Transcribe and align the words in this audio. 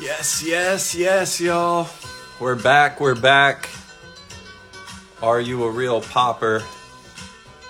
Yes, 0.00 0.42
yes, 0.42 0.94
yes, 0.94 1.38
y'all. 1.42 1.86
We're 2.40 2.54
back, 2.54 3.00
we're 3.00 3.14
back. 3.14 3.68
Are 5.22 5.38
You 5.38 5.64
a 5.64 5.70
Real 5.70 6.00
Popper? 6.00 6.62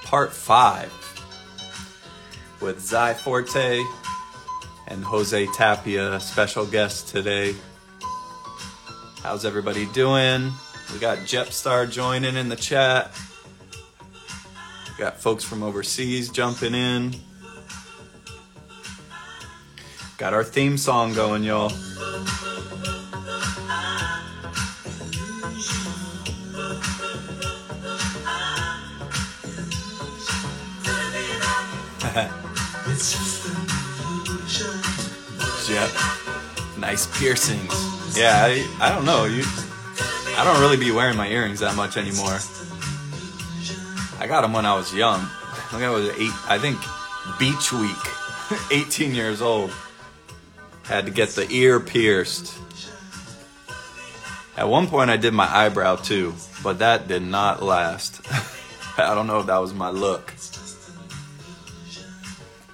Part 0.04 0.32
5 0.32 0.92
with 2.60 2.78
Zy 2.80 3.14
Forte 3.14 3.82
and 4.86 5.02
Jose 5.02 5.46
Tapia, 5.56 6.20
special 6.20 6.66
guest 6.66 7.08
today. 7.08 7.56
How's 9.24 9.44
everybody 9.44 9.86
doing? 9.86 10.52
We 10.92 11.00
got 11.00 11.18
Jepstar 11.18 11.90
joining 11.90 12.36
in 12.36 12.48
the 12.48 12.54
chat. 12.54 13.10
We 14.86 15.02
got 15.02 15.20
folks 15.20 15.42
from 15.42 15.64
overseas 15.64 16.30
jumping 16.30 16.76
in. 16.76 17.16
Got 20.16 20.32
our 20.32 20.44
theme 20.44 20.78
song 20.78 21.12
going, 21.12 21.42
y'all. 21.42 21.72
Nice 36.90 37.20
piercings. 37.20 38.18
Yeah, 38.18 38.34
I, 38.34 38.66
I 38.80 38.88
don't 38.92 39.04
know. 39.04 39.24
You, 39.24 39.44
I 40.36 40.42
don't 40.42 40.60
really 40.60 40.76
be 40.76 40.90
wearing 40.90 41.16
my 41.16 41.28
earrings 41.28 41.60
that 41.60 41.76
much 41.76 41.96
anymore. 41.96 42.36
I 44.18 44.26
got 44.26 44.40
them 44.40 44.52
when 44.52 44.66
I 44.66 44.74
was 44.74 44.92
young. 44.92 45.20
I 45.20 45.68
think 45.70 45.84
I 45.84 45.90
was 45.90 46.08
eight. 46.18 46.32
I 46.48 46.58
think 46.58 46.80
Beach 47.38 47.72
Week, 47.72 48.72
18 48.88 49.14
years 49.14 49.40
old. 49.40 49.72
Had 50.82 51.04
to 51.04 51.12
get 51.12 51.28
the 51.28 51.48
ear 51.48 51.78
pierced. 51.78 52.58
At 54.56 54.68
one 54.68 54.88
point, 54.88 55.10
I 55.10 55.16
did 55.16 55.32
my 55.32 55.46
eyebrow 55.46 55.94
too, 55.94 56.34
but 56.64 56.80
that 56.80 57.06
did 57.06 57.22
not 57.22 57.62
last. 57.62 58.20
I 58.98 59.14
don't 59.14 59.28
know 59.28 59.38
if 59.38 59.46
that 59.46 59.58
was 59.58 59.72
my 59.72 59.90
look. 59.90 60.34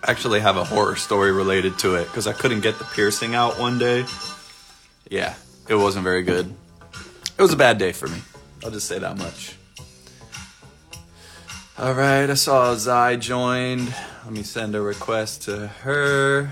Actually 0.08 0.40
have 0.40 0.56
a 0.56 0.64
horror 0.64 0.96
story 0.96 1.32
related 1.32 1.78
to 1.80 1.96
it 1.96 2.04
because 2.04 2.26
I 2.26 2.32
couldn't 2.32 2.60
get 2.60 2.78
the 2.78 2.84
piercing 2.84 3.34
out 3.34 3.58
one 3.58 3.78
day. 3.78 4.04
Yeah, 5.10 5.34
it 5.68 5.74
wasn't 5.74 6.04
very 6.04 6.22
good. 6.22 6.54
It 7.36 7.42
was 7.42 7.52
a 7.52 7.56
bad 7.56 7.78
day 7.78 7.92
for 7.92 8.06
me. 8.06 8.18
I'll 8.64 8.70
just 8.70 8.86
say 8.86 8.98
that 8.98 9.18
much. 9.18 9.56
All 11.78 11.92
right, 11.92 12.30
I 12.30 12.34
saw 12.34 12.74
Zai 12.76 13.16
joined. 13.16 13.92
Let 14.24 14.32
me 14.32 14.42
send 14.42 14.74
a 14.74 14.80
request 14.80 15.42
to 15.42 15.66
her. 15.66 16.50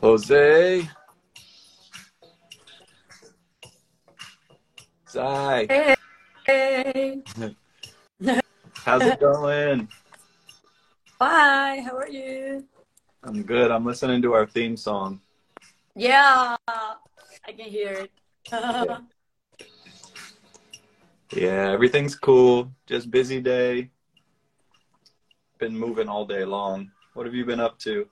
Jose. 0.00 0.88
Zai. 5.10 5.66
Hey. 5.68 5.94
Hey. 6.46 7.22
How's 8.74 9.02
it 9.02 9.18
going? 9.18 9.88
Hi, 11.20 11.80
how 11.80 11.96
are 11.96 12.08
you? 12.08 12.64
I'm 13.24 13.42
good. 13.42 13.72
I'm 13.72 13.84
listening 13.84 14.22
to 14.22 14.34
our 14.34 14.46
theme 14.46 14.76
song. 14.76 15.20
Yeah, 15.96 16.54
I 16.68 16.96
can 17.48 17.66
hear 17.66 17.92
it. 17.92 18.12
Yeah. 18.52 18.98
Yeah, 21.32 21.70
everything's 21.72 22.14
cool. 22.14 22.70
Just 22.86 23.10
busy 23.10 23.40
day. 23.40 23.90
Been 25.58 25.76
moving 25.76 26.08
all 26.08 26.24
day 26.24 26.44
long. 26.44 26.92
What 27.14 27.26
have 27.26 27.34
you 27.34 27.44
been 27.44 27.60
up 27.60 27.80
to? 27.80 28.08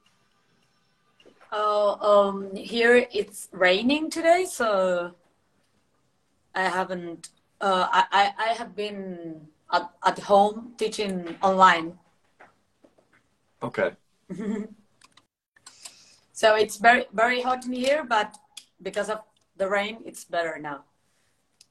Oh, 1.52 2.28
um, 2.28 2.54
here 2.54 3.06
it's 3.12 3.48
raining 3.52 4.10
today, 4.10 4.46
so 4.48 5.14
I 6.54 6.64
haven't. 6.64 7.30
Uh, 7.60 7.88
I, 7.90 8.04
I 8.12 8.32
I 8.38 8.52
have 8.54 8.76
been 8.76 9.48
at, 9.72 9.90
at 10.04 10.18
home 10.18 10.74
teaching 10.76 11.36
online, 11.42 11.98
Okay. 13.62 13.90
so 16.32 16.54
it's 16.56 16.76
very 16.76 17.04
very 17.12 17.40
hot 17.40 17.64
in 17.64 17.72
here. 17.72 18.04
But 18.04 18.36
because 18.82 19.08
of 19.08 19.20
the 19.56 19.68
rain, 19.68 19.98
it's 20.04 20.24
better 20.24 20.58
now. 20.60 20.84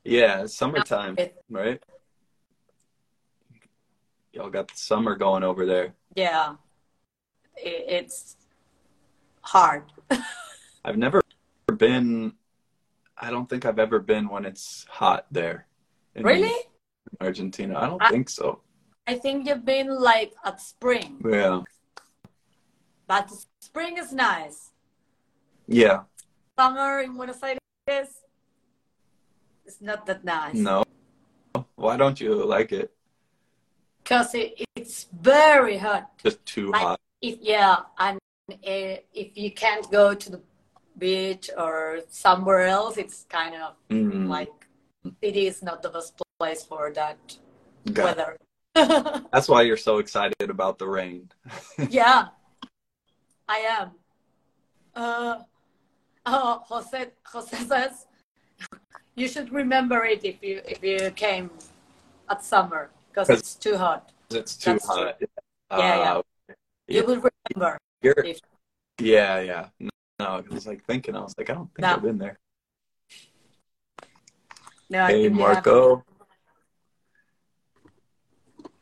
Yeah, 0.04 0.46
summertime, 0.46 1.18
right? 1.50 1.82
Y'all 4.34 4.50
got 4.50 4.68
the 4.68 4.78
summer 4.78 5.16
going 5.16 5.44
over 5.44 5.66
there. 5.66 5.94
Yeah, 6.16 6.56
it, 7.56 7.86
it's 7.88 8.36
hard. 9.46 9.84
I've 10.86 10.98
never 10.98 11.22
been, 11.78 12.34
I 13.18 13.30
don't 13.30 13.50
think 13.50 13.66
I've 13.66 13.80
ever 13.80 14.00
been 14.00 14.28
when 14.30 14.46
it's 14.46 14.86
hot 14.90 15.26
there. 15.32 15.68
Really? 16.16 16.54
Argentina. 17.22 17.78
I 17.80 17.88
don't 17.88 18.02
I- 18.02 18.10
think 18.10 18.30
so. 18.30 18.62
I 19.08 19.14
think 19.16 19.46
you've 19.48 19.64
been 19.66 19.88
like 19.94 20.34
at 20.44 20.60
spring, 20.60 21.22
Yeah. 21.24 21.62
but 23.06 23.30
spring 23.62 23.98
is 24.00 24.12
nice. 24.12 24.72
Yeah. 25.68 26.04
summer 26.58 27.02
in 27.02 27.14
Buenos 27.16 27.38
Aires 27.44 28.10
it's 29.66 29.82
not 29.82 30.06
that 30.08 30.24
nice. 30.24 30.56
No. 30.56 30.84
Why 31.76 31.98
don't 31.98 32.20
you 32.20 32.34
like 32.46 32.72
it? 32.72 32.94
Because 34.04 34.34
it, 34.34 34.62
it's 34.76 35.06
very 35.14 35.78
hot. 35.78 36.18
Just 36.18 36.44
too 36.46 36.72
Like- 36.72 36.82
hot. 36.82 37.00
If 37.22 37.38
yeah, 37.42 37.78
and 38.00 38.18
if 38.50 39.38
you 39.38 39.52
can't 39.52 39.90
go 39.92 40.14
to 40.14 40.32
the 40.32 40.42
beach 40.98 41.50
or 41.58 42.00
somewhere 42.10 42.62
else, 42.62 42.98
it's 42.98 43.26
kind 43.30 43.56
of 43.56 43.76
Mm, 43.90 44.28
like 44.28 44.50
city 45.22 45.48
is 45.48 45.62
not 45.62 45.82
the 45.82 45.90
best 45.90 46.20
place 46.40 46.64
for 46.64 46.92
that 46.94 47.18
got 47.94 48.18
weather. 48.18 48.38
That's 49.32 49.48
why 49.48 49.62
you're 49.62 49.78
so 49.78 50.00
excited 50.00 50.50
about 50.50 50.80
the 50.80 50.88
rain. 50.88 51.30
yeah, 51.90 52.28
I 53.48 53.58
am. 53.60 53.92
Uh, 54.96 55.40
oh, 56.26 56.64
Jose, 56.68 57.12
Jose 57.32 57.58
says 57.58 58.06
you 59.16 59.28
should 59.28 59.52
remember 59.54 60.04
it 60.06 60.24
if 60.26 60.42
you 60.42 60.62
if 60.68 60.84
you 60.84 61.12
came 61.12 61.50
at 62.30 62.44
summer 62.44 62.90
because 63.10 63.30
it's 63.30 63.56
too 63.56 63.78
hot. 63.78 64.12
It's 64.32 64.58
too 64.58 64.74
That's 64.74 64.86
hot. 64.88 65.18
Yeah, 65.22 65.28
yeah. 65.72 66.14
Uh, 66.14 66.22
You 66.88 67.00
Yeah. 67.00 67.02
will 67.04 67.22
remember. 67.22 67.78
You're, 68.06 68.24
yeah, 69.00 69.40
yeah. 69.40 69.70
No, 69.80 69.90
I 70.20 70.42
was 70.42 70.68
like 70.68 70.86
thinking, 70.86 71.16
I 71.16 71.22
was 71.22 71.34
like, 71.40 71.50
I 71.50 71.56
don't 71.56 71.74
think 71.74 71.80
No. 71.80 71.96
I've 71.96 72.04
been 72.04 72.20
there. 72.20 72.38
No, 74.92 75.08
Hey, 75.08 75.28
Marco. 75.28 76.06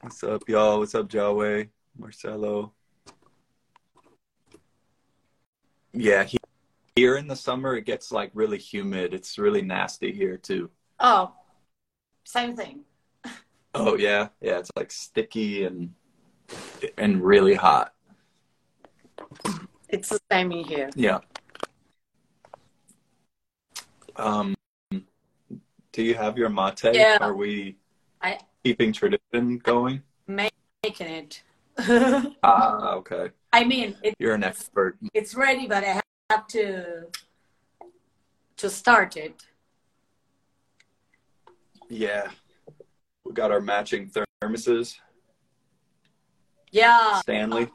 What's 0.01 0.21
up, 0.25 0.41
y'all? 0.49 0.79
What's 0.79 0.93
up, 0.93 1.07
Jaway? 1.07 1.69
Marcelo. 1.97 2.73
Yeah, 5.93 6.25
he, 6.25 6.37
here 6.97 7.15
in 7.15 7.27
the 7.27 7.37
summer, 7.37 7.77
it 7.77 7.85
gets 7.85 8.11
like 8.11 8.29
really 8.33 8.57
humid. 8.57 9.13
It's 9.13 9.37
really 9.37 9.61
nasty 9.61 10.11
here, 10.11 10.35
too. 10.35 10.69
Oh, 10.99 11.31
same 12.25 12.57
thing. 12.57 12.81
Oh, 13.73 13.95
yeah. 13.95 14.27
Yeah, 14.41 14.57
it's 14.57 14.71
like 14.75 14.91
sticky 14.91 15.63
and 15.63 15.93
and 16.97 17.23
really 17.23 17.53
hot. 17.53 17.92
It's 19.89 20.09
the 20.09 20.19
same 20.31 20.51
in 20.51 20.63
here. 20.63 20.89
Yeah. 20.95 21.19
Um, 24.15 24.55
do 25.91 26.01
you 26.03 26.15
have 26.15 26.37
your 26.37 26.49
mate? 26.49 26.83
Yeah. 26.93 27.17
Are 27.21 27.35
we 27.35 27.77
I- 28.21 28.39
keeping 28.63 28.91
tradition 28.93 29.57
going? 29.59 30.01
Making 30.27 30.51
it. 31.07 31.43
Ah, 32.43 32.93
okay. 32.95 33.31
I 33.51 33.63
mean, 33.63 33.95
it, 34.03 34.13
You're 34.19 34.35
an 34.35 34.43
expert. 34.43 34.97
it's 35.13 35.33
ready, 35.35 35.67
but 35.67 35.83
I 35.83 36.01
have 36.29 36.47
to 36.47 37.07
to 38.57 38.69
start 38.69 39.17
it. 39.17 39.43
Yeah. 41.89 42.29
We 43.25 43.33
got 43.33 43.51
our 43.51 43.61
matching 43.61 44.11
thermoses. 44.43 44.97
Yeah, 46.71 47.19
Stanley. 47.21 47.69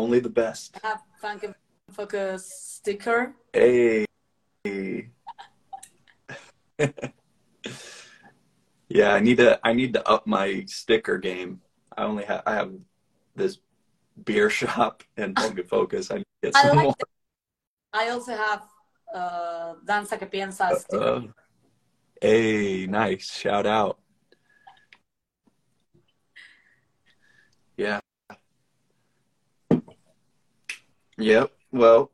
Only 0.00 0.18
the 0.18 0.30
best. 0.30 0.78
I 0.82 0.86
have 0.88 1.02
Funky 1.20 1.48
Focus 1.90 2.50
sticker. 2.50 3.34
Hey. 3.52 4.06
yeah, 8.88 9.12
I 9.12 9.20
need 9.20 9.36
to 9.36 9.60
I 9.62 9.74
need 9.74 9.92
to 9.92 10.08
up 10.08 10.26
my 10.26 10.64
sticker 10.66 11.18
game. 11.18 11.60
I 11.98 12.04
only 12.04 12.24
have 12.24 12.42
I 12.46 12.54
have 12.54 12.72
this 13.36 13.58
beer 14.24 14.48
shop 14.58 15.02
and 15.18 15.38
Focus 15.38 15.66
Focus. 15.68 16.10
I 16.10 16.14
need 16.14 16.24
to 16.42 16.48
get 16.48 16.56
I 16.56 16.62
some 16.62 16.76
like 16.78 16.84
more. 16.84 16.94
I 17.92 18.08
also 18.08 18.32
have 18.34 18.62
uh, 19.14 19.74
Danza 19.84 20.16
que 20.16 20.26
piensas. 20.26 20.86
Uh, 20.90 21.28
Hey, 22.22 22.86
nice. 22.86 23.30
Shout 23.30 23.66
out. 23.66 23.98
Yeah. 27.76 28.00
Yep. 31.20 31.52
Well, 31.70 32.10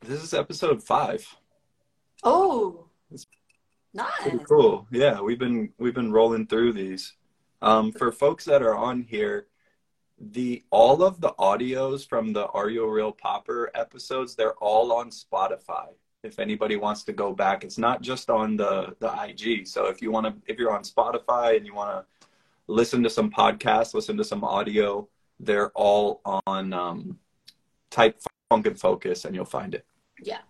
this 0.00 0.20
is 0.20 0.34
episode 0.34 0.82
five. 0.82 1.24
Oh, 2.24 2.88
It's 3.12 3.28
nice. 3.94 4.10
Pretty 4.22 4.38
cool. 4.38 4.88
Yeah, 4.90 5.20
we've 5.20 5.38
been 5.38 5.72
we've 5.78 5.94
been 5.94 6.12
rolling 6.12 6.48
through 6.48 6.72
these. 6.72 7.14
Um, 7.62 7.92
for 7.92 8.10
folks 8.10 8.44
that 8.46 8.62
are 8.62 8.76
on 8.76 9.02
here, 9.02 9.46
the 10.18 10.64
all 10.70 11.04
of 11.04 11.20
the 11.20 11.32
audios 11.38 12.06
from 12.08 12.32
the 12.32 12.46
Are 12.48 12.68
You 12.68 12.84
a 12.84 12.92
Real 12.92 13.12
Popper 13.12 13.70
episodes, 13.74 14.34
they're 14.34 14.54
all 14.54 14.92
on 14.92 15.10
Spotify. 15.10 15.88
If 16.24 16.40
anybody 16.40 16.74
wants 16.74 17.04
to 17.04 17.12
go 17.12 17.32
back, 17.32 17.62
it's 17.62 17.78
not 17.78 18.02
just 18.02 18.30
on 18.30 18.56
the 18.56 18.96
the 18.98 19.12
IG. 19.22 19.68
So 19.68 19.86
if 19.86 20.02
you 20.02 20.10
want 20.10 20.26
to, 20.26 20.34
if 20.52 20.58
you're 20.58 20.74
on 20.74 20.82
Spotify 20.82 21.56
and 21.56 21.64
you 21.64 21.74
want 21.74 22.04
to 22.04 22.26
listen 22.66 23.00
to 23.04 23.10
some 23.10 23.30
podcasts, 23.30 23.94
listen 23.94 24.16
to 24.16 24.24
some 24.24 24.42
audio, 24.42 25.08
they're 25.38 25.70
all 25.70 26.20
on 26.46 26.72
um, 26.72 27.18
type 27.90 28.20
Funk 28.50 28.66
and 28.66 28.78
Focus, 28.78 29.24
and 29.24 29.34
you'll 29.34 29.44
find 29.44 29.74
it. 29.74 29.84
Yeah, 30.22 30.40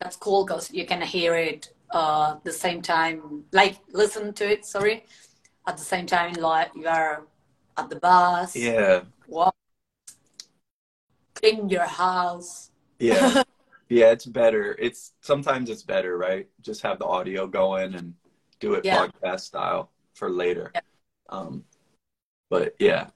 that's 0.00 0.16
cool 0.16 0.44
because 0.44 0.70
you 0.72 0.86
can 0.86 1.00
hear 1.02 1.34
it 1.34 1.72
uh, 1.90 2.36
the 2.44 2.52
same 2.52 2.82
time, 2.82 3.44
like 3.52 3.78
listen 3.92 4.32
to 4.34 4.50
it. 4.50 4.64
Sorry, 4.64 5.04
at 5.66 5.76
the 5.76 5.84
same 5.84 6.06
time, 6.06 6.32
like 6.34 6.70
you 6.74 6.86
are 6.88 7.24
at 7.76 7.90
the 7.90 7.96
bus, 7.96 8.56
Yeah, 8.56 9.02
walk 9.28 9.54
in 11.42 11.68
your 11.68 11.86
house. 11.86 12.70
yeah. 12.98 13.42
Yeah, 13.90 14.12
it's 14.12 14.24
better. 14.24 14.74
It's 14.78 15.12
sometimes 15.20 15.68
it's 15.68 15.82
better, 15.82 16.16
right? 16.16 16.48
Just 16.62 16.80
have 16.82 16.98
the 16.98 17.04
audio 17.04 17.46
going 17.46 17.94
and 17.94 18.14
do 18.58 18.74
it 18.74 18.84
Yeah. 18.84 19.06
podcast 19.06 19.40
style 19.40 19.92
for 20.14 20.30
later. 20.30 20.72
Yeah. 20.74 20.80
Um, 21.28 21.64
but 22.48 22.74
yeah, 22.80 23.08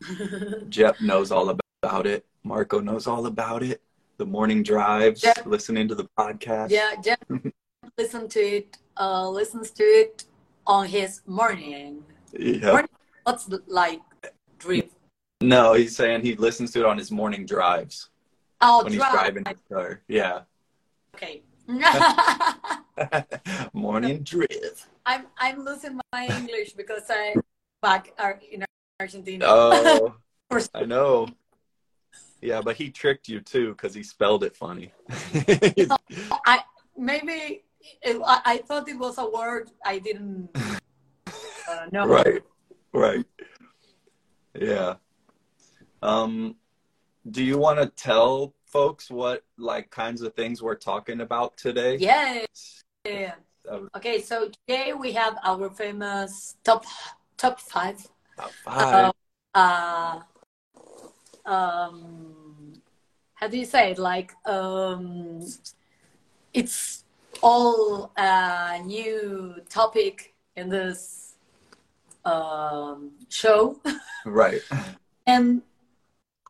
jeff 0.68 1.00
knows 1.00 1.32
all 1.32 1.50
about 1.50 1.60
it. 1.82 2.26
Marco 2.44 2.80
knows 2.80 3.06
all 3.06 3.26
about 3.26 3.62
it. 3.62 3.82
The 4.16 4.26
morning 4.26 4.62
drives, 4.62 5.20
Jep. 5.20 5.46
listening 5.46 5.86
to 5.88 5.94
the 5.94 6.08
podcast. 6.18 6.70
yeah, 6.70 6.94
Jeff 7.02 7.18
listen 7.98 8.28
to 8.28 8.40
it. 8.40 8.76
Uh, 8.98 9.28
listens 9.28 9.70
to 9.70 9.84
it 9.84 10.24
on 10.66 10.86
his 10.86 11.20
morning. 11.26 12.02
Yeah. 12.32 12.72
Morning. 12.72 12.88
What's 13.22 13.48
like 13.68 14.00
drip? 14.58 14.90
No, 15.40 15.74
he's 15.74 15.94
saying 15.94 16.22
he 16.22 16.34
listens 16.34 16.72
to 16.72 16.80
it 16.80 16.84
on 16.84 16.98
his 16.98 17.12
morning 17.12 17.46
drives 17.46 18.10
Oh, 18.60 18.82
when 18.82 18.92
he's 18.92 19.00
driving 19.00 19.44
his 19.46 19.58
car. 19.70 20.00
Yeah. 20.08 20.40
Okay. 21.14 21.42
morning 23.72 24.24
drive. 24.24 24.88
I'm 25.06 25.26
I'm 25.38 25.64
losing 25.64 26.00
my 26.12 26.26
English 26.26 26.72
because 26.72 27.04
I 27.08 27.36
back 27.80 28.12
are 28.18 28.40
in 28.50 28.64
Argentina. 28.98 29.44
Oh, 29.46 30.16
I 30.74 30.84
know. 30.84 31.28
Yeah, 32.40 32.60
but 32.60 32.76
he 32.76 32.90
tricked 32.90 33.28
you 33.28 33.40
too 33.40 33.70
because 33.70 33.94
he 33.94 34.02
spelled 34.02 34.44
it 34.44 34.54
funny. 34.54 34.92
I 36.46 36.60
maybe 36.96 37.64
it, 38.02 38.20
I, 38.24 38.40
I 38.44 38.58
thought 38.58 38.88
it 38.88 38.98
was 38.98 39.18
a 39.18 39.28
word 39.28 39.70
I 39.84 39.98
didn't 39.98 40.50
uh, 40.56 41.86
know. 41.90 42.06
right, 42.06 42.42
right. 42.92 43.24
Yeah. 44.54 44.94
Um, 46.02 46.56
do 47.30 47.42
you 47.42 47.58
want 47.58 47.78
to 47.80 47.86
tell 47.86 48.54
folks 48.66 49.10
what 49.10 49.44
like 49.56 49.90
kinds 49.90 50.22
of 50.22 50.34
things 50.34 50.62
we're 50.62 50.76
talking 50.76 51.20
about 51.20 51.56
today? 51.56 51.96
Yeah. 51.96 52.44
yeah. 53.04 53.34
Uh, 53.68 53.80
Okay, 53.96 54.20
so 54.20 54.50
today 54.66 54.92
we 54.92 55.12
have 55.12 55.36
our 55.42 55.70
famous 55.70 56.56
top 56.62 56.84
top 57.36 57.60
five. 57.60 58.06
Top 58.36 58.52
five. 58.64 59.12
Uh, 59.54 60.20
um, 61.48 62.74
how 63.34 63.48
do 63.48 63.58
you 63.58 63.64
say 63.64 63.92
it? 63.92 63.98
Like 63.98 64.32
um, 64.46 65.46
it's 66.52 67.04
all 67.42 68.12
a 68.16 68.80
new 68.84 69.56
topic 69.68 70.34
in 70.56 70.68
this 70.68 71.34
um, 72.24 73.12
show. 73.28 73.80
right. 74.26 74.60
And 75.26 75.62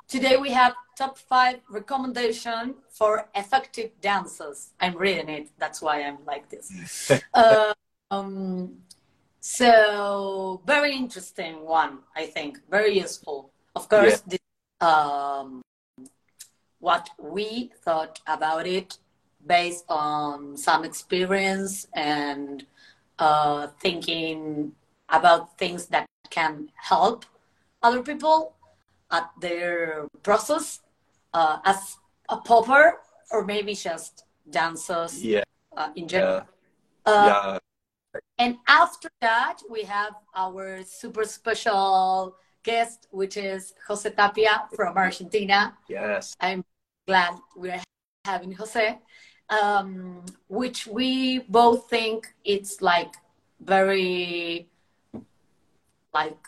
today 0.09 0.37
we 0.37 0.51
have 0.51 0.75
top 0.97 1.19
five 1.19 1.61
recommendation 1.71 2.75
for 2.89 3.29
effective 3.35 3.91
dancers. 4.01 4.71
I'm 4.81 4.97
reading 4.97 5.29
it, 5.29 5.51
that's 5.59 5.81
why 5.81 6.03
I'm 6.03 6.19
like 6.27 6.49
this. 6.49 7.13
uh, 7.35 7.75
um, 8.11 8.79
so 9.41 10.61
very 10.67 10.97
interesting 10.97 11.65
one, 11.65 11.99
I 12.17 12.27
think, 12.27 12.59
very 12.71 12.99
useful. 12.99 13.51
Of 13.77 13.89
course, 13.89 14.21
this, 14.21 14.41
um, 14.81 15.63
what 16.81 17.11
we 17.19 17.71
thought 17.85 18.21
about 18.27 18.67
it 18.67 18.99
based 19.47 19.85
on 19.89 20.57
some 20.57 20.85
experience 20.85 21.87
and 21.95 22.67
uh, 23.19 23.67
thinking 23.81 24.73
about 25.09 25.57
things 25.59 25.87
that 25.87 26.07
can 26.31 26.71
help 26.77 27.25
other 27.83 28.03
people 28.03 28.55
at 29.11 29.31
their 29.41 30.07
process 30.23 30.81
uh, 31.35 31.59
as 31.65 31.97
a 32.29 32.37
popper 32.37 33.01
or 33.31 33.45
maybe 33.45 33.75
just 33.75 34.25
dancers 34.51 35.25
Yeah. 35.25 35.43
uh, 35.77 35.91
in 35.97 36.07
general. 36.09 36.43
Yeah. 37.07 37.13
Uh, 37.13 37.27
yeah. 37.27 37.59
And 38.39 38.57
after 38.67 39.09
that, 39.21 39.59
we 39.71 39.83
have 39.83 40.15
our 40.35 40.83
super 40.85 41.25
special 41.25 42.37
guest, 42.69 43.09
which 43.11 43.37
is 43.37 43.75
Jose 43.87 44.11
Tapia 44.11 44.69
from 44.77 44.97
Argentina. 44.97 45.75
Yes. 45.89 46.37
I'm 46.41 46.63
glad 47.07 47.33
we're 47.57 47.83
having 48.25 48.53
Jose, 48.53 48.99
um, 49.49 50.25
which 50.49 50.87
we 50.87 51.41
both 51.49 51.89
think 51.89 52.19
it's 52.45 52.83
like 52.83 53.15
very 53.61 54.69
like 56.13 56.39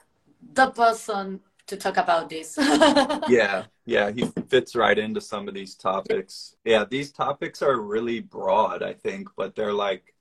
the 0.53 0.71
person 0.71 1.41
to 1.67 1.77
talk 1.77 1.97
about 1.97 2.29
this. 2.29 2.59
yeah 3.29 3.65
yeah 3.87 4.11
he 4.11 4.23
fits 4.49 4.77
right 4.77 4.99
into 4.99 5.21
some 5.21 5.49
of 5.49 5.55
these 5.55 5.75
topics 5.75 6.57
yeah 6.65 6.85
these 6.85 7.11
topics 7.13 7.63
are 7.63 7.81
really 7.81 8.21
broad 8.21 8.83
i 8.83 8.93
think 8.93 9.29
but 9.37 9.57
they're 9.57 9.73
like 9.89 10.15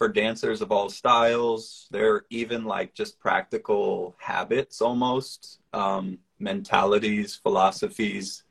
for 0.00 0.08
dancers 0.08 0.62
of 0.62 0.72
all 0.72 0.88
styles 0.88 1.86
they're 1.90 2.24
even 2.30 2.64
like 2.64 2.94
just 2.94 3.20
practical 3.20 4.16
habits 4.18 4.80
almost 4.80 5.60
um, 5.74 6.16
mentalities 6.38 7.38
philosophies 7.42 8.44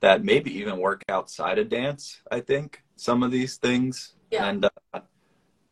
that 0.00 0.24
maybe 0.24 0.50
even 0.58 0.78
work 0.78 1.02
outside 1.10 1.58
of 1.58 1.68
dance 1.68 2.22
i 2.30 2.40
think 2.40 2.82
some 2.96 3.22
of 3.22 3.30
these 3.30 3.58
things 3.58 4.14
Yeah. 4.30 4.46
and 4.48 4.64
uh, 4.64 5.00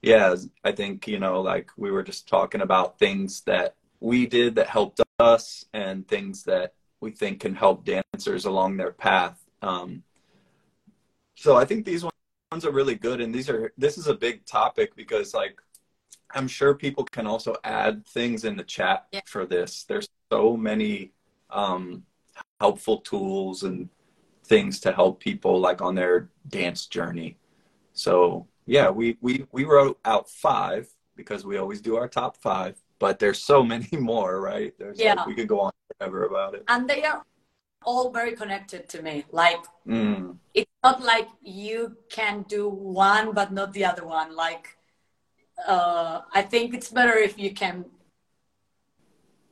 yeah 0.02 0.34
i 0.64 0.72
think 0.72 1.08
you 1.08 1.18
know 1.18 1.40
like 1.40 1.70
we 1.78 1.90
were 1.90 2.02
just 2.02 2.28
talking 2.28 2.60
about 2.60 2.98
things 2.98 3.40
that 3.46 3.74
we 4.00 4.26
did 4.26 4.56
that 4.56 4.66
helped 4.68 5.00
us 5.18 5.64
and 5.72 6.06
things 6.06 6.42
that 6.44 6.74
we 7.00 7.10
think 7.10 7.40
can 7.40 7.54
help 7.54 7.84
dancers 7.84 8.44
along 8.44 8.76
their 8.76 8.92
path. 8.92 9.38
Um, 9.62 10.02
so 11.34 11.56
I 11.56 11.64
think 11.64 11.84
these 11.84 12.04
ones 12.04 12.15
are 12.52 12.70
really 12.70 12.94
good, 12.94 13.20
and 13.20 13.34
these 13.34 13.50
are 13.50 13.72
this 13.76 13.98
is 13.98 14.06
a 14.06 14.14
big 14.14 14.44
topic 14.46 14.94
because 14.94 15.34
like 15.34 15.60
I'm 16.34 16.48
sure 16.48 16.74
people 16.74 17.04
can 17.04 17.26
also 17.26 17.56
add 17.64 18.06
things 18.06 18.44
in 18.44 18.56
the 18.56 18.64
chat 18.64 19.06
Yeah. 19.12 19.20
for 19.26 19.46
this. 19.46 19.84
There's 19.84 20.08
so 20.32 20.56
many 20.56 21.12
um, 21.50 22.04
helpful 22.60 22.98
tools 22.98 23.62
and 23.62 23.88
things 24.44 24.80
to 24.80 24.92
help 24.92 25.20
people 25.20 25.58
like 25.60 25.80
on 25.82 25.94
their 25.94 26.30
dance 26.48 26.86
journey. 26.86 27.36
So 27.92 28.46
yeah, 28.66 28.90
we 28.90 29.18
we 29.20 29.46
we 29.52 29.64
wrote 29.64 29.98
out 30.04 30.30
five 30.30 30.88
because 31.16 31.44
we 31.44 31.56
always 31.56 31.80
do 31.80 31.96
our 31.96 32.08
top 32.08 32.36
five, 32.36 32.80
but 32.98 33.18
there's 33.18 33.42
so 33.42 33.62
many 33.74 33.88
more, 33.98 34.40
right? 34.40 34.72
There's 34.78 35.00
Yeah. 35.00 35.14
like, 35.14 35.26
we 35.26 35.34
could 35.34 35.48
go 35.48 35.60
on 35.60 35.72
forever 35.98 36.24
about 36.24 36.54
it. 36.54 36.64
and 36.68 36.88
they 36.88 37.02
are 37.04 37.22
all 37.86 38.10
very 38.10 38.32
connected 38.32 38.88
to 38.90 39.00
me. 39.00 39.24
Like 39.32 39.64
Mm, 39.86 40.38
it's 40.52 40.70
not 40.82 41.00
like 41.02 41.28
you 41.42 41.96
can 42.10 42.44
do 42.48 42.68
one 42.68 43.32
but 43.32 43.52
not 43.52 43.72
the 43.72 43.84
other 43.84 44.04
one. 44.04 44.34
Like 44.34 44.76
uh, 45.66 46.22
I 46.34 46.42
think 46.42 46.74
it's 46.74 46.90
better 46.90 47.16
if 47.16 47.38
you 47.38 47.54
can 47.54 47.84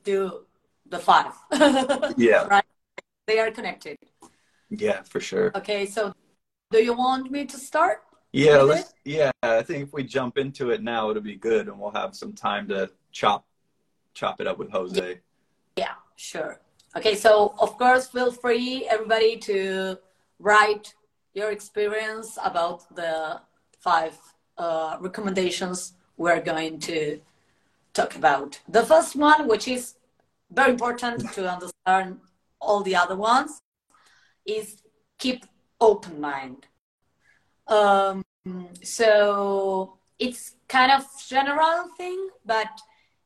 do 0.03 0.45
the 0.87 0.99
five. 0.99 1.33
yeah, 2.17 2.47
right? 2.49 2.65
They 3.27 3.39
are 3.39 3.51
connected. 3.51 3.97
yeah, 4.71 5.03
for 5.03 5.21
sure. 5.21 5.53
Okay, 5.55 5.87
so 5.87 6.13
do 6.71 6.83
you 6.83 6.95
want 6.95 7.31
me 7.31 7.47
to 7.47 7.57
start? 7.57 8.03
Yeah, 8.33 8.59
let's. 8.63 8.93
Yeah, 9.05 9.31
I 9.43 9.63
think 9.63 9.85
if 9.85 9.93
we 9.93 10.03
jump 10.03 10.37
into 10.37 10.71
it 10.71 10.83
now, 10.83 11.11
it'll 11.11 11.23
be 11.23 11.37
good, 11.37 11.69
and 11.69 11.79
we'll 11.79 11.93
have 11.93 12.17
some 12.17 12.33
time 12.33 12.67
to 12.69 12.91
chop 13.13 13.47
chop 14.15 14.41
it 14.41 14.47
up 14.47 14.59
with 14.59 14.71
Jose. 14.71 15.21
Yeah, 15.77 15.95
sure. 16.17 16.61
Okay, 16.97 17.17
so 17.17 17.55
of 17.59 17.77
course, 17.77 18.07
feel 18.07 18.31
free, 18.31 18.87
everybody, 18.89 19.37
to 19.39 19.99
write 20.39 20.95
your 21.35 21.51
experience 21.51 22.39
about 22.43 22.83
the 22.95 23.41
five 23.81 24.17
uh, 24.59 24.97
recommendations 25.01 25.95
we're 26.17 26.41
going 26.41 26.79
to 26.79 27.21
talk 27.95 28.15
about. 28.15 28.61
The 28.69 28.85
first 28.85 29.17
one, 29.17 29.49
which 29.49 29.67
is 29.67 29.97
very 30.53 30.71
important 30.71 31.33
to 31.33 31.51
understand 31.51 32.21
all 32.61 32.83
the 32.83 32.95
other 32.95 33.17
ones, 33.17 33.59
is 34.47 34.77
keep 35.19 35.47
open 35.81 36.21
mind. 36.21 36.67
Um, 37.67 38.23
so 38.85 39.99
it's 40.21 40.55
kind 40.69 40.93
of 40.93 41.05
general 41.27 41.89
thing, 41.97 42.29
but 42.47 42.71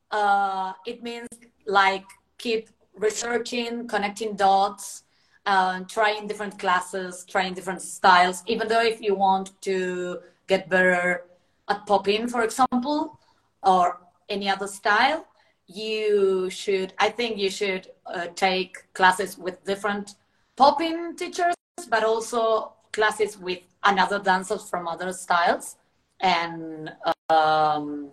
uh, 0.09 0.73
it 0.87 1.03
means 1.03 1.27
like 1.67 2.05
keep 2.39 2.69
researching, 2.99 3.87
connecting 3.87 4.35
dots, 4.35 5.03
uh, 5.45 5.79
trying 5.87 6.27
different 6.27 6.59
classes, 6.59 7.25
trying 7.27 7.53
different 7.53 7.81
styles. 7.81 8.43
Even 8.45 8.67
though 8.67 8.81
if 8.83 9.01
you 9.01 9.15
want 9.15 9.59
to 9.61 10.19
get 10.47 10.69
better 10.69 11.23
at 11.69 11.85
popping, 11.85 12.27
for 12.27 12.43
example, 12.43 13.19
or 13.63 13.99
any 14.27 14.49
other 14.49 14.67
style, 14.67 15.25
you 15.67 16.49
should. 16.49 16.93
I 16.97 17.09
think 17.09 17.37
you 17.37 17.49
should 17.49 17.87
uh, 18.05 18.27
take 18.35 18.91
classes 18.93 19.37
with 19.37 19.63
different 19.65 20.15
popping 20.55 21.15
teachers, 21.15 21.55
but 21.89 22.03
also 22.03 22.73
classes 22.91 23.37
with 23.37 23.59
another 23.83 24.19
dancers 24.19 24.67
from 24.69 24.87
other 24.87 25.13
styles, 25.13 25.77
and 26.19 26.91
um, 27.29 28.11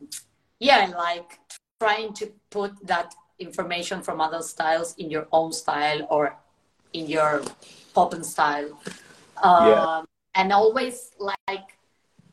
yeah, 0.60 0.92
like 0.96 1.38
trying 1.80 2.12
to 2.14 2.32
put 2.50 2.72
that 2.86 3.14
information 3.38 4.02
from 4.02 4.20
other 4.20 4.42
styles 4.42 4.94
in 4.96 5.10
your 5.10 5.26
own 5.32 5.52
style 5.52 6.06
or 6.10 6.36
in 6.92 7.06
your 7.06 7.42
popping 7.94 8.22
style. 8.22 8.78
Um, 9.42 9.68
yeah. 9.68 10.02
And 10.34 10.52
always 10.52 11.12
like 11.18 11.78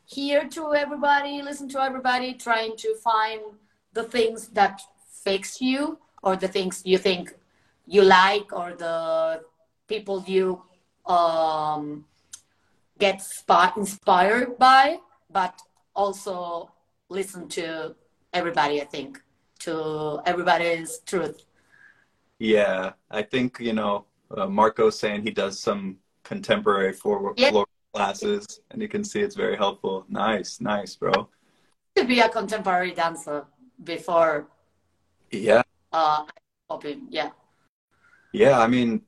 hear 0.06 0.48
to 0.48 0.74
everybody, 0.74 1.42
listen 1.42 1.68
to 1.70 1.80
everybody, 1.80 2.34
trying 2.34 2.76
to 2.76 2.94
find 2.96 3.40
the 3.92 4.04
things 4.04 4.48
that 4.48 4.80
fix 5.22 5.60
you 5.60 5.98
or 6.22 6.36
the 6.36 6.48
things 6.48 6.82
you 6.84 6.98
think 6.98 7.34
you 7.86 8.02
like 8.02 8.52
or 8.52 8.74
the 8.74 9.42
people 9.88 10.24
you 10.26 10.62
um, 11.06 12.04
get 12.98 13.22
inspired 13.76 14.58
by, 14.58 14.98
but 15.30 15.60
also 15.94 16.70
listen 17.08 17.48
to 17.48 17.94
everybody, 18.32 18.80
I 18.80 18.84
think 18.84 19.20
to 19.64 20.20
everybody's 20.26 20.98
truth. 21.06 21.46
Yeah, 22.38 22.92
I 23.10 23.22
think 23.22 23.58
you 23.60 23.72
know 23.72 24.06
uh, 24.36 24.46
Marco's 24.46 24.98
saying 24.98 25.22
he 25.22 25.30
does 25.30 25.58
some 25.58 25.98
contemporary 26.24 26.92
floor, 26.92 27.34
yeah. 27.36 27.50
classes, 27.92 28.60
and 28.70 28.82
you 28.82 28.88
can 28.88 29.04
see 29.04 29.20
it's 29.20 29.36
very 29.36 29.56
helpful. 29.56 30.04
Nice, 30.08 30.60
nice, 30.60 30.96
bro. 30.96 31.28
To 31.96 32.04
be 32.04 32.20
a 32.20 32.28
contemporary 32.28 32.92
dancer 32.92 33.46
before. 33.84 34.48
Yeah. 35.30 35.62
Uh, 35.92 36.24
yeah. 37.08 37.30
Yeah, 38.32 38.58
I 38.58 38.66
mean, 38.66 39.02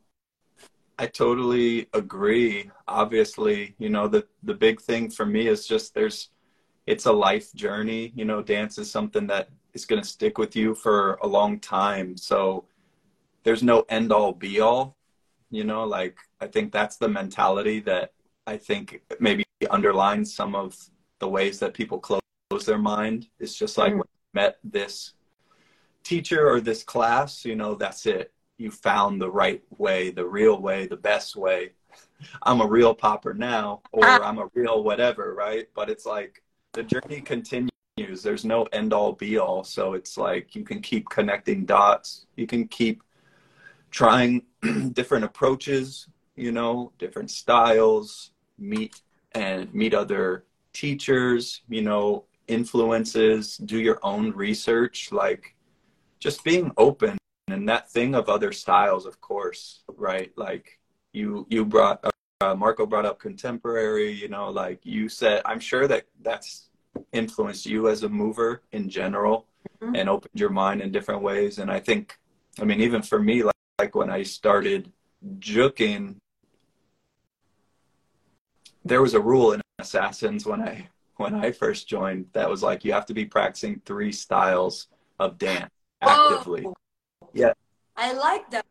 I 0.98 1.06
totally 1.06 1.88
agree. 1.92 2.70
Obviously, 2.86 3.74
you 3.78 3.88
know, 3.88 4.06
the 4.08 4.26
the 4.44 4.54
big 4.54 4.80
thing 4.80 5.10
for 5.10 5.26
me 5.26 5.48
is 5.48 5.66
just 5.66 5.94
there's 5.94 6.30
it's 6.86 7.06
a 7.06 7.12
life 7.12 7.52
journey. 7.54 8.12
You 8.14 8.24
know, 8.24 8.40
dance 8.40 8.78
is 8.78 8.90
something 8.90 9.26
that 9.26 9.48
is 9.76 9.84
going 9.84 10.02
to 10.02 10.08
stick 10.08 10.38
with 10.38 10.56
you 10.56 10.74
for 10.74 11.18
a 11.22 11.26
long 11.26 11.60
time. 11.60 12.16
So 12.16 12.64
there's 13.44 13.62
no 13.62 13.84
end 13.88 14.10
all 14.10 14.32
be 14.32 14.58
all, 14.60 14.96
you 15.50 15.64
know, 15.64 15.84
like 15.84 16.16
I 16.40 16.46
think 16.46 16.72
that's 16.72 16.96
the 16.96 17.08
mentality 17.08 17.80
that 17.80 18.12
I 18.46 18.56
think 18.56 19.02
maybe 19.20 19.44
underlines 19.70 20.34
some 20.34 20.54
of 20.54 20.76
the 21.20 21.28
ways 21.28 21.58
that 21.60 21.74
people 21.74 21.98
close 21.98 22.20
their 22.64 22.78
mind. 22.78 23.28
It's 23.38 23.54
just 23.54 23.76
like 23.76 23.92
when 23.92 23.98
you 23.98 24.32
met 24.34 24.58
this 24.64 25.12
teacher 26.02 26.48
or 26.48 26.60
this 26.60 26.82
class, 26.82 27.44
you 27.44 27.54
know, 27.54 27.74
that's 27.74 28.06
it. 28.06 28.32
You 28.58 28.70
found 28.70 29.20
the 29.20 29.30
right 29.30 29.62
way, 29.76 30.10
the 30.10 30.24
real 30.24 30.60
way, 30.60 30.86
the 30.86 30.96
best 30.96 31.36
way. 31.36 31.72
I'm 32.42 32.62
a 32.62 32.66
real 32.66 32.94
popper 32.94 33.34
now, 33.34 33.82
or 33.92 34.06
ah. 34.06 34.20
I'm 34.22 34.38
a 34.38 34.48
real 34.54 34.82
whatever, 34.82 35.34
right? 35.34 35.66
But 35.74 35.90
it's 35.90 36.06
like 36.06 36.42
the 36.72 36.82
journey 36.82 37.20
continues 37.20 37.75
there's 37.96 38.44
no 38.44 38.64
end 38.72 38.92
all 38.92 39.12
be 39.12 39.38
all. 39.38 39.64
So 39.64 39.94
it's 39.94 40.18
like 40.18 40.54
you 40.54 40.64
can 40.64 40.82
keep 40.82 41.08
connecting 41.08 41.64
dots. 41.64 42.26
You 42.36 42.46
can 42.46 42.68
keep 42.68 43.02
trying 43.90 44.42
different 44.92 45.24
approaches, 45.24 46.08
you 46.34 46.52
know, 46.52 46.92
different 46.98 47.30
styles, 47.30 48.32
meet 48.58 49.00
and 49.32 49.72
meet 49.72 49.94
other 49.94 50.44
teachers, 50.74 51.62
you 51.68 51.80
know, 51.80 52.24
influences, 52.48 53.56
do 53.56 53.78
your 53.78 53.98
own 54.02 54.30
research, 54.32 55.10
like 55.10 55.56
just 56.18 56.44
being 56.44 56.70
open 56.76 57.16
and 57.48 57.68
that 57.68 57.90
thing 57.90 58.14
of 58.14 58.28
other 58.28 58.52
styles, 58.52 59.06
of 59.06 59.20
course, 59.22 59.80
right? 59.96 60.32
Like 60.36 60.78
you, 61.12 61.46
you 61.48 61.64
brought, 61.64 62.04
uh, 62.42 62.54
Marco 62.54 62.84
brought 62.84 63.06
up 63.06 63.18
contemporary, 63.18 64.12
you 64.12 64.28
know, 64.28 64.50
like 64.50 64.84
you 64.84 65.08
said, 65.08 65.40
I'm 65.46 65.60
sure 65.60 65.88
that 65.88 66.04
that's 66.22 66.68
influenced 67.12 67.66
you 67.66 67.88
as 67.88 68.02
a 68.02 68.08
mover 68.08 68.62
in 68.72 68.88
general 68.88 69.46
mm-hmm. 69.80 69.94
and 69.94 70.08
opened 70.08 70.32
your 70.34 70.50
mind 70.50 70.80
in 70.80 70.92
different 70.92 71.22
ways. 71.22 71.58
And 71.58 71.70
I 71.70 71.80
think, 71.80 72.18
I 72.60 72.64
mean, 72.64 72.80
even 72.80 73.02
for 73.02 73.20
me, 73.20 73.42
like, 73.42 73.54
like 73.78 73.94
when 73.94 74.10
I 74.10 74.22
started 74.22 74.92
juking, 75.38 76.16
there 78.84 79.02
was 79.02 79.14
a 79.14 79.20
rule 79.20 79.52
in 79.52 79.60
Assassins 79.78 80.46
when 80.46 80.62
I 80.62 80.88
when 81.16 81.34
I 81.34 81.50
first 81.50 81.88
joined 81.88 82.26
that 82.32 82.48
was 82.48 82.62
like 82.62 82.84
you 82.84 82.92
have 82.92 83.06
to 83.06 83.14
be 83.14 83.24
practicing 83.24 83.80
three 83.84 84.12
styles 84.12 84.88
of 85.18 85.38
dance 85.38 85.70
actively. 86.00 86.62
Whoa. 86.62 86.74
Yeah. 87.32 87.52
I 87.96 88.12
like 88.12 88.50
that 88.50 88.66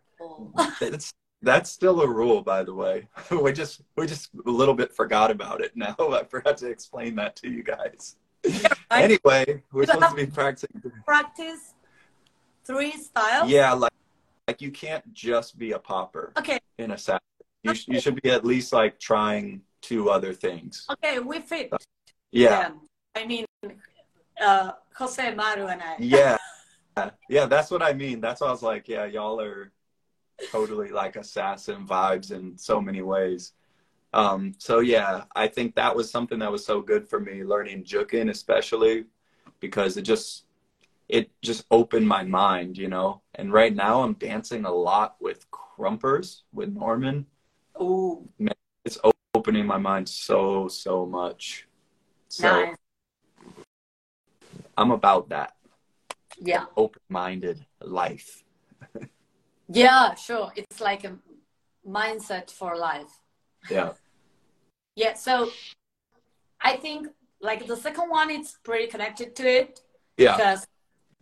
That's 1.41 1.69
still 1.69 2.01
a 2.01 2.07
rule, 2.07 2.41
by 2.41 2.63
the 2.63 2.73
way. 2.73 3.07
we 3.31 3.53
just 3.53 3.81
we 3.95 4.07
just 4.07 4.29
a 4.45 4.49
little 4.49 4.73
bit 4.73 4.93
forgot 4.93 5.31
about 5.31 5.61
it. 5.61 5.75
Now 5.75 5.95
I 5.99 6.23
forgot 6.23 6.57
to 6.57 6.67
explain 6.67 7.15
that 7.15 7.35
to 7.37 7.49
you 7.49 7.63
guys. 7.63 8.15
Yeah, 8.43 8.67
anyway, 8.91 9.63
we're 9.71 9.85
supposed 9.85 10.09
to 10.09 10.15
be 10.15 10.27
practicing. 10.27 10.81
Practice 11.05 11.73
three 12.63 12.91
styles. 12.91 13.49
Yeah, 13.49 13.73
like 13.73 13.91
like 14.47 14.61
you 14.61 14.71
can't 14.71 15.13
just 15.13 15.57
be 15.57 15.71
a 15.71 15.79
popper. 15.79 16.31
Okay. 16.37 16.59
In 16.77 16.91
a 16.91 16.97
set, 16.97 17.21
you 17.63 17.71
okay. 17.71 17.81
you 17.87 17.99
should 17.99 18.21
be 18.21 18.29
at 18.29 18.45
least 18.45 18.73
like 18.73 18.99
trying 18.99 19.61
two 19.81 20.09
other 20.09 20.33
things. 20.33 20.85
Okay, 20.91 21.19
we 21.19 21.39
fit. 21.39 21.71
Yeah. 22.31 22.71
I 23.15 23.25
mean, 23.25 23.45
uh, 24.41 24.71
Jose 24.97 25.33
Maru 25.35 25.67
and 25.67 25.81
I. 25.81 25.95
yeah. 25.99 26.37
Yeah, 27.27 27.45
that's 27.45 27.71
what 27.71 27.83
I 27.83 27.91
mean. 27.91 28.21
That's 28.21 28.39
why 28.39 28.47
I 28.47 28.51
was 28.51 28.63
like, 28.63 28.87
yeah, 28.87 29.03
y'all 29.03 29.41
are 29.41 29.69
totally 30.51 30.89
like 30.89 31.15
assassin 31.15 31.85
vibes 31.85 32.31
in 32.31 32.57
so 32.57 32.81
many 32.81 33.01
ways. 33.01 33.53
Um, 34.13 34.53
so 34.57 34.79
yeah, 34.79 35.25
I 35.35 35.47
think 35.47 35.75
that 35.75 35.95
was 35.95 36.09
something 36.09 36.39
that 36.39 36.51
was 36.51 36.65
so 36.65 36.81
good 36.81 37.07
for 37.07 37.19
me 37.19 37.43
learning 37.43 37.83
Jukin 37.83 38.29
especially 38.29 39.05
because 39.59 39.97
it 39.97 40.03
just 40.03 40.45
it 41.09 41.29
just 41.41 41.65
opened 41.69 42.07
my 42.07 42.23
mind, 42.23 42.77
you 42.77 42.87
know. 42.87 43.21
And 43.35 43.51
right 43.51 43.75
now 43.75 44.01
I'm 44.01 44.13
dancing 44.13 44.65
a 44.65 44.71
lot 44.71 45.17
with 45.19 45.49
krumpers 45.51 46.43
with 46.53 46.69
Norman. 46.69 47.25
Oh, 47.77 48.27
it's 48.85 48.97
opening 49.33 49.65
my 49.65 49.77
mind 49.77 50.07
so 50.07 50.67
so 50.67 51.05
much. 51.05 51.67
So 52.29 52.49
nice. 52.49 52.75
I'm 54.77 54.91
about 54.91 55.29
that. 55.29 55.55
Yeah. 56.37 56.65
Open-minded 56.75 57.65
life. 57.81 58.44
Yeah, 59.67 60.15
sure. 60.15 60.51
It's 60.55 60.79
like 60.79 61.03
a 61.03 61.17
mindset 61.87 62.51
for 62.51 62.77
life. 62.77 63.21
Yeah. 63.69 63.93
Yeah. 64.95 65.13
So 65.13 65.49
I 66.61 66.77
think 66.77 67.07
like 67.41 67.67
the 67.67 67.75
second 67.75 68.09
one, 68.09 68.29
it's 68.29 68.57
pretty 68.63 68.87
connected 68.87 69.35
to 69.37 69.47
it. 69.47 69.81
Yeah. 70.17 70.35
Because 70.35 70.67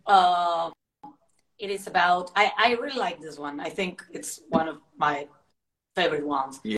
uh, 0.06 0.70
it 1.58 1.70
is 1.70 1.86
about, 1.86 2.30
I, 2.36 2.52
I 2.58 2.72
really 2.74 2.98
like 2.98 3.20
this 3.20 3.38
one. 3.38 3.60
I 3.60 3.70
think 3.70 4.02
it's 4.12 4.40
one 4.48 4.68
of 4.68 4.78
my 4.96 5.26
favorite 5.96 6.26
ones. 6.26 6.60
Yeah. 6.64 6.76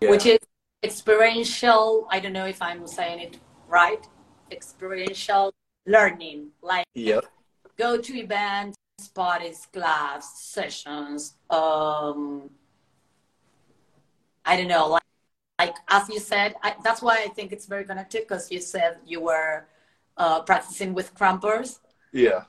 yeah. 0.00 0.10
Which 0.10 0.26
is 0.26 0.38
experiential. 0.82 2.06
I 2.10 2.20
don't 2.20 2.32
know 2.32 2.46
if 2.46 2.62
I'm 2.62 2.86
saying 2.86 3.20
it 3.20 3.38
right. 3.68 4.04
Experiential 4.50 5.52
learning. 5.86 6.48
Like, 6.62 6.86
yep. 6.94 7.24
go 7.76 7.98
to 7.98 8.18
events 8.18 8.76
parties, 9.08 9.66
clubs, 9.72 10.26
sessions. 10.36 11.34
Um, 11.48 12.50
I 14.44 14.56
don't 14.56 14.68
know, 14.68 14.88
like, 14.88 15.02
like 15.58 15.76
as 15.88 16.08
you 16.08 16.18
said, 16.18 16.54
I, 16.62 16.74
that's 16.82 17.02
why 17.02 17.18
I 17.24 17.28
think 17.28 17.52
it's 17.52 17.66
very 17.66 17.84
connected 17.84 18.22
because 18.22 18.50
you 18.50 18.60
said 18.60 18.98
you 19.06 19.20
were 19.20 19.66
uh, 20.16 20.42
practicing 20.42 20.94
with 20.94 21.14
krumpers. 21.14 21.80
Yeah. 22.12 22.44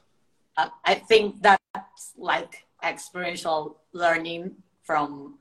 Uh, 0.58 0.70
I 0.86 0.96
think 0.96 1.42
that's 1.42 2.14
like 2.18 2.66
experiential 2.84 3.78
learning 3.94 4.56
from 4.84 5.38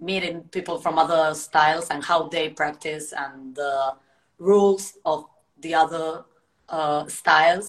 meeting 0.00 0.42
people 0.50 0.78
from 0.78 0.98
other 0.98 1.34
styles 1.34 1.88
and 1.88 2.04
how 2.04 2.28
they 2.28 2.50
practice 2.50 3.12
and 3.16 3.54
the 3.54 3.94
rules 4.38 4.98
of 5.04 5.26
the 5.60 5.74
other 5.74 6.24
uh, 6.68 7.06
styles 7.06 7.68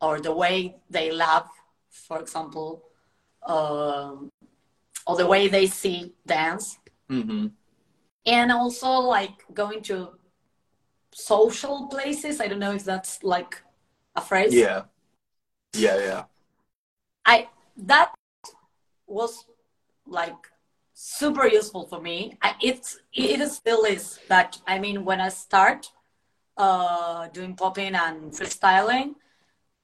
or 0.00 0.20
the 0.20 0.34
way 0.34 0.76
they 0.88 1.10
laugh, 1.10 1.48
for 2.10 2.18
example, 2.18 2.82
um, 3.46 4.32
or 5.06 5.16
the 5.16 5.28
way 5.28 5.46
they 5.46 5.66
see 5.68 6.12
dance. 6.26 6.76
Mm-hmm. 7.08 7.46
And 8.26 8.50
also 8.50 8.90
like 9.16 9.36
going 9.54 9.80
to 9.82 10.08
social 11.14 11.86
places. 11.86 12.40
I 12.40 12.48
don't 12.48 12.58
know 12.58 12.74
if 12.74 12.84
that's 12.84 13.22
like 13.22 13.62
a 14.16 14.20
phrase. 14.20 14.52
Yeah. 14.52 14.82
Yeah, 15.72 15.98
yeah. 15.98 16.24
I 17.24 17.48
that 17.76 18.12
was 19.06 19.46
like 20.04 20.42
super 20.92 21.46
useful 21.46 21.86
for 21.86 22.00
me. 22.00 22.36
I, 22.42 22.54
it's 22.60 22.98
it 23.14 23.48
still 23.50 23.84
is, 23.84 24.18
but 24.28 24.60
I 24.66 24.80
mean 24.80 25.04
when 25.04 25.20
I 25.20 25.28
start 25.28 25.92
uh, 26.56 27.28
doing 27.28 27.54
popping 27.54 27.94
and 27.94 28.32
freestyling, 28.32 29.14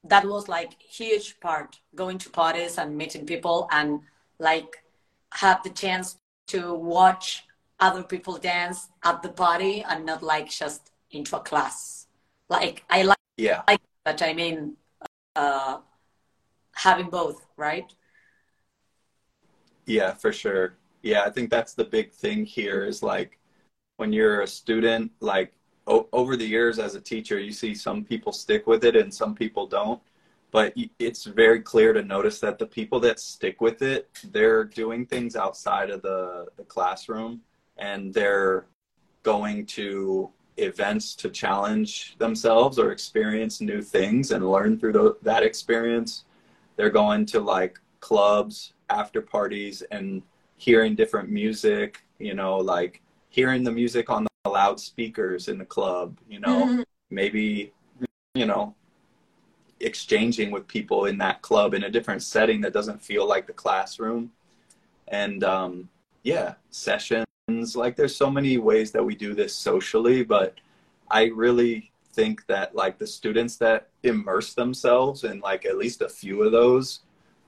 that 0.08 0.24
was 0.24 0.48
like 0.48 0.80
huge 0.80 1.40
part 1.40 1.80
going 1.94 2.18
to 2.18 2.30
parties 2.30 2.78
and 2.78 2.96
meeting 2.96 3.26
people 3.26 3.68
and 3.72 4.00
like 4.38 4.82
have 5.34 5.62
the 5.62 5.70
chance 5.70 6.16
to 6.48 6.74
watch 6.74 7.44
other 7.80 8.02
people 8.02 8.38
dance 8.38 8.88
at 9.04 9.22
the 9.22 9.28
party 9.28 9.84
and 9.88 10.06
not 10.06 10.22
like 10.22 10.48
just 10.50 10.92
into 11.10 11.36
a 11.36 11.40
class. 11.40 12.06
Like 12.48 12.84
I 12.90 13.02
like 13.02 13.18
Yeah. 13.36 13.62
like 13.68 13.80
that. 14.04 14.22
I 14.22 14.32
mean, 14.32 14.76
uh, 15.34 15.78
having 16.74 17.10
both, 17.10 17.46
right? 17.56 17.92
Yeah, 19.86 20.14
for 20.14 20.32
sure. 20.32 20.76
Yeah, 21.02 21.22
I 21.24 21.30
think 21.30 21.50
that's 21.50 21.74
the 21.74 21.84
big 21.84 22.12
thing 22.12 22.44
here 22.44 22.84
is 22.84 23.02
like 23.02 23.38
when 23.96 24.12
you're 24.12 24.42
a 24.42 24.46
student, 24.46 25.12
like 25.20 25.52
over 25.86 26.36
the 26.36 26.46
years 26.46 26.78
as 26.78 26.94
a 26.94 27.00
teacher, 27.00 27.38
you 27.38 27.52
see 27.52 27.74
some 27.74 28.04
people 28.04 28.32
stick 28.32 28.66
with 28.66 28.84
it 28.84 28.96
and 28.96 29.12
some 29.12 29.34
people 29.34 29.66
don't. 29.66 30.00
But 30.50 30.74
it's 30.98 31.24
very 31.24 31.60
clear 31.60 31.92
to 31.92 32.02
notice 32.02 32.40
that 32.40 32.58
the 32.58 32.66
people 32.66 32.98
that 33.00 33.20
stick 33.20 33.60
with 33.60 33.82
it, 33.82 34.08
they're 34.32 34.64
doing 34.64 35.06
things 35.06 35.36
outside 35.36 35.90
of 35.90 36.02
the, 36.02 36.46
the 36.56 36.64
classroom 36.64 37.40
and 37.76 38.12
they're 38.14 38.66
going 39.22 39.66
to 39.66 40.30
events 40.56 41.14
to 41.16 41.28
challenge 41.28 42.16
themselves 42.18 42.78
or 42.78 42.92
experience 42.92 43.60
new 43.60 43.82
things 43.82 44.30
and 44.30 44.50
learn 44.50 44.78
through 44.78 44.92
tho- 44.92 45.16
that 45.22 45.42
experience. 45.42 46.24
They're 46.76 46.90
going 46.90 47.26
to 47.26 47.40
like 47.40 47.78
clubs, 48.00 48.72
after 48.88 49.20
parties, 49.20 49.82
and 49.90 50.22
hearing 50.56 50.94
different 50.94 51.28
music, 51.28 52.02
you 52.18 52.34
know, 52.34 52.56
like 52.56 53.02
hearing 53.28 53.64
the 53.64 53.72
music 53.72 54.08
on 54.08 54.24
the 54.24 54.30
loudspeakers 54.60 55.48
in 55.48 55.56
the 55.58 55.64
club, 55.76 56.06
you 56.32 56.40
know, 56.40 56.58
Mhm. 56.66 56.84
maybe, 57.10 57.72
you 58.34 58.46
know, 58.50 58.74
exchanging 59.80 60.50
with 60.50 60.66
people 60.66 61.00
in 61.10 61.18
that 61.18 61.42
club 61.42 61.74
in 61.74 61.82
a 61.84 61.90
different 61.96 62.22
setting 62.22 62.62
that 62.62 62.72
doesn't 62.72 63.02
feel 63.10 63.24
like 63.28 63.46
the 63.46 63.52
classroom. 63.64 64.22
And 65.08 65.44
um, 65.44 65.72
yeah, 66.22 66.54
sessions. 66.70 67.26
Like 67.82 67.94
there's 67.96 68.16
so 68.16 68.30
many 68.30 68.56
ways 68.70 68.88
that 68.92 69.04
we 69.08 69.14
do 69.14 69.34
this 69.34 69.54
socially, 69.54 70.24
but 70.24 70.50
I 71.10 71.22
really 71.44 71.92
think 72.16 72.36
that 72.46 72.74
like 72.82 72.96
the 72.98 73.06
students 73.06 73.54
that 73.58 73.80
immerse 74.02 74.54
themselves 74.54 75.18
in 75.24 75.40
like 75.50 75.62
at 75.70 75.76
least 75.76 76.00
a 76.00 76.08
few 76.08 76.42
of 76.46 76.50
those, 76.60 76.86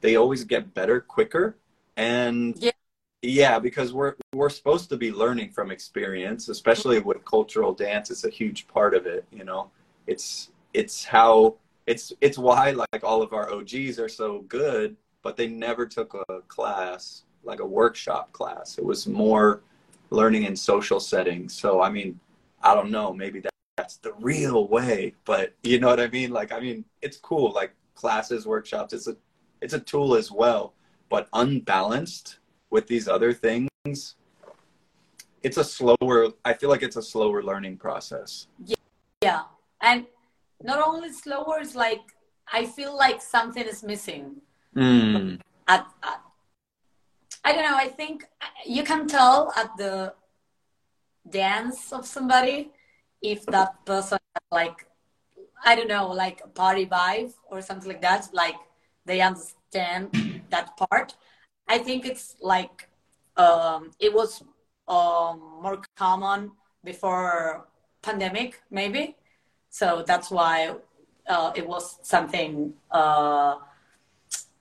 they 0.02 0.16
always 0.16 0.44
get 0.44 0.74
better 0.74 1.00
quicker. 1.00 1.56
And 1.96 2.54
Yeah. 2.66 2.77
Yeah, 3.22 3.58
because 3.58 3.92
we're 3.92 4.14
we're 4.32 4.50
supposed 4.50 4.88
to 4.90 4.96
be 4.96 5.10
learning 5.12 5.50
from 5.50 5.70
experience, 5.70 6.48
especially 6.48 7.00
with 7.00 7.24
cultural 7.24 7.72
dance. 7.72 8.10
It's 8.10 8.24
a 8.24 8.30
huge 8.30 8.68
part 8.68 8.94
of 8.94 9.06
it, 9.06 9.24
you 9.32 9.44
know. 9.44 9.70
It's 10.06 10.50
it's 10.72 11.04
how 11.04 11.56
it's 11.86 12.12
it's 12.20 12.38
why 12.38 12.70
like 12.70 13.02
all 13.02 13.22
of 13.22 13.32
our 13.32 13.52
OGs 13.52 13.98
are 13.98 14.08
so 14.08 14.42
good, 14.42 14.96
but 15.22 15.36
they 15.36 15.48
never 15.48 15.86
took 15.86 16.14
a 16.28 16.40
class 16.42 17.24
like 17.44 17.60
a 17.60 17.66
workshop 17.66 18.32
class. 18.32 18.78
It 18.78 18.84
was 18.84 19.06
more 19.08 19.62
learning 20.10 20.44
in 20.44 20.54
social 20.54 21.00
settings. 21.00 21.54
So 21.54 21.82
I 21.82 21.90
mean, 21.90 22.20
I 22.62 22.74
don't 22.74 22.90
know, 22.90 23.12
maybe 23.12 23.40
that, 23.40 23.52
that's 23.76 23.96
the 23.96 24.12
real 24.20 24.68
way, 24.68 25.14
but 25.24 25.54
you 25.62 25.80
know 25.80 25.88
what 25.88 26.00
I 26.00 26.08
mean? 26.08 26.30
Like 26.30 26.52
I 26.52 26.60
mean, 26.60 26.84
it's 27.02 27.16
cool 27.16 27.52
like 27.52 27.74
classes, 27.96 28.46
workshops, 28.46 28.92
it's 28.92 29.08
a 29.08 29.16
it's 29.60 29.74
a 29.74 29.80
tool 29.80 30.14
as 30.14 30.30
well, 30.30 30.74
but 31.08 31.28
unbalanced 31.32 32.37
with 32.70 32.86
these 32.86 33.08
other 33.08 33.32
things, 33.32 34.16
it's 35.42 35.56
a 35.56 35.64
slower 35.64 36.32
I 36.44 36.54
feel 36.54 36.68
like 36.68 36.82
it's 36.82 36.96
a 36.96 37.02
slower 37.02 37.42
learning 37.42 37.76
process. 37.78 38.48
Yeah, 39.22 39.42
and 39.80 40.06
not 40.62 40.86
only 40.86 41.12
slower, 41.12 41.58
it's 41.60 41.74
like 41.74 42.02
I 42.52 42.66
feel 42.66 42.96
like 42.96 43.20
something 43.22 43.64
is 43.64 43.82
missing. 43.82 44.36
Mm. 44.76 45.40
At, 45.66 45.86
at 46.02 46.20
I 47.44 47.52
don't 47.52 47.64
know. 47.64 47.76
I 47.76 47.88
think 47.88 48.24
you 48.66 48.82
can 48.82 49.06
tell 49.06 49.52
at 49.56 49.76
the 49.76 50.14
dance 51.28 51.92
of 51.92 52.06
somebody 52.06 52.70
if 53.22 53.44
that 53.46 53.84
person 53.84 54.18
like 54.50 54.86
I 55.64 55.74
don't 55.74 55.88
know, 55.88 56.08
like 56.08 56.40
a 56.44 56.48
party 56.48 56.86
vibe 56.86 57.32
or 57.50 57.60
something 57.62 57.88
like 57.88 58.02
that. 58.02 58.28
Like 58.32 58.56
they 59.04 59.20
understand 59.20 60.42
that 60.50 60.76
part. 60.76 61.16
I 61.68 61.78
think 61.78 62.06
it's 62.06 62.36
like 62.40 62.88
um, 63.36 63.90
it 64.00 64.12
was 64.12 64.42
um, 64.88 65.60
more 65.62 65.82
common 65.96 66.52
before 66.82 67.66
pandemic, 68.02 68.62
maybe. 68.70 69.16
So 69.70 70.02
that's 70.06 70.30
why 70.30 70.74
uh, 71.28 71.52
it 71.54 71.66
was 71.66 71.98
something 72.02 72.72
uh, 72.90 73.56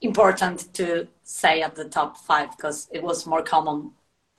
important 0.02 0.74
to 0.74 1.08
say 1.24 1.62
at 1.62 1.76
the 1.76 1.86
top 1.86 2.18
five 2.18 2.52
because 2.56 2.88
it 2.92 3.02
was 3.02 3.26
more 3.26 3.42
common 3.42 3.92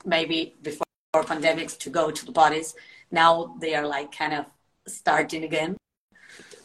maybe 0.05 0.55
before 0.63 0.85
pandemics 1.15 1.77
to 1.79 1.91
go 1.91 2.11
to 2.11 2.27
the 2.27 2.33
parties. 2.33 2.75
Now 3.11 3.57
they 3.61 3.75
are 3.75 3.87
like 3.87 4.13
kind 4.13 4.35
of 4.35 4.47
starting 4.87 5.45
again. 5.45 5.77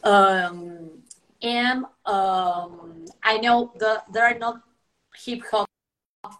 Um, 0.03 1.03
and 1.41 1.85
um, 2.05 3.05
I 3.23 3.37
know 3.37 3.71
the, 3.79 4.03
there 4.11 4.25
are 4.25 4.37
not 4.37 4.61
hip 5.15 5.43
hop 5.49 5.67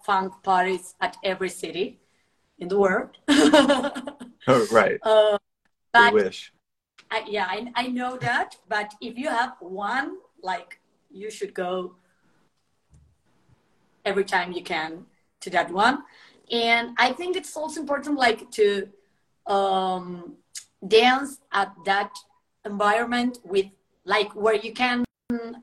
funk 0.06 0.34
parties 0.43 0.96
at 1.02 1.17
every 1.24 1.50
city 1.50 2.00
in 2.60 2.67
the 2.67 2.78
world. 2.78 3.17
Oh, 4.46 4.67
right. 4.72 5.00
uh, 5.04 5.38
but 5.93 6.13
wish. 6.13 6.52
I, 7.10 7.24
yeah, 7.30 7.48
I, 7.50 7.72
I 7.76 7.88
know 7.88 8.17
that. 8.17 8.58
But 8.67 8.93
if 9.00 9.17
you 9.17 9.30
have 9.30 9.54
one, 9.62 10.17
like 10.41 10.82
you 11.10 11.32
should 11.32 11.54
go 11.54 11.96
every 14.04 14.26
time 14.26 14.52
you 14.52 14.62
can 14.62 15.06
to 15.39 15.50
that 15.52 15.72
one. 15.72 16.04
And 16.52 16.89
I 16.98 17.13
think 17.13 17.38
it's 17.38 17.56
also 17.56 17.80
important, 17.80 18.17
like 18.17 18.52
to 18.52 18.89
um, 19.48 20.34
dance 20.86 21.39
at 21.54 21.72
that 21.86 22.12
environment 22.65 23.38
with 23.46 23.67
like 24.06 24.36
where 24.36 24.56
you 24.56 24.74
can 24.74 25.06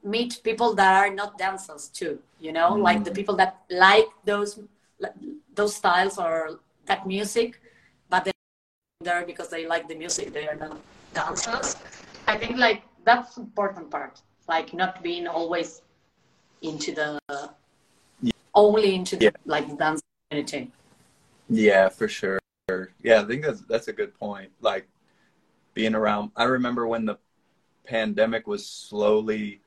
meet 0.03 0.41
people 0.43 0.75
that 0.75 0.93
are 1.05 1.13
not 1.15 1.39
dancers 1.39 1.89
too. 1.89 2.19
You 2.41 2.53
know, 2.53 2.71
Mm. 2.73 2.83
like 2.83 3.05
the 3.05 3.11
people 3.11 3.37
that 3.37 3.63
like 3.71 4.09
those 4.25 4.59
those 5.55 5.75
styles 5.77 6.19
or 6.19 6.61
that 6.87 7.07
music, 7.07 7.61
but 8.11 8.25
they're 8.25 8.35
there 9.01 9.25
because 9.25 9.49
they 9.49 9.67
like 9.67 9.89
the 9.89 9.95
music. 9.95 10.33
They 10.33 10.47
are 10.49 10.55
not 10.57 10.77
dancers. 11.15 11.77
I 12.27 12.37
think 12.37 12.57
like 12.59 12.83
that's 13.05 13.37
important 13.39 13.91
part. 13.91 14.21
Like 14.49 14.75
not 14.75 15.03
being 15.03 15.27
always 15.27 15.83
into 16.63 16.93
the 16.93 17.19
only 18.55 18.95
into 18.95 19.17
the 19.17 19.25
Yeah. 19.25 19.31
like 19.47 19.67
dance 19.79 20.03
community. 20.29 20.71
Yeah, 21.49 21.89
for 21.89 22.09
sure. 22.09 22.39
Yeah, 23.03 23.23
I 23.23 23.25
think 23.25 23.43
that's 23.45 23.63
that's 23.63 23.89
a 23.89 23.93
good 23.93 24.13
point. 24.19 24.53
Like 24.61 24.87
being 25.75 25.95
around 25.95 26.31
I 26.37 26.45
remember 26.45 26.87
when 26.87 27.05
the 27.07 27.17
pandemic 27.91 28.47
was 28.47 28.65
slowly 28.65 29.61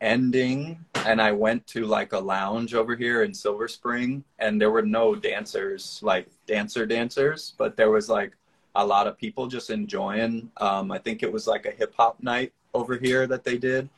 ending 0.00 0.84
and 1.06 1.22
I 1.22 1.30
went 1.30 1.64
to 1.68 1.86
like 1.86 2.12
a 2.12 2.18
lounge 2.18 2.74
over 2.74 2.96
here 2.96 3.22
in 3.22 3.32
Silver 3.32 3.68
Spring 3.68 4.24
and 4.40 4.60
there 4.60 4.72
were 4.72 4.82
no 4.82 5.14
dancers, 5.14 6.00
like 6.02 6.26
dancer 6.46 6.84
dancers, 6.84 7.54
but 7.56 7.76
there 7.76 7.90
was 7.90 8.08
like 8.08 8.32
a 8.74 8.84
lot 8.84 9.06
of 9.06 9.16
people 9.16 9.46
just 9.46 9.70
enjoying 9.70 10.50
um 10.56 10.90
I 10.90 10.98
think 10.98 11.22
it 11.22 11.32
was 11.32 11.46
like 11.46 11.64
a 11.64 11.70
hip 11.70 11.94
hop 11.96 12.20
night 12.20 12.52
over 12.74 12.96
here 12.96 13.26
that 13.28 13.44
they 13.44 13.56
did. 13.56 13.88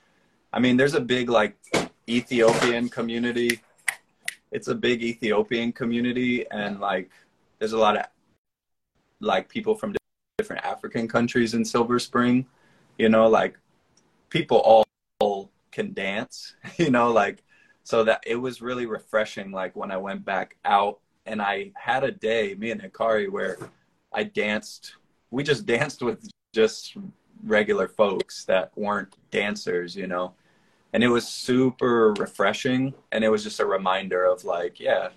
I 0.53 0.59
mean, 0.61 0.76
there's 0.76 0.94
a 0.94 1.00
big 1.00 1.31
like 1.31 1.55
Ethiopian 2.09 2.90
community. 2.90 3.61
It's 4.53 4.68
a 4.68 4.74
big 4.74 5.03
Ethiopian 5.03 5.72
community 5.72 6.46
and 6.50 6.79
like 6.79 7.11
there's 7.59 7.72
a 7.72 7.79
lot 7.87 7.96
of 7.96 8.05
like 9.20 9.48
people 9.48 9.74
from 9.74 9.94
different 10.37 10.64
African 10.64 11.09
countries 11.09 11.55
in 11.55 11.64
Silver 11.64 11.98
Spring. 11.98 12.46
You 13.01 13.09
know, 13.09 13.29
like 13.29 13.59
people 14.29 14.59
all, 14.59 14.85
all 15.21 15.51
can 15.73 15.95
dance, 15.95 16.55
you 16.77 16.91
know, 16.91 17.11
like 17.11 17.43
so 17.83 18.05
that 18.05 18.23
it 18.27 18.37
was 18.37 18.61
really 18.61 18.87
refreshing 18.87 19.51
like 19.53 19.75
when 19.75 19.91
I 19.91 19.97
went 19.97 20.25
back 20.25 20.57
out 20.65 21.01
and 21.25 21.41
I 21.41 21.73
had 21.75 22.05
a 22.05 22.11
day, 22.11 22.55
me 22.59 22.71
and 22.71 22.83
Hikari, 22.83 23.31
where 23.31 23.57
I 24.13 24.25
danced 24.25 24.97
we 25.31 25.43
just 25.43 25.67
danced 25.77 26.03
with 26.03 26.29
just 26.53 26.97
regular 27.45 27.89
folks 27.89 28.45
that 28.45 28.71
weren't 28.77 29.15
dancers, 29.31 29.97
you 29.97 30.07
know. 30.07 30.35
And 30.93 31.05
it 31.05 31.09
was 31.09 31.27
super 31.27 32.13
refreshing 32.15 32.93
and 33.13 33.23
it 33.23 33.29
was 33.29 33.45
just 33.45 33.61
a 33.61 33.67
reminder 33.67 34.25
of 34.25 34.45
like, 34.45 34.81
yeah, 34.81 35.11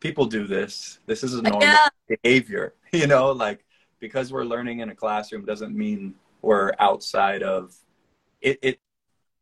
people 0.00 0.26
do 0.26 0.46
this. 0.46 1.00
This 1.06 1.24
is 1.24 1.34
a 1.34 1.42
normal 1.42 1.62
yeah. 1.62 1.88
behavior, 2.06 2.74
you 2.92 3.06
know, 3.06 3.32
like 3.32 3.64
because 3.98 4.32
we're 4.32 4.44
learning 4.44 4.80
in 4.80 4.90
a 4.90 4.94
classroom 4.94 5.44
doesn't 5.44 5.74
mean 5.74 6.14
we're 6.42 6.72
outside 6.78 7.42
of 7.42 7.74
it 8.40 8.58
it 8.62 8.80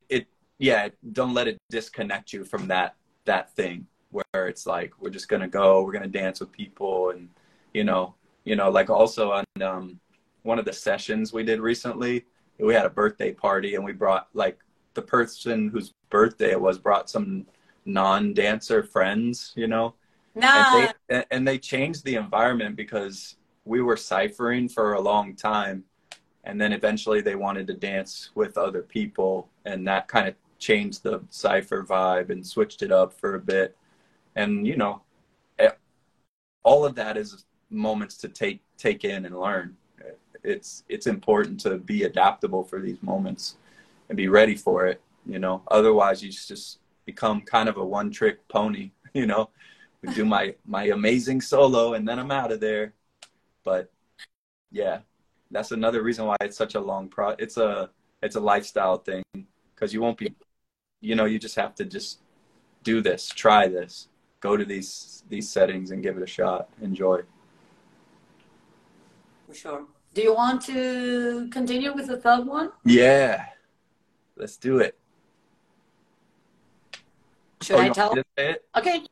it 0.09 0.27
yeah, 0.59 0.89
don't 1.13 1.35
let 1.35 1.49
it 1.49 1.59
disconnect 1.71 2.33
you 2.33 2.45
from 2.45 2.69
that 2.69 2.97
that 3.25 3.55
thing 3.55 3.87
where 4.11 4.49
it's 4.49 4.67
like 4.67 4.93
we're 5.01 5.11
just 5.11 5.29
gonna 5.29 5.49
go, 5.49 5.83
we're 5.83 5.93
gonna 5.93 6.07
dance 6.07 6.41
with 6.41 6.53
people 6.53 7.11
and 7.11 7.29
you 7.75 7.85
know, 7.85 8.15
you 8.45 8.57
know, 8.57 8.71
like 8.71 8.91
also 8.91 9.33
on 9.33 9.45
um 9.63 10.01
one 10.43 10.59
of 10.59 10.65
the 10.65 10.73
sessions 10.73 11.33
we 11.33 11.43
did 11.43 11.61
recently, 11.61 12.25
we 12.59 12.73
had 12.73 12.87
a 12.87 12.91
birthday 12.91 13.33
party 13.33 13.75
and 13.75 13.85
we 13.85 13.93
brought 13.93 14.29
like 14.33 14.59
the 14.95 15.03
person 15.03 15.69
whose 15.69 15.93
birthday 16.09 16.53
it 16.53 16.61
was 16.61 16.79
brought 16.79 17.11
some 17.11 17.45
non-dancer 17.85 18.83
friends, 18.83 19.53
you 19.57 19.67
know. 19.67 19.95
Nah. 20.35 20.67
And 20.67 20.95
they, 21.09 21.25
and 21.31 21.49
they 21.49 21.59
changed 21.59 22.05
the 22.05 22.17
environment 22.17 22.77
because 22.77 23.37
we 23.65 23.81
were 23.83 23.97
ciphering 23.97 24.69
for 24.69 24.95
a 24.95 25.01
long 25.01 25.35
time 25.35 25.85
and 26.47 26.61
then 26.61 26.73
eventually 26.73 27.21
they 27.21 27.35
wanted 27.35 27.67
to 27.67 27.75
dance 27.75 28.31
with 28.35 28.57
other 28.57 28.81
people 28.81 29.49
and 29.65 29.87
that 29.87 30.07
kind 30.09 30.29
of 30.29 30.35
changed 30.59 31.03
the 31.03 31.21
cipher 31.29 31.85
vibe 31.85 32.31
and 32.31 32.47
switched 32.47 32.83
it 32.83 32.93
up 32.93 33.13
for 33.13 33.35
a 33.35 33.41
bit. 33.41 33.77
And 34.37 34.67
you 34.67 34.77
know 34.77 35.03
eh, 35.59 35.71
all 36.63 36.87
of 36.87 36.95
that 36.95 37.17
is 37.17 37.45
moments 37.69 38.17
to 38.19 38.29
take 38.29 38.63
take 38.79 39.05
in 39.05 39.27
and 39.27 39.39
learn. 39.39 39.77
It's 40.45 40.85
it's 40.89 41.09
important 41.09 41.59
to 41.61 41.79
be 41.79 42.05
adaptable 42.05 42.63
for 42.63 42.81
these 42.81 43.03
moments 43.03 43.57
and 44.09 44.17
be 44.17 44.29
ready 44.29 44.55
for 44.55 44.87
it 44.87 45.03
you 45.27 45.41
know. 45.41 45.63
Otherwise 45.69 46.23
you 46.23 46.31
just 46.31 46.79
become 47.05 47.41
kind 47.41 47.69
of 47.69 47.77
a 47.77 47.85
one 47.85 48.11
trick 48.11 48.47
pony 48.49 48.93
you 49.15 49.27
know. 49.27 49.51
Do 50.15 50.25
my 50.25 50.55
my 50.65 50.85
amazing 50.85 51.41
solo 51.41 51.95
and 51.95 52.07
then 52.07 52.21
i'm 52.21 52.31
out 52.31 52.53
of 52.53 52.61
there. 52.61 52.95
But 53.65 53.91
yeah 54.71 55.01
that's 55.51 55.73
another 55.73 56.03
reason 56.03 56.27
why 56.27 56.37
it's 56.41 56.57
such 56.57 56.75
a 56.75 56.81
long 56.81 57.09
pro 57.09 57.31
it's 57.39 57.57
a 57.57 57.91
it's 58.23 58.37
a 58.37 58.41
lifestyle 58.41 58.99
thing 58.99 59.23
because 59.75 59.93
you 59.93 60.01
won't 60.01 60.19
be 60.19 60.35
you 61.01 61.15
know 61.15 61.25
you 61.25 61.39
just 61.39 61.57
have 61.57 61.75
to 61.75 61.85
just 61.85 62.21
do 62.83 63.01
this 63.01 63.29
try 63.29 63.69
this 63.69 64.09
go 64.41 64.57
to 64.57 64.65
these 64.65 65.25
these 65.29 65.49
settings 65.49 65.91
and 65.91 66.03
give 66.03 66.17
it 66.17 66.23
a 66.23 66.27
shot 66.27 66.69
enjoy 66.81 67.21
for 69.47 69.55
sure 69.55 69.87
do 70.17 70.23
you 70.23 70.35
want 70.35 70.63
to 70.63 71.47
continue 71.51 71.93
with 71.93 72.07
the 72.07 72.17
third 72.17 72.47
one? 72.47 72.71
Yeah, 72.87 73.45
let's 74.35 74.57
do 74.57 74.79
it. 74.79 74.97
Should 77.61 77.77
oh, 77.77 77.81
I 77.81 77.89
tell? 77.91 78.17
Okay. 78.79 79.05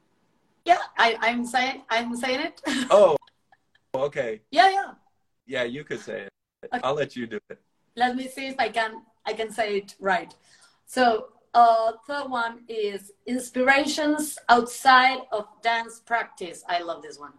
Yeah, 0.64 0.78
I, 0.96 1.18
I'm 1.20 1.44
saying 1.44 1.82
I'm 1.90 2.16
saying 2.16 2.40
it. 2.40 2.62
oh, 2.88 3.18
okay. 3.94 4.40
Yeah, 4.50 4.70
yeah. 4.70 4.92
Yeah, 5.46 5.64
you 5.64 5.84
could 5.84 6.00
say 6.00 6.22
it. 6.22 6.30
Okay. 6.72 6.80
I'll 6.82 6.94
let 6.94 7.16
you 7.16 7.26
do 7.26 7.38
it. 7.50 7.60
Let 7.96 8.16
me 8.16 8.28
see 8.28 8.48
if 8.48 8.56
I 8.58 8.68
can 8.68 9.02
I 9.26 9.32
can 9.32 9.50
say 9.50 9.78
it 9.78 9.94
right. 10.00 10.34
So, 10.86 11.28
uh, 11.54 11.92
third 12.06 12.28
one 12.28 12.64
is 12.68 13.12
inspirations 13.26 14.38
outside 14.48 15.18
of 15.32 15.46
dance 15.62 16.00
practice. 16.00 16.62
I 16.68 16.80
love 16.80 17.02
this 17.02 17.18
one. 17.18 17.32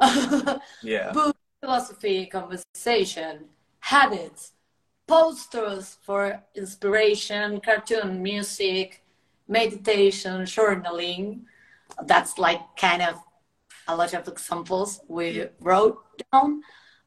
yeah 0.82 1.12
philosophy, 1.62 2.26
conversation, 2.26 3.44
habits, 3.78 4.52
posters 5.06 5.96
for 6.02 6.42
inspiration, 6.56 7.60
cartoon, 7.60 8.20
music, 8.20 9.04
meditation, 9.46 10.42
journaling. 10.42 11.42
That's 12.04 12.36
like 12.36 12.60
kind 12.76 13.02
of 13.02 13.14
a 13.86 13.94
lot 13.96 14.12
of 14.12 14.26
examples 14.26 15.00
we 15.06 15.46
wrote 15.60 15.98
down. 16.32 16.62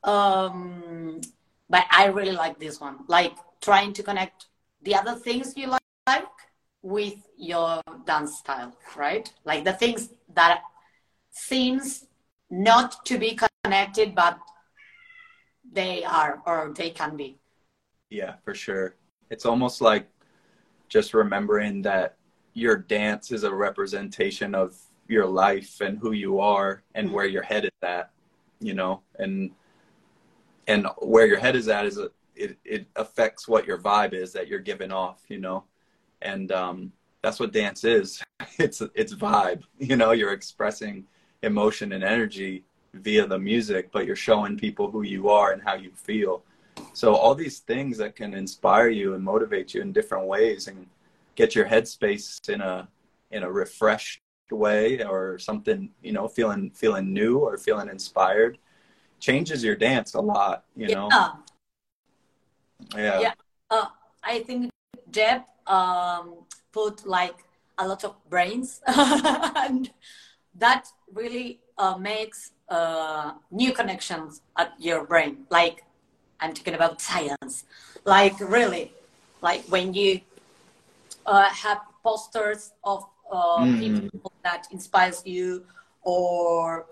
Um, 0.06 1.20
but 1.70 1.86
I 1.92 2.06
really 2.06 2.32
like 2.32 2.60
this 2.60 2.80
one, 2.80 3.00
like 3.08 3.36
trying 3.60 3.92
to 3.94 4.04
connect 4.04 4.46
the 4.84 4.96
other 4.96 5.16
things 5.16 5.54
you 5.58 5.68
like 5.68 6.28
with 6.84 7.16
your 7.36 7.82
dance 8.06 8.38
style, 8.38 8.78
right? 8.96 9.32
Like 9.44 9.64
the 9.64 9.74
things 9.74 10.10
that 10.34 10.62
seems 11.32 12.06
not 12.52 13.04
to 13.08 13.18
be 13.18 13.38
connected, 13.64 14.14
but 14.14 14.38
they 15.72 16.04
are 16.04 16.42
or 16.46 16.72
they 16.78 16.92
can 16.92 17.18
be. 17.18 17.40
Yeah, 18.12 18.36
for 18.44 18.54
sure. 18.54 18.96
It's 19.32 19.46
almost 19.46 19.82
like 19.82 20.08
just 20.88 21.16
remembering 21.16 21.82
that 21.82 22.18
your 22.54 22.78
dance 22.78 23.32
is 23.32 23.44
a 23.44 23.54
representation 23.54 24.54
of 24.54 24.78
your 25.08 25.26
life 25.26 25.82
and 25.82 25.98
who 25.98 26.12
you 26.12 26.40
are 26.40 26.84
and 26.94 27.12
where 27.12 27.26
your 27.26 27.42
head 27.42 27.66
is 27.66 27.72
at, 27.82 28.12
you 28.60 28.76
know, 28.76 29.02
and 29.18 29.52
and 30.68 30.88
where 31.00 31.28
your 31.28 31.40
head 31.40 31.56
is 31.56 31.68
at 31.68 31.86
is 31.86 31.98
a, 31.98 32.10
it 32.36 32.58
it 32.64 32.88
affects 32.96 33.48
what 33.48 33.66
your 33.66 33.78
vibe 33.78 34.14
is 34.14 34.34
that 34.34 34.48
you're 34.48 34.60
giving 34.60 34.92
off, 34.92 35.22
you 35.28 35.40
know, 35.40 35.64
and 36.22 36.52
um, 36.52 36.92
that's 37.22 37.40
what 37.40 37.52
dance 37.52 37.84
is. 37.84 38.22
It's 38.60 38.82
it's 38.94 39.14
vibe, 39.14 39.64
you 39.80 39.96
know. 39.96 40.12
You're 40.12 40.34
expressing 40.34 41.06
emotion 41.42 41.94
and 41.94 42.04
energy 42.04 42.64
via 42.94 43.26
the 43.28 43.40
music, 43.40 43.92
but 43.92 44.06
you're 44.06 44.16
showing 44.16 44.58
people 44.58 44.92
who 44.92 45.02
you 45.02 45.30
are 45.30 45.52
and 45.52 45.62
how 45.62 45.76
you 45.76 45.92
feel. 45.94 46.44
So 46.94 47.16
all 47.16 47.36
these 47.36 47.60
things 47.60 47.98
that 47.98 48.16
can 48.16 48.34
inspire 48.34 48.90
you 48.90 49.14
and 49.14 49.24
motivate 49.24 49.74
you 49.74 49.82
in 49.82 49.92
different 49.92 50.28
ways 50.28 50.68
and 50.68 50.86
get 51.36 51.56
your 51.56 51.66
headspace 51.66 52.48
in 52.50 52.62
a 52.62 52.88
in 53.32 53.44
a 53.44 53.52
refreshed 53.52 54.22
way 54.52 55.04
or 55.04 55.40
something, 55.40 55.90
you 56.02 56.12
know, 56.12 56.28
feeling 56.28 56.72
feeling 56.72 57.14
new 57.14 57.40
or 57.40 57.58
feeling 57.58 57.90
inspired 57.90 58.58
changes 59.20 59.64
your 59.64 59.76
dance 59.76 60.14
a 60.14 60.22
lot, 60.22 60.66
you 60.76 60.88
know. 60.88 61.10
Yeah. 61.12 61.32
Yeah. 62.96 63.20
yeah. 63.20 63.34
Uh, 63.70 63.88
I 64.24 64.40
think 64.40 64.72
Jeb 65.12 65.44
um, 65.68 66.46
put 66.72 67.06
like 67.06 67.36
a 67.78 67.88
lot 67.88 68.04
of 68.04 68.16
brains 68.30 68.82
and 68.88 69.90
that 70.58 70.88
really 71.14 71.60
uh, 71.78 71.98
makes 71.98 72.52
uh, 72.70 73.34
new 73.52 73.74
connections 73.74 74.42
at 74.58 74.74
your 74.80 75.06
brain. 75.06 75.46
Like 75.50 75.84
I'm 76.40 76.54
talking 76.54 76.74
about 76.74 77.02
science. 77.02 77.66
Like 78.06 78.40
really, 78.40 78.94
like 79.42 79.64
when 79.66 79.94
you 79.94 80.22
uh, 81.26 81.50
have 81.50 81.80
posters 82.04 82.72
of 82.84 83.06
uh, 83.32 83.66
mm. 83.66 84.12
people 84.12 84.32
that 84.44 84.68
inspires 84.72 85.24
you, 85.26 85.64
or 86.04 86.86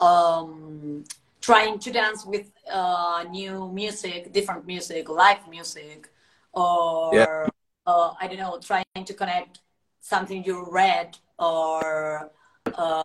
um, 0.00 1.04
trying 1.48 1.78
to 1.78 1.90
dance 1.90 2.26
with 2.26 2.46
uh, 2.70 3.24
new 3.30 3.72
music, 3.72 4.32
different 4.32 4.66
music, 4.66 5.08
live 5.08 5.48
music, 5.48 6.08
or 6.52 7.14
yeah. 7.14 7.46
uh, 7.86 8.10
I 8.20 8.26
don't 8.28 8.42
know, 8.44 8.58
trying 8.60 9.04
to 9.10 9.14
connect 9.14 9.60
something 10.00 10.44
you 10.44 10.66
read 10.70 11.16
or 11.38 12.30
um, 12.74 13.04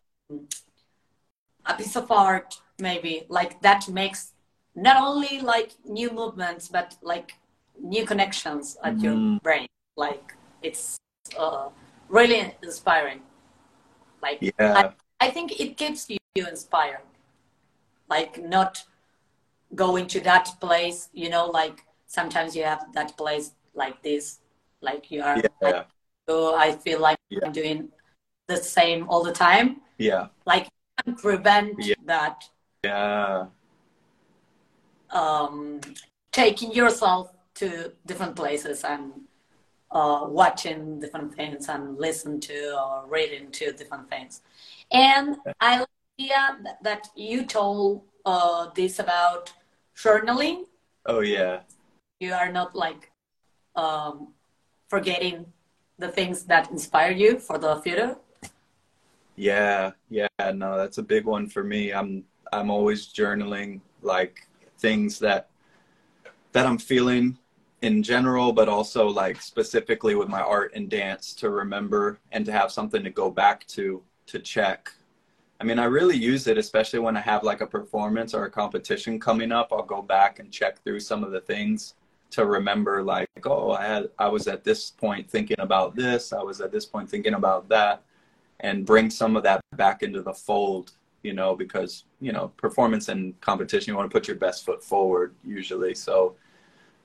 a 1.66 1.74
piece 1.78 1.96
of 1.96 2.12
art 2.12 2.60
maybe 2.80 3.24
like 3.30 3.62
that 3.62 3.88
makes 3.88 4.34
not 4.76 4.98
only 4.98 5.40
like 5.42 5.72
new 5.86 6.10
movements 6.12 6.68
but 6.68 6.96
like 7.02 7.34
new 7.80 8.06
connections 8.06 8.78
at 8.84 8.96
mm. 8.96 9.04
your 9.04 9.14
mm-hmm. 9.14 9.38
brain 9.38 9.68
like 9.96 10.34
it's 10.62 10.98
uh, 11.38 11.70
really 12.10 12.54
inspiring 12.64 13.22
like 14.22 14.40
yeah. 14.42 14.52
I, 15.20 15.28
I 15.28 15.30
think 15.30 15.60
it 15.60 15.78
keeps 15.78 16.10
you 16.10 16.48
inspired 16.48 17.06
like 18.16 18.34
not 18.58 18.84
going 19.84 20.06
to 20.14 20.20
that 20.30 20.46
place 20.66 21.10
you 21.14 21.30
know 21.34 21.46
like 21.60 21.78
sometimes 22.18 22.56
you 22.58 22.64
have 22.72 22.82
that 22.94 23.10
place 23.22 23.48
like 23.74 23.98
this 24.08 24.26
like 24.82 25.04
you 25.14 25.22
are 25.28 25.38
yeah. 25.38 25.48
like, 25.62 25.88
so 26.28 26.56
i 26.66 26.72
feel 26.84 27.00
like 27.08 27.18
yeah. 27.30 27.40
i'm 27.46 27.52
doing 27.62 27.80
the 28.52 28.58
same 28.58 29.08
all 29.10 29.24
the 29.24 29.38
time 29.48 29.68
yeah 29.98 30.28
like 30.46 30.68
prevent 31.18 31.74
yeah. 31.80 31.96
that 32.06 32.38
yeah 32.84 33.46
um, 35.12 35.80
taking 36.32 36.72
yourself 36.74 37.32
to 37.54 37.68
different 38.08 38.36
places 38.36 38.84
and 38.84 39.12
uh, 39.92 40.22
watching 40.28 41.00
different 41.00 41.32
things 41.36 41.70
and 41.70 42.00
listen 42.00 42.40
to 42.40 42.58
or 42.84 43.06
reading 43.08 43.52
to 43.52 43.72
different 43.74 44.10
things 44.10 44.42
and 44.92 45.38
i 45.62 45.86
the 46.18 46.26
idea 46.26 46.76
that 46.82 47.08
you 47.16 47.46
told 47.46 48.04
uh, 48.26 48.70
this 48.76 49.00
about 49.00 49.54
journaling 49.96 50.66
oh 51.06 51.20
yeah 51.20 51.62
you 52.20 52.34
are 52.34 52.52
not 52.52 52.76
like 52.76 53.12
um, 53.76 54.34
forgetting 54.88 55.46
the 56.00 56.08
things 56.08 56.44
that 56.44 56.72
inspire 56.72 57.12
you 57.12 57.40
for 57.40 57.58
the 57.58 57.76
future 57.82 58.16
yeah, 59.36 59.92
yeah, 60.10 60.28
no, 60.54 60.78
that's 60.78 61.00
a 61.00 61.04
big 61.04 61.26
one 61.26 61.48
for 61.48 61.64
me. 61.64 61.92
I'm 61.92 62.24
I'm 62.52 62.70
always 62.70 63.12
journaling 63.12 63.82
like 64.02 64.48
things 64.78 65.20
that 65.20 65.50
that 66.52 66.66
I'm 66.66 66.78
feeling 66.78 67.38
in 67.82 68.04
general, 68.04 68.54
but 68.54 68.70
also 68.70 69.08
like 69.08 69.42
specifically 69.42 70.16
with 70.16 70.30
my 70.30 70.42
art 70.42 70.72
and 70.76 70.90
dance 70.90 71.34
to 71.36 71.50
remember 71.50 72.20
and 72.32 72.46
to 72.46 72.52
have 72.52 72.72
something 72.72 73.04
to 73.04 73.10
go 73.10 73.32
back 73.32 73.66
to 73.68 74.04
to 74.28 74.40
check. 74.40 74.92
I 75.64 75.66
mean, 75.66 75.80
I 75.80 75.86
really 75.86 76.18
use 76.18 76.48
it, 76.48 76.58
especially 76.58 77.00
when 77.00 77.16
I 77.16 77.22
have 77.22 77.42
like 77.42 77.62
a 77.62 77.66
performance 77.66 78.34
or 78.34 78.44
a 78.44 78.52
competition 78.52 79.18
coming 79.18 79.54
up. 79.54 79.70
I'll 79.72 79.82
go 79.82 80.02
back 80.02 80.40
and 80.40 80.52
check 80.52 80.84
through 80.84 81.00
some 81.00 81.24
of 81.24 81.32
the 81.32 81.40
things 81.40 81.94
to 82.32 82.46
remember, 82.46 83.02
like, 83.02 83.30
oh, 83.46 83.72
I 83.72 83.86
had, 83.86 84.10
I 84.20 84.28
was 84.28 84.50
at 84.50 84.66
this 84.66 84.92
point 84.92 85.30
thinking 85.30 85.56
about 85.60 85.96
this, 85.96 86.34
I 86.34 86.44
was 86.44 86.60
at 86.60 86.74
this 86.74 86.86
point 86.86 87.10
thinking 87.10 87.36
about 87.36 87.70
that, 87.70 88.04
and 88.60 88.86
bring 88.86 89.10
some 89.10 89.38
of 89.38 89.44
that 89.44 89.62
back 89.78 90.04
into 90.04 90.22
the 90.22 90.34
fold, 90.34 90.92
you 91.22 91.32
know, 91.32 91.56
because 91.56 92.04
you 92.20 92.34
know, 92.34 92.50
performance 92.58 93.08
and 93.08 93.40
competition, 93.40 93.94
you 93.94 93.96
want 93.96 94.12
to 94.12 94.14
put 94.14 94.28
your 94.28 94.36
best 94.36 94.66
foot 94.66 94.84
forward 94.84 95.34
usually. 95.46 95.96
So, 95.96 96.36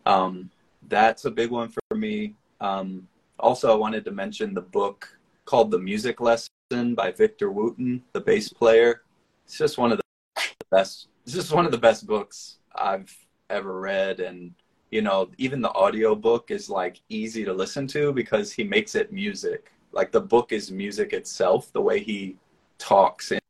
um, 0.05 0.51
that's 0.89 1.27
a 1.27 1.31
big 1.31 1.53
one 1.53 1.69
for 1.69 1.95
me. 1.95 2.35
Um, 2.61 3.07
also, 3.39 3.71
I 3.71 3.77
wanted 3.77 4.05
to 4.07 4.11
mention 4.11 4.53
the 4.53 4.63
book 4.63 5.17
called 5.45 5.71
The 5.71 5.79
Music 5.79 6.21
Lesson 6.21 6.51
by 6.71 7.11
Victor 7.11 7.51
Wooten, 7.51 8.03
the 8.13 8.21
bass 8.21 8.51
player. 8.51 9.03
It's 9.47 9.57
just 9.57 9.79
one 9.79 9.91
of 9.91 9.99
the 9.99 10.55
best. 10.71 11.09
It's 11.25 11.35
just 11.35 11.53
one 11.53 11.65
of 11.65 11.73
the 11.73 11.79
best 11.79 12.07
books 12.07 12.59
I've 12.75 13.15
ever 13.49 13.81
read, 13.81 14.21
and 14.21 14.53
you 14.91 15.01
know, 15.01 15.31
even 15.39 15.63
the 15.63 15.73
audio 15.73 16.15
book 16.15 16.51
is 16.51 16.69
like 16.69 17.01
easy 17.09 17.45
to 17.45 17.55
listen 17.55 17.87
to 17.89 18.13
because 18.13 18.53
he 18.53 18.65
makes 18.65 18.95
it 18.95 19.13
music. 19.13 19.73
Like 19.93 20.13
the 20.13 20.21
book 20.21 20.53
is 20.53 20.71
music 20.71 21.15
itself. 21.15 21.73
The 21.73 21.81
way 21.81 22.01
he 22.01 22.37
talks 22.77 23.33
in, 23.33 23.41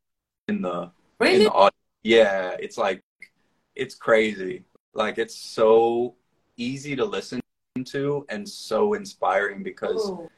in 0.46 0.62
the 0.62 0.90
really? 1.18 1.37
in 1.37 1.42
the 1.44 1.52
audio, 1.52 1.78
yeah, 2.04 2.57
it's 2.61 2.78
like 2.78 3.02
it's 3.74 3.96
crazy. 3.96 4.62
Like 4.94 5.18
it's 5.18 5.37
so 5.37 6.14
easy 6.57 6.94
to 6.94 7.04
listen 7.04 7.40
to 7.85 8.24
and 8.28 8.48
so 8.48 8.94
inspiring 8.94 9.64
because 9.64 10.09
Ooh. 10.09 10.31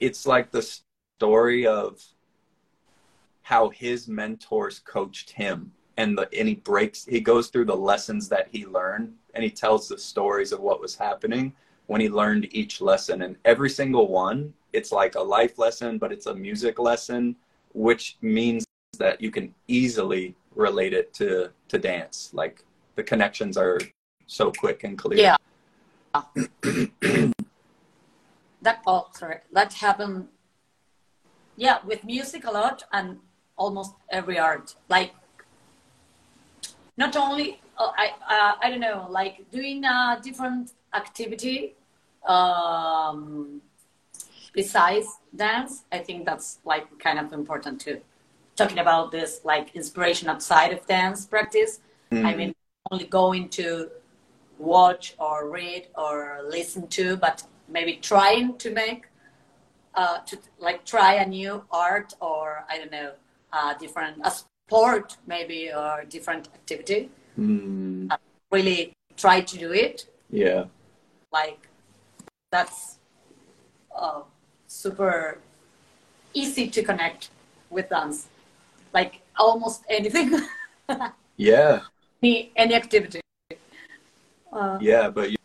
it's 0.00 0.26
like 0.26 0.50
the 0.50 0.62
story 1.18 1.66
of 1.66 2.02
how 3.42 3.70
his 3.70 4.06
mentors 4.06 4.80
coached 4.80 5.30
him 5.30 5.72
and 5.96 6.18
the 6.18 6.28
and 6.38 6.46
he 6.46 6.56
breaks 6.56 7.06
he 7.06 7.20
goes 7.20 7.48
through 7.48 7.64
the 7.64 7.76
lessons 7.76 8.28
that 8.28 8.48
he 8.50 8.66
learned 8.66 9.14
and 9.34 9.42
he 9.42 9.48
tells 9.50 9.88
the 9.88 9.96
stories 9.96 10.52
of 10.52 10.60
what 10.60 10.80
was 10.80 10.94
happening 10.94 11.52
when 11.86 12.00
he 12.00 12.08
learned 12.08 12.48
each 12.50 12.80
lesson. 12.80 13.22
And 13.22 13.36
every 13.46 13.70
single 13.70 14.08
one 14.08 14.52
it's 14.74 14.92
like 14.92 15.14
a 15.14 15.20
life 15.20 15.58
lesson 15.58 15.96
but 15.96 16.12
it's 16.12 16.26
a 16.26 16.34
music 16.34 16.78
lesson 16.78 17.34
which 17.72 18.18
means 18.20 18.66
that 18.98 19.20
you 19.20 19.30
can 19.30 19.54
easily 19.68 20.34
relate 20.54 20.92
it 20.92 21.14
to 21.14 21.50
to 21.68 21.78
dance. 21.78 22.30
Like 22.34 22.62
the 22.94 23.02
connections 23.02 23.56
are 23.56 23.78
so 24.26 24.52
quick 24.52 24.84
and 24.84 24.98
clear. 24.98 25.18
Yeah. 25.18 25.36
That 28.62 28.82
oh 28.84 29.06
sorry. 29.12 29.38
That 29.52 29.72
happened 29.74 30.26
yeah 31.56 31.78
with 31.84 32.04
music 32.04 32.44
a 32.46 32.50
lot 32.50 32.84
and 32.92 33.18
almost 33.56 33.94
every 34.10 34.38
art 34.38 34.74
like 34.88 35.12
not 36.96 37.16
only 37.16 37.60
uh, 37.78 37.92
I 37.96 38.06
uh, 38.28 38.52
I 38.62 38.70
don't 38.70 38.80
know 38.80 39.06
like 39.10 39.50
doing 39.50 39.84
a 39.84 40.18
different 40.22 40.72
activity 40.94 41.74
um, 42.26 43.60
besides 44.52 45.06
dance. 45.34 45.84
I 45.92 45.98
think 45.98 46.26
that's 46.26 46.58
like 46.64 46.86
kind 46.98 47.18
of 47.18 47.32
important 47.32 47.80
too. 47.80 48.00
Talking 48.56 48.78
about 48.78 49.12
this 49.12 49.40
like 49.44 49.74
inspiration 49.76 50.28
outside 50.28 50.72
of 50.72 50.86
dance 50.86 51.26
practice. 51.26 51.80
Mm. 52.10 52.24
I 52.24 52.34
mean, 52.34 52.54
only 52.90 53.06
going 53.06 53.48
to 53.50 53.90
watch 54.58 55.14
or 55.18 55.50
read 55.50 55.88
or 55.96 56.40
listen 56.48 56.88
to, 56.88 57.16
but 57.16 57.42
maybe 57.68 57.94
trying 57.96 58.56
to 58.58 58.70
make, 58.70 59.06
uh, 59.96 60.18
to 60.26 60.38
like 60.58 60.84
try 60.84 61.14
a 61.14 61.26
new 61.26 61.64
art 61.70 62.14
or 62.20 62.64
I 62.68 62.78
don't 62.78 62.92
know, 62.92 63.12
a 63.52 63.74
different 63.78 64.18
a 64.24 64.30
sport 64.30 65.16
maybe 65.26 65.70
or 65.72 66.04
different 66.08 66.48
activity. 66.54 67.10
Mm. 67.38 68.12
Uh, 68.12 68.16
really 68.50 68.92
try 69.16 69.40
to 69.40 69.58
do 69.58 69.72
it. 69.72 70.06
Yeah. 70.30 70.64
Like 71.32 71.68
that's 72.50 72.98
uh, 73.94 74.22
super 74.66 75.38
easy 76.34 76.68
to 76.68 76.82
connect 76.82 77.30
with 77.70 77.88
dance. 77.88 78.28
Like 78.92 79.20
almost 79.38 79.82
anything. 79.88 80.40
yeah. 81.36 81.80
Any, 82.22 82.52
any 82.56 82.74
activity. 82.74 83.20
Uh, 84.52 84.78
yeah, 84.80 85.10
but 85.10 85.35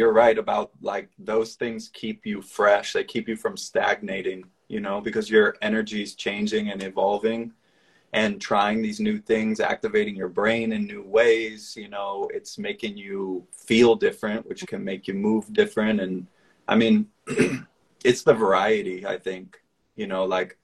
you're 0.00 0.12
right 0.12 0.38
about 0.38 0.70
like 0.80 1.10
those 1.18 1.54
things 1.54 1.90
keep 1.92 2.26
you 2.26 2.42
fresh. 2.42 2.94
They 2.94 3.04
keep 3.04 3.28
you 3.28 3.36
from 3.36 3.56
stagnating, 3.56 4.44
you 4.68 4.80
know, 4.80 5.00
because 5.00 5.30
your 5.30 5.56
energy 5.62 6.02
is 6.02 6.14
changing 6.14 6.70
and 6.70 6.82
evolving 6.82 7.52
and 8.12 8.40
trying 8.40 8.82
these 8.82 8.98
new 8.98 9.18
things, 9.18 9.60
activating 9.60 10.16
your 10.16 10.28
brain 10.28 10.72
in 10.72 10.86
new 10.86 11.02
ways. 11.02 11.74
You 11.76 11.88
know, 11.88 12.28
it's 12.32 12.58
making 12.58 12.96
you 12.96 13.46
feel 13.52 13.94
different, 13.94 14.48
which 14.48 14.66
can 14.66 14.82
make 14.82 15.06
you 15.06 15.14
move 15.14 15.52
different. 15.52 16.00
And 16.00 16.26
I 16.66 16.76
mean, 16.76 17.06
it's 18.04 18.22
the 18.22 18.34
variety, 18.34 19.06
I 19.06 19.18
think, 19.18 19.62
you 19.96 20.06
know, 20.06 20.24
like 20.24 20.56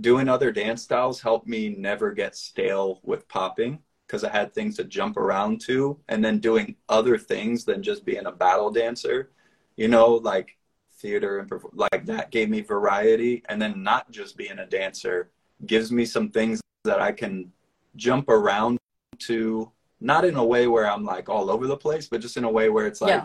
doing 0.00 0.28
other 0.28 0.50
dance 0.50 0.82
styles 0.82 1.20
helped 1.20 1.46
me 1.46 1.68
never 1.68 2.10
get 2.12 2.34
stale 2.34 3.00
with 3.04 3.28
popping 3.28 3.78
because 4.12 4.24
I 4.24 4.30
had 4.30 4.52
things 4.52 4.76
to 4.76 4.84
jump 4.84 5.16
around 5.16 5.62
to, 5.62 5.98
and 6.10 6.22
then 6.22 6.38
doing 6.38 6.76
other 6.90 7.16
things 7.16 7.64
than 7.64 7.82
just 7.82 8.04
being 8.04 8.26
a 8.26 8.30
battle 8.30 8.70
dancer, 8.70 9.30
you 9.76 9.88
know, 9.88 10.16
like 10.16 10.58
theater 10.98 11.38
and 11.38 11.50
like 11.72 12.04
that 12.04 12.30
gave 12.30 12.50
me 12.50 12.60
variety, 12.60 13.42
and 13.48 13.60
then 13.60 13.82
not 13.82 14.10
just 14.10 14.36
being 14.36 14.58
a 14.58 14.66
dancer 14.66 15.30
gives 15.64 15.90
me 15.90 16.04
some 16.04 16.28
things 16.28 16.60
that 16.84 17.00
I 17.00 17.10
can 17.10 17.50
jump 17.96 18.28
around 18.28 18.78
to, 19.20 19.72
not 19.98 20.26
in 20.26 20.36
a 20.36 20.44
way 20.44 20.66
where 20.66 20.90
I'm 20.90 21.06
like 21.06 21.30
all 21.30 21.50
over 21.50 21.66
the 21.66 21.76
place, 21.76 22.06
but 22.06 22.20
just 22.20 22.36
in 22.36 22.44
a 22.44 22.50
way 22.50 22.68
where 22.68 22.86
it's 22.86 23.00
like 23.00 23.24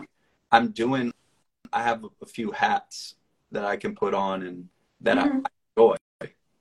I'm 0.52 0.70
doing, 0.70 1.12
I 1.70 1.82
have 1.82 2.02
a 2.22 2.26
few 2.26 2.50
hats 2.50 3.16
that 3.52 3.66
I 3.66 3.76
can 3.76 3.94
put 3.94 4.14
on 4.14 4.42
and 4.42 4.70
that 5.02 5.18
mm-hmm. 5.18 5.40
I 5.44 5.50
enjoy, 5.76 5.96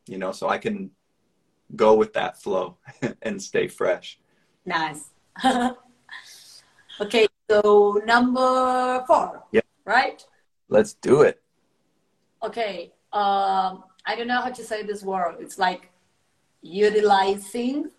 you 0.05 0.17
know, 0.17 0.33
so 0.33 0.49
I 0.49 0.57
can 0.57 0.91
go 1.75 1.95
with 1.95 2.13
that 2.13 2.41
flow 2.41 2.77
and 3.21 3.41
stay 3.41 3.67
fresh. 3.67 4.19
Nice. 4.65 5.09
okay, 7.01 7.27
so 7.49 8.01
number 8.05 9.03
four. 9.07 9.43
Yeah. 9.51 9.61
Right? 9.85 10.23
Let's 10.69 10.93
do 10.93 11.21
it. 11.21 11.41
Okay. 12.43 12.91
Um, 13.13 13.83
I 14.05 14.15
don't 14.15 14.27
know 14.27 14.41
how 14.41 14.49
to 14.49 14.63
say 14.63 14.83
this 14.83 15.03
word. 15.03 15.37
It's 15.39 15.57
like 15.57 15.89
utilizing. 16.61 17.91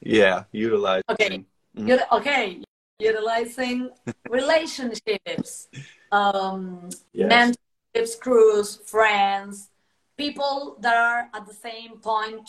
Yeah, 0.00 0.44
utilizing. 0.52 1.04
Okay. 1.10 1.44
Mm-hmm. 1.76 2.16
okay. 2.16 2.60
Utilizing 3.00 3.90
relationships, 4.28 5.68
um, 6.12 6.88
yes. 7.12 7.56
mentorships, 7.96 8.20
crews, 8.20 8.76
friends, 8.86 9.70
people 10.16 10.76
that 10.80 10.96
are 10.96 11.28
at 11.34 11.46
the 11.46 11.54
same 11.54 11.98
point 11.98 12.48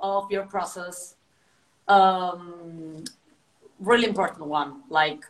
of 0.00 0.30
your 0.30 0.44
process 0.44 1.16
um, 1.88 3.04
really 3.80 4.06
important 4.06 4.46
one. 4.46 4.82
Like 4.88 5.24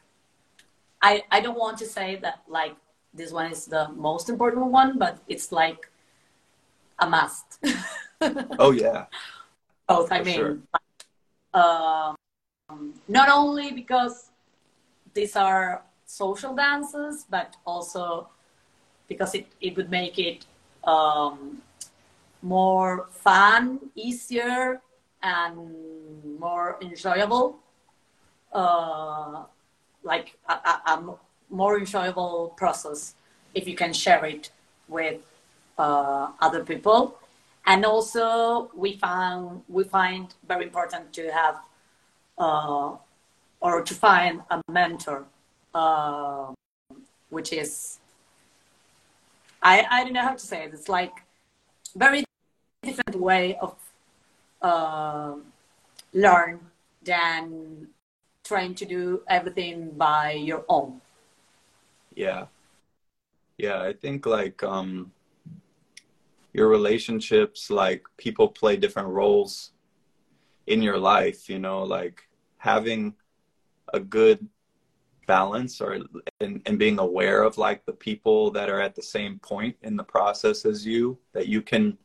I, 1.02 1.22
I 1.30 1.40
don't 1.40 1.58
want 1.58 1.78
to 1.78 1.86
say 1.86 2.16
that 2.16 2.42
like 2.46 2.76
this 3.14 3.32
one 3.32 3.50
is 3.50 3.66
the 3.66 3.88
most 3.96 4.28
important 4.28 4.66
one 4.66 4.98
but 4.98 5.18
it's 5.26 5.50
like 5.50 5.90
a 6.98 7.08
must. 7.08 7.58
Oh 8.58 8.70
yeah. 8.70 9.06
Both 9.88 10.12
i 10.12 10.22
mean 10.22 10.36
sure. 10.36 10.58
um, 11.54 12.14
not 13.08 13.30
only 13.30 13.72
because 13.72 14.28
these 15.14 15.36
are 15.36 15.82
social 16.04 16.54
dances 16.54 17.24
but 17.30 17.56
also 17.64 18.28
because 19.08 19.34
it, 19.34 19.46
it 19.62 19.74
would 19.74 19.90
make 19.90 20.18
it 20.18 20.44
um, 20.84 21.62
more 22.42 23.08
fun, 23.12 23.78
easier, 23.94 24.80
and 25.22 26.38
more 26.38 26.78
enjoyable. 26.80 27.58
Uh, 28.52 29.44
like 30.02 30.36
a, 30.48 30.52
a, 30.52 30.82
a, 30.86 31.14
more 31.50 31.78
enjoyable 31.78 32.54
process 32.56 33.14
if 33.54 33.66
you 33.66 33.74
can 33.74 33.92
share 33.92 34.24
it 34.24 34.50
with 34.88 35.20
uh, 35.78 36.28
other 36.40 36.64
people. 36.64 37.18
And 37.66 37.84
also, 37.84 38.70
we 38.74 38.96
found 38.96 39.62
we 39.68 39.84
find 39.84 40.34
very 40.48 40.64
important 40.64 41.12
to 41.12 41.30
have 41.30 41.56
uh, 42.38 42.96
or 43.60 43.82
to 43.82 43.94
find 43.94 44.42
a 44.50 44.62
mentor, 44.68 45.24
uh, 45.74 46.52
which 47.28 47.52
is 47.52 47.98
I 49.62 49.86
I 49.90 50.04
don't 50.04 50.14
know 50.14 50.22
how 50.22 50.32
to 50.34 50.46
say 50.52 50.64
it. 50.64 50.72
It's 50.72 50.88
like 50.88 51.12
very 51.94 52.24
different 52.82 53.20
way 53.20 53.56
of 53.56 53.76
uh, 54.62 55.34
learn 56.12 56.60
than 57.02 57.88
trying 58.44 58.74
to 58.74 58.84
do 58.84 59.22
everything 59.28 59.90
by 59.90 60.32
your 60.32 60.64
own. 60.68 61.00
Yeah. 62.14 62.46
Yeah, 63.58 63.82
I 63.82 63.92
think 63.92 64.26
like 64.26 64.62
um 64.62 65.12
your 66.52 66.68
relationships 66.68 67.70
like 67.70 68.02
people 68.16 68.48
play 68.48 68.76
different 68.76 69.08
roles 69.08 69.72
in 70.66 70.82
your 70.82 70.98
life, 70.98 71.48
you 71.48 71.58
know, 71.58 71.82
like 71.84 72.28
having 72.58 73.14
a 73.92 74.00
good 74.00 74.48
balance 75.26 75.80
or 75.80 75.98
and, 76.40 76.60
and 76.66 76.78
being 76.78 76.98
aware 76.98 77.42
of 77.42 77.56
like 77.56 77.84
the 77.84 77.92
people 77.92 78.50
that 78.50 78.68
are 78.68 78.80
at 78.80 78.94
the 78.94 79.02
same 79.02 79.38
point 79.38 79.76
in 79.82 79.96
the 79.96 80.02
process 80.02 80.64
as 80.64 80.84
you 80.84 81.18
that 81.32 81.46
you 81.46 81.62
can 81.62 81.96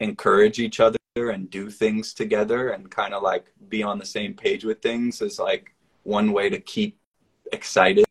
encourage 0.00 0.58
each 0.58 0.80
other 0.80 0.98
and 1.16 1.50
do 1.50 1.70
things 1.70 2.14
together 2.14 2.70
and 2.70 2.90
kind 2.90 3.12
of 3.12 3.22
like 3.22 3.52
be 3.68 3.82
on 3.82 3.98
the 3.98 4.06
same 4.06 4.34
page 4.34 4.64
with 4.64 4.80
things 4.80 5.20
is 5.20 5.38
like 5.38 5.74
one 6.04 6.32
way 6.32 6.48
to 6.48 6.60
keep 6.60 6.98
excited 7.52 8.04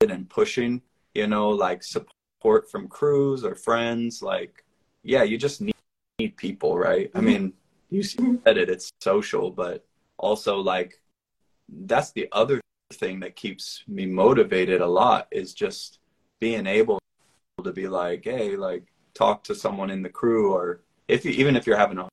and 0.00 0.28
pushing 0.28 0.80
you 1.14 1.26
know 1.26 1.48
like 1.48 1.82
support 1.82 2.70
from 2.70 2.88
crews 2.88 3.44
or 3.44 3.54
friends 3.54 4.22
like 4.22 4.64
yeah 5.02 5.22
you 5.22 5.38
just 5.38 5.60
need, 5.60 5.74
need 6.18 6.36
people 6.36 6.78
right? 6.78 7.10
I 7.14 7.18
mm-hmm. 7.18 7.26
mean 7.26 7.52
you 7.90 8.02
said 8.02 8.20
mm-hmm. 8.20 8.48
it 8.48 8.68
it's 8.70 8.90
social 9.00 9.50
but 9.50 9.84
also 10.18 10.58
like 10.58 11.00
that's 11.86 12.12
the 12.12 12.28
other 12.32 12.60
thing 12.92 13.20
that 13.20 13.34
keeps 13.34 13.82
me 13.88 14.06
motivated 14.06 14.80
a 14.80 14.86
lot 14.86 15.26
is 15.30 15.54
just 15.54 15.98
being 16.38 16.66
able 16.66 16.98
to 17.62 17.72
be 17.72 17.88
like 17.88 18.24
hey 18.24 18.56
like 18.56 18.84
talk 19.14 19.42
to 19.44 19.54
someone 19.54 19.90
in 19.90 20.02
the 20.02 20.08
crew 20.08 20.52
or 20.52 20.80
if 21.08 21.24
you 21.24 21.32
even 21.32 21.56
if 21.56 21.66
you're 21.66 21.76
having 21.76 21.98
a 21.98 22.08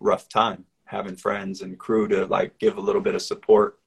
rough 0.00 0.28
time 0.28 0.64
having 0.84 1.14
friends 1.14 1.62
and 1.62 1.78
crew 1.78 2.08
to 2.08 2.26
like 2.26 2.58
give 2.58 2.76
a 2.76 2.80
little 2.80 3.00
bit 3.00 3.14
of 3.14 3.22
support 3.22 3.78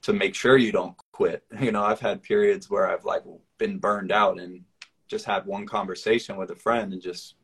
to 0.00 0.12
make 0.14 0.34
sure 0.34 0.56
you 0.56 0.72
don't 0.72 0.96
quit. 1.12 1.44
You 1.60 1.72
know, 1.72 1.82
I've 1.82 2.00
had 2.00 2.22
periods 2.22 2.70
where 2.70 2.88
I've 2.88 3.04
like 3.04 3.22
been 3.58 3.78
burned 3.78 4.10
out 4.10 4.40
and 4.40 4.64
just 5.08 5.26
had 5.26 5.44
one 5.44 5.66
conversation 5.66 6.36
with 6.36 6.50
a 6.50 6.56
friend 6.56 6.92
and 6.92 7.02
just 7.02 7.34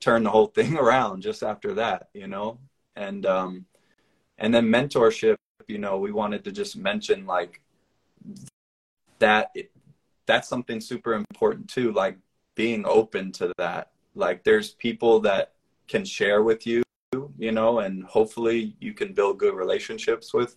turned 0.00 0.24
the 0.24 0.30
whole 0.30 0.46
thing 0.56 0.76
around 0.76 1.22
just 1.22 1.42
after 1.42 1.74
that, 1.74 2.08
you 2.14 2.26
know? 2.26 2.58
And 2.96 3.26
um 3.26 3.66
and 4.38 4.52
then 4.52 4.66
mentorship, 4.66 5.36
you 5.68 5.78
know, 5.78 5.98
we 5.98 6.10
wanted 6.10 6.44
to 6.44 6.52
just 6.52 6.76
mention 6.76 7.26
like 7.26 7.60
that 9.18 9.54
that's 10.26 10.48
something 10.48 10.80
super 10.80 11.12
important 11.12 11.68
too, 11.68 11.92
like 11.92 12.16
being 12.54 12.84
open 12.86 13.30
to 13.32 13.52
that. 13.58 13.90
Like 14.14 14.42
there's 14.42 14.70
people 14.72 15.20
that 15.20 15.51
can 15.88 16.04
share 16.04 16.42
with 16.42 16.66
you, 16.66 16.82
you 17.38 17.52
know, 17.52 17.80
and 17.80 18.04
hopefully 18.04 18.76
you 18.80 18.94
can 18.94 19.12
build 19.12 19.38
good 19.38 19.54
relationships 19.54 20.32
with 20.32 20.56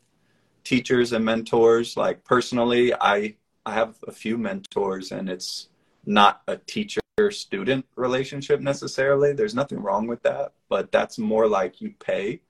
teachers 0.63 1.13
and 1.13 1.23
mentors. 1.23 1.97
Like 1.97 2.23
personally, 2.23 2.93
I 2.93 3.35
I 3.65 3.73
have 3.73 3.95
a 4.07 4.11
few 4.11 4.37
mentors, 4.37 5.11
and 5.11 5.29
it's 5.29 5.69
not 6.05 6.41
a 6.47 6.57
teacher 6.57 7.01
student 7.29 7.85
relationship 7.95 8.59
necessarily. 8.59 9.33
There's 9.33 9.55
nothing 9.55 9.81
wrong 9.81 10.07
with 10.07 10.21
that, 10.23 10.51
but 10.69 10.91
that's 10.91 11.17
more 11.17 11.47
like 11.47 11.81
you 11.81 11.93
pay, 11.99 12.41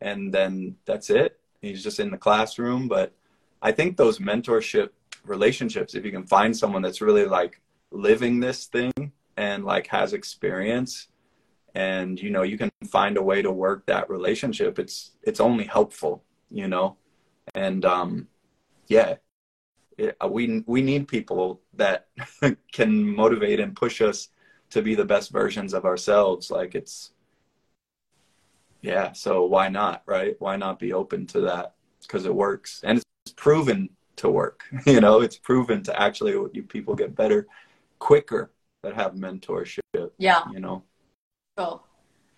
and 0.00 0.32
then 0.32 0.76
that's 0.84 1.10
it. 1.10 1.38
He's 1.60 1.82
just 1.82 2.00
in 2.00 2.10
the 2.10 2.18
classroom. 2.18 2.88
But 2.88 3.12
I 3.62 3.72
think 3.72 3.96
those 3.96 4.18
mentorship 4.18 4.90
relationships, 5.24 5.94
if 5.94 6.04
you 6.04 6.10
can 6.10 6.26
find 6.26 6.56
someone 6.56 6.82
that's 6.82 7.00
really 7.00 7.26
like 7.26 7.60
living 7.90 8.40
this 8.40 8.66
thing 8.66 9.12
and 9.36 9.64
like 9.64 9.86
has 9.88 10.12
experience 10.12 11.08
and 11.74 12.20
you 12.20 12.30
know 12.30 12.42
you 12.42 12.56
can 12.56 12.70
find 12.86 13.16
a 13.16 13.22
way 13.22 13.42
to 13.42 13.50
work 13.50 13.84
that 13.86 14.08
relationship 14.08 14.78
it's 14.78 15.12
it's 15.22 15.40
only 15.40 15.64
helpful 15.64 16.22
you 16.50 16.68
know 16.68 16.96
and 17.54 17.84
um, 17.84 18.28
yeah, 18.88 19.16
it, 19.98 20.16
uh, 20.22 20.28
we 20.28 20.62
we 20.66 20.82
need 20.82 21.08
people 21.08 21.60
that 21.74 22.08
can 22.72 23.14
motivate 23.14 23.60
and 23.60 23.76
push 23.76 24.00
us 24.00 24.28
to 24.70 24.82
be 24.82 24.94
the 24.94 25.04
best 25.04 25.30
versions 25.30 25.74
of 25.74 25.84
ourselves. 25.84 26.50
Like 26.50 26.74
it's 26.74 27.12
yeah, 28.80 29.12
so 29.12 29.44
why 29.44 29.68
not, 29.68 30.02
right? 30.06 30.36
Why 30.38 30.56
not 30.56 30.78
be 30.78 30.92
open 30.92 31.26
to 31.28 31.40
that 31.42 31.74
because 32.02 32.26
it 32.26 32.34
works 32.34 32.80
and 32.84 32.98
it's 32.98 33.34
proven 33.34 33.90
to 34.16 34.28
work. 34.28 34.64
You 34.86 35.00
know, 35.00 35.20
it's 35.20 35.38
proven 35.38 35.82
to 35.84 36.00
actually 36.00 36.32
you 36.52 36.62
people 36.62 36.94
get 36.94 37.14
better 37.14 37.46
quicker 37.98 38.52
that 38.82 38.94
have 38.94 39.14
mentorship. 39.14 39.80
Yeah, 40.18 40.42
you 40.52 40.60
know. 40.60 40.84
So, 41.58 41.82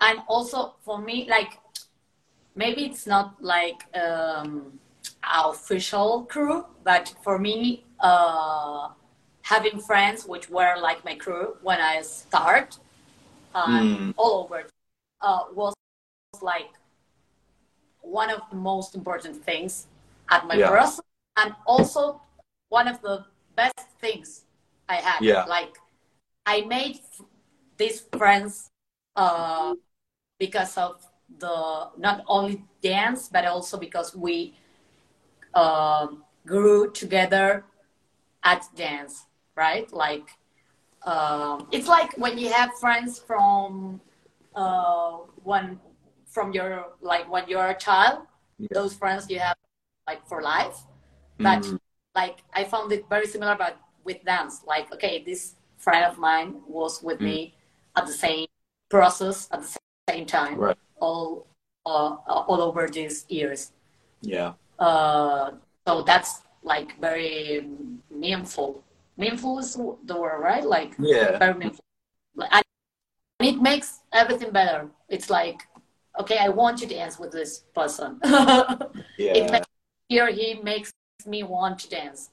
and 0.00 0.20
also 0.28 0.74
for 0.84 1.00
me, 1.00 1.26
like 1.28 1.58
maybe 2.54 2.84
it's 2.84 3.06
not 3.06 3.42
like 3.42 3.84
um 3.96 4.78
official 5.22 6.24
crew, 6.24 6.66
but 6.84 7.14
for 7.22 7.38
me, 7.38 7.84
uh, 8.00 8.88
having 9.42 9.80
friends 9.80 10.26
which 10.26 10.48
were 10.50 10.76
like 10.80 11.04
my 11.04 11.14
crew 11.14 11.56
when 11.62 11.80
I 11.80 12.02
start, 12.02 12.78
um, 13.54 13.96
mm. 13.96 14.14
all 14.16 14.44
over, 14.44 14.66
uh, 15.20 15.40
was 15.54 15.74
like 16.42 16.70
one 18.00 18.30
of 18.30 18.40
the 18.50 18.56
most 18.56 18.94
important 18.94 19.42
things 19.44 19.86
at 20.30 20.46
my 20.46 20.54
yeah. 20.54 20.68
process, 20.68 21.04
and 21.36 21.54
also 21.66 22.20
one 22.68 22.88
of 22.88 23.00
the 23.02 23.24
best 23.56 23.86
things 24.00 24.44
I 24.88 24.96
had. 24.96 25.22
Yeah. 25.22 25.44
Like 25.44 25.76
I 26.44 26.60
made 26.62 27.00
these 27.76 28.02
friends 28.16 28.70
uh, 29.16 29.74
because 30.38 30.76
of 30.76 31.04
the 31.38 31.88
not 31.98 32.22
only 32.28 32.64
dance 32.82 33.28
but 33.28 33.44
also 33.46 33.76
because 33.78 34.14
we 34.14 34.54
uh, 35.54 36.06
grew 36.46 36.90
together 36.92 37.64
at 38.44 38.64
dance, 38.76 39.26
right? 39.56 39.92
Like 39.92 40.30
um, 41.02 41.68
it's 41.72 41.88
like 41.88 42.16
when 42.16 42.38
you 42.38 42.52
have 42.52 42.70
friends 42.78 43.18
from 43.18 44.00
uh, 44.54 45.18
when 45.42 45.80
from 46.26 46.52
your 46.52 46.86
like 47.00 47.30
when 47.30 47.48
you're 47.48 47.68
a 47.68 47.78
child, 47.78 48.20
yeah. 48.58 48.68
those 48.72 48.94
friends 48.94 49.28
you 49.28 49.38
have 49.40 49.56
like 50.06 50.26
for 50.26 50.42
life. 50.42 50.78
But 51.38 51.62
mm-hmm. 51.62 51.76
like 52.14 52.38
I 52.54 52.64
found 52.64 52.92
it 52.92 53.08
very 53.08 53.26
similar, 53.26 53.56
but 53.58 53.78
with 54.04 54.24
dance. 54.24 54.62
Like 54.66 54.92
okay, 54.94 55.22
this 55.24 55.54
friend 55.76 56.04
of 56.04 56.18
mine 56.18 56.60
was 56.68 57.02
with 57.02 57.16
mm-hmm. 57.16 57.26
me 57.26 57.54
at 57.96 58.06
the 58.06 58.12
same 58.12 58.46
process 58.88 59.48
at 59.52 59.62
the 59.62 59.78
same 60.08 60.26
time, 60.26 60.56
right. 60.58 60.76
all 61.00 61.46
uh, 61.84 62.16
all 62.26 62.60
over 62.60 62.88
these 62.88 63.24
years. 63.28 63.72
Yeah. 64.20 64.54
Uh, 64.78 65.52
so 65.86 66.02
that's 66.02 66.42
like 66.62 66.98
very 67.00 67.66
meaningful. 68.10 68.82
Meaningful 69.16 69.58
is 69.58 69.74
the 70.04 70.20
word, 70.20 70.40
right? 70.40 70.64
Like 70.64 70.94
yeah, 70.98 71.38
very 71.38 71.54
meaningful. 71.54 71.84
And 72.50 72.64
it 73.40 73.60
makes 73.60 74.00
everything 74.12 74.50
better. 74.50 74.88
It's 75.08 75.30
like, 75.30 75.62
okay, 76.20 76.38
I 76.38 76.48
want 76.48 76.78
to 76.78 76.86
dance 76.86 77.18
with 77.18 77.32
this 77.32 77.64
person. 77.74 78.20
yeah. 78.24 78.86
It 79.18 79.50
makes, 79.50 79.66
here 80.08 80.30
he 80.30 80.60
makes 80.62 80.92
me 81.26 81.42
want 81.42 81.78
to 81.80 81.88
dance. 81.88 82.30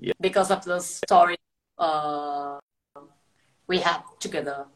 Yeah. 0.00 0.12
Because 0.20 0.50
of 0.50 0.64
the 0.64 0.80
story 0.80 1.36
uh, 1.78 2.58
we 3.66 3.78
have 3.78 4.02
together. 4.18 4.66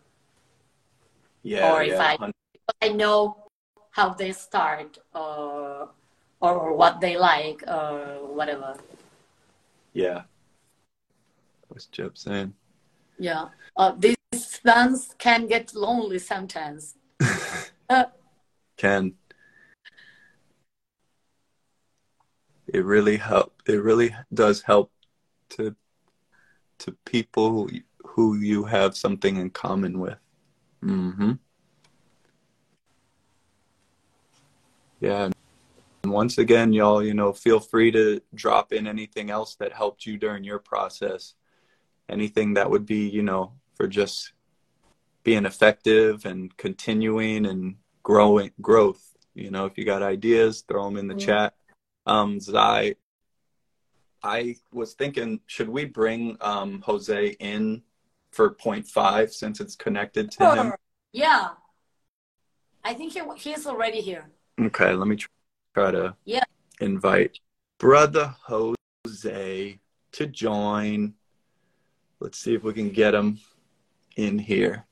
Yeah. 1.42 1.72
Or 1.72 1.83
if 1.83 1.92
yeah. 1.92 2.16
I 2.20 2.33
I 2.83 2.88
know 2.88 3.48
how 3.90 4.11
they 4.11 4.33
start 4.33 4.98
uh, 5.14 5.87
or 6.40 6.74
what 6.74 7.01
they 7.01 7.16
like 7.16 7.62
or 7.66 8.27
whatever. 8.35 8.77
Yeah. 9.92 10.22
What's 11.68 11.87
Jeb 11.87 12.16
saying? 12.16 12.55
Yeah. 13.18 13.48
Uh, 13.77 13.92
these 13.98 14.16
dance 14.64 15.14
can 15.18 15.46
get 15.46 15.74
lonely 15.74 16.18
sometimes. 16.18 16.94
can. 18.77 19.14
It 22.72 22.84
really 22.84 23.16
help. 23.16 23.62
It 23.66 23.82
really 23.82 24.14
does 24.32 24.62
help 24.62 24.93
to 25.51 25.74
to 26.80 26.93
people 27.05 27.51
who 27.51 27.70
who 28.05 28.36
you 28.36 28.64
have 28.64 28.97
something 28.97 29.36
in 29.36 29.51
common 29.51 29.99
with. 29.99 30.18
Mm-hmm. 30.85 31.33
Yeah. 35.01 35.31
And 36.03 36.12
once 36.12 36.39
again, 36.39 36.72
y'all, 36.72 37.03
you 37.03 37.14
know, 37.14 37.33
feel 37.33 37.61
free 37.61 37.91
to 37.93 38.20
drop 38.35 38.72
in 38.72 38.87
anything 38.87 39.31
else 39.31 39.57
that 39.57 39.72
helped 39.72 40.07
you 40.07 40.16
during 40.16 40.45
your 40.45 40.59
process. 40.59 41.35
Anything 42.09 42.55
that 42.55 42.70
would 42.70 42.87
be, 42.87 43.09
you 43.09 43.22
know, 43.22 43.53
for 43.74 43.87
just 43.87 44.33
being 45.22 45.45
effective 45.45 46.24
and 46.24 46.57
continuing 46.57 47.47
and 47.47 47.76
growing 48.03 48.51
growth. 48.61 49.05
You 49.35 49.51
know, 49.51 49.66
if 49.66 49.76
you 49.76 49.85
got 49.85 50.03
ideas, 50.03 50.64
throw 50.66 50.85
them 50.85 50.97
in 50.97 51.07
the 51.07 51.14
chat. 51.14 51.55
Um, 52.07 52.41
Zai, 52.41 52.95
I 54.22 54.57
was 54.72 54.95
thinking, 54.95 55.41
should 55.47 55.68
we 55.68 55.85
bring 55.85 56.37
um, 56.41 56.83
Jose 56.83 57.37
in 57.39 57.83
for 58.33 58.51
point 58.51 58.87
five 58.87 59.33
since 59.33 59.61
it's 59.61 59.76
connected 59.76 60.31
to 60.33 60.55
him? 60.55 60.72
Yeah. 61.12 61.49
I 62.85 62.95
think 62.95 63.12
he, 63.12 63.20
he's 63.37 63.66
already 63.66 64.01
here. 64.01 64.31
Okay, 64.61 64.93
let 64.93 65.09
me 65.09 65.16
try 65.16 65.29
try 65.74 65.91
to 65.91 66.16
yeah. 66.24 66.45
invite 66.81 67.39
brother 67.79 68.35
Jose 68.47 69.79
to 70.12 70.26
join. 70.26 71.14
Let's 72.20 72.39
see 72.39 72.55
if 72.55 72.64
we 72.64 72.72
can 72.72 72.91
get 72.91 73.14
him 73.14 73.39
in 74.16 74.39
here. 74.39 74.85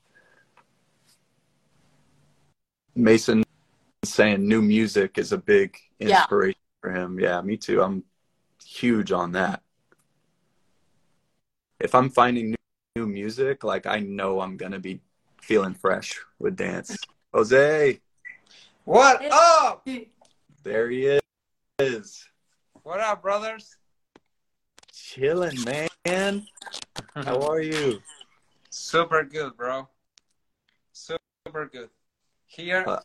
Mason 2.94 3.42
saying 4.04 4.46
new 4.46 4.62
music 4.62 5.18
is 5.18 5.32
a 5.32 5.38
big 5.38 5.76
Yeah. 5.98 6.20
inspiration 6.20 6.60
for 6.80 6.92
him. 6.92 7.18
Yeah, 7.18 7.40
me 7.42 7.56
too. 7.56 7.82
I'm 7.82 8.04
huge 8.64 9.12
on 9.12 9.32
that. 9.32 9.62
If 11.80 11.94
I'm 11.94 12.10
finding 12.10 12.54
new, 12.96 13.06
new 13.06 13.12
music, 13.12 13.62
like 13.64 13.86
I 13.86 14.00
know 14.00 14.40
I'm 14.40 14.56
gonna 14.56 14.78
be 14.78 15.00
feeling 15.40 15.74
fresh 15.74 16.18
with 16.38 16.56
dance. 16.56 16.96
Jose, 17.34 18.00
What 18.84 19.22
up? 19.30 19.86
there 20.62 20.88
he 20.90 21.18
is. 21.78 22.28
What 22.82 23.00
up, 23.00 23.22
brothers? 23.22 23.76
Chilling, 24.92 25.58
man. 25.64 26.46
How 27.14 27.40
are 27.42 27.60
you? 27.60 28.00
Super 28.70 29.22
good, 29.24 29.56
bro. 29.56 29.88
Super 30.92 31.66
good. 31.66 31.90
Here, 32.46 32.84
Uh, 32.86 33.00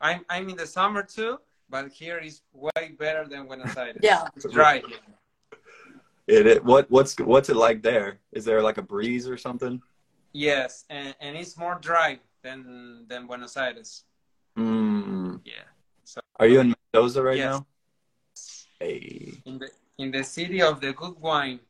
I'm 0.00 0.24
I'm 0.28 0.48
in 0.48 0.56
the 0.56 0.66
summer 0.66 1.02
too, 1.04 1.38
but 1.70 1.88
here 1.92 2.18
is 2.18 2.42
way 2.52 2.96
better 2.98 3.28
than 3.28 3.46
Buenos 3.46 3.76
Aires. 3.76 3.98
Yeah. 4.02 4.26
It's 4.34 4.46
dry 4.50 4.82
here. 4.86 4.98
It, 6.32 6.46
it 6.46 6.64
what 6.64 6.90
what's 6.90 7.12
what's 7.20 7.50
it 7.52 7.56
like 7.56 7.82
there? 7.82 8.16
Is 8.32 8.44
there 8.48 8.62
like 8.62 8.78
a 8.78 8.82
breeze 8.82 9.28
or 9.28 9.36
something? 9.36 9.82
Yes, 10.32 10.84
and, 10.88 11.14
and 11.20 11.36
it's 11.36 11.58
more 11.58 11.76
dry 11.76 12.20
than 12.42 13.04
than 13.06 13.26
Buenos 13.26 13.56
Aires. 13.56 14.04
Mm. 14.56 15.40
Yeah. 15.44 15.68
Are 16.40 16.46
you 16.48 16.60
in 16.60 16.72
Mendoza 16.72 17.22
right 17.22 17.36
Yes. 17.36 17.52
now? 17.52 17.66
Hey. 18.80 19.42
In 19.44 19.58
the 19.60 19.68
in 19.98 20.10
the 20.10 20.24
city 20.24 20.62
of 20.62 20.80
the 20.80 20.92
good 20.94 21.20
wine. 21.20 21.60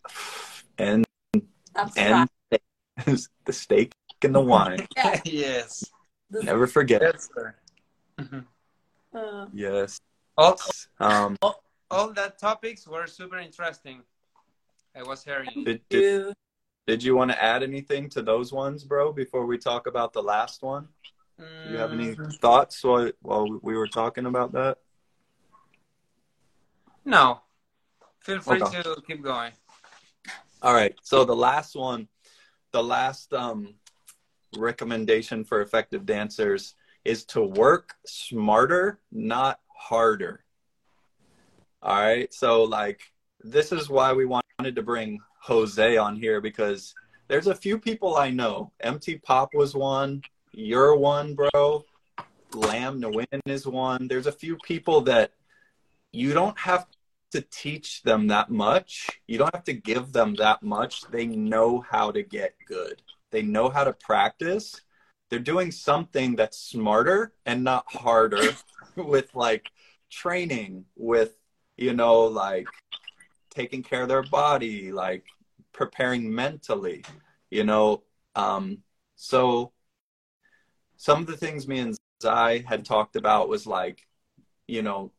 And 0.78 1.04
That's 1.74 1.96
and 1.96 2.28
right. 2.52 2.62
the 3.44 3.52
steak 3.52 3.92
and 4.22 4.34
the 4.34 4.40
wine. 4.40 4.86
Yeah. 4.96 5.20
yes. 5.26 5.84
Never 6.30 6.66
forget. 6.70 7.02
Yes, 7.02 7.28
sir. 7.34 7.54
Mhm. 8.20 8.44
uh, 9.14 9.46
Yes. 9.52 9.98
All, 10.38 10.54
Um 11.00 11.36
all, 11.42 11.62
all 11.90 12.12
that 12.14 12.38
topics 12.38 12.86
were 12.86 13.06
super 13.10 13.38
interesting. 13.38 14.02
I 14.94 15.02
was 15.02 15.24
hearing. 15.24 15.64
did, 15.64 15.80
did, 15.88 16.02
you- 16.02 16.32
did 16.86 17.02
you 17.02 17.16
want 17.16 17.30
to 17.30 17.42
add 17.42 17.62
anything 17.62 18.08
to 18.10 18.22
those 18.22 18.52
ones, 18.52 18.84
bro, 18.84 19.12
before 19.12 19.46
we 19.46 19.56
talk 19.58 19.86
about 19.86 20.12
the 20.12 20.22
last 20.22 20.62
one? 20.62 20.88
Do 21.38 21.70
you 21.70 21.76
have 21.78 21.92
any 21.92 22.14
Mm, 22.14 22.40
thoughts 22.40 22.82
while 22.84 23.10
while 23.20 23.58
we 23.62 23.76
were 23.76 23.88
talking 23.88 24.26
about 24.26 24.52
that? 24.52 24.78
No. 27.04 27.40
Feel 28.20 28.40
free 28.40 28.60
Okay. 28.60 28.82
to 28.82 29.02
keep 29.06 29.22
going. 29.22 29.52
All 30.60 30.74
right. 30.74 30.94
So 31.02 31.24
the 31.24 31.34
last 31.34 31.74
one, 31.74 32.08
the 32.72 32.82
last 32.82 33.32
um, 33.32 33.74
recommendation 34.56 35.44
for 35.44 35.60
effective 35.62 36.06
dancers 36.06 36.74
is 37.04 37.24
to 37.26 37.42
work 37.42 37.94
smarter, 38.06 39.00
not 39.10 39.58
harder. 39.68 40.44
All 41.82 41.96
right. 42.00 42.32
So 42.32 42.62
like 42.64 43.00
this 43.40 43.72
is 43.72 43.88
why 43.88 44.12
we 44.12 44.24
wanted 44.62 44.76
to 44.76 44.82
bring 44.84 45.18
Jose 45.40 45.96
on 45.96 46.14
here 46.14 46.40
because 46.40 46.94
there's 47.26 47.48
a 47.48 47.54
few 47.54 47.80
people 47.80 48.16
I 48.16 48.30
know. 48.30 48.70
MT 48.78 49.16
Pop 49.16 49.54
was 49.54 49.74
one. 49.74 50.22
You're 50.52 50.94
one, 50.94 51.34
bro. 51.34 51.84
Lamb 52.54 53.02
Nguyen 53.02 53.40
is 53.46 53.66
one. 53.66 54.06
There's 54.06 54.28
a 54.28 54.30
few 54.30 54.56
people 54.62 55.00
that 55.00 55.32
you 56.12 56.32
don't 56.32 56.56
have 56.56 56.86
to 57.32 57.40
teach 57.40 58.04
them 58.04 58.28
that 58.28 58.52
much. 58.52 59.10
You 59.26 59.38
don't 59.38 59.52
have 59.52 59.64
to 59.64 59.72
give 59.72 60.12
them 60.12 60.36
that 60.36 60.62
much. 60.62 61.02
They 61.10 61.26
know 61.26 61.84
how 61.90 62.12
to 62.12 62.22
get 62.22 62.54
good. 62.68 63.02
They 63.32 63.42
know 63.42 63.68
how 63.68 63.82
to 63.82 63.94
practice. 63.94 64.80
They're 65.28 65.40
doing 65.40 65.72
something 65.72 66.36
that's 66.36 66.56
smarter 66.56 67.32
and 67.46 67.64
not 67.64 67.84
harder 67.88 68.54
with 68.94 69.34
like 69.34 69.72
training, 70.08 70.84
with, 70.94 71.32
you 71.76 71.94
know, 71.94 72.26
like 72.26 72.68
taking 73.54 73.82
care 73.82 74.02
of 74.02 74.08
their 74.08 74.22
body, 74.22 74.92
like 74.92 75.24
preparing 75.72 76.32
mentally, 76.34 77.04
you 77.50 77.64
know. 77.64 78.02
Um, 78.34 78.78
so 79.16 79.72
some 80.96 81.20
of 81.20 81.26
the 81.26 81.36
things 81.36 81.68
me 81.68 81.80
and 81.80 81.96
Zai 82.22 82.64
had 82.66 82.84
talked 82.84 83.16
about 83.16 83.48
was 83.48 83.66
like, 83.66 84.06
you 84.66 84.82
know, 84.82 85.12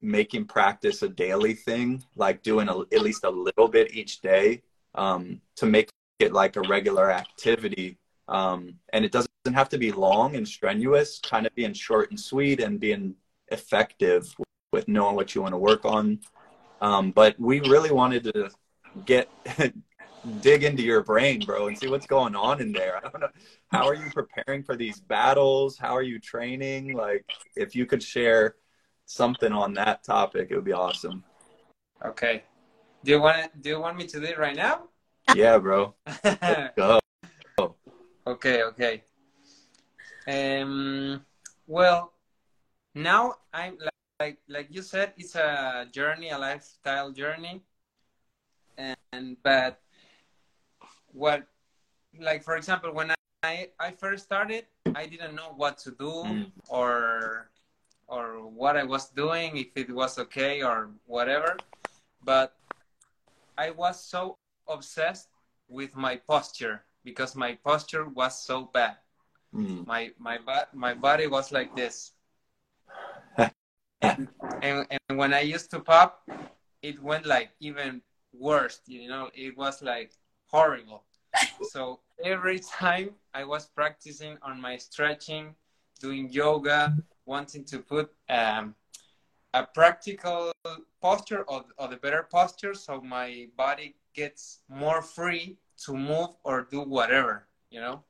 making 0.00 0.46
practice 0.46 1.02
a 1.02 1.08
daily 1.08 1.54
thing, 1.54 2.02
like 2.16 2.42
doing 2.42 2.68
a, 2.68 2.80
at 2.80 3.02
least 3.02 3.24
a 3.24 3.30
little 3.30 3.68
bit 3.68 3.94
each 3.94 4.20
day 4.20 4.62
um, 4.94 5.40
to 5.56 5.66
make 5.66 5.90
it 6.18 6.32
like 6.32 6.56
a 6.56 6.62
regular 6.62 7.10
activity. 7.10 7.98
Um, 8.28 8.74
and 8.92 9.04
it 9.04 9.12
doesn't 9.12 9.30
have 9.52 9.68
to 9.70 9.78
be 9.78 9.92
long 9.92 10.36
and 10.36 10.46
strenuous, 10.46 11.18
kind 11.20 11.46
of 11.46 11.54
being 11.54 11.72
short 11.72 12.10
and 12.10 12.18
sweet 12.18 12.60
and 12.60 12.80
being 12.80 13.14
effective 13.48 14.34
with 14.72 14.88
knowing 14.88 15.14
what 15.14 15.34
you 15.34 15.42
want 15.42 15.52
to 15.52 15.58
work 15.58 15.84
on. 15.84 16.18
Um, 16.80 17.10
but 17.10 17.38
we 17.38 17.60
really 17.60 17.90
wanted 17.90 18.24
to 18.24 18.50
get 19.04 19.28
dig 20.40 20.64
into 20.64 20.82
your 20.82 21.02
brain, 21.02 21.40
bro, 21.40 21.68
and 21.68 21.78
see 21.78 21.88
what's 21.88 22.06
going 22.06 22.34
on 22.34 22.60
in 22.60 22.72
there. 22.72 22.96
I 22.98 23.00
don't 23.08 23.20
know. 23.20 23.28
How 23.68 23.86
are 23.86 23.94
you 23.94 24.10
preparing 24.10 24.62
for 24.62 24.76
these 24.76 25.00
battles? 25.00 25.78
How 25.78 25.96
are 25.96 26.02
you 26.02 26.18
training? 26.18 26.94
Like, 26.94 27.24
if 27.54 27.74
you 27.74 27.86
could 27.86 28.02
share 28.02 28.56
something 29.06 29.52
on 29.52 29.74
that 29.74 30.04
topic, 30.04 30.48
it 30.50 30.56
would 30.56 30.64
be 30.64 30.72
awesome. 30.72 31.24
Okay. 32.04 32.42
Do 33.04 33.12
you 33.12 33.20
want 33.20 33.62
do 33.62 33.68
you 33.70 33.80
want 33.80 33.96
me 33.96 34.06
to 34.06 34.20
do 34.20 34.26
it 34.26 34.38
right 34.38 34.56
now? 34.56 34.88
Yeah, 35.34 35.58
bro. 35.58 35.94
Go. 36.76 36.98
okay, 38.26 38.62
okay. 38.64 39.04
Um 40.26 41.24
well, 41.66 42.12
now 42.94 43.34
I'm 43.52 43.78
like, 44.20 44.38
like 44.48 44.68
you 44.70 44.82
said 44.82 45.12
it's 45.16 45.34
a 45.34 45.86
journey, 45.92 46.30
a 46.30 46.38
lifestyle 46.38 47.10
journey. 47.12 47.62
And, 48.78 48.96
and 49.12 49.36
but 49.42 49.80
what 51.12 51.46
like 52.20 52.42
for 52.42 52.56
example 52.56 52.92
when 52.92 53.12
I 53.42 53.68
I 53.80 53.90
first 53.92 54.24
started, 54.24 54.66
I 54.94 55.06
didn't 55.06 55.34
know 55.34 55.52
what 55.56 55.78
to 55.84 55.90
do 55.92 56.12
Mm. 56.24 56.52
or 56.68 57.50
or 58.08 58.46
what 58.46 58.76
I 58.76 58.84
was 58.84 59.10
doing, 59.10 59.56
if 59.56 59.76
it 59.76 59.90
was 59.90 60.18
okay 60.18 60.62
or 60.62 60.90
whatever. 61.06 61.56
But 62.22 62.54
I 63.58 63.70
was 63.70 64.02
so 64.02 64.38
obsessed 64.68 65.28
with 65.68 65.96
my 65.96 66.16
posture 66.16 66.84
because 67.04 67.34
my 67.34 67.58
posture 67.64 68.06
was 68.08 68.38
so 68.38 68.70
bad. 68.72 68.96
Mm. 69.54 69.86
My 69.86 70.10
my 70.18 70.38
my 70.72 70.94
body 70.94 71.26
was 71.26 71.52
like 71.52 71.74
this. 71.76 72.15
And, 74.02 74.28
and 74.62 75.18
when 75.18 75.32
I 75.32 75.40
used 75.40 75.70
to 75.72 75.80
pop, 75.80 76.28
it 76.82 77.02
went 77.02 77.26
like 77.26 77.50
even 77.60 78.02
worse. 78.32 78.80
You 78.86 79.08
know, 79.08 79.30
it 79.34 79.56
was 79.56 79.82
like 79.82 80.12
horrible. 80.46 81.04
so 81.70 82.00
every 82.24 82.60
time 82.60 83.10
I 83.34 83.44
was 83.44 83.66
practicing 83.66 84.38
on 84.42 84.60
my 84.60 84.76
stretching, 84.76 85.54
doing 86.00 86.30
yoga, 86.30 86.96
wanting 87.24 87.64
to 87.64 87.78
put 87.78 88.12
um, 88.28 88.74
a 89.54 89.64
practical 89.64 90.52
posture 91.00 91.42
or, 91.42 91.64
or 91.78 91.88
the 91.88 91.96
better 91.96 92.22
posture 92.30 92.74
so 92.74 93.00
my 93.00 93.46
body 93.56 93.94
gets 94.14 94.60
more 94.68 95.02
free 95.02 95.56
to 95.84 95.94
move 95.94 96.30
or 96.44 96.66
do 96.70 96.80
whatever, 96.80 97.46
you 97.70 97.80
know? 97.80 98.02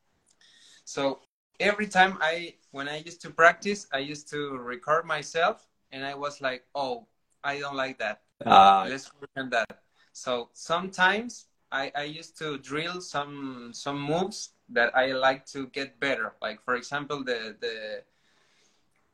So 0.85 1.21
every 1.59 1.87
time 1.87 2.19
I, 2.21 2.55
when 2.71 2.89
I 2.89 2.99
used 2.99 3.21
to 3.23 3.31
practice, 3.31 3.87
I 3.93 3.99
used 3.99 4.29
to 4.31 4.57
record 4.59 5.05
myself 5.05 5.67
and 5.93 6.05
I 6.05 6.15
was 6.15 6.41
like, 6.41 6.65
oh, 6.75 7.07
I 7.43 7.59
don't 7.61 7.77
like 7.77 7.99
that. 7.99 8.23
Uh, 8.45 8.87
Let's 8.89 9.11
work 9.21 9.31
on 9.37 9.51
that. 9.51 9.81
So 10.13 10.51
sometimes 10.53 11.47
I, 11.71 11.93
I 11.95 12.05
used 12.05 12.39
to 12.39 12.59
drill 12.59 13.01
some 13.01 13.71
some 13.73 14.01
moves 14.01 14.53
that 14.71 14.97
I 14.97 15.13
like 15.13 15.47
to 15.53 15.69
get 15.69 15.99
better. 16.01 16.35
Like 16.41 16.63
for 16.65 16.75
example, 16.77 17.23
the 17.25 17.57
the 17.61 18.03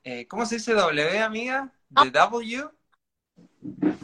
eh, 0.04 0.24
¿cómo 0.24 0.46
se 0.46 0.56
dice 0.56 0.74
W, 0.74 1.18
amiga? 1.22 1.70
The 1.90 2.10
W, 2.10 2.70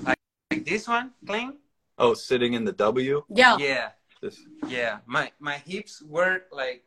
like, 0.04 0.18
like 0.50 0.64
this 0.64 0.86
one, 0.88 1.12
clean. 1.26 1.54
oh, 1.98 2.14
sitting 2.14 2.52
in 2.54 2.64
the 2.64 2.72
W. 2.72 3.24
Yeah. 3.28 3.56
Yeah, 3.58 3.90
This, 4.20 4.40
yeah. 4.68 4.98
My 5.06 5.32
my 5.40 5.58
hips 5.58 6.02
were 6.02 6.44
like 6.52 6.84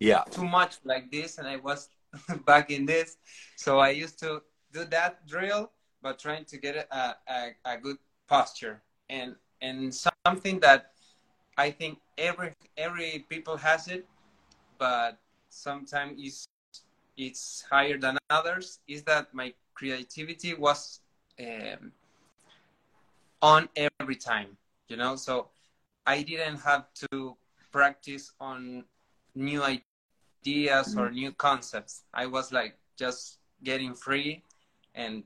yeah. 0.00 0.24
too 0.30 0.46
much 0.46 0.78
like 0.84 1.10
this, 1.10 1.38
and 1.38 1.46
I 1.46 1.56
was 1.56 1.88
back 2.46 2.70
in 2.70 2.86
this. 2.86 3.16
So 3.56 3.78
I 3.78 3.90
used 3.90 4.18
to 4.20 4.42
do 4.78 4.84
that 4.90 5.26
drill, 5.26 5.70
but 6.02 6.18
trying 6.18 6.44
to 6.46 6.56
get 6.58 6.88
a, 6.90 7.16
a, 7.28 7.54
a 7.64 7.76
good 7.78 7.98
posture 8.28 8.82
and 9.08 9.34
and 9.60 9.92
something 10.26 10.60
that 10.60 10.92
I 11.56 11.70
think 11.70 11.98
every 12.16 12.52
every 12.76 13.26
people 13.28 13.56
has 13.56 13.88
it, 13.88 14.06
but 14.78 15.18
sometimes 15.48 16.14
it's 16.18 16.46
it's 17.16 17.64
higher 17.70 17.98
than 17.98 18.18
others. 18.30 18.78
Is 18.86 19.02
that 19.04 19.34
my 19.34 19.54
creativity 19.74 20.54
was 20.54 21.00
um, 21.40 21.92
on 23.42 23.68
every 23.76 24.16
time, 24.16 24.56
you 24.88 24.96
know? 24.96 25.16
So 25.16 25.48
I 26.06 26.22
didn't 26.22 26.58
have 26.58 26.86
to 27.10 27.36
practice 27.72 28.32
on 28.40 28.84
new 29.34 29.62
ideas 29.62 30.94
or 30.96 31.10
new 31.10 31.32
concepts. 31.32 32.04
I 32.14 32.26
was 32.26 32.52
like 32.52 32.78
just 32.96 33.38
getting 33.64 33.94
free 33.94 34.42
and 34.98 35.22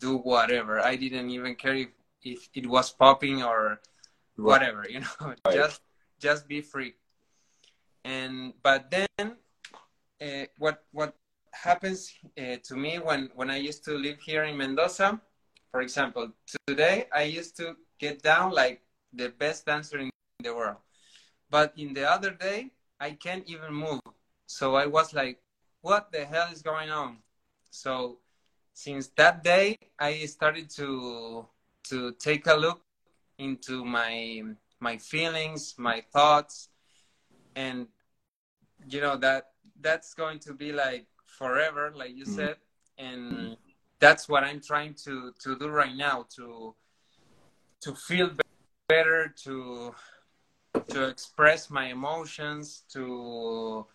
do 0.00 0.18
whatever. 0.18 0.80
I 0.80 0.96
didn't 0.96 1.30
even 1.30 1.54
care 1.54 1.76
if, 1.76 1.88
if 2.22 2.48
it 2.54 2.66
was 2.66 2.90
popping 2.90 3.42
or 3.42 3.80
whatever, 4.36 4.84
you 4.90 5.00
know, 5.00 5.16
Right. 5.46 5.54
just 5.54 5.80
just 6.18 6.48
be 6.48 6.60
free. 6.60 6.94
And 8.04 8.52
but 8.62 8.90
then 8.90 9.38
uh, 10.20 10.46
what 10.58 10.84
what 10.90 11.14
happens 11.52 12.12
uh, 12.36 12.56
to 12.64 12.74
me 12.74 12.98
when 12.98 13.30
when 13.34 13.48
I 13.50 13.56
used 13.56 13.84
to 13.86 13.94
live 13.94 14.18
here 14.20 14.42
in 14.44 14.58
Mendoza, 14.58 15.20
for 15.70 15.80
example, 15.80 16.32
today 16.66 17.06
I 17.14 17.22
used 17.22 17.56
to 17.58 17.76
get 17.98 18.22
down 18.22 18.50
like 18.52 18.82
the 19.14 19.30
best 19.30 19.66
dancer 19.66 19.98
in 19.98 20.10
the 20.42 20.54
world. 20.54 20.82
But 21.50 21.74
in 21.76 21.94
the 21.94 22.10
other 22.10 22.30
day, 22.30 22.72
I 22.98 23.12
can't 23.12 23.46
even 23.46 23.74
move. 23.74 24.00
So 24.46 24.74
I 24.74 24.86
was 24.86 25.12
like, 25.14 25.38
what 25.82 26.10
the 26.10 26.24
hell 26.24 26.48
is 26.50 26.62
going 26.62 26.90
on? 26.90 27.18
So 27.70 28.18
since 28.74 29.08
that 29.16 29.42
day, 29.44 29.78
I 29.98 30.26
started 30.26 30.70
to 30.76 31.46
to 31.88 32.12
take 32.14 32.46
a 32.46 32.54
look 32.54 32.82
into 33.38 33.84
my 33.84 34.42
my 34.80 34.96
feelings, 34.98 35.74
my 35.78 36.02
thoughts, 36.12 36.68
and 37.54 37.88
you 38.88 39.00
know 39.00 39.16
that 39.16 39.50
that's 39.80 40.14
going 40.14 40.38
to 40.40 40.54
be 40.54 40.72
like 40.72 41.06
forever, 41.26 41.92
like 41.94 42.14
you 42.16 42.24
Mhm. 42.24 42.34
said, 42.34 42.56
and 42.98 43.56
that's 44.00 44.28
what 44.28 44.44
I'm 44.44 44.60
trying 44.60 44.94
to 45.04 45.32
to 45.40 45.58
do 45.58 45.68
right 45.68 45.94
now 45.96 46.26
to 46.36 46.74
to 47.82 47.94
feel 47.94 48.30
be- 48.30 48.42
better, 48.88 49.28
to 49.44 49.94
to 50.88 51.08
express 51.08 51.70
my 51.70 51.86
emotions, 51.86 52.84
to 52.92 53.86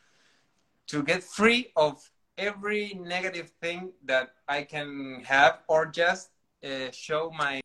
to 0.88 1.04
get 1.04 1.24
free 1.24 1.72
of 1.76 2.02
every 2.38 2.94
negative 2.94 3.52
thing 3.62 3.92
that 4.06 4.32
I 4.48 4.64
can 4.64 5.24
have, 5.26 5.60
or 5.68 5.86
just 5.86 6.30
uh, 6.64 6.92
show 6.92 7.32
my 7.38 7.62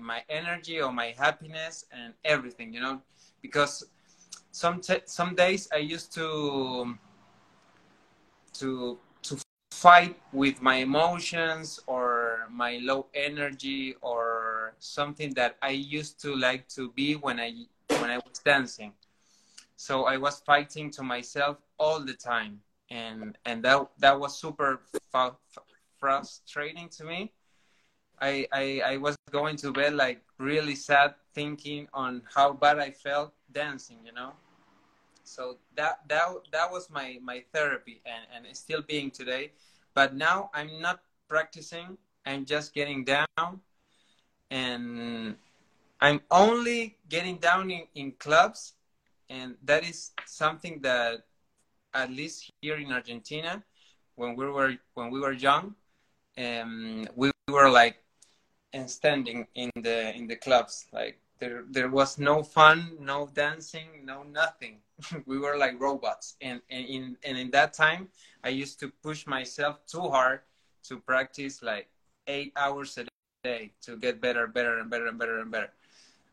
my 0.00 0.24
energy 0.28 0.80
or 0.80 0.92
my 0.92 1.14
happiness 1.18 1.84
and 1.92 2.14
everything, 2.24 2.72
you 2.72 2.80
know, 2.80 3.02
because 3.42 3.84
some 4.52 4.80
some 5.04 5.34
days 5.34 5.68
I 5.72 5.78
used 5.78 6.14
to 6.14 6.96
to 8.54 8.98
to 9.22 9.36
fight 9.70 10.16
with 10.32 10.60
my 10.60 10.76
emotions 10.76 11.80
or 11.86 12.46
my 12.50 12.78
low 12.82 13.06
energy 13.14 13.94
or 14.00 14.74
something 14.78 15.32
that 15.34 15.56
I 15.62 15.70
used 15.70 16.20
to 16.22 16.34
like 16.34 16.68
to 16.68 16.90
be 16.92 17.14
when 17.14 17.38
I 17.38 17.52
when 17.98 18.10
I 18.10 18.18
was 18.18 18.38
dancing. 18.44 18.92
So 19.76 20.04
I 20.04 20.16
was 20.16 20.40
fighting 20.40 20.90
to 20.92 21.02
myself 21.02 21.56
all 21.78 22.00
the 22.00 22.14
time, 22.14 22.60
and 22.90 23.38
and 23.44 23.62
that 23.64 23.88
that 23.98 24.18
was 24.18 24.38
super 24.38 24.82
frustrating 25.98 26.88
to 26.88 27.04
me. 27.04 27.32
I, 28.20 28.46
I 28.52 28.82
I 28.84 28.96
was 28.98 29.16
going 29.30 29.56
to 29.56 29.72
bed 29.72 29.94
like 29.94 30.22
really 30.38 30.74
sad, 30.74 31.14
thinking 31.34 31.88
on 31.94 32.22
how 32.34 32.52
bad 32.52 32.78
I 32.78 32.90
felt 32.90 33.32
dancing, 33.52 33.98
you 34.04 34.12
know. 34.12 34.32
So 35.24 35.58
that 35.76 36.00
that 36.08 36.26
that 36.52 36.70
was 36.70 36.90
my 36.90 37.18
my 37.22 37.44
therapy, 37.52 38.02
and 38.04 38.24
and 38.34 38.46
it's 38.46 38.58
still 38.58 38.82
being 38.82 39.10
today. 39.10 39.52
But 39.94 40.14
now 40.14 40.50
I'm 40.52 40.80
not 40.80 41.00
practicing. 41.28 41.96
I'm 42.26 42.44
just 42.44 42.74
getting 42.74 43.04
down, 43.04 43.60
and 44.50 45.36
I'm 46.00 46.20
only 46.30 46.98
getting 47.08 47.36
down 47.36 47.70
in, 47.70 47.84
in 47.94 48.12
clubs, 48.12 48.74
and 49.28 49.56
that 49.64 49.84
is 49.84 50.12
something 50.26 50.80
that 50.82 51.24
at 51.94 52.10
least 52.10 52.50
here 52.60 52.76
in 52.76 52.92
Argentina, 52.92 53.62
when 54.16 54.36
we 54.36 54.46
were 54.46 54.76
when 54.94 55.10
we 55.10 55.20
were 55.20 55.32
young, 55.32 55.74
um, 56.38 57.06
we 57.16 57.30
were 57.48 57.70
like 57.70 57.96
and 58.72 58.90
standing 58.90 59.46
in 59.54 59.70
the 59.76 60.14
in 60.14 60.26
the 60.26 60.36
clubs. 60.36 60.86
Like 60.92 61.18
there 61.38 61.64
there 61.70 61.88
was 61.88 62.18
no 62.18 62.42
fun 62.42 62.96
no 63.00 63.28
dancing 63.34 64.04
no 64.04 64.22
nothing. 64.22 64.78
We 65.26 65.38
were 65.38 65.56
like 65.56 65.80
robots. 65.80 66.36
And, 66.40 66.60
and 66.70 66.86
in 66.86 67.16
and 67.24 67.38
in 67.38 67.50
that 67.50 67.72
time 67.72 68.08
i 68.44 68.48
used 68.48 68.78
to 68.80 68.88
push 69.02 69.26
myself 69.26 69.80
too 69.86 70.08
hard 70.08 70.40
to 70.84 70.98
practice 70.98 71.62
like 71.62 71.88
eight 72.26 72.52
hours 72.56 72.98
a 72.98 73.06
day 73.42 73.72
to 73.82 73.96
get 73.96 74.20
better 74.20 74.46
better 74.46 74.78
and 74.78 74.90
better 74.90 75.06
and 75.06 75.18
better 75.18 75.40
and 75.40 75.50
better. 75.50 75.72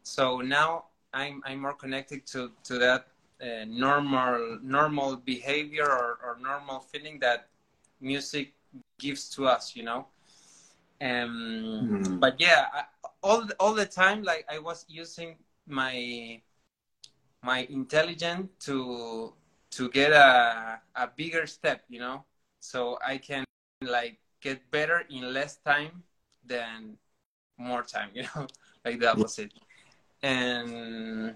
So 0.03 0.41
now 0.41 0.85
i'm 1.13 1.41
i'm 1.45 1.61
more 1.61 1.73
connected 1.73 2.25
to 2.27 2.51
to 2.63 2.77
that 2.79 3.07
uh, 3.41 3.65
normal 3.67 4.59
normal 4.63 5.15
behavior 5.17 5.85
or, 5.89 6.17
or 6.23 6.37
normal 6.41 6.79
feeling 6.79 7.19
that 7.19 7.49
music 8.01 8.53
gives 8.99 9.29
to 9.29 9.47
us 9.47 9.75
you 9.75 9.83
know? 9.83 10.07
Um 11.01 11.89
Mhm. 12.03 12.19
but 12.19 12.39
yeah 12.39 12.67
I, 12.73 12.83
all 13.23 13.45
all 13.59 13.73
the 13.73 13.85
time 13.85 14.23
like 14.23 14.45
i 14.49 14.57
was 14.59 14.85
using 14.89 15.37
my 15.67 16.41
my 17.43 17.67
intelligence 17.69 18.49
to 18.65 19.33
to 19.71 19.89
get 19.89 20.11
a 20.11 20.81
a 20.95 21.07
bigger 21.07 21.45
step 21.45 21.83
you 21.89 21.99
know? 21.99 22.23
So 22.59 22.97
i 23.05 23.17
can 23.17 23.43
like 23.81 24.19
get 24.41 24.69
better 24.71 25.03
in 25.09 25.33
less 25.33 25.57
time 25.57 26.03
than 26.45 26.97
more 27.57 27.83
time 27.83 28.09
you 28.15 28.23
know? 28.23 28.47
Like 28.85 28.99
the 28.99 29.11
opposite. 29.11 29.51
And 30.23 31.35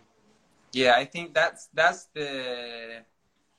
yeah 0.73 0.93
i 0.95 1.05
think 1.05 1.33
that's 1.33 1.67
that's 1.73 2.05
the 2.13 3.03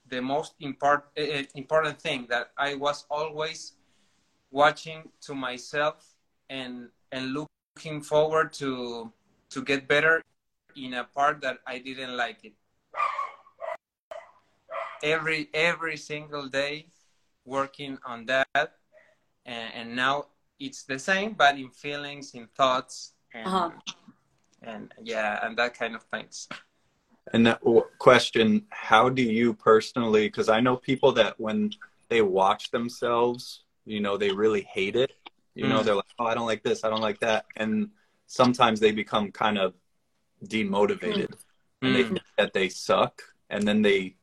the 0.08 0.20
most 0.20 0.54
important 0.60 1.06
uh, 1.18 1.42
important 1.54 2.00
thing 2.00 2.26
that 2.28 2.50
i 2.58 2.74
was 2.74 3.06
always 3.10 3.74
watching 4.50 5.08
to 5.20 5.34
myself 5.34 6.14
and 6.50 6.88
and 7.10 7.32
looking 7.32 8.00
forward 8.02 8.52
to 8.52 9.10
to 9.50 9.62
get 9.62 9.88
better 9.88 10.22
in 10.76 10.94
a 10.94 11.04
part 11.04 11.40
that 11.42 11.58
I 11.66 11.78
didn't 11.78 12.16
like 12.16 12.44
it. 12.44 12.54
Every 15.02 15.48
every 15.52 15.96
single 15.96 16.48
day 16.48 16.86
working 17.44 17.98
on 18.06 18.26
that 18.26 18.78
and, 19.44 19.74
and 19.74 19.96
now 19.96 20.26
it's 20.60 20.84
the 20.84 20.98
same 20.98 21.32
but 21.32 21.58
in 21.58 21.70
feelings, 21.70 22.34
in 22.34 22.46
thoughts 22.54 23.14
and 23.34 23.46
Uh-huh. 23.46 23.70
and 24.62 24.92
yeah, 25.02 25.44
and 25.44 25.56
that 25.58 25.74
kind 25.74 25.94
of 25.96 26.04
things. 26.04 26.48
And 27.32 27.46
that 27.46 27.60
w- 27.60 27.84
question, 27.98 28.66
how 28.70 29.08
do 29.08 29.22
you 29.22 29.54
personally, 29.54 30.26
because 30.26 30.48
I 30.48 30.60
know 30.60 30.76
people 30.76 31.12
that 31.12 31.38
when 31.38 31.70
they 32.08 32.20
watch 32.22 32.70
themselves, 32.70 33.62
you 33.84 34.00
know, 34.00 34.16
they 34.16 34.30
really 34.32 34.62
hate 34.62 34.96
it. 34.96 35.12
You 35.54 35.68
know, 35.68 35.80
Mm. 35.80 35.84
they're 35.84 35.94
like, 35.94 36.04
oh, 36.18 36.26
I 36.26 36.34
don't 36.34 36.46
like 36.46 36.62
this, 36.62 36.84
I 36.84 36.90
don't 36.90 37.00
like 37.00 37.20
that. 37.20 37.46
And 37.56 37.90
sometimes 38.26 38.80
they 38.80 38.92
become 38.92 39.30
kind 39.30 39.58
of 39.58 39.74
demotivated 40.44 41.32
and 41.82 41.94
they 41.94 42.02
Mm. 42.04 42.08
think 42.08 42.22
that 42.36 42.52
they 42.52 42.68
suck. 42.68 43.22
And 43.50 43.66
then 43.68 43.82
they, 43.82 44.16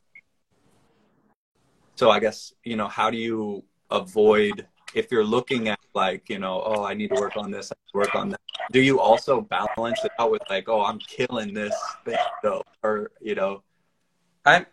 so 1.95 2.09
I 2.09 2.19
guess, 2.19 2.53
you 2.63 2.75
know, 2.75 2.87
how 2.87 3.09
do 3.09 3.17
you 3.17 3.63
avoid, 3.91 4.67
if 4.93 5.11
you're 5.11 5.23
looking 5.23 5.67
at 5.67 5.79
like, 5.93 6.29
you 6.29 6.39
know, 6.39 6.61
oh, 6.65 6.83
I 6.83 6.93
need 6.93 7.09
to 7.09 7.19
work 7.19 7.37
on 7.37 7.51
this, 7.51 7.71
I 7.71 7.75
work 7.93 8.15
on 8.15 8.29
that. 8.29 8.41
Do 8.71 8.81
you 8.81 8.99
also 8.99 9.41
balance 9.41 10.03
it 10.03 10.11
out 10.19 10.31
with 10.31 10.41
like, 10.49 10.69
oh, 10.69 10.83
I'm 10.83 10.99
killing 10.99 11.53
this 11.53 11.75
thing 12.05 12.17
though, 12.43 12.63
or 12.83 13.11
you 13.21 13.35
know, 13.35 13.63
I'm 14.45 14.65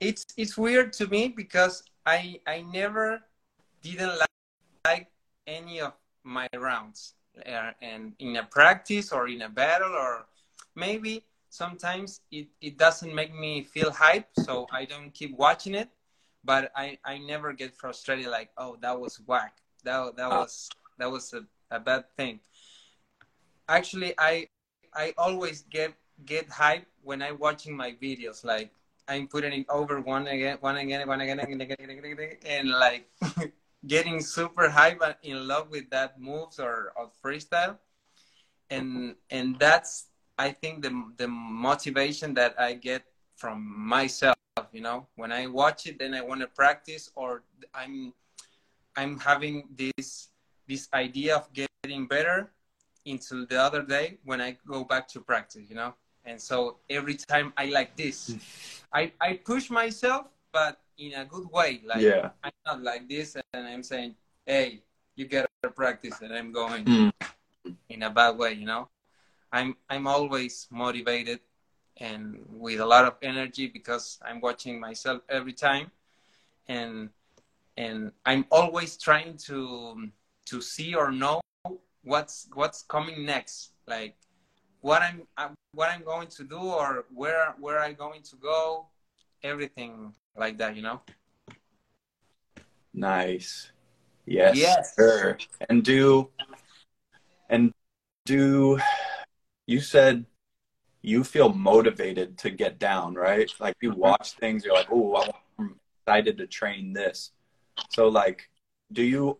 it's 0.00 0.24
it's 0.36 0.56
weird 0.56 0.92
to 0.94 1.06
me 1.06 1.28
because 1.28 1.82
I 2.06 2.40
I 2.46 2.62
never 2.62 3.22
didn't 3.82 4.18
like, 4.18 4.28
like 4.84 5.06
any 5.46 5.80
of 5.80 5.92
my 6.24 6.48
rounds 6.56 7.14
uh, 7.46 7.72
and 7.80 8.12
in 8.18 8.36
a 8.36 8.44
practice 8.44 9.12
or 9.12 9.28
in 9.28 9.42
a 9.42 9.48
battle 9.48 9.92
or 9.92 10.26
maybe 10.74 11.24
sometimes 11.48 12.20
it, 12.30 12.46
it 12.60 12.78
doesn't 12.78 13.14
make 13.14 13.34
me 13.34 13.62
feel 13.62 13.90
hype 13.90 14.28
so 14.38 14.66
I 14.72 14.84
don't 14.84 15.12
keep 15.12 15.36
watching 15.36 15.74
it 15.74 15.88
but 16.44 16.72
I, 16.74 16.98
I 17.04 17.18
never 17.18 17.52
get 17.52 17.74
frustrated 17.74 18.26
like 18.26 18.50
oh 18.56 18.76
that 18.80 18.98
was 18.98 19.20
whack 19.26 19.58
that 19.84 20.16
that 20.16 20.30
Ah. 20.30 20.40
was 20.40 20.68
that 20.98 21.10
was 21.10 21.32
a, 21.34 21.44
a 21.70 21.80
bad 21.80 22.04
thing 22.16 22.40
actually 23.68 24.14
I 24.18 24.48
I 24.94 25.14
always 25.18 25.62
get 25.70 25.94
get 26.24 26.48
hype 26.48 26.86
when 27.02 27.22
I'm 27.22 27.38
watching 27.38 27.76
my 27.76 27.92
videos. 27.92 28.44
Like 28.44 28.70
I'm 29.08 29.26
putting 29.28 29.52
it 29.52 29.66
over 29.68 30.00
one 30.00 30.26
again, 30.26 30.58
one 30.60 30.76
again, 30.76 31.06
one 31.08 31.20
again, 31.20 31.40
again, 31.40 31.60
again, 31.60 31.76
again, 31.78 31.90
again, 31.98 32.18
again, 32.18 32.36
and 32.46 32.68
like 32.70 33.08
getting 33.86 34.20
super 34.20 34.68
hype 34.68 35.00
and 35.02 35.16
in 35.22 35.46
love 35.48 35.70
with 35.70 35.88
that 35.90 36.20
moves 36.20 36.58
or, 36.58 36.92
or 36.96 37.10
freestyle. 37.22 37.78
And 38.70 39.16
and 39.30 39.58
that's 39.58 40.06
I 40.38 40.52
think 40.52 40.82
the 40.82 40.92
the 41.16 41.28
motivation 41.28 42.34
that 42.34 42.54
I 42.60 42.74
get 42.74 43.02
from 43.36 43.62
myself. 43.62 44.39
You 44.72 44.80
know, 44.80 45.06
when 45.16 45.32
I 45.32 45.46
watch 45.46 45.86
it, 45.86 45.98
then 45.98 46.14
I 46.14 46.20
want 46.22 46.40
to 46.40 46.46
practice, 46.46 47.10
or 47.14 47.42
I'm 47.74 48.12
I'm 48.96 49.18
having 49.18 49.68
this 49.76 50.28
this 50.68 50.88
idea 50.94 51.36
of 51.36 51.48
getting 51.52 52.06
better 52.06 52.50
until 53.06 53.46
the 53.46 53.60
other 53.60 53.82
day 53.82 54.18
when 54.24 54.40
I 54.40 54.56
go 54.66 54.84
back 54.84 55.08
to 55.08 55.20
practice, 55.20 55.68
you 55.68 55.74
know. 55.76 55.94
and 56.24 56.36
so 56.40 56.76
every 56.90 57.14
time 57.16 57.52
I 57.56 57.66
like 57.72 57.96
this, 57.96 58.36
I 58.92 59.12
I 59.20 59.40
push 59.42 59.70
myself, 59.70 60.26
but 60.52 60.78
in 60.98 61.14
a 61.14 61.24
good 61.24 61.48
way. 61.50 61.80
Like 61.84 62.02
Yeah. 62.04 62.30
I'm 62.44 62.52
not 62.66 62.82
like 62.82 63.08
this, 63.08 63.36
and 63.52 63.66
I'm 63.66 63.82
saying, 63.82 64.14
"Hey, 64.46 64.82
you 65.16 65.26
gotta 65.26 65.48
practice," 65.74 66.20
and 66.20 66.32
I'm 66.32 66.52
going 66.52 66.84
Mm. 66.84 67.12
in 67.88 68.02
a 68.04 68.10
bad 68.10 68.36
way. 68.38 68.52
You 68.54 68.66
know, 68.66 68.88
I'm 69.52 69.76
I'm 69.88 70.06
always 70.06 70.68
motivated 70.70 71.40
and 72.00 72.44
with 72.48 72.80
a 72.80 72.86
lot 72.86 73.04
of 73.04 73.14
energy 73.22 73.66
because 73.68 74.18
I'm 74.24 74.40
watching 74.40 74.80
myself 74.80 75.22
every 75.28 75.52
time, 75.52 75.90
and 76.66 77.10
and 77.76 78.12
I'm 78.24 78.46
always 78.50 78.96
trying 78.96 79.36
to 79.48 80.08
to 80.46 80.60
see 80.60 80.94
or 80.94 81.12
know 81.12 81.40
what's 82.02 82.48
what's 82.54 82.82
coming 82.82 83.24
next, 83.24 83.72
like 83.86 84.16
what 84.80 85.02
I'm 85.02 85.22
uh, 85.36 85.48
what 85.72 85.90
I'm 85.90 86.02
going 86.02 86.28
to 86.28 86.44
do 86.44 86.58
or 86.58 87.04
where 87.14 87.54
where 87.60 87.80
I'm 87.80 87.94
going 87.94 88.22
to 88.22 88.36
go, 88.36 88.86
everything 89.42 90.14
like 90.36 90.58
that. 90.58 90.74
You 90.76 90.82
know. 90.82 91.00
Nice. 92.94 93.70
Yes. 94.26 94.56
Yes. 94.56 94.94
Sure. 94.96 95.38
And 95.68 95.84
do 95.84 96.28
and 97.48 97.72
do 98.24 98.78
you 99.66 99.80
said 99.80 100.24
you 101.02 101.24
feel 101.24 101.52
motivated 101.52 102.36
to 102.38 102.50
get 102.50 102.78
down, 102.78 103.14
right? 103.14 103.50
Like 103.58 103.76
you 103.80 103.92
watch 103.92 104.32
things, 104.32 104.64
you're 104.64 104.74
like, 104.74 104.90
oh, 104.90 105.32
I'm 105.58 105.74
excited 106.06 106.36
to 106.38 106.46
train 106.46 106.92
this. 106.92 107.32
So 107.90 108.08
like, 108.08 108.48
do 108.92 109.02
you 109.02 109.38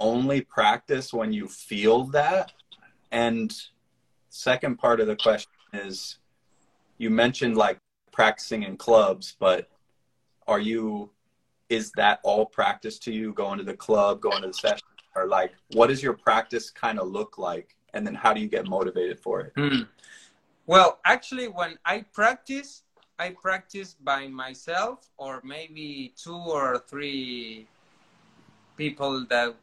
only 0.00 0.40
practice 0.40 1.12
when 1.12 1.32
you 1.32 1.48
feel 1.48 2.04
that? 2.04 2.52
And 3.12 3.54
second 4.30 4.76
part 4.78 5.00
of 5.00 5.06
the 5.06 5.16
question 5.16 5.52
is 5.72 6.18
you 6.98 7.10
mentioned 7.10 7.56
like 7.56 7.78
practicing 8.12 8.62
in 8.62 8.76
clubs, 8.76 9.36
but 9.38 9.68
are 10.46 10.60
you 10.60 11.10
is 11.68 11.90
that 11.96 12.20
all 12.22 12.46
practice 12.46 12.98
to 13.00 13.12
you 13.12 13.32
going 13.32 13.58
to 13.58 13.64
the 13.64 13.74
club 13.74 14.20
going 14.20 14.42
to 14.42 14.48
the 14.48 14.54
session 14.54 14.86
or 15.14 15.26
like 15.26 15.52
what 15.72 15.88
does 15.88 16.02
your 16.02 16.12
practice 16.12 16.70
kind 16.70 16.98
of 16.98 17.08
look 17.08 17.38
like 17.38 17.74
and 17.94 18.06
then 18.06 18.14
how 18.14 18.32
do 18.32 18.40
you 18.40 18.48
get 18.48 18.68
motivated 18.68 19.18
for 19.18 19.40
it 19.40 19.52
Hmm. 19.56 19.82
Well, 20.66 20.98
actually, 21.04 21.48
when 21.48 21.78
I 21.84 22.00
practice, 22.12 22.82
I 23.18 23.30
practice 23.30 23.94
by 23.94 24.26
myself 24.28 25.08
or 25.16 25.40
maybe 25.44 26.12
two 26.16 26.34
or 26.36 26.78
three 26.88 27.68
people 28.76 29.24
that 29.26 29.54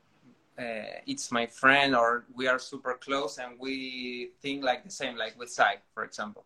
uh, 0.57 1.01
it's 1.05 1.31
my 1.31 1.45
friend 1.45 1.95
or 1.95 2.25
we 2.33 2.47
are 2.47 2.59
super 2.59 2.95
close 2.95 3.37
and 3.37 3.59
we 3.59 4.31
think 4.41 4.63
like 4.63 4.83
the 4.83 4.91
same, 4.91 5.17
like 5.17 5.37
with 5.37 5.49
Sai, 5.49 5.77
for 5.93 6.03
example. 6.03 6.45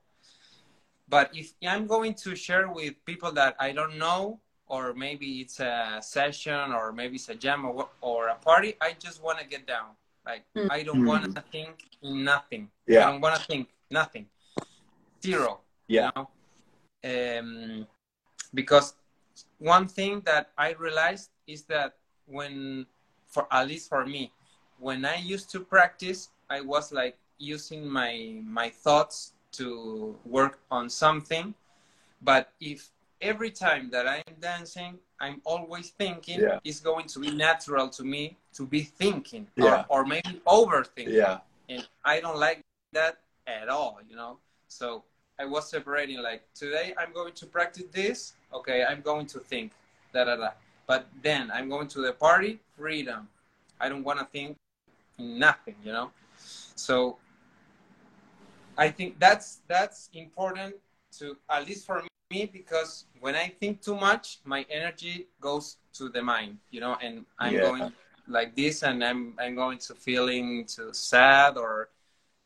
But 1.08 1.32
if 1.36 1.54
I'm 1.66 1.88
going 1.88 2.14
to 2.16 2.36
share 2.36 2.70
with 2.70 2.94
people 3.06 3.32
that 3.34 3.56
I 3.60 3.72
don't 3.72 3.98
know, 3.98 4.40
or 4.68 4.94
maybe 4.94 5.40
it's 5.42 5.60
a 5.62 6.00
session, 6.02 6.74
or 6.74 6.92
maybe 6.92 7.16
it's 7.16 7.30
a 7.30 7.36
jam 7.36 7.66
or, 7.66 7.90
or 8.02 8.28
a 8.28 8.36
party, 8.36 8.76
I 8.82 8.94
just 9.00 9.24
want 9.24 9.40
to 9.40 9.46
get 9.48 9.66
down. 9.66 9.96
Like 10.26 10.44
Mm. 10.56 10.68
I 10.70 10.84
don't 10.84 11.06
want 11.06 11.24
to 11.34 11.42
think 11.52 11.86
nothing. 12.04 12.70
I 12.90 12.94
yeah 12.94 13.12
don't 13.12 13.22
want 13.22 13.36
to 13.40 13.42
think 13.48 13.70
nothing. 13.90 14.28
Zero. 15.24 15.60
yeah 15.88 16.12
You 16.16 16.24
know? 16.24 17.40
um, 17.40 17.88
because 18.54 18.94
one 19.60 19.88
thing 19.88 20.22
that 20.26 20.52
I 20.58 20.74
realized 20.74 21.30
is 21.48 21.64
that 21.64 21.96
when, 22.26 22.86
for 23.28 23.48
at 23.52 23.68
least 23.68 23.90
for 23.90 24.06
me, 24.06 24.32
when 24.80 25.06
I 25.06 25.16
used 25.18 25.50
to 25.52 25.60
practice, 25.60 26.30
I 26.50 26.62
was 26.62 26.92
like 26.92 27.18
using 27.38 27.88
my 27.88 28.42
my 28.44 28.70
thoughts 28.70 29.34
to 29.54 30.16
work 30.26 30.60
on 30.72 30.90
something. 30.90 31.54
But 32.22 32.52
if 32.60 32.90
every 33.22 33.52
time 33.52 33.90
that 33.92 34.08
I'm 34.08 34.36
dancing, 34.40 35.00
I'm 35.20 35.42
always 35.46 35.90
thinking, 35.90 36.42
Yeah. 36.42 36.60
it's 36.64 36.80
going 36.80 37.08
to 37.08 37.20
be 37.20 37.32
natural 37.32 37.90
to 37.90 38.04
me 38.04 38.38
to 38.54 38.66
be 38.66 38.82
thinking 38.84 39.48
Yeah. 39.56 39.86
or, 39.90 40.02
or 40.02 40.06
maybe 40.06 40.42
overthinking 40.46 41.14
yeah 41.14 41.40
and 41.70 41.88
I 42.06 42.22
don't 42.22 42.38
like 42.40 42.62
that 42.94 43.18
at 43.46 43.70
all, 43.70 44.00
you 44.08 44.16
know. 44.16 44.40
So 44.68 45.04
I 45.40 45.46
was 45.46 45.70
separating 45.70 46.22
like 46.22 46.44
today 46.54 46.94
I'm 46.98 47.14
going 47.14 47.34
to 47.34 47.46
practice 47.46 47.86
this. 47.92 48.34
Okay, 48.54 48.84
I'm 48.84 49.02
going 49.02 49.26
to 49.28 49.40
think 49.40 49.72
da 50.14 50.26
da 50.26 50.36
da. 50.36 50.50
But 50.88 51.08
then 51.22 51.52
I'm 51.52 51.70
going 51.70 51.88
to 51.90 52.02
the 52.02 52.14
party, 52.14 52.60
freedom. 52.78 53.28
I 53.80 53.90
don't 53.90 54.04
want 54.04 54.20
to 54.20 54.26
think 54.26 54.56
nothing, 55.18 55.76
you 55.84 55.92
know. 55.92 56.12
So 56.76 57.18
I 58.78 58.90
think 58.90 59.20
that's 59.20 59.62
that's 59.68 60.10
important 60.14 60.76
to 61.20 61.38
at 61.50 61.66
least 61.68 61.86
for 61.86 62.04
me 62.32 62.46
because 62.46 63.06
when 63.20 63.36
I 63.36 63.48
think 63.50 63.82
too 63.82 63.96
much, 63.96 64.40
my 64.46 64.66
energy 64.70 65.28
goes 65.42 65.78
to 65.94 66.10
the 66.10 66.22
mind, 66.22 66.58
you 66.72 66.80
know, 66.80 66.98
and 67.02 67.26
I'm 67.40 67.54
Yeah. 67.56 67.62
going 67.62 67.92
like 68.28 68.56
this 68.56 68.84
and 68.84 69.04
I'm 69.04 69.34
I'm 69.40 69.56
going 69.56 69.80
to 69.80 69.96
feeling 69.96 70.66
too 70.66 70.90
sad 70.94 71.58
or 71.58 71.90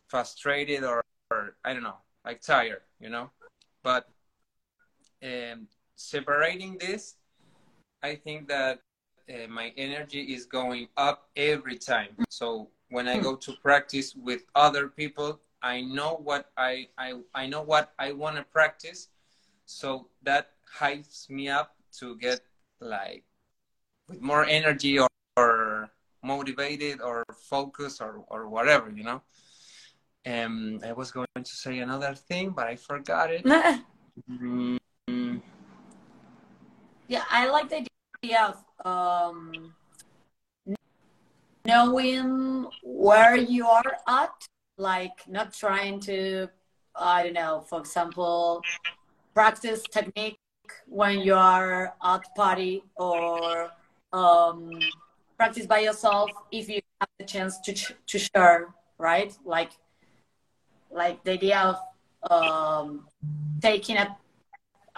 frustrated 0.08 0.84
or, 0.84 1.04
or 1.32 1.56
I 1.64 1.74
don't 1.74 1.84
know, 1.84 1.98
like 2.26 2.42
tired, 2.42 2.82
you 3.00 3.10
know. 3.10 3.30
But 3.84 4.10
um, 5.24 5.68
separating 5.96 6.78
this, 6.78 7.16
I 8.04 8.16
think 8.16 8.48
that 8.48 8.80
uh, 9.30 9.48
my 9.48 9.72
energy 9.78 10.34
is 10.34 10.46
going 10.46 10.88
up 10.98 11.30
every 11.36 11.78
time. 11.78 12.10
So 12.30 12.70
when 12.90 13.08
I 13.08 13.20
go 13.20 13.36
to 13.36 13.54
practice 13.62 14.16
with 14.16 14.44
other 14.56 14.88
people, 14.88 15.40
I 15.64 15.82
know 15.82 16.20
what 16.24 16.52
I 16.58 16.88
I, 16.98 17.20
I 17.36 17.46
know 17.46 17.62
what 17.62 17.94
I 18.00 18.14
want 18.14 18.38
to 18.38 18.44
practice, 18.44 19.10
so 19.66 20.08
that 20.24 20.52
hypes 20.80 21.30
me 21.30 21.50
up 21.50 21.76
to 22.00 22.16
get 22.18 22.42
like 22.80 23.24
with 24.08 24.22
more 24.22 24.46
energy 24.46 25.00
or, 25.00 25.08
or 25.38 25.92
motivated 26.24 27.02
or 27.02 27.24
focused 27.34 28.02
or, 28.02 28.24
or 28.28 28.48
whatever, 28.48 28.90
you 28.90 29.04
know. 29.04 29.22
Um, 30.26 30.80
I 30.86 30.94
was 30.94 31.12
going 31.12 31.28
to 31.36 31.46
say 31.46 31.80
another 31.80 32.14
thing, 32.14 32.52
but 32.52 32.68
I 32.68 32.76
forgot 32.76 33.32
it. 33.32 33.44
Mm, 34.30 34.78
yeah, 37.08 37.24
I 37.30 37.50
like 37.50 37.70
the 37.70 37.86
idea 38.24 38.54
of 38.54 38.86
um, 38.86 39.74
knowing 41.66 42.68
where 42.84 43.36
you 43.36 43.66
are 43.68 43.98
at, 44.08 44.32
like 44.78 45.28
not 45.28 45.54
trying 45.54 46.00
to, 46.02 46.48
I 46.96 47.24
don't 47.24 47.34
know, 47.34 47.66
for 47.68 47.80
example, 47.80 48.62
practice 49.34 49.84
technique 49.92 50.38
when 50.88 51.20
you 51.20 51.36
are 51.36 51.94
at 52.04 52.36
party 52.36 52.84
or 52.96 53.72
um, 54.14 54.80
practice 55.38 55.66
by 55.66 55.80
yourself 55.80 56.32
if 56.52 56.70
you 56.70 56.80
have 57.00 57.10
the 57.18 57.26
chance 57.26 57.60
to 57.62 57.74
to 58.08 58.20
share, 58.20 58.74
right? 58.98 59.36
Like, 59.44 59.72
like 60.94 61.24
the 61.24 61.32
idea 61.32 61.60
of 61.60 61.78
um, 62.32 63.08
taking 63.62 63.98
a 63.98 64.16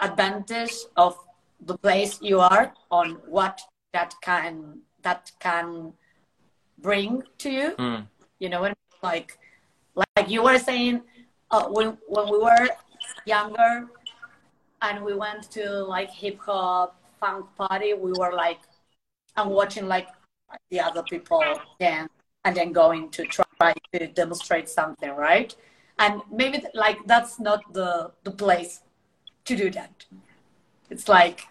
advantage 0.00 0.74
of 0.96 1.16
the 1.60 1.78
place 1.78 2.20
you 2.20 2.40
are 2.40 2.74
on 2.90 3.12
what 3.26 3.60
that 3.92 4.14
can 4.22 4.80
that 5.02 5.30
can 5.38 5.92
bring 6.78 7.22
to 7.38 7.50
you. 7.50 7.70
Mm, 7.78 8.06
you 8.38 8.48
know 8.48 8.72
like 9.02 9.38
like 9.94 10.28
you 10.28 10.42
were 10.42 10.58
saying 10.58 11.02
uh, 11.50 11.66
when 11.68 11.96
when 12.08 12.26
we 12.32 12.38
were 12.38 12.68
younger 13.26 13.86
and 14.82 15.04
we 15.04 15.14
went 15.14 15.50
to 15.50 15.84
like 15.84 16.10
hip 16.10 16.38
hop 16.40 16.96
funk 17.20 17.46
party 17.56 17.94
we 17.94 18.12
were 18.18 18.32
like 18.32 18.60
and 19.36 19.50
watching 19.50 19.86
like 19.86 20.08
the 20.70 20.80
other 20.80 21.02
people 21.02 21.42
dance 21.78 22.10
and 22.44 22.56
then 22.56 22.72
going 22.72 23.08
to 23.10 23.24
try 23.24 23.72
to 23.92 24.06
demonstrate 24.08 24.68
something 24.68 25.10
right 25.10 25.56
and 25.98 26.22
maybe 26.30 26.62
like 26.74 26.98
that's 27.06 27.38
not 27.38 27.60
the 27.72 28.12
the 28.24 28.30
place 28.30 28.80
to 29.44 29.56
do 29.56 29.70
that. 29.70 30.06
It's 30.90 31.08
like 31.08 31.48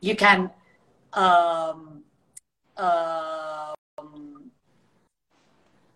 you 0.00 0.14
can 0.16 0.50
um, 1.12 2.02
um, 2.76 3.74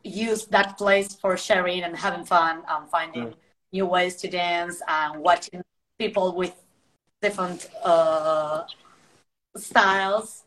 use 0.05 0.47
that 0.47 0.77
place 0.79 1.15
for 1.15 1.37
sharing 1.37 1.83
and 1.85 1.97
having 1.97 2.25
fun 2.25 2.63
and 2.69 2.89
finding 2.91 3.29
Mm. 3.29 3.35
new 3.73 3.87
ways 3.87 4.17
to 4.17 4.29
dance 4.29 4.83
and 4.89 5.23
watching 5.23 5.63
people 5.99 6.35
with 6.35 6.55
different 7.21 7.71
uh, 7.85 8.65
styles. 9.57 10.45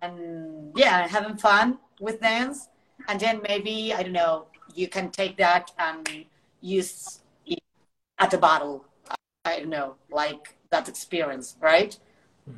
And 0.00 0.72
yeah 0.76 1.08
having 1.08 1.36
fun 1.36 1.78
with 2.00 2.20
dance. 2.20 2.68
And 3.08 3.18
then 3.18 3.40
maybe 3.48 3.92
i 3.92 4.02
don't 4.02 4.12
know 4.12 4.46
you 4.74 4.86
can 4.88 5.10
take 5.10 5.36
that 5.36 5.70
and 5.78 6.08
use 6.62 7.20
at 8.18 8.32
a 8.32 8.38
battle 8.38 8.84
i 9.44 9.58
don't 9.58 9.68
know 9.68 9.96
like 10.10 10.56
that 10.70 10.88
experience 10.88 11.56
right? 11.60 11.98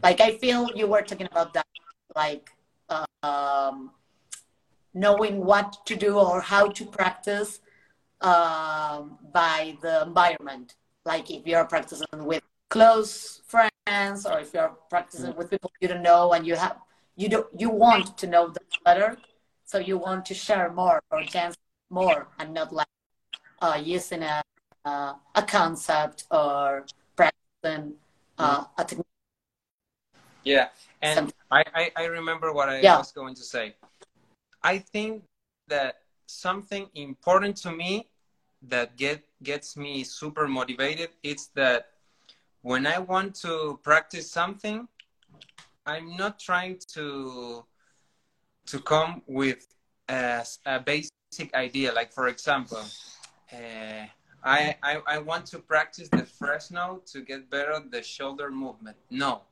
Like 0.02 0.20
i 0.20 0.36
feel 0.38 0.70
you 0.74 0.86
were 0.86 1.02
talking 1.02 1.26
about 1.30 1.52
that 1.55 1.66
like 2.14 2.50
um, 3.24 3.90
knowing 4.92 5.44
what 5.44 5.84
to 5.86 5.96
do 5.96 6.18
or 6.18 6.40
how 6.40 6.68
to 6.68 6.84
practice 6.86 7.61
um, 8.20 9.18
by 9.32 9.76
the 9.82 10.02
environment. 10.02 10.76
Like 11.05 11.30
if 11.30 11.46
you're 11.46 11.64
practicing 11.64 12.24
with 12.24 12.42
close 12.70 13.42
friends, 13.46 14.26
or 14.26 14.40
if 14.40 14.55
you're 14.55 14.76
practicing 14.88 15.34
with 15.36 15.50
people 15.50 15.70
you 15.80 15.88
don't 15.88 16.02
know, 16.02 16.32
and 16.32 16.46
you 16.46 16.55
have 16.55 16.78
you 17.16 17.28
don't 17.28 17.46
you 17.59 17.70
want 17.70 18.16
to 18.18 18.26
know 18.26 18.48
them 18.48 18.64
better, 18.84 19.18
so 19.64 19.78
you 19.78 19.98
want 19.98 20.24
to 20.26 20.34
share 20.34 20.72
more 20.72 21.02
or 21.11 21.24
dance 21.24 21.57
more, 21.90 22.28
and 22.38 22.55
not 22.55 22.72
like 22.72 22.93
uh, 23.64 23.80
using 23.82 24.22
a 24.22 24.42
uh, 24.84 25.14
a 25.34 25.42
concept 25.42 26.24
or 26.30 26.84
practicing 27.16 27.94
uh, 28.38 28.64
a 28.76 28.84
technique. 28.84 29.06
Yeah, 30.44 30.68
and 31.00 31.32
I, 31.50 31.64
I, 31.74 31.90
I 31.96 32.04
remember 32.04 32.52
what 32.52 32.68
I 32.68 32.80
yeah. 32.80 32.98
was 32.98 33.10
going 33.12 33.34
to 33.36 33.42
say. 33.42 33.76
I 34.62 34.76
think 34.76 35.22
that 35.68 36.00
something 36.26 36.88
important 36.94 37.56
to 37.64 37.72
me 37.72 38.08
that 38.68 38.96
get 38.96 39.24
gets 39.42 39.76
me 39.76 40.04
super 40.04 40.46
motivated 40.46 41.10
is 41.22 41.48
that 41.54 41.88
when 42.60 42.86
I 42.86 42.98
want 42.98 43.34
to 43.36 43.80
practice 43.82 44.30
something, 44.30 44.86
I'm 45.86 46.16
not 46.16 46.38
trying 46.38 46.78
to 46.92 47.64
to 48.66 48.78
come 48.80 49.22
with 49.26 49.66
a, 50.10 50.44
a 50.66 50.80
basic 50.80 51.54
idea. 51.54 51.92
Like 51.92 52.12
for 52.12 52.28
example, 52.28 52.84
uh, 53.55 54.07
I, 54.42 54.76
I 54.82 55.00
I 55.07 55.18
want 55.18 55.46
to 55.46 55.59
practice 55.59 56.09
the 56.09 56.26
Fresno 56.26 57.02
to 57.12 57.22
get 57.22 57.48
better 57.50 57.80
the 57.90 58.02
shoulder 58.02 58.50
movement. 58.50 58.96
No, 59.11 59.42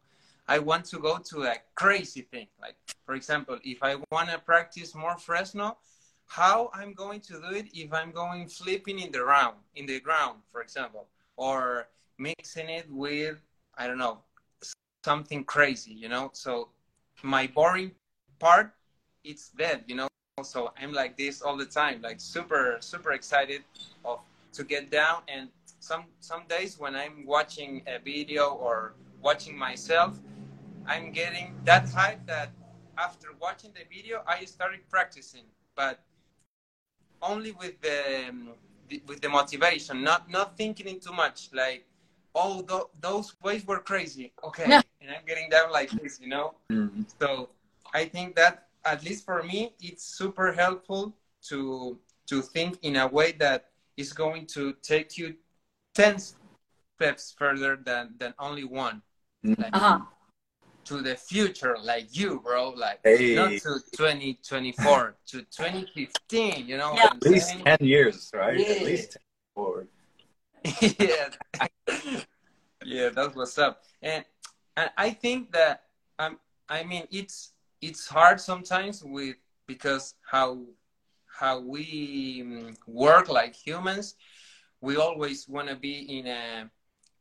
I 0.49 0.59
want 0.59 0.85
to 0.87 0.99
go 0.99 1.19
to 1.31 1.45
a 1.45 1.57
crazy 1.75 2.23
thing. 2.23 2.49
Like, 2.61 2.77
for 3.07 3.15
example, 3.15 3.59
if 3.65 3.83
I 3.83 3.97
want 4.11 4.29
to 4.31 4.39
practice 4.39 4.95
more 4.95 5.17
Fresno, 5.17 5.79
how 6.27 6.71
I'm 6.75 6.93
going 6.95 7.21
to 7.21 7.35
do 7.35 7.57
it 7.57 7.69
if 7.75 7.93
I'm 7.93 8.11
going 8.11 8.49
flipping 8.49 8.99
in 8.99 9.13
the 9.13 9.25
round, 9.25 9.57
in 9.77 9.87
the 9.87 10.01
ground, 10.01 10.41
for 10.51 10.61
example, 10.63 11.09
or 11.37 11.89
mixing 12.19 12.69
it 12.69 12.87
with, 12.91 13.39
I 13.77 13.87
don't 13.87 13.99
know, 13.99 14.19
something 15.05 15.45
crazy, 15.45 15.93
you 15.93 16.09
know? 16.09 16.31
So 16.33 16.69
my 17.23 17.47
boring 17.47 17.93
part, 18.39 18.73
it's 19.25 19.51
dead, 19.51 19.85
you 19.87 19.97
know? 19.97 20.09
So 20.43 20.73
I'm 20.81 20.93
like 20.93 21.17
this 21.17 21.43
all 21.43 21.57
the 21.57 21.67
time, 21.67 22.03
like 22.03 22.21
super, 22.21 22.77
super 22.81 23.13
excited 23.13 23.63
of 24.05 24.21
to 24.53 24.65
get 24.65 24.91
down. 24.91 25.23
And 25.29 25.49
some, 25.81 26.05
some 26.21 26.43
days 26.49 26.79
when 26.79 26.95
I'm 26.95 27.27
watching 27.27 27.83
a 27.87 27.99
video 27.99 28.51
or 28.51 28.95
watching 29.23 29.57
myself, 29.57 30.19
I'm 30.87 31.13
getting 31.13 31.55
that 31.65 31.89
hype 31.89 32.27
that 32.27 32.51
after 32.99 33.29
watching 33.41 33.71
the 33.75 33.85
video, 33.95 34.23
I 34.27 34.45
started 34.45 34.81
practicing, 34.91 35.45
but 35.75 36.01
only 37.23 37.53
with 37.53 37.81
the, 37.81 38.29
um, 38.29 38.51
with 39.07 39.21
the 39.21 39.29
motivation, 39.29 40.03
not 40.03 40.31
not 40.31 40.57
thinking 40.57 40.87
in 40.87 41.01
too 41.01 41.13
much. 41.13 41.49
Like, 41.53 41.87
oh, 42.35 42.63
th- 42.63 42.91
those 43.01 43.35
ways 43.43 43.67
were 43.67 43.79
crazy. 43.79 44.33
Okay, 44.45 44.69
yeah. 44.69 44.83
and 45.01 45.11
I'm 45.11 45.25
getting 45.27 45.49
down 45.49 45.71
like 45.71 45.91
this, 45.91 46.21
you 46.21 46.29
know. 46.29 46.55
Mm-hmm. 46.71 47.03
So 47.21 47.49
I 47.95 48.05
think 48.05 48.37
that 48.37 48.69
at 48.85 49.05
least 49.05 49.25
for 49.25 49.43
me, 49.43 49.73
it's 49.81 50.05
super 50.05 50.53
helpful 50.53 51.15
to 51.49 51.99
to 52.27 52.43
think 52.43 52.79
in 52.83 52.97
a 52.97 53.07
way 53.07 53.33
that 53.33 53.71
is 53.97 54.13
going 54.13 54.47
to 54.47 54.75
take 54.83 55.19
you 55.19 55.35
ten 55.95 56.17
steps 56.19 57.35
further 57.37 57.77
than 57.77 58.15
than 58.19 58.35
only 58.39 58.65
one. 58.65 59.03
Mm-hmm. 59.45 59.63
Like, 59.63 59.77
uh-huh 59.77 60.01
to 60.85 61.01
the 61.01 61.15
future 61.15 61.77
like 61.83 62.07
you 62.17 62.41
bro 62.41 62.71
like 62.71 63.01
hey. 63.05 63.35
not 63.35 63.51
to 63.51 63.81
2024 63.97 65.17
to 65.27 65.43
2015 65.43 66.67
you 66.67 66.77
know 66.77 66.95
yeah. 66.95 67.05
at 67.05 67.23
least 67.23 67.49
saying? 67.49 67.65
10 67.65 67.79
years 67.81 68.31
right 68.35 68.59
yeah. 68.59 68.67
at 68.67 68.83
least 68.83 69.13
10 69.13 69.21
forward 69.55 69.89
yeah 70.99 71.29
yeah 72.85 73.09
that's 73.11 73.35
what's 73.35 73.59
up 73.59 73.83
and 74.03 74.25
and 74.77 74.91
i 74.97 75.11
think 75.11 75.53
that 75.53 75.85
um 76.19 76.39
i 76.69 76.83
mean 76.83 77.07
it's 77.11 77.52
it's 77.83 78.07
hard 78.09 78.41
sometimes 78.41 79.03
with 79.05 79.37
because 79.67 80.15
how 80.31 80.59
how 81.27 81.61
we 81.61 82.43
um, 82.43 82.75
work 82.87 83.29
like 83.29 83.55
humans 83.55 84.15
we 84.83 84.97
always 84.97 85.49
want 85.49 85.69
to 85.69 85.77
be 85.77 86.19
in 86.19 86.27
a 86.27 86.71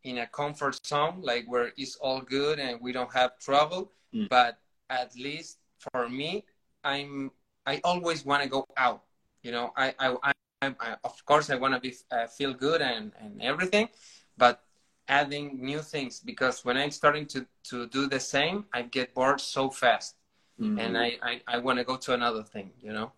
in 0.04 0.18
a 0.18 0.28
comfort 0.28 0.80
zone, 0.86 1.22
like 1.22 1.46
where 1.48 1.72
it's 1.78 1.96
all 1.96 2.22
good 2.22 2.60
and 2.60 2.82
we 2.82 2.92
don't 2.92 3.14
have 3.14 3.38
trouble. 3.40 3.92
Mm. 4.14 4.28
But 4.30 4.58
at 4.90 5.16
least 5.16 5.60
for 5.78 6.10
me, 6.10 6.44
I'm 6.84 7.32
I 7.66 7.80
always 7.84 8.26
want 8.26 8.44
to 8.44 8.50
go 8.50 8.66
out. 8.76 9.04
You 9.44 9.52
know, 9.52 9.72
I 9.78 9.94
I, 10.00 10.16
I, 10.24 10.34
I 10.80 10.96
of 11.04 11.24
course 11.26 11.50
I 11.50 11.56
want 11.56 11.76
to 11.76 11.80
be 11.80 11.96
uh, 12.12 12.28
feel 12.28 12.54
good 12.54 12.82
and 12.82 13.12
and 13.20 13.42
everything, 13.42 13.90
but 14.38 14.64
adding 15.08 15.64
new 15.64 15.80
things 15.80 16.20
because 16.20 16.66
when 16.66 16.78
I'm 16.78 16.92
starting 16.92 17.28
to 17.28 17.46
to 17.70 17.88
do 17.88 18.08
the 18.08 18.20
same, 18.20 18.66
I 18.74 18.82
get 18.82 19.14
bored 19.14 19.40
so 19.40 19.70
fast, 19.70 20.16
mm-hmm. 20.60 20.80
and 20.80 20.98
I 20.98 21.18
I, 21.22 21.42
I 21.48 21.58
want 21.60 21.80
to 21.80 21.84
go 21.86 21.98
to 21.98 22.14
another 22.14 22.44
thing. 22.44 22.72
You 22.82 22.94
know, 22.94 23.12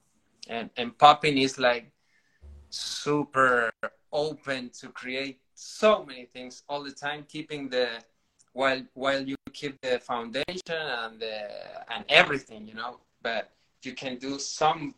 and 0.48 0.70
and 0.78 0.98
popping 0.98 1.38
is 1.38 1.58
like 1.58 1.92
super 2.70 3.72
open 4.12 4.70
to 4.80 4.90
create 4.90 5.40
so 5.54 6.04
many 6.04 6.26
things 6.26 6.64
all 6.68 6.84
the 6.84 6.92
time, 6.92 7.26
keeping 7.28 7.70
the 7.70 7.88
while 8.54 8.82
while 8.94 9.22
you 9.22 9.36
keep 9.54 9.80
the 9.82 10.00
foundation 10.00 10.46
and 10.70 11.20
the 11.20 11.50
and 11.94 12.06
everything, 12.10 12.68
you 12.68 12.76
know. 12.76 13.00
But 13.22 13.52
you 13.84 13.94
can 13.94 14.18
do 14.18 14.40
some 14.40 14.96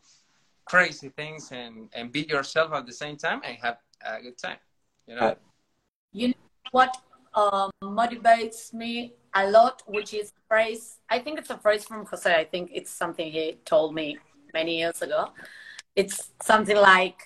crazy 0.66 1.10
things 1.10 1.52
and 1.52 1.90
and 1.94 2.12
be 2.12 2.22
yourself 2.22 2.74
at 2.74 2.86
the 2.86 2.94
same 2.94 3.18
time 3.18 3.42
and 3.44 3.58
have 3.58 3.78
a 4.06 4.22
good 4.22 4.38
time, 4.38 4.58
you 5.08 5.16
know. 5.16 5.36
You 6.12 6.30
know 6.30 6.34
what 6.72 6.98
um, 7.36 7.70
motivates 7.84 8.74
me 8.74 9.14
a 9.34 9.50
lot, 9.50 9.84
which 9.86 10.14
is 10.14 10.30
a 10.30 10.48
phrase. 10.48 10.98
I 11.10 11.20
think 11.20 11.38
it's 11.40 11.50
a 11.50 11.58
phrase 11.58 11.86
from 11.86 12.06
Jose. 12.06 12.34
I 12.34 12.46
think 12.46 12.72
it's 12.74 12.92
something 12.92 13.32
he 13.32 13.58
told 13.66 13.94
me 13.94 14.18
many 14.54 14.80
years 14.80 15.02
ago. 15.02 15.30
It's 15.96 16.32
something 16.42 16.78
like 16.78 17.18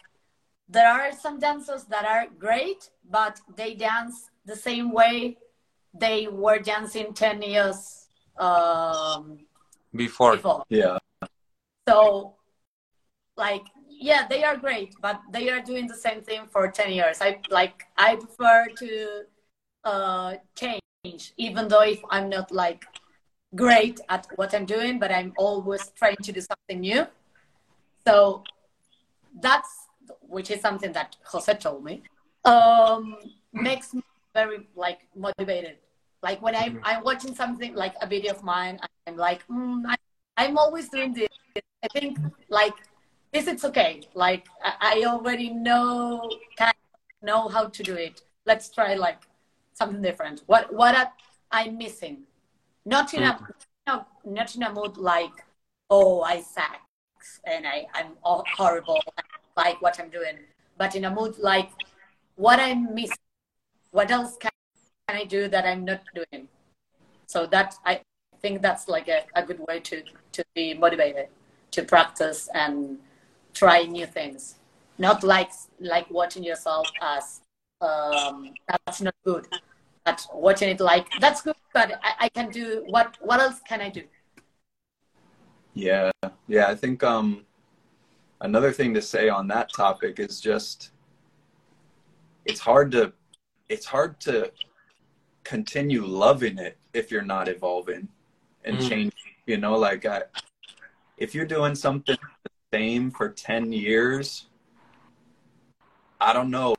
there 0.67 0.87
are 0.87 1.11
some 1.11 1.39
dancers 1.39 1.83
that 1.85 2.05
are 2.05 2.27
great, 2.37 2.89
but 3.09 3.39
they 3.55 3.75
dance 3.75 4.29
the 4.45 4.55
same 4.55 4.91
way 4.91 5.37
they 5.93 6.27
were 6.27 6.59
dancing 6.59 7.13
10 7.13 7.41
years 7.41 8.07
um, 8.37 9.39
before. 9.95 10.35
before. 10.35 10.63
Yeah. 10.69 10.97
So, 11.87 12.35
like, 13.35 13.63
yeah, 13.89 14.27
they 14.27 14.43
are 14.43 14.55
great, 14.55 14.95
but 15.01 15.19
they 15.31 15.49
are 15.49 15.61
doing 15.61 15.87
the 15.87 15.95
same 15.95 16.21
thing 16.21 16.43
for 16.51 16.69
10 16.69 16.91
years. 16.91 17.17
I 17.21 17.39
like, 17.49 17.85
I 17.97 18.15
prefer 18.15 18.67
to 18.77 19.23
uh, 19.83 20.35
change, 20.55 21.33
even 21.37 21.67
though 21.67 21.81
if 21.81 22.01
I'm 22.09 22.29
not 22.29 22.51
like 22.51 22.85
great 23.55 23.99
at 24.09 24.27
what 24.35 24.53
I'm 24.53 24.65
doing, 24.65 24.99
but 24.99 25.11
I'm 25.11 25.33
always 25.37 25.91
trying 25.95 26.17
to 26.23 26.31
do 26.31 26.41
something 26.41 26.79
new. 26.81 27.07
So 28.07 28.43
that's 29.41 29.69
which 30.21 30.51
is 30.51 30.61
something 30.61 30.91
that 30.93 31.15
Jose 31.23 31.53
told 31.55 31.83
me, 31.83 32.03
um, 32.45 33.17
makes 33.53 33.93
me 33.93 34.03
very 34.33 34.67
like 34.75 34.99
motivated. 35.15 35.77
Like 36.21 36.41
when 36.41 36.55
I'm. 36.55 36.79
I'm 36.83 37.03
watching 37.03 37.33
something 37.33 37.73
like 37.75 37.95
a 38.01 38.07
video 38.07 38.33
of 38.33 38.43
mine, 38.43 38.79
I'm 39.07 39.15
like, 39.15 39.47
mm, 39.47 39.83
I, 39.87 39.95
I'm 40.37 40.57
always 40.57 40.89
doing 40.89 41.13
this. 41.13 41.29
I 41.83 41.87
think 41.93 42.17
like 42.49 42.73
this, 43.31 43.47
it's 43.47 43.63
okay. 43.65 44.01
Like 44.13 44.47
I, 44.63 45.01
I 45.01 45.03
already 45.05 45.49
know, 45.49 46.29
kind 46.57 46.73
of 46.73 47.25
know 47.27 47.47
how 47.47 47.67
to 47.67 47.83
do 47.83 47.95
it. 47.95 48.21
Let's 48.45 48.69
try 48.69 48.95
like 48.95 49.19
something 49.79 50.01
different. 50.01 50.43
What 50.45 50.73
what 50.73 51.13
I'm 51.51 51.77
missing? 51.77 52.23
Not 52.85 53.13
in 53.13 53.23
a, 53.23 53.33
mm-hmm. 53.87 54.33
not 54.33 54.55
in 54.55 54.63
a 54.63 54.73
mood 54.73 54.97
like, 54.97 55.37
oh, 55.89 56.21
I 56.21 56.41
suck 56.41 56.79
and 57.45 57.65
I, 57.67 57.87
I'm 57.93 58.11
all 58.23 58.43
horrible 58.55 58.99
like 59.57 59.81
what 59.81 59.99
I'm 59.99 60.09
doing, 60.09 60.37
but 60.77 60.95
in 60.95 61.05
a 61.05 61.11
mood 61.11 61.37
like 61.39 61.69
what 62.35 62.59
I'm 62.59 62.93
missing. 62.93 63.17
What 63.91 64.11
else 64.11 64.37
can, 64.37 64.51
can 65.07 65.17
I 65.17 65.25
do 65.25 65.47
that 65.47 65.65
I'm 65.65 65.83
not 65.83 66.01
doing? 66.13 66.47
So 67.25 67.45
that 67.47 67.75
I 67.85 68.01
think 68.41 68.61
that's 68.61 68.87
like 68.87 69.07
a, 69.07 69.23
a 69.35 69.43
good 69.43 69.59
way 69.67 69.79
to, 69.79 70.03
to 70.33 70.45
be 70.55 70.73
motivated, 70.73 71.27
to 71.71 71.83
practice 71.83 72.47
and 72.53 72.99
try 73.53 73.83
new 73.83 74.05
things. 74.05 74.55
Not 74.97 75.23
like 75.23 75.51
like 75.79 76.09
watching 76.11 76.43
yourself 76.43 76.87
as 77.01 77.41
um, 77.81 78.53
that's 78.67 79.01
not 79.01 79.15
good, 79.25 79.47
but 80.09 80.27
watching 80.33 80.69
it 80.69 80.79
like 80.79 81.07
that's 81.19 81.41
good, 81.41 81.55
but 81.73 81.99
I, 82.03 82.25
I 82.25 82.29
can 82.29 82.49
do 82.49 82.83
what 82.87 83.17
what 83.21 83.39
else 83.39 83.59
can 83.67 83.81
I 83.81 83.89
do? 83.89 84.03
Yeah, 85.73 86.11
yeah. 86.47 86.67
I 86.67 86.75
think 86.75 87.03
um, 87.03 87.45
another 88.41 88.71
thing 88.71 88.93
to 88.95 89.01
say 89.01 89.29
on 89.29 89.47
that 89.47 89.71
topic 89.73 90.19
is 90.19 90.39
just 90.41 90.91
it's 92.45 92.59
hard 92.59 92.91
to 92.91 93.13
it's 93.69 93.85
hard 93.85 94.19
to 94.21 94.51
continue 95.43 96.05
loving 96.05 96.57
it 96.57 96.77
if 96.93 97.11
you're 97.11 97.29
not 97.35 97.47
evolving 97.47 98.07
and 98.65 98.77
mm. 98.77 98.89
changing 98.89 99.31
you 99.45 99.57
know 99.57 99.75
like 99.77 100.05
I, 100.05 100.23
if 101.17 101.33
you're 101.33 101.45
doing 101.45 101.75
something 101.75 102.17
the 102.43 102.77
same 102.77 103.09
for 103.09 103.29
10 103.29 103.71
years 103.71 104.49
I 106.21 106.33
don't 106.33 106.51
know. 106.51 106.75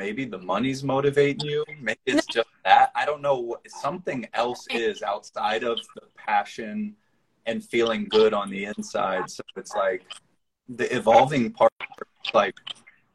Maybe 0.00 0.24
the 0.24 0.38
money's 0.38 0.82
motivating 0.82 1.46
you. 1.46 1.62
Maybe 1.78 2.00
it's 2.06 2.24
just 2.24 2.48
that. 2.64 2.90
I 2.94 3.04
don't 3.04 3.20
know 3.20 3.38
what 3.38 3.70
something 3.70 4.26
else 4.32 4.66
is 4.70 5.02
outside 5.02 5.62
of 5.62 5.76
the 5.94 6.00
passion 6.16 6.96
and 7.44 7.62
feeling 7.62 8.06
good 8.08 8.32
on 8.32 8.48
the 8.48 8.64
inside. 8.64 9.30
So 9.30 9.42
it's 9.56 9.74
like 9.74 10.06
the 10.70 10.86
evolving 10.96 11.52
part, 11.52 11.70
like 12.32 12.54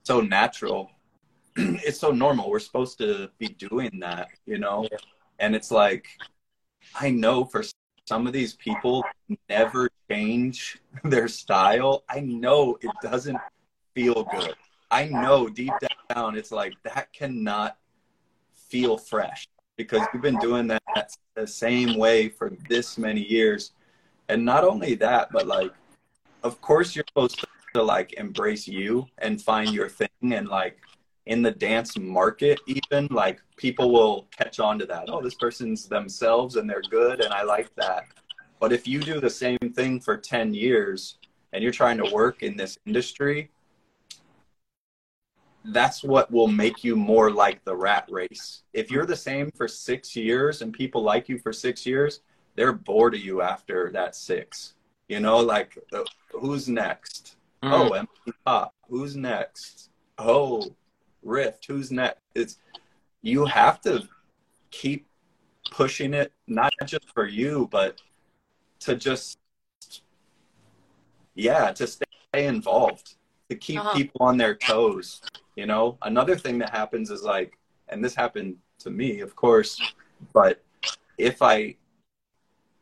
so 0.04 0.22
natural. 0.22 0.92
it's 1.56 2.00
so 2.00 2.12
normal. 2.12 2.52
We're 2.52 2.60
supposed 2.60 3.00
to 3.00 3.32
be 3.40 3.48
doing 3.48 4.00
that, 4.02 4.28
you 4.46 4.60
know? 4.60 4.88
And 5.40 5.56
it's 5.56 5.72
like, 5.72 6.06
I 6.94 7.10
know 7.10 7.46
for 7.46 7.64
some 8.08 8.28
of 8.28 8.34
these 8.34 8.54
people 8.54 9.04
never 9.50 9.90
change 10.08 10.78
their 11.04 11.30
style. 11.30 12.04
I 12.08 12.20
know 12.20 12.78
it 12.80 12.92
doesn't 13.02 13.40
feel 13.96 14.24
good. 14.26 14.54
I 14.92 15.06
know 15.06 15.50
deep 15.50 15.74
down 16.14 16.36
it's 16.36 16.52
like 16.52 16.74
that 16.84 17.12
cannot 17.14 17.78
feel 18.54 18.98
fresh 18.98 19.48
because 19.78 20.02
you've 20.14 20.22
been 20.22 20.40
doing 20.40 20.68
that 20.68 20.82
the 21.36 21.48
same 21.48 21.98
way 21.98 22.30
for 22.30 22.54
this 22.70 22.98
many 22.98 23.22
years. 23.22 23.72
And 24.30 24.44
not 24.44 24.64
only 24.64 24.96
that, 24.96 25.30
but 25.32 25.48
like, 25.48 25.72
of 26.44 26.62
course, 26.62 26.96
you're 26.96 27.06
supposed 27.08 27.46
to 27.74 27.84
like 27.84 28.14
embrace 28.14 28.68
you 28.68 29.06
and 29.18 29.42
find 29.42 29.72
your 29.72 29.90
thing 29.90 30.08
and 30.22 30.48
like 30.48 30.80
in 31.26 31.42
the 31.42 31.52
dance 31.52 31.98
market 31.98 32.60
even 32.68 33.08
like 33.12 33.42
people 33.58 33.92
will 33.92 34.28
catch 34.32 34.60
on 34.60 34.80
to 34.80 34.86
that. 34.86 35.06
Oh 35.10 35.22
this 35.22 35.36
person's 35.36 35.88
themselves 35.88 36.56
and 36.56 36.70
they're 36.70 36.82
good 36.90 37.20
and 37.20 37.34
i 37.34 37.44
like 37.44 37.74
that. 37.76 38.06
But 38.60 38.72
if 38.72 38.88
you 38.88 39.02
do 39.02 39.20
the 39.20 39.30
same 39.30 39.58
thing 39.76 40.00
for 40.00 40.16
10 40.16 40.54
years 40.54 41.18
and 41.52 41.62
you're 41.62 41.74
trying 41.74 41.98
to 41.98 42.10
work 42.14 42.44
in 42.44 42.56
this 42.56 42.78
industry 42.86 43.52
that's 45.68 46.04
what 46.04 46.32
will 46.32 46.48
make 46.48 46.84
you 46.84 46.96
more 46.96 47.32
like 47.32 47.64
the 47.64 47.76
rat 47.76 48.08
race. 48.10 48.64
If 48.74 48.92
you're 48.92 49.06
the 49.06 49.16
same 49.16 49.52
for 49.52 49.68
six 49.68 50.16
years 50.16 50.62
and 50.62 50.72
people 50.72 51.02
like 51.02 51.28
you 51.28 51.40
for 51.40 51.54
six 51.54 51.86
years 51.86 52.22
they're 52.56 52.74
bored 52.74 53.14
of 53.14 53.20
you 53.20 53.42
after 53.42 53.92
that 53.92 54.16
six. 54.16 54.74
You 55.08 55.20
know 55.20 55.38
like 55.38 55.78
uh, 55.94 56.04
who's 56.32 56.68
next? 56.68 57.38
Mm. 57.64 57.72
oh 57.72 57.90
MP 57.92 58.34
pop 58.46 58.74
who's 58.90 59.16
next? 59.16 59.90
Oh 60.18 60.76
rift 61.24 61.66
who's 61.68 61.92
next? 61.92 62.20
It's 62.34 62.58
you 63.22 63.46
have 63.46 63.82
to 63.82 64.08
keep 64.72 65.08
pushing 65.72 66.14
it 66.14 66.32
not 66.48 66.72
just 66.86 67.10
for 67.14 67.28
you 67.28 67.68
but 67.72 68.00
to 68.80 68.96
just 68.96 69.40
yeah 71.34 71.72
to 71.72 71.88
stay 71.88 72.06
involved 72.34 73.16
to 73.50 73.56
keep 73.56 73.80
uh-huh. 73.80 73.94
people 73.94 74.26
on 74.26 74.38
their 74.38 74.56
toes 74.56 75.22
you 75.56 75.66
know 75.66 75.98
another 76.04 76.36
thing 76.36 76.58
that 76.58 76.70
happens 76.70 77.10
is 77.10 77.24
like 77.24 77.58
and 77.90 78.04
this 78.04 78.16
happened 78.16 78.56
to 78.80 78.90
me 78.90 79.20
of 79.20 79.36
course 79.36 79.80
but 80.34 80.64
if 81.18 81.42
i 81.42 81.76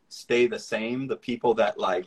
stay 0.08 0.46
the 0.46 0.58
same 0.58 1.06
the 1.06 1.16
people 1.16 1.54
that 1.54 1.78
like 1.78 2.06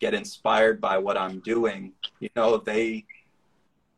get 0.00 0.14
inspired 0.14 0.80
by 0.80 0.98
what 0.98 1.16
i'm 1.16 1.40
doing 1.40 1.92
you 2.20 2.28
know 2.36 2.56
they 2.56 3.04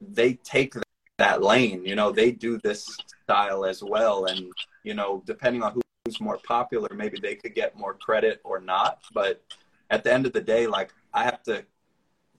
they 0.01 0.35
take 0.35 0.75
that 1.19 1.43
lane. 1.43 1.85
You 1.85 1.97
know, 1.97 2.11
they 2.11 2.33
do 2.33 2.59
this 2.59 2.97
style 3.23 3.65
as 3.65 3.83
well, 3.83 4.27
and 4.27 4.53
you 4.83 4.95
know, 4.95 5.23
depending 5.27 5.63
on 5.63 5.81
who's 6.05 6.21
more 6.21 6.39
popular, 6.47 6.89
maybe 6.95 7.19
they 7.21 7.35
could 7.35 7.55
get 7.55 7.79
more 7.79 7.95
credit 7.95 8.41
or 8.45 8.61
not. 8.61 9.01
But 9.13 9.43
at 9.91 10.05
the 10.05 10.13
end 10.13 10.27
of 10.27 10.33
the 10.33 10.41
day, 10.41 10.67
like 10.67 10.93
I 11.13 11.25
have 11.25 11.43
to 11.45 11.65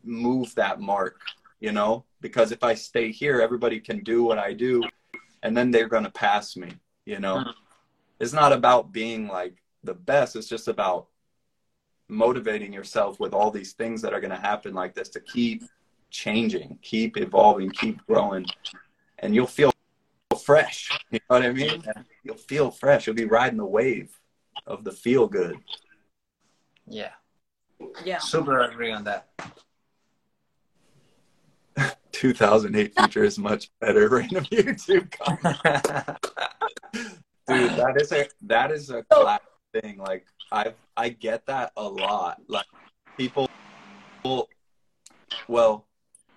move 0.06 0.54
that 0.56 0.80
mark, 0.80 1.20
you 1.60 1.72
know, 1.72 2.06
because 2.22 2.52
if 2.52 2.64
I 2.64 2.74
stay 2.74 3.12
here, 3.12 3.42
everybody 3.42 3.80
can 3.80 4.04
do 4.04 4.24
what 4.24 4.38
I 4.38 4.54
do, 4.54 4.84
and 5.44 5.56
then 5.56 5.72
they're 5.72 5.90
gonna 5.90 6.12
pass 6.12 6.56
me. 6.56 6.72
You 7.06 7.20
know, 7.20 7.38
mm-hmm. 7.38 7.52
it's 8.20 8.34
not 8.34 8.54
about 8.54 8.92
being 8.92 9.28
like 9.28 9.62
the 9.84 9.94
best. 9.94 10.36
It's 10.36 10.48
just 10.48 10.68
about 10.68 11.08
motivating 12.08 12.74
yourself 12.74 13.20
with 13.20 13.34
all 13.34 13.52
these 13.52 13.74
things 13.74 14.02
that 14.02 14.14
are 14.14 14.20
going 14.20 14.32
to 14.32 14.38
happen 14.38 14.74
like 14.74 14.94
this 14.94 15.10
to 15.10 15.20
keep 15.20 15.64
changing, 16.10 16.78
keep 16.82 17.18
evolving, 17.18 17.70
keep 17.72 18.06
growing, 18.06 18.46
and 19.20 19.34
you'll 19.34 19.48
feel 19.48 19.72
fresh. 20.44 20.90
You 21.12 21.20
know 21.30 21.38
what 21.38 21.46
I 21.46 21.52
mean? 21.52 21.84
You'll 22.24 22.38
feel 22.38 22.72
fresh. 22.72 23.08
You'll 23.08 23.16
be 23.16 23.26
riding 23.26 23.58
the 23.58 23.66
wave 23.66 24.20
of 24.68 24.84
the 24.84 24.92
feel 24.92 25.28
good. 25.28 25.58
Yeah. 26.88 27.12
Yeah. 28.04 28.20
Super 28.20 28.62
agree 28.62 28.92
on 28.92 29.04
that. 29.06 29.30
2008 32.16 32.94
future 32.98 33.24
is 33.24 33.38
much 33.38 33.70
better. 33.82 34.08
Random 34.16 34.46
YouTube 34.46 35.12
Dude, 37.48 37.72
that 37.72 37.96
is 38.02 38.12
a 38.12 38.28
that 38.44 38.72
is 38.72 38.90
a 38.90 39.04
classic 39.04 39.44
thing. 39.74 39.98
Like 39.98 40.26
I 40.52 40.74
I 40.96 41.10
get 41.10 41.46
that 41.48 41.74
a 41.76 41.84
lot. 41.84 42.42
Like 42.48 42.66
people, 43.18 43.50
well, 45.48 45.86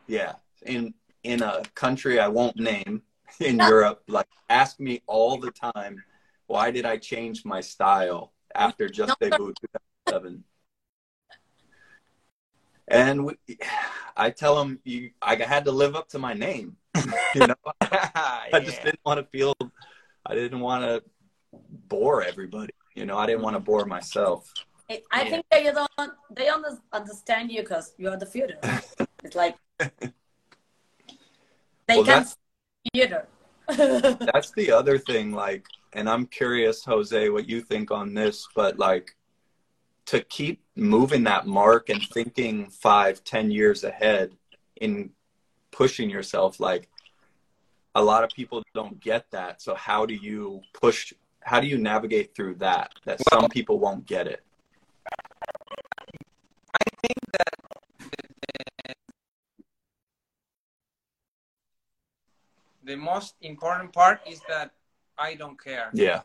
yeah, 0.07 0.35
in 0.67 0.93
in 1.23 1.43
a 1.43 1.63
country 1.75 2.19
I 2.19 2.29
won't 2.29 2.57
name 2.57 3.03
in 3.41 3.59
Europe, 3.59 4.03
like 4.09 4.29
ask 4.51 4.81
me 4.81 5.03
all 5.07 5.39
the 5.39 5.53
time, 5.53 6.03
why 6.47 6.71
did 6.71 6.85
I 6.87 6.97
change 6.97 7.45
my 7.45 7.61
style 7.61 8.33
after 8.55 8.89
Juste 8.89 9.15
Debout 9.21 9.55
2007? 10.09 10.43
And 12.91 13.27
we, 13.27 13.35
I 14.17 14.31
tell 14.31 14.57
them, 14.57 14.81
you, 14.85 15.11
I 15.23 15.37
had 15.37 15.65
to 15.67 15.73
live 15.73 15.95
up 15.95 16.09
to 16.11 16.19
my 16.19 16.35
name. 16.35 16.77
you 17.35 17.47
know, 17.47 17.55
I 17.81 18.61
just 18.63 18.83
didn't 18.83 19.01
want 19.07 19.19
to 19.21 19.25
feel, 19.25 19.55
I 20.27 20.35
didn't 20.35 20.61
want 20.61 20.83
to 20.85 21.03
bore 21.89 22.25
everybody. 22.25 22.73
You 22.95 23.07
know, 23.07 23.17
I 23.17 23.27
didn't 23.27 23.43
want 23.43 23.55
to 23.55 23.61
bore 23.61 23.85
myself. 23.85 24.53
I 24.91 25.03
yeah. 25.13 25.31
think 25.31 25.47
they 25.53 25.65
don't, 25.65 26.13
they 26.31 26.47
don't 26.47 26.81
understand 26.93 27.53
you 27.53 27.61
because 27.61 27.95
you 27.99 28.09
are 28.09 28.17
the 28.17 28.27
future. 28.27 28.59
it's 29.23 29.37
like 29.37 29.57
they 29.79 29.91
well, 31.89 32.05
can 32.05 32.27
theater. 32.93 33.29
that's 33.69 34.51
the 34.53 34.73
other 34.73 34.99
thing, 34.99 35.33
like, 35.33 35.67
and 35.93 36.09
I'm 36.09 36.27
curious, 36.27 36.85
Jose, 36.85 37.29
what 37.29 37.49
you 37.49 37.61
think 37.61 37.91
on 37.91 38.15
this, 38.15 38.49
but 38.55 38.79
like 38.79 39.15
to 40.09 40.23
keep 40.23 40.63
moving 40.75 41.25
that 41.25 41.47
mark 41.47 41.91
and 41.91 42.03
thinking 42.15 42.71
five, 42.71 43.23
ten 43.25 43.51
years 43.51 43.85
ahead 43.85 44.33
in 44.81 45.11
pushing 45.71 46.09
yourself, 46.09 46.59
like 46.59 46.89
a 47.95 48.03
lot 48.03 48.25
of 48.25 48.31
people 48.31 48.63
don't 48.75 48.99
get 49.01 49.31
that. 49.33 49.61
So 49.61 49.75
how 49.75 50.07
do 50.07 50.15
you 50.15 50.63
push 50.73 51.13
how 51.43 51.61
do 51.61 51.67
you 51.67 51.77
navigate 51.77 52.35
through 52.35 52.55
that? 52.55 52.93
That 53.05 53.21
well, 53.31 53.43
some 53.43 53.51
people 53.51 53.79
won't 53.79 54.07
get 54.07 54.27
it. 54.27 54.43
I 56.73 56.85
think 57.03 57.19
that 57.33 57.55
the 62.83 62.97
most 62.97 63.35
important 63.43 63.93
part 63.93 64.21
is 64.27 64.41
that 64.49 64.71
I 65.19 65.35
don't 65.35 65.63
care. 65.63 65.91
Yeah. 65.93 66.23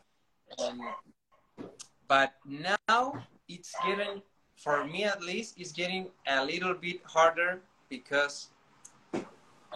Um, 0.58 0.80
but 2.08 2.32
now 2.46 3.26
it's 3.48 3.74
getting, 3.86 4.22
for 4.56 4.84
me 4.84 5.04
at 5.04 5.22
least, 5.22 5.54
it's 5.58 5.72
getting 5.72 6.08
a 6.26 6.44
little 6.44 6.74
bit 6.74 7.00
harder 7.04 7.60
because 7.88 8.48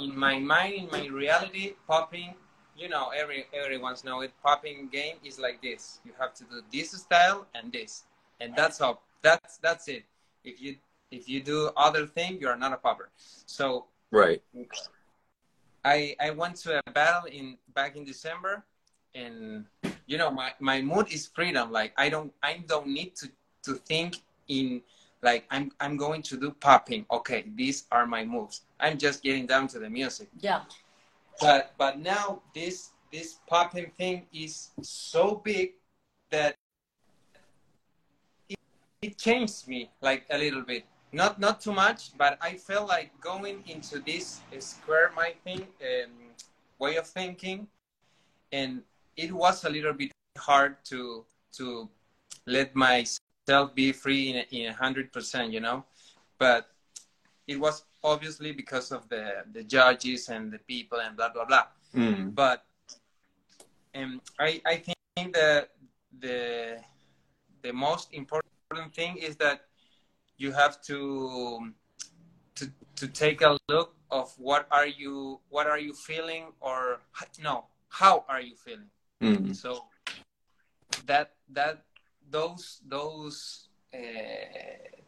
in 0.01 0.17
my 0.17 0.39
mind, 0.39 0.75
in 0.75 0.91
my 0.91 1.07
reality, 1.09 1.75
popping, 1.87 2.35
you 2.77 2.89
know, 2.89 3.11
every 3.11 3.47
everyone's 3.53 4.05
know 4.05 4.21
it. 4.21 4.33
Popping 4.43 4.89
game 4.89 5.17
is 5.25 5.39
like 5.39 5.61
this. 5.61 6.01
You 6.05 6.13
have 6.19 6.35
to 6.35 6.45
do 6.45 6.63
this 6.73 6.93
style 6.93 7.47
and 7.55 7.73
this, 7.73 8.05
and 8.41 8.55
that's 8.57 8.81
all. 8.81 9.03
That's 9.23 9.59
that's 9.59 9.89
it. 9.89 10.05
If 10.45 10.61
you 10.61 10.77
if 11.11 11.29
you 11.29 11.43
do 11.43 11.71
other 11.77 12.07
thing, 12.07 12.39
you 12.41 12.49
are 12.49 12.57
not 12.57 12.73
a 12.73 12.77
popper. 12.77 13.11
So 13.47 13.87
right. 14.11 14.43
I 15.85 16.15
I 16.21 16.31
went 16.31 16.57
to 16.63 16.79
a 16.79 16.91
battle 16.93 17.29
in 17.31 17.59
back 17.75 17.97
in 17.97 18.05
December, 18.05 18.65
and 19.15 19.65
you 20.07 20.19
know 20.19 20.31
my 20.31 20.53
my 20.61 20.81
mood 20.81 21.13
is 21.13 21.27
freedom. 21.27 21.73
Like 21.73 21.93
I 21.97 22.09
don't 22.09 22.33
I 22.43 22.63
don't 22.67 22.89
need 22.89 23.17
to 23.17 23.31
to 23.65 23.75
think 23.75 24.23
in 24.49 24.83
like 25.23 25.45
I'm 25.51 25.73
I'm 25.81 25.97
going 25.97 26.23
to 26.23 26.37
do 26.37 26.51
popping. 26.53 27.07
Okay, 27.11 27.45
these 27.55 27.87
are 27.91 28.07
my 28.07 28.25
moves. 28.25 28.63
I'm 28.79 28.99
just 28.99 29.23
getting 29.23 29.47
down 29.47 29.69
to 29.69 29.79
the 29.79 29.91
music. 29.91 30.29
Yeah. 30.39 30.63
But 31.41 31.75
but 31.79 31.99
now 31.99 32.43
this 32.55 32.91
this 33.13 33.39
popping 33.47 33.91
thing 33.97 34.27
is 34.33 34.71
so 34.83 35.37
big 35.37 35.73
that 36.31 36.55
it, 38.49 38.59
it 39.03 39.19
changed 39.19 39.67
me 39.67 39.91
like 40.01 40.27
a 40.31 40.39
little 40.39 40.63
bit 40.63 40.85
not 41.13 41.41
not 41.41 41.61
too 41.61 41.73
much, 41.73 42.17
but 42.17 42.39
I 42.41 42.55
felt 42.55 42.89
like 42.89 43.19
going 43.21 43.65
into 43.67 43.99
this 44.01 44.41
square 44.59 45.11
mind 45.17 45.37
thing 45.45 45.67
um, 45.81 46.13
way 46.79 46.97
of 46.97 47.07
thinking, 47.07 47.67
and 48.53 48.83
it 49.17 49.33
was 49.33 49.65
a 49.65 49.71
little 49.71 49.95
bit 49.95 50.13
hard 50.37 50.77
to 50.87 51.25
to 51.53 51.89
let 52.47 52.75
myself 52.75 53.28
be 53.75 53.93
free 53.93 54.31
in 54.31 54.37
in 54.51 54.69
a 54.69 54.73
hundred 54.73 55.13
percent, 55.13 55.53
you 55.53 55.61
know. 55.61 55.85
But 56.39 56.69
it 57.47 57.59
was 57.59 57.85
obviously 58.05 58.53
because 58.53 58.93
of 58.93 59.09
the 59.09 59.45
the 59.53 59.65
judges 59.65 60.29
and 60.29 60.53
the 60.53 60.59
people 60.59 60.99
and 61.01 61.17
blah 61.17 61.31
blah 61.31 61.45
blah. 61.45 61.67
Mm. 61.95 62.35
But 62.35 62.65
um, 63.95 64.21
I 64.39 64.61
I 64.67 64.77
think 64.77 65.35
that 65.35 65.71
the 66.21 66.79
the 67.63 67.73
most 67.73 68.13
important 68.13 68.95
thing 68.95 69.17
is 69.17 69.37
that 69.37 69.65
you 70.37 70.53
have 70.53 70.81
to 70.83 71.73
to 72.55 72.71
to 72.97 73.09
take 73.09 73.41
a 73.43 73.57
look 73.69 73.95
of 74.11 74.33
what 74.39 74.67
are 74.71 74.87
you 74.87 75.41
what 75.49 75.67
are 75.67 75.79
you 75.79 75.93
feeling 75.93 76.53
or 76.61 77.01
no 77.43 77.67
how 77.89 78.25
are 78.29 78.41
you 78.41 78.55
feeling 78.57 78.91
Mm. 79.19 79.51
so 79.51 79.91
that 81.07 81.35
that 81.51 81.83
those 82.31 82.81
those 82.87 83.69
uh, 83.95 83.99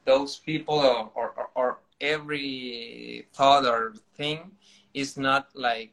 those 0.05 0.39
people 0.39 0.79
or, 0.79 1.11
or, 1.15 1.51
or 1.55 1.79
every 2.01 3.27
thought 3.35 3.67
or 3.67 3.95
thing 4.17 4.51
is 4.95 5.17
not 5.17 5.49
like 5.55 5.93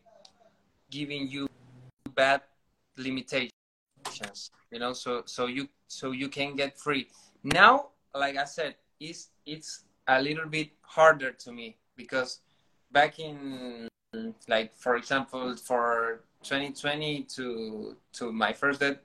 giving 0.89 1.27
you 1.27 1.47
bad 2.15 2.41
limitations 2.97 3.51
you 4.71 4.79
know? 4.79 4.93
So 4.93 5.23
so 5.25 5.47
you 5.47 5.67
so 5.87 6.11
you 6.11 6.29
can 6.29 6.55
get 6.55 6.77
free. 6.79 7.07
Now 7.43 7.89
like 8.15 8.37
i 8.37 8.45
said 8.45 8.75
it's 8.99 9.29
it's 9.45 9.83
a 10.07 10.21
little 10.21 10.47
bit 10.47 10.71
harder 10.81 11.31
to 11.31 11.51
me 11.51 11.77
because 11.95 12.39
back 12.91 13.19
in 13.19 13.87
like 14.47 14.75
for 14.75 14.95
example 14.95 15.55
for 15.55 16.21
2020 16.43 17.23
to 17.23 17.95
to 18.13 18.31
my 18.31 18.53
first 18.53 18.79
day 18.79 18.95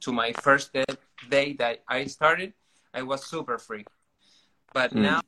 to 0.00 0.12
my 0.12 0.32
first 0.32 0.72
day, 0.72 0.84
day 1.28 1.52
that 1.54 1.82
i 1.88 2.04
started 2.06 2.52
i 2.94 3.02
was 3.02 3.24
super 3.24 3.58
free. 3.58 3.86
But 4.72 4.94
Mm. 4.94 5.02
now 5.02 5.20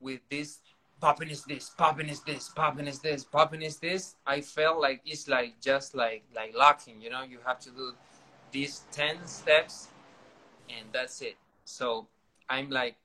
with 0.00 0.20
this 0.30 0.60
popping 1.00 1.30
is 1.30 1.44
this 1.44 1.70
popping 1.70 2.08
is 2.08 2.22
this 2.22 2.48
popping 2.48 2.86
is 2.86 3.00
this 3.00 3.24
popping 3.24 3.62
is 3.62 3.78
this 3.78 4.16
i 4.26 4.40
felt 4.40 4.80
like 4.80 5.00
it's 5.04 5.28
like 5.28 5.60
just 5.60 5.94
like 5.94 6.24
like 6.34 6.54
locking 6.56 7.00
you 7.00 7.10
know? 7.10 7.22
You 7.22 7.38
have 7.46 7.58
to 7.60 7.70
do 7.70 7.92
these 8.52 8.82
10 8.92 9.26
steps 9.26 9.88
and 10.68 10.86
that's 10.92 11.20
it. 11.22 11.36
So 11.64 12.06
i'm 12.48 12.70
like 12.70 12.96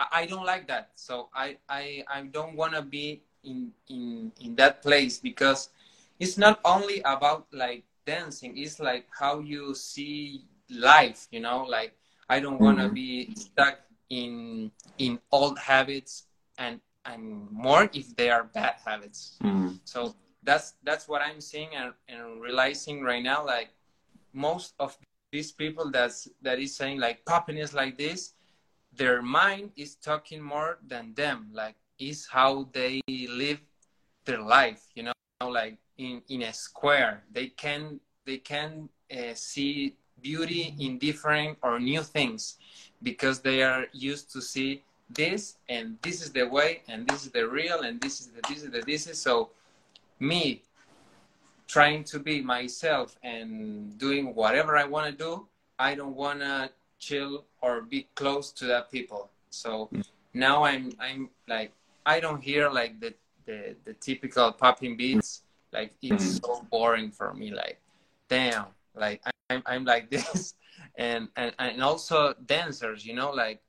i, 0.00 0.22
I 0.22 0.26
don't 0.26 0.44
like 0.46 0.66
that. 0.68 0.90
So 0.96 1.28
i 1.34 1.56
i, 1.68 2.04
I 2.08 2.22
don't 2.22 2.56
want 2.56 2.74
to 2.74 2.82
be 2.82 3.22
in 3.44 3.72
in 3.88 4.32
in 4.40 4.54
that 4.56 4.82
place 4.82 5.18
because 5.18 5.70
it's 6.18 6.36
not 6.38 6.60
only 6.64 7.00
about 7.04 7.46
like 7.52 7.84
dancing 8.06 8.56
it's 8.56 8.80
like 8.80 9.06
how 9.18 9.40
you 9.40 9.74
see 9.74 10.44
life 10.70 11.26
you 11.30 11.40
know? 11.40 11.64
Like 11.64 11.94
i 12.28 12.40
don't 12.40 12.58
want 12.58 12.78
to 12.78 12.88
Mhm. 12.88 12.94
be 12.94 13.34
stuck 13.34 13.80
in 14.10 14.70
in 14.98 15.18
old 15.30 15.58
habits 15.58 16.24
and 16.58 16.80
and 17.04 17.50
more 17.50 17.88
if 17.92 18.14
they 18.16 18.30
are 18.30 18.44
bad 18.44 18.74
habits. 18.84 19.38
Mm. 19.42 19.78
so 19.84 20.14
that's 20.42 20.74
that's 20.82 21.06
what 21.08 21.22
i'm 21.22 21.40
seeing 21.40 21.70
and, 21.74 21.92
and 22.08 22.40
realizing 22.40 23.02
right 23.02 23.22
now 23.22 23.44
like 23.44 23.70
most 24.32 24.74
of 24.78 24.96
these 25.32 25.52
people 25.52 25.90
that's 25.90 26.28
that 26.42 26.58
is 26.58 26.74
saying 26.76 26.98
like 27.00 27.24
popping 27.24 27.58
is 27.58 27.74
like 27.74 27.96
this 27.98 28.34
their 28.92 29.22
mind 29.22 29.70
is 29.76 29.96
talking 29.96 30.40
more 30.40 30.78
than 30.86 31.12
them. 31.14 31.50
Like 31.52 31.76
is 31.98 32.26
how 32.26 32.68
they 32.72 33.00
live 33.08 33.60
their 34.24 34.40
life 34.40 34.82
you 34.94 35.02
know? 35.04 35.12
Like 35.42 35.78
in 35.98 36.22
in 36.28 36.42
a 36.42 36.52
square. 36.52 37.24
They 37.30 37.48
can 37.48 38.00
they 38.24 38.38
can 38.38 38.88
uh, 39.12 39.34
see 39.34 39.96
beauty 40.22 40.74
in 40.78 40.98
different 40.98 41.58
or 41.62 41.78
new 41.78 42.02
things 42.02 42.56
because 43.02 43.40
they 43.40 43.62
are 43.62 43.86
used 43.92 44.32
to 44.32 44.40
see 44.40 44.82
this 45.10 45.58
and 45.68 45.96
this 46.02 46.22
is 46.22 46.32
the 46.32 46.42
way 46.48 46.82
and 46.88 47.06
this 47.06 47.24
is 47.24 47.30
the 47.30 47.46
real 47.46 47.82
and 47.82 48.00
this 48.00 48.20
is 48.20 48.28
the 48.28 48.40
this 48.48 48.62
is 48.62 48.70
the 48.70 48.80
this 48.82 49.06
is 49.06 49.20
so 49.20 49.50
me 50.18 50.62
trying 51.68 52.04
to 52.04 52.18
be 52.18 52.40
myself 52.40 53.16
and 53.22 53.98
doing 53.98 54.34
whatever 54.34 54.76
I 54.76 54.84
want 54.84 55.06
to 55.06 55.12
do, 55.12 55.46
I 55.78 55.94
don't 55.94 56.14
want 56.14 56.40
to 56.40 56.70
chill 56.98 57.44
or 57.60 57.82
be 57.82 58.08
close 58.14 58.52
to 58.52 58.66
that 58.66 58.90
people. 58.90 59.30
So 59.50 59.90
now 60.32 60.64
I'm 60.64 60.92
I'm 61.00 61.28
like 61.48 61.72
I 62.06 62.20
don't 62.20 62.42
hear 62.42 62.70
like 62.70 63.00
the 63.00 63.14
the, 63.46 63.76
the 63.84 63.94
typical 63.94 64.52
popping 64.52 64.96
beats. 64.96 65.42
Like 65.72 65.92
it's 66.02 66.38
Mm. 66.38 66.44
so 66.44 66.66
boring 66.70 67.10
for 67.10 67.34
me. 67.34 67.50
Like 67.52 67.78
damn, 68.28 68.66
like 68.94 69.20
I'm 69.50 69.62
I'm 69.66 69.84
like 69.84 70.10
this, 70.14 70.54
and 70.96 71.28
and 71.36 71.54
and 71.58 71.82
also 71.82 72.34
dancers. 72.46 73.04
You 73.06 73.14
know, 73.14 73.30
like 73.30 73.62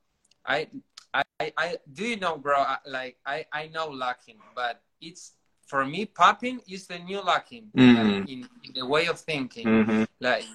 I 0.46 0.68
I 1.14 1.24
I 1.56 1.76
do 1.92 2.04
you 2.04 2.16
know, 2.16 2.36
bro? 2.36 2.56
I, 2.58 2.78
like 2.86 3.16
I 3.26 3.46
I 3.52 3.68
know 3.68 3.88
locking, 3.88 4.38
but 4.54 4.82
it's 5.00 5.32
for 5.66 5.84
me 5.84 6.06
popping 6.06 6.60
is 6.68 6.86
the 6.86 6.98
new 6.98 7.20
locking 7.22 7.70
Mhm. 7.76 7.94
like, 7.94 8.28
in, 8.28 8.48
in 8.64 8.72
the 8.74 8.86
way 8.86 9.06
of 9.06 9.20
thinking 9.20 9.66
Mhm. 9.68 10.08
like 10.20 10.48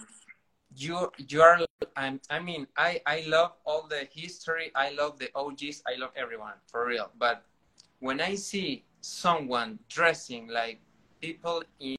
you 0.76 1.12
you 1.18 1.42
are 1.42 1.60
I'm, 1.96 2.20
i 2.30 2.40
mean 2.40 2.66
i 2.78 3.00
i 3.06 3.24
love 3.28 3.54
all 3.64 3.88
the 3.88 4.08
history 4.12 4.72
i 4.76 4.90
love 4.90 5.20
the 5.20 5.30
og's 5.36 5.84
i 5.88 5.96
love 6.00 6.12
everyone 6.16 6.58
for 6.66 6.88
real 6.88 7.12
but 7.20 7.46
when 8.00 8.20
i 8.22 8.34
see 8.34 8.84
someone 9.02 9.78
dressing 9.88 10.48
like 10.48 10.82
people 11.22 11.62
in 11.80 11.96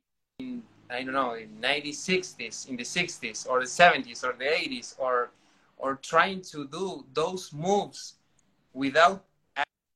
i 0.90 1.02
don't 1.02 1.14
know 1.14 1.34
in 1.34 1.48
1960s 1.60 2.68
in 2.68 2.76
the 2.76 2.82
60s 2.82 3.48
or 3.48 3.60
the 3.60 3.66
70s 3.66 4.24
or 4.24 4.34
the 4.38 4.44
80s 4.44 4.94
or 4.98 5.30
or 5.78 5.96
trying 5.96 6.40
to 6.40 6.66
do 6.68 7.04
those 7.12 7.52
moves 7.52 8.14
without 8.72 9.24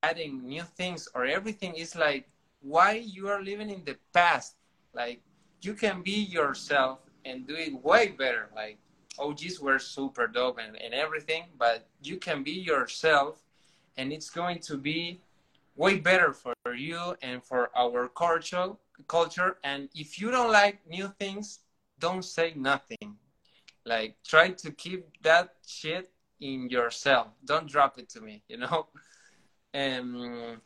adding 0.02 0.46
new 0.46 0.62
things 0.62 1.08
or 1.14 1.24
everything 1.26 1.74
is 1.74 1.96
like 1.96 2.28
why 2.60 2.92
you 2.92 3.28
are 3.28 3.42
living 3.42 3.70
in 3.70 3.84
the 3.84 3.96
past? 4.12 4.54
Like 4.92 5.20
you 5.62 5.74
can 5.74 6.02
be 6.02 6.12
yourself 6.12 7.00
and 7.24 7.46
do 7.46 7.54
it 7.54 7.72
way 7.84 8.08
better. 8.08 8.48
Like 8.54 8.78
oh, 9.18 9.30
og's 9.30 9.60
were 9.60 9.78
super 9.78 10.26
dope 10.26 10.58
and, 10.58 10.80
and 10.80 10.94
everything 10.94 11.44
but 11.58 11.86
you 12.02 12.16
can 12.16 12.42
be 12.42 12.52
yourself 12.52 13.42
and 13.96 14.12
it's 14.12 14.30
going 14.30 14.60
to 14.60 14.76
be 14.76 15.20
way 15.76 15.98
better 15.98 16.32
for 16.32 16.54
you 16.74 17.16
and 17.22 17.42
for 17.42 17.70
our 17.76 18.08
culture 18.08 18.70
culture 19.06 19.58
and 19.64 19.88
if 19.94 20.20
you 20.20 20.30
don't 20.30 20.52
like 20.52 20.80
new 20.86 21.08
things 21.18 21.60
don't 21.98 22.24
say 22.24 22.52
nothing. 22.56 23.16
Like 23.84 24.16
try 24.24 24.50
to 24.50 24.70
keep 24.72 25.06
that 25.22 25.54
shit 25.66 26.10
in 26.40 26.68
yourself. 26.68 27.28
Don't 27.44 27.68
drop 27.68 27.98
it 27.98 28.08
to 28.10 28.20
me 28.20 28.42
you 28.48 28.58
know? 28.58 28.86
Um, 29.74 30.62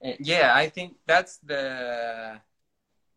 and 0.00 0.16
yeah 0.20 0.52
i 0.54 0.70
think 0.70 0.96
that's 1.06 1.36
the 1.44 2.40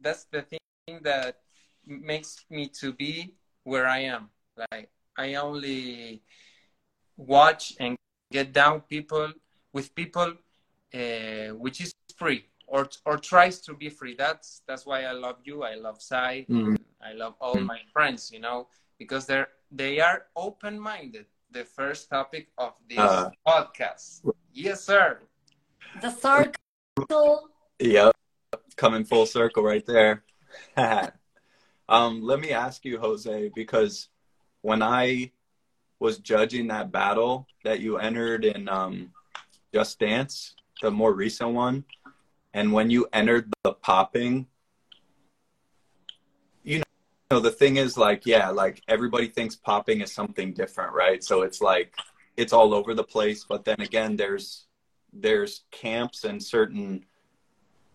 that's 0.01 0.26
the 0.26 0.41
thing 0.41 0.99
that 1.03 1.39
makes 1.88 2.43
me 2.49 2.68
to 2.68 2.91
be 2.91 3.34
where 3.64 3.88
i 3.88 3.99
am. 3.99 4.30
Like 4.57 4.89
i 5.18 5.36
only 5.36 6.22
watch 7.16 7.74
and 7.80 7.95
get 8.30 8.51
down 8.51 8.82
people 8.82 9.32
with 9.72 9.95
people 9.95 10.34
uh, 10.93 11.55
which 11.55 11.80
is 11.80 11.93
free 12.18 12.45
or 12.72 12.88
or 13.05 13.17
tries 13.19 13.59
to 13.59 13.74
be 13.76 13.89
free 13.89 14.15
that's 14.15 14.63
that's 14.67 14.86
why 14.88 15.03
i 15.03 15.11
love 15.11 15.38
you 15.43 15.63
i 15.63 15.76
love 15.76 15.99
sai 16.01 16.45
Mhm. 16.49 16.78
i 17.03 17.11
love 17.13 17.36
all 17.43 17.59
my 17.59 17.80
friends 17.93 18.32
you 18.32 18.39
know 18.39 18.67
because 18.97 19.26
they're 19.28 19.49
they 19.72 19.99
are 19.99 20.26
open-minded 20.36 21.26
the 21.51 21.63
first 21.67 22.09
topic 22.09 22.47
of 22.57 22.74
this 22.88 22.99
Uh. 22.99 23.30
podcast 23.45 24.24
yes 24.53 24.80
sir 24.84 25.19
The 26.01 26.09
circle. 26.09 27.49
Yep. 27.80 28.15
Coming 28.78 29.03
full 29.03 29.26
circle 29.26 29.63
right 29.63 29.86
there. 29.86 30.24
um, 31.89 32.22
let 32.24 32.39
me 32.39 32.51
ask 32.51 32.86
you, 32.86 32.99
Jose, 32.99 33.51
because 33.53 34.07
when 34.61 34.82
I 34.82 35.32
was 35.99 36.17
judging 36.19 36.67
that 36.67 36.91
battle 36.91 37.47
that 37.63 37.80
you 37.82 37.97
entered 37.97 38.45
in 38.45 38.69
um, 38.69 39.11
Just 39.74 39.99
Dance, 39.99 40.55
the 40.82 40.89
more 40.91 41.13
recent 41.13 41.51
one, 41.51 41.84
and 42.54 42.74
when 42.74 42.89
you 42.89 43.08
entered 43.14 43.52
the 43.64 43.74
popping, 43.74 44.47
you 46.64 46.82
know, 47.30 47.39
the 47.39 47.52
thing 47.52 47.78
is 47.78 47.97
like, 47.97 48.26
yeah, 48.26 48.49
like 48.49 48.82
everybody 48.88 49.28
thinks 49.28 49.56
popping 49.56 50.02
is 50.02 50.14
something 50.14 50.54
different, 50.54 50.93
right? 50.93 51.24
So 51.24 51.43
it's 51.43 51.62
like, 51.62 51.93
it's 52.38 52.54
all 52.54 52.74
over 52.74 52.93
the 52.93 53.04
place. 53.04 53.45
But 53.47 53.64
then 53.66 53.80
again, 53.80 54.16
there's, 54.16 54.66
there's 55.14 55.64
camps 55.72 56.24
and 56.24 56.41
certain 56.41 57.06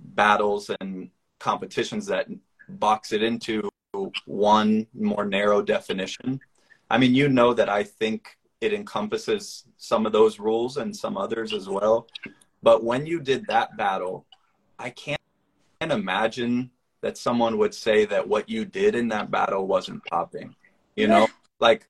battles 0.00 0.70
and 0.80 1.10
competitions 1.38 2.06
that 2.06 2.28
box 2.68 3.12
it 3.12 3.22
into 3.22 3.68
one 4.24 4.86
more 4.94 5.24
narrow 5.24 5.62
definition. 5.62 6.40
I 6.90 6.98
mean, 6.98 7.14
you 7.14 7.28
know 7.28 7.54
that 7.54 7.68
I 7.68 7.82
think 7.82 8.36
it 8.60 8.72
encompasses 8.72 9.64
some 9.76 10.06
of 10.06 10.12
those 10.12 10.38
rules 10.38 10.76
and 10.76 10.94
some 10.94 11.16
others 11.16 11.52
as 11.52 11.68
well. 11.68 12.08
But 12.62 12.84
when 12.84 13.06
you 13.06 13.20
did 13.20 13.46
that 13.46 13.76
battle, 13.76 14.25
I 14.78 14.90
can't 14.90 15.20
can't 15.80 15.92
imagine 15.92 16.70
that 17.02 17.18
someone 17.18 17.58
would 17.58 17.74
say 17.74 18.04
that 18.06 18.26
what 18.26 18.48
you 18.48 18.64
did 18.64 18.94
in 18.94 19.08
that 19.08 19.30
battle 19.30 19.66
wasn't 19.66 20.04
popping. 20.06 20.54
You 20.96 21.08
know, 21.08 21.28
like, 21.60 21.86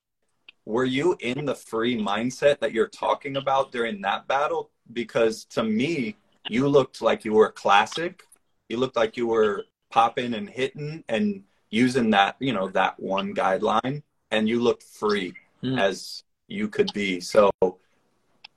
were 0.65 0.85
you 0.85 1.15
in 1.21 1.45
the 1.45 1.55
free 1.55 1.97
mindset 1.97 2.59
that 2.59 2.73
you're 2.73 2.89
talking 2.89 3.37
about 3.37 3.71
during 3.71 4.01
that 4.01 4.27
battle? 4.27 4.69
Because 4.91 5.45
to 5.45 5.63
me, 5.63 6.15
you 6.49 6.67
looked 6.67 7.01
like 7.01 7.23
you 7.23 7.33
were 7.33 7.51
classic. 7.51 8.23
You 8.67 8.77
looked 8.77 8.97
like 8.97 9.15
you 9.15 9.27
were 9.27 9.63
popping 9.89 10.33
and 10.33 10.49
hitting 10.49 11.03
and 11.07 11.43
using 11.69 12.09
that, 12.11 12.35
you 12.39 12.53
know, 12.53 12.67
that 12.69 12.99
one 12.99 13.33
guideline, 13.33 14.03
and 14.31 14.47
you 14.47 14.61
looked 14.61 14.83
free 14.83 15.33
mm. 15.63 15.79
as 15.79 16.23
you 16.47 16.67
could 16.67 16.91
be. 16.93 17.19
So, 17.19 17.49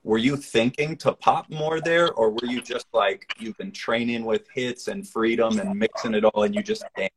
were 0.03 0.18
you 0.18 0.36
thinking 0.36 0.96
to 0.96 1.12
pop 1.12 1.51
more 1.51 1.80
there, 1.80 2.12
or 2.12 2.30
were 2.30 2.46
you 2.46 2.62
just 2.62 2.86
like 2.92 3.34
you've 3.38 3.59
been 3.59 3.72
training 3.72 4.24
with 4.24 4.48
hits 4.55 4.88
and 4.88 5.07
freedom 5.07 5.59
and 5.59 5.78
mixing 5.78 6.14
it 6.14 6.24
all, 6.24 6.42
and 6.44 6.55
you 6.55 6.62
just 6.62 6.84
dance? 6.96 7.12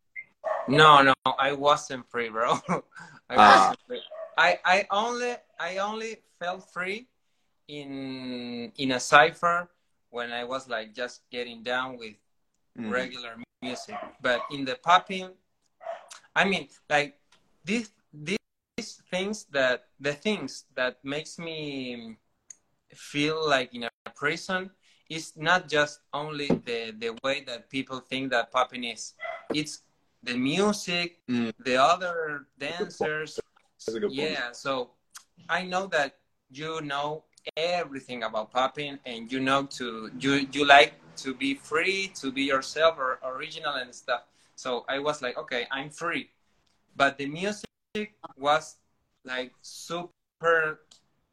No, 0.67 1.01
no, 1.01 1.13
I 1.39 1.53
wasn't 1.53 2.09
free, 2.09 2.29
bro. 2.29 2.59
I, 3.29 3.35
uh, 3.35 3.73
free. 3.87 4.01
I, 4.37 4.59
I 4.65 4.87
only, 4.91 5.35
I 5.59 5.77
only 5.77 6.17
felt 6.39 6.69
free 6.71 7.07
in 7.67 8.71
in 8.77 8.91
a 8.91 8.99
cipher 8.99 9.69
when 10.09 10.31
I 10.31 10.43
was 10.43 10.67
like 10.69 10.93
just 10.93 11.21
getting 11.31 11.63
down 11.63 11.97
with 11.97 12.15
mm. 12.77 12.91
regular 12.91 13.35
music. 13.61 13.95
But 14.21 14.41
in 14.51 14.65
the 14.65 14.75
popping, 14.75 15.31
I 16.35 16.45
mean, 16.45 16.67
like 16.89 17.19
these 17.63 17.91
these 18.13 18.37
things 19.09 19.45
that 19.51 19.85
the 19.99 20.13
things 20.13 20.65
that 20.75 20.97
makes 21.03 21.39
me 21.39 22.17
feel 22.95 23.47
like 23.47 23.73
in 23.73 23.83
a 23.83 23.89
prison 24.15 24.71
is 25.09 25.33
not 25.35 25.67
just 25.67 25.99
only 26.13 26.47
the 26.47 26.93
the 26.97 27.11
way 27.23 27.43
that 27.45 27.69
people 27.69 27.99
think 27.99 28.31
that 28.31 28.51
popping 28.51 28.83
is. 28.83 29.13
It's 29.53 29.81
the 30.23 30.37
music, 30.37 31.19
mm. 31.29 31.51
the 31.59 31.77
other 31.77 32.47
dancers. 32.57 33.39
Yeah, 34.09 34.53
so 34.53 34.91
I 35.49 35.63
know 35.63 35.87
that 35.87 36.15
you 36.49 36.81
know 36.81 37.23
everything 37.57 38.23
about 38.23 38.51
popping 38.51 38.99
and 39.05 39.31
you 39.31 39.39
know 39.39 39.65
to 39.65 40.09
you 40.19 40.47
you 40.51 40.65
like 40.65 40.93
to 41.17 41.33
be 41.33 41.53
free 41.53 42.09
to 42.15 42.31
be 42.31 42.43
yourself 42.43 42.97
or 42.97 43.19
original 43.25 43.73
and 43.75 43.93
stuff 43.93 44.21
so 44.55 44.85
i 44.87 44.97
was 44.97 45.21
like 45.21 45.37
okay 45.37 45.67
i'm 45.71 45.89
free 45.89 46.29
but 46.95 47.17
the 47.17 47.25
music 47.25 47.65
was 48.37 48.77
like 49.25 49.51
super 49.61 50.79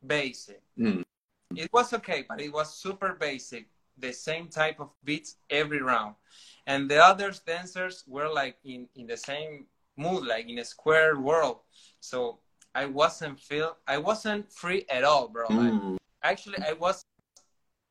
basic 0.05 0.61
mm. 0.79 1.03
It 1.57 1.73
was 1.73 1.93
okay 1.93 2.25
but 2.29 2.41
it 2.41 2.53
was 2.53 2.73
super 2.73 3.15
basic 3.15 3.67
the 3.99 4.13
same 4.13 4.49
type 4.49 4.81
of 4.81 4.91
beats 5.05 5.37
every 5.51 5.83
round 5.83 6.15
and 6.67 6.91
the 6.91 6.99
other 6.99 7.33
dancers 7.47 8.05
were 8.07 8.29
like 8.29 8.57
in 8.65 8.89
in 8.97 9.07
the 9.07 9.17
same 9.17 9.67
mood 9.97 10.25
like 10.27 10.49
in 10.49 10.59
a 10.59 10.65
square 10.65 11.19
world 11.19 11.59
so 12.01 12.39
I 12.75 12.87
wasn't 12.87 13.39
feel 13.41 13.77
I 13.89 13.99
wasn't 13.99 14.53
free 14.53 14.87
at 14.89 15.03
all, 15.03 15.27
bro. 15.27 15.49
Mm 15.49 16.01
actually 16.23 16.59
I 16.59 16.73
was 16.73 17.05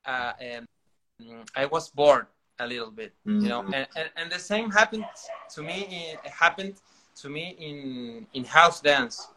uh, 0.06 0.34
um, 0.40 1.44
I 1.56 1.66
was 1.66 1.90
bored 1.90 2.28
a 2.60 2.68
little 2.68 2.92
bit, 2.92 3.14
mm-hmm. 3.28 3.44
you 3.44 3.50
know, 3.50 3.62
and, 3.62 3.88
and, 3.96 4.10
and 4.16 4.32
the 4.32 4.40
same 4.40 4.72
happened 4.72 5.06
to 5.54 5.62
me. 5.62 5.88
In, 6.24 6.32
happened 6.32 6.76
to 7.22 7.30
me 7.30 7.56
in 7.60 8.28
in 8.34 8.44
house 8.46 8.82
dance, 8.82 9.28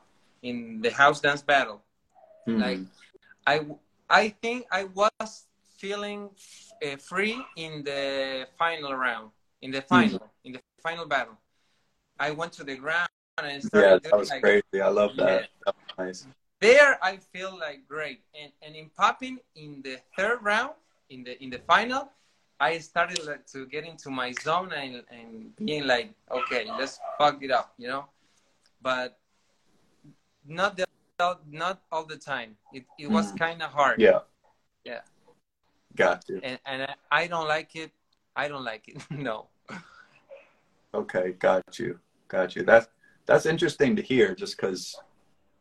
in 0.42 0.80
the 0.80 0.90
house 0.90 1.20
dance 1.20 1.42
battle. 1.42 1.82
Mm-hmm. 2.48 2.60
Like 2.60 2.78
I 3.46 3.66
I 4.08 4.28
think 4.28 4.66
I 4.70 4.84
was 4.84 5.46
feeling 5.78 6.30
uh, 6.84 6.96
free 6.96 7.42
in 7.56 7.82
the 7.84 8.46
final 8.58 8.94
round, 8.94 9.30
in 9.62 9.70
the 9.70 9.82
final, 9.82 10.18
mm-hmm. 10.18 10.46
in 10.46 10.52
the 10.52 10.60
final 10.82 11.06
battle. 11.06 11.38
I 12.18 12.30
went 12.30 12.52
to 12.54 12.64
the 12.64 12.76
ground 12.76 13.08
and 13.42 13.62
started. 13.62 14.02
Yeah, 14.04 14.10
that 14.10 14.18
was 14.18 14.30
like, 14.30 14.42
crazy. 14.42 14.80
I 14.82 14.88
love 14.88 15.16
that. 15.16 15.42
Yeah. 15.42 15.46
that 15.66 15.74
nice 15.98 16.26
there 16.62 16.96
I 17.02 17.18
feel 17.34 17.58
like 17.58 17.86
great. 17.86 18.22
And 18.40 18.50
and 18.62 18.74
in 18.74 18.88
popping 18.96 19.38
in 19.56 19.82
the 19.82 19.98
third 20.16 20.38
round, 20.40 20.72
in 21.10 21.24
the 21.24 21.34
in 21.42 21.50
the 21.50 21.58
final, 21.66 22.08
I 22.60 22.78
started 22.78 23.26
like, 23.26 23.44
to 23.52 23.66
get 23.66 23.84
into 23.84 24.08
my 24.08 24.32
zone 24.32 24.72
and, 24.72 25.02
and 25.10 25.52
being 25.58 25.84
like, 25.84 26.14
okay, 26.30 26.70
let's 26.78 27.00
fuck 27.18 27.42
it 27.42 27.50
up, 27.50 27.74
you 27.76 27.88
know. 27.88 28.06
But 28.80 29.18
not 30.46 30.76
the, 30.76 30.86
not 31.50 31.82
all 31.90 32.04
the 32.04 32.16
time. 32.16 32.56
It 32.72 32.84
it 32.98 33.08
was 33.10 33.32
mm. 33.32 33.38
kind 33.38 33.62
of 33.62 33.70
hard. 33.70 34.00
Yeah. 34.00 34.20
Yeah. 34.84 35.00
Got 35.94 36.24
you. 36.28 36.40
And 36.42 36.58
and 36.66 36.86
I 37.10 37.26
don't 37.26 37.48
like 37.48 37.76
it. 37.76 37.90
I 38.34 38.48
don't 38.48 38.64
like 38.64 38.88
it. 38.88 38.98
no. 39.10 39.48
Okay, 40.94 41.32
got 41.38 41.78
you. 41.78 41.98
Got 42.28 42.56
you. 42.56 42.62
That's 42.62 42.88
that's 43.26 43.46
interesting 43.46 43.96
to 43.96 44.02
hear, 44.02 44.34
just 44.34 44.56
because 44.56 44.96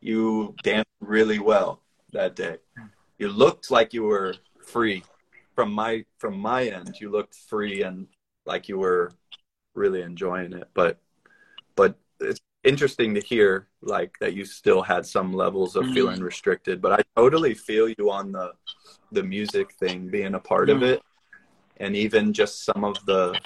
you 0.02 0.56
danced 0.64 0.90
really 1.00 1.40
well 1.40 1.82
that 2.12 2.36
day. 2.36 2.58
You 3.18 3.30
looked 3.30 3.70
like 3.70 3.94
you 3.94 4.04
were 4.04 4.36
free 4.66 5.04
from 5.56 5.72
my 5.72 6.06
from 6.18 6.38
my 6.38 6.66
end. 6.66 6.96
You 7.00 7.10
looked 7.12 7.36
free 7.36 7.84
and 7.84 8.08
like 8.46 8.68
you 8.68 8.78
were 8.78 9.12
really 9.76 10.02
enjoying 10.02 10.54
it. 10.54 10.70
But 10.74 11.00
but 11.76 11.96
it's 12.20 12.42
interesting 12.64 13.14
to 13.16 13.22
hear 13.22 13.68
like 13.82 14.16
that 14.20 14.34
you 14.34 14.46
still 14.46 14.82
had 14.82 15.06
some 15.06 15.34
levels 15.34 15.76
of 15.76 15.84
mm-hmm. 15.86 15.94
feeling 15.94 16.22
restricted. 16.22 16.82
But 16.82 16.94
I 16.94 17.04
totally 17.16 17.54
feel 17.54 17.90
you 17.90 18.12
on 18.12 18.32
the 18.32 18.54
the 19.12 19.24
music 19.24 19.74
thing 19.74 20.08
being 20.08 20.36
a 20.36 20.40
part 20.40 20.70
mm-hmm. 20.70 20.84
of 20.84 20.90
it, 20.90 21.02
and 21.78 21.96
even 21.96 22.34
just 22.34 22.66
some 22.66 22.84
of 22.84 22.98
the 23.06 23.40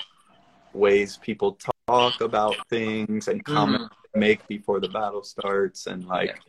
ways 0.73 1.17
people 1.17 1.57
talk 1.87 2.19
about 2.21 2.55
things 2.69 3.27
and 3.27 3.43
comment 3.43 3.83
mm-hmm 3.83 4.01
make 4.15 4.47
before 4.47 4.79
the 4.79 4.89
battle 4.89 5.23
starts 5.23 5.87
and 5.87 6.05
like 6.05 6.29
yeah. 6.29 6.41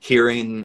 hearing 0.00 0.64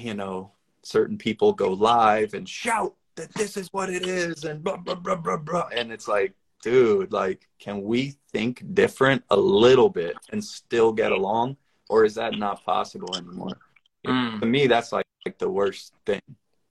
you 0.00 0.14
know 0.14 0.50
certain 0.82 1.18
people 1.18 1.52
go 1.52 1.72
live 1.72 2.34
and 2.34 2.48
shout 2.48 2.94
that 3.16 3.32
this 3.34 3.56
is 3.56 3.68
what 3.72 3.90
it 3.90 4.06
is 4.06 4.44
and 4.44 4.64
blah 4.64 4.76
blah 4.76 4.94
blah 4.94 5.16
blah 5.16 5.36
blah 5.36 5.68
and 5.74 5.92
it's 5.92 6.08
like 6.08 6.32
dude 6.62 7.12
like 7.12 7.48
can 7.58 7.82
we 7.82 8.14
think 8.32 8.62
different 8.74 9.22
a 9.30 9.36
little 9.36 9.88
bit 9.88 10.16
and 10.30 10.42
still 10.42 10.92
get 10.92 11.12
along 11.12 11.56
or 11.92 12.04
is 12.04 12.14
that 12.14 12.38
not 12.38 12.64
possible 12.64 13.14
anymore 13.16 13.58
mm. 14.06 14.40
to 14.40 14.46
me 14.46 14.66
that's 14.66 14.92
like, 14.92 15.06
like 15.26 15.38
the 15.38 15.48
worst 15.48 15.92
thing 16.06 16.22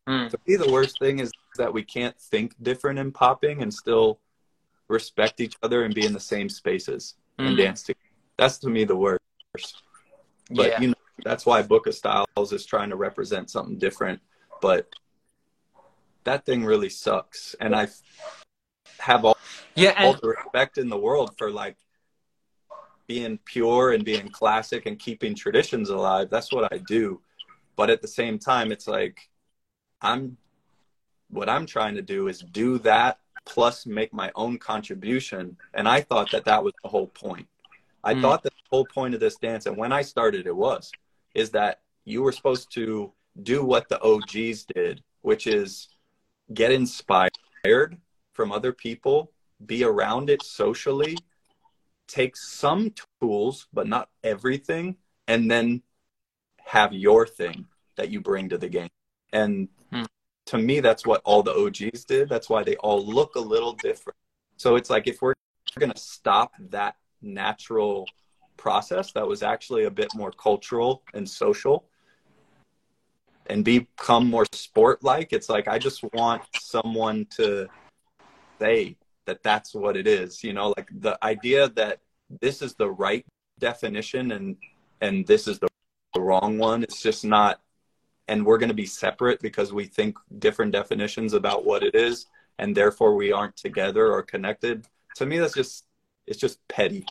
mm. 0.08 0.30
to 0.30 0.38
me 0.48 0.56
the 0.56 0.72
worst 0.72 0.98
thing 1.00 1.20
is 1.20 1.32
that 1.58 1.74
we 1.74 1.84
can't 1.84 2.18
think 2.20 2.56
different 2.62 2.98
in 3.00 3.12
popping 3.12 3.62
and 3.62 3.74
still 3.74 4.20
respect 4.88 5.40
each 5.40 5.56
other 5.64 5.84
and 5.84 5.94
be 5.94 6.06
in 6.06 6.14
the 6.14 6.20
same 6.20 6.50
spaces 6.50 7.16
mm. 7.40 7.48
and 7.48 7.58
dance 7.58 7.84
together 7.84 8.12
that's 8.42 8.58
to 8.58 8.70
me 8.70 8.84
the 8.84 8.96
worst. 8.96 9.84
But 10.50 10.72
yeah. 10.72 10.82
you 10.82 10.88
know, 10.90 10.94
that's 11.24 11.46
why 11.46 11.62
Book 11.62 11.86
of 11.86 11.94
Styles 11.94 12.52
is 12.52 12.66
trying 12.66 12.90
to 12.90 12.96
represent 12.96 13.52
something 13.52 13.78
different. 13.78 14.20
But 14.62 14.88
that 16.24 16.44
thing 16.46 16.66
really 16.66 16.90
sucks, 16.90 17.56
and 17.60 17.76
I 17.76 17.88
have 19.00 19.26
all 19.26 19.38
yeah 19.76 19.94
and- 19.96 20.08
all 20.08 20.14
the 20.14 20.30
respect 20.30 20.80
in 20.80 20.90
the 20.90 20.98
world 20.98 21.36
for 21.38 21.52
like 21.52 21.78
being 23.12 23.38
pure 23.44 23.92
and 23.92 24.06
being 24.06 24.30
classic 24.30 24.86
and 24.86 24.98
keeping 24.98 25.36
traditions 25.36 25.90
alive. 25.90 26.30
That's 26.30 26.54
what 26.54 26.72
I 26.72 26.78
do. 26.78 27.20
But 27.76 27.90
at 27.90 28.02
the 28.02 28.08
same 28.08 28.40
time, 28.40 28.72
it's 28.72 28.88
like 28.88 29.18
I'm 30.02 30.38
what 31.30 31.50
I'm 31.50 31.66
trying 31.66 31.96
to 31.96 32.02
do 32.02 32.30
is 32.30 32.40
do 32.40 32.78
that 32.80 33.20
plus 33.46 33.86
make 33.86 34.14
my 34.14 34.32
own 34.36 34.58
contribution. 34.58 35.58
And 35.74 35.90
I 35.90 36.00
thought 36.00 36.32
that 36.32 36.46
that 36.46 36.64
was 36.64 36.74
the 36.84 36.88
whole 36.88 37.08
point. 37.08 37.48
I 38.02 38.14
mm. 38.14 38.22
thought 38.22 38.44
the 38.44 38.52
whole 38.70 38.86
point 38.86 39.14
of 39.14 39.20
this 39.20 39.36
dance, 39.36 39.66
and 39.66 39.76
when 39.76 39.92
I 39.92 40.04
started, 40.04 40.48
it 40.48 40.56
was, 40.56 40.90
is 41.34 41.50
that 41.52 41.82
you 42.06 42.22
were 42.24 42.32
supposed 42.32 42.72
to 42.74 43.12
do 43.44 43.66
what 43.66 43.90
the 43.90 44.00
OGs 44.02 44.66
did, 44.74 45.04
which 45.22 45.48
is 45.48 45.90
get 46.54 46.72
inspired 46.72 47.98
from 48.32 48.52
other 48.52 48.72
people, 48.72 49.32
be 49.66 49.84
around 49.84 50.30
it 50.30 50.44
socially, 50.44 51.18
take 52.12 52.36
some 52.36 52.94
tools, 53.22 53.68
but 53.74 53.88
not 53.88 54.10
everything, 54.24 54.98
and 55.28 55.50
then 55.50 55.82
have 56.66 56.94
your 56.94 57.26
thing 57.26 57.66
that 57.96 58.10
you 58.10 58.22
bring 58.22 58.50
to 58.50 58.58
the 58.58 58.70
game. 58.70 58.90
And 59.34 59.70
hmm. 59.92 60.04
to 60.48 60.58
me, 60.58 60.80
that's 60.80 61.06
what 61.06 61.22
all 61.24 61.44
the 61.44 61.54
OGs 61.54 62.06
did. 62.06 62.30
That's 62.30 62.50
why 62.50 62.64
they 62.64 62.76
all 62.78 63.06
look 63.06 63.36
a 63.36 63.40
little 63.40 63.74
different. 63.74 64.18
So 64.58 64.76
it's 64.76 64.90
like 64.90 65.08
if 65.08 65.22
we're 65.22 65.34
going 65.80 65.92
to 65.92 66.00
stop 66.00 66.52
that 66.70 66.96
natural 67.22 68.08
process 68.58 69.12
that 69.14 69.28
was 69.28 69.42
actually 69.42 69.86
a 69.86 69.92
bit 69.92 70.14
more 70.14 70.32
cultural 70.32 71.04
and 71.14 71.28
social 71.28 71.86
and 73.48 73.66
become 73.66 74.30
more 74.30 74.46
sport 74.54 75.04
like 75.04 75.34
it's 75.34 75.50
like 75.50 75.68
i 75.68 75.80
just 75.80 76.04
want 76.14 76.44
someone 76.60 77.26
to 77.26 77.68
say 78.60 78.96
that 79.32 79.44
that's 79.44 79.74
what 79.74 79.96
it 79.98 80.08
is 80.08 80.44
you 80.44 80.54
know 80.54 80.74
like 80.78 80.90
the 81.00 81.18
idea 81.24 81.70
that 81.70 82.00
this 82.42 82.62
is 82.62 82.74
the 82.76 82.90
right 82.90 83.26
definition 83.60 84.32
and 84.32 84.56
and 85.02 85.26
this 85.28 85.48
is 85.48 85.60
the, 85.60 85.68
the 86.14 86.22
wrong 86.22 86.58
one 86.58 86.84
it's 86.84 87.02
just 87.02 87.24
not 87.26 87.62
and 88.28 88.46
we're 88.46 88.58
going 88.58 88.70
to 88.70 88.84
be 88.86 88.86
separate 88.86 89.42
because 89.42 89.74
we 89.74 89.86
think 89.86 90.18
different 90.40 90.72
definitions 90.72 91.34
about 91.34 91.66
what 91.66 91.84
it 91.84 91.96
is 91.96 92.28
and 92.60 92.76
therefore 92.76 93.16
we 93.16 93.32
aren't 93.32 93.58
together 93.58 94.12
or 94.12 94.22
connected 94.22 94.86
to 95.16 95.26
me 95.26 95.40
that's 95.40 95.54
just 95.54 95.86
it's 96.28 96.40
just 96.40 96.66
petty. 96.68 97.06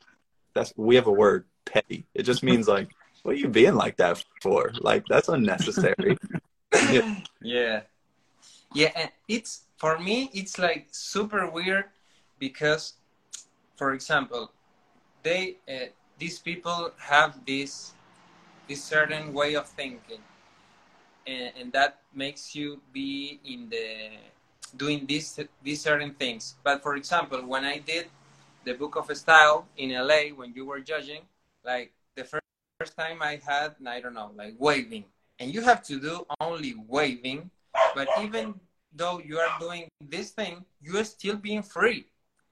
That's 0.55 0.72
we 0.76 0.97
have 0.97 1.06
a 1.06 1.12
word, 1.12 1.44
petty. 1.64 2.06
It 2.14 2.22
just 2.22 2.42
means 2.42 2.68
like, 2.68 2.90
what 3.22 3.32
are 3.32 3.38
you 3.38 3.48
being 3.48 3.74
like 3.74 3.97
that 3.98 4.24
for? 4.42 4.72
Like 4.80 5.05
that's 5.09 5.28
unnecessary. 5.28 6.16
yeah. 6.90 7.20
yeah. 7.42 7.80
Yeah, 8.72 8.92
and 8.94 9.10
it's 9.28 9.64
for 9.76 9.98
me 9.98 10.30
it's 10.32 10.59
like 10.59 10.88
super 10.90 11.51
weird 11.51 11.84
because 12.41 12.95
for 13.77 13.93
example 13.93 14.51
they 15.23 15.57
uh, 15.69 15.87
these 16.19 16.41
people 16.41 16.91
have 16.99 17.45
this 17.47 17.93
this 18.67 18.83
certain 18.83 19.33
way 19.33 19.55
of 19.55 19.69
thinking 19.69 20.21
and, 21.27 21.53
and 21.59 21.73
that 21.73 22.01
makes 22.15 22.55
you 22.55 22.81
be 22.93 23.41
in 23.45 23.69
the 23.69 24.11
doing 24.77 25.07
these 25.07 25.39
these 25.62 25.81
certain 25.81 26.15
things. 26.15 26.55
But 26.62 26.83
for 26.83 26.97
example 26.97 27.45
when 27.47 27.65
i 27.65 27.79
did 27.79 28.07
the 28.65 28.75
book 28.75 28.97
of 28.97 29.11
style 29.17 29.67
in 29.77 29.91
la 29.95 30.21
when 30.35 30.53
you 30.55 30.65
were 30.65 30.81
judging 30.81 31.23
like 31.65 31.93
the 32.15 32.25
first, 32.25 32.45
first 32.79 32.97
time 32.97 33.23
i 33.23 33.41
had 33.45 33.75
i 33.87 34.01
don't 34.01 34.15
know 34.15 34.31
like 34.37 34.55
waving. 34.59 35.05
And 35.41 35.55
you 35.55 35.62
have 35.62 35.83
to 35.85 35.99
do 35.99 36.27
only 36.41 36.75
waving 36.87 37.51
but 37.95 38.09
even 38.21 38.55
though 38.93 39.19
you 39.25 39.39
are 39.39 39.49
doing 39.59 39.89
this 40.01 40.31
thing 40.31 40.65
you 40.83 40.99
are 40.99 41.05
still 41.05 41.37
being 41.37 41.62
free 41.62 42.07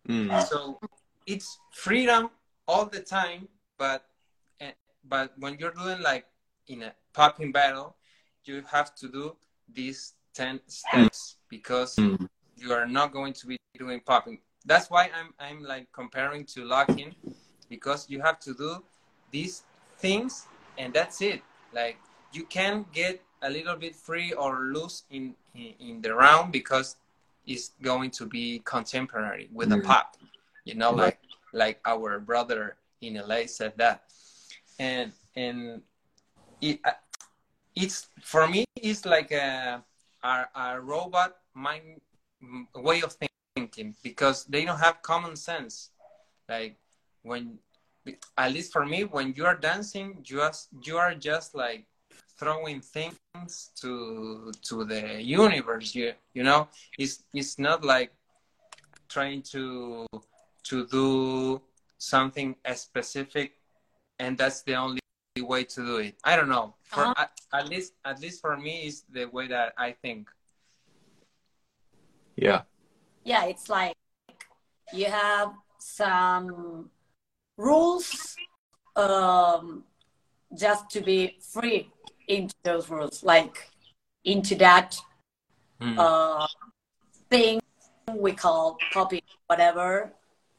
Mm. 0.09 0.43
so 0.49 0.81
it's 1.27 1.59
freedom 1.71 2.31
all 2.67 2.87
the 2.87 3.01
time 3.01 3.49
but 3.79 4.07
eh, 4.61 4.73
but 5.05 5.33
when 5.39 5.57
you're 5.59 5.73
doing 5.73 6.01
like 6.01 6.25
in 6.69 6.83
a 6.83 6.93
popping 7.13 7.53
battle 7.53 7.97
you 8.45 8.63
have 8.71 8.95
to 8.95 9.09
do 9.09 9.37
these 9.73 10.15
10 10.35 10.61
steps 10.67 11.37
because 11.51 11.97
Mm. 11.99 12.29
you 12.57 12.73
are 12.73 12.87
not 12.87 13.13
going 13.13 13.33
to 13.35 13.47
be 13.47 13.57
doing 13.79 14.01
popping 14.01 14.39
that's 14.65 14.89
why 14.91 15.11
i'm 15.19 15.31
i'm 15.39 15.63
like 15.63 15.87
comparing 15.93 16.45
to 16.45 16.65
locking 16.65 17.15
because 17.69 18.09
you 18.09 18.21
have 18.21 18.39
to 18.41 18.55
do 18.55 18.83
these 19.31 19.63
things 19.99 20.47
and 20.79 20.93
that's 20.95 21.21
it 21.21 21.43
like 21.73 21.99
you 22.33 22.45
can 22.45 22.85
get 22.93 23.21
a 23.43 23.51
little 23.51 23.77
bit 23.77 23.95
free 23.95 24.33
or 24.33 24.61
loose 24.75 25.05
in 25.11 25.35
in, 25.55 25.75
in 25.81 26.01
the 26.03 26.13
round 26.15 26.51
because 26.53 26.97
it's 27.49 27.73
going 27.83 28.11
to 28.11 28.27
be 28.27 28.61
contemporary 28.65 29.49
with 29.53 29.73
a 29.73 29.77
Mhm. 29.77 29.85
pop 29.85 30.17
you 30.65 30.75
know 30.75 30.93
Right. 30.93 31.17
like 31.17 31.19
like 31.53 31.79
our 31.87 32.21
brother 32.21 32.77
in 33.01 33.15
la 33.27 33.41
said 33.47 33.73
that 33.79 34.05
and 34.79 35.13
and 35.35 35.83
it, 36.61 36.79
uh, 36.85 36.93
it's 37.75 38.09
for 38.23 38.47
me 38.47 38.65
it's 38.77 39.05
like 39.07 39.31
a 39.33 39.83
a, 40.23 40.35
a 40.55 40.81
robot 40.81 41.39
mind 41.55 42.01
mm, 42.43 42.67
way 42.75 43.01
of 43.03 43.17
thinking 43.57 43.97
because 44.03 44.45
they 44.45 44.65
don't 44.65 44.79
have 44.79 45.01
common 45.03 45.35
sense 45.37 45.91
like 46.49 46.77
when 47.23 47.59
at 48.37 48.53
least 48.53 48.73
for 48.73 48.85
me 48.85 49.05
when 49.05 49.33
you 49.37 49.45
are 49.47 49.57
dancing 49.57 50.23
you 50.27 50.41
are, 50.41 50.53
you 50.85 50.97
are 50.99 51.15
just 51.15 51.55
like 51.55 51.87
throwing 52.39 52.81
things 52.81 53.71
to 53.81 54.53
to 54.63 54.85
the 54.85 55.23
universe 55.23 55.95
you 55.95 56.13
you 56.35 56.43
know? 56.43 56.69
It's 56.99 57.25
it's 57.35 57.59
not 57.59 57.85
like 57.85 58.13
trying 59.09 59.43
to 59.53 60.07
to 60.65 60.87
do 60.87 61.61
something 61.99 62.55
specific 62.75 63.53
and 64.19 64.37
that's 64.39 64.63
the 64.63 64.75
only 64.75 65.01
way 65.41 65.65
to 65.65 65.85
do 65.85 65.97
it. 65.99 66.15
I 66.25 66.37
don't 66.37 66.49
know. 66.49 66.75
For 66.85 67.05
Uh-huh. 67.05 67.15
at, 67.17 67.31
at 67.53 67.69
least 67.69 67.95
at 68.05 68.21
least 68.21 68.41
for 68.41 68.57
me 68.57 68.87
is 68.87 69.05
the 69.11 69.27
way 69.27 69.49
that 69.49 69.73
i 69.77 69.93
think. 69.93 70.29
Yeah. 72.37 72.63
yeah 73.25 73.45
it's 73.47 73.69
like 73.69 73.97
you 74.95 75.07
have 75.07 75.53
some 75.79 76.89
rules 77.57 78.37
um 78.95 79.83
just 80.55 80.89
to 80.91 81.01
be 81.01 81.37
free 81.43 81.91
into 82.29 82.55
those 82.63 82.89
rules 82.91 83.23
like 83.25 83.71
into 84.25 84.55
that 84.57 84.97
Hmm. 85.81 85.99
uh 85.99 86.47
thing 87.31 87.61
we 88.15 88.33
call 88.33 88.81
popping 88.93 89.23
whatever 89.47 90.13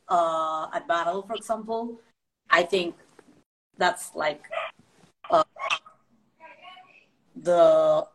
uh 0.10 0.68
at 0.74 0.88
battle 0.88 1.22
for 1.24 1.36
example. 1.36 2.00
I 2.50 2.64
think 2.64 2.96
that's 3.78 4.16
like 4.16 4.44
uh, 5.30 5.44
the 7.36 8.08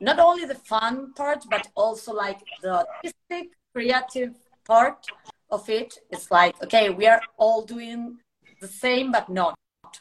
not 0.00 0.18
only 0.18 0.44
the 0.44 0.54
fun 0.54 1.12
part 1.14 1.44
but 1.50 1.68
also 1.74 2.12
like 2.12 2.40
the 2.62 2.84
artistic 2.86 3.50
creative 3.74 4.34
part 4.64 5.10
of 5.50 5.68
it. 5.68 5.98
It's 6.10 6.30
like 6.30 6.54
okay 6.62 6.90
we 6.90 7.06
are 7.06 7.22
all 7.38 7.62
doing 7.62 8.18
the 8.60 8.68
same 8.68 9.10
but 9.12 9.28
not 9.28 9.54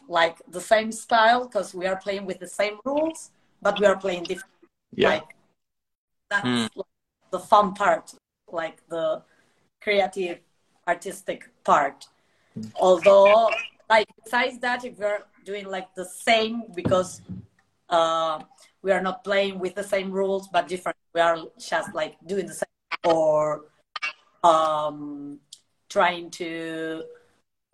like 0.07 0.41
the 0.47 0.61
same 0.61 0.91
style 0.91 1.45
because 1.47 1.73
we 1.73 1.85
are 1.85 1.97
playing 1.97 2.25
with 2.25 2.39
the 2.39 2.47
same 2.47 2.77
rules 2.85 3.31
but 3.61 3.79
we 3.79 3.85
are 3.85 3.97
playing 3.97 4.23
different 4.23 4.51
Yeah. 4.93 5.09
like 5.09 5.29
that's 6.29 6.47
Hmm. 6.47 6.67
like, 6.75 6.85
the 7.31 7.39
fun 7.39 7.73
part 7.73 8.13
like 8.51 8.77
the 8.89 9.21
creative 9.81 10.39
artistic 10.87 11.49
part 11.63 12.07
although 12.75 13.49
like 13.89 14.07
besides 14.23 14.59
that 14.59 14.85
if 14.85 14.97
we're 14.97 15.23
doing 15.43 15.65
like 15.67 15.93
the 15.95 16.05
same 16.05 16.63
because 16.75 17.21
uh 17.89 18.39
we 18.81 18.91
are 18.91 19.01
not 19.01 19.23
playing 19.23 19.59
with 19.59 19.75
the 19.75 19.83
same 19.83 20.11
rules 20.11 20.47
but 20.47 20.67
different 20.67 20.97
we 21.13 21.21
are 21.21 21.37
just 21.59 21.93
like 21.93 22.15
doing 22.25 22.45
the 22.45 22.53
same 22.53 22.67
or 23.03 23.65
um 24.43 25.39
trying 25.89 26.29
to 26.29 27.03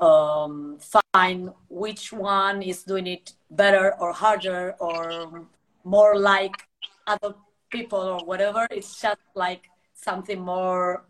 um 0.02 0.78
find 1.14 1.52
which 1.70 2.12
one 2.12 2.62
is 2.62 2.84
doing 2.84 3.08
it 3.08 3.34
better 3.52 3.96
or 4.00 4.12
harder 4.12 4.76
or 4.80 5.46
more 5.84 6.18
like 6.18 6.68
other 7.08 7.36
people 7.70 8.00
or 8.00 8.26
whatever 8.26 8.68
it's 8.72 9.00
just 9.00 9.22
like 9.36 9.70
something 9.94 10.40
more 10.40 11.06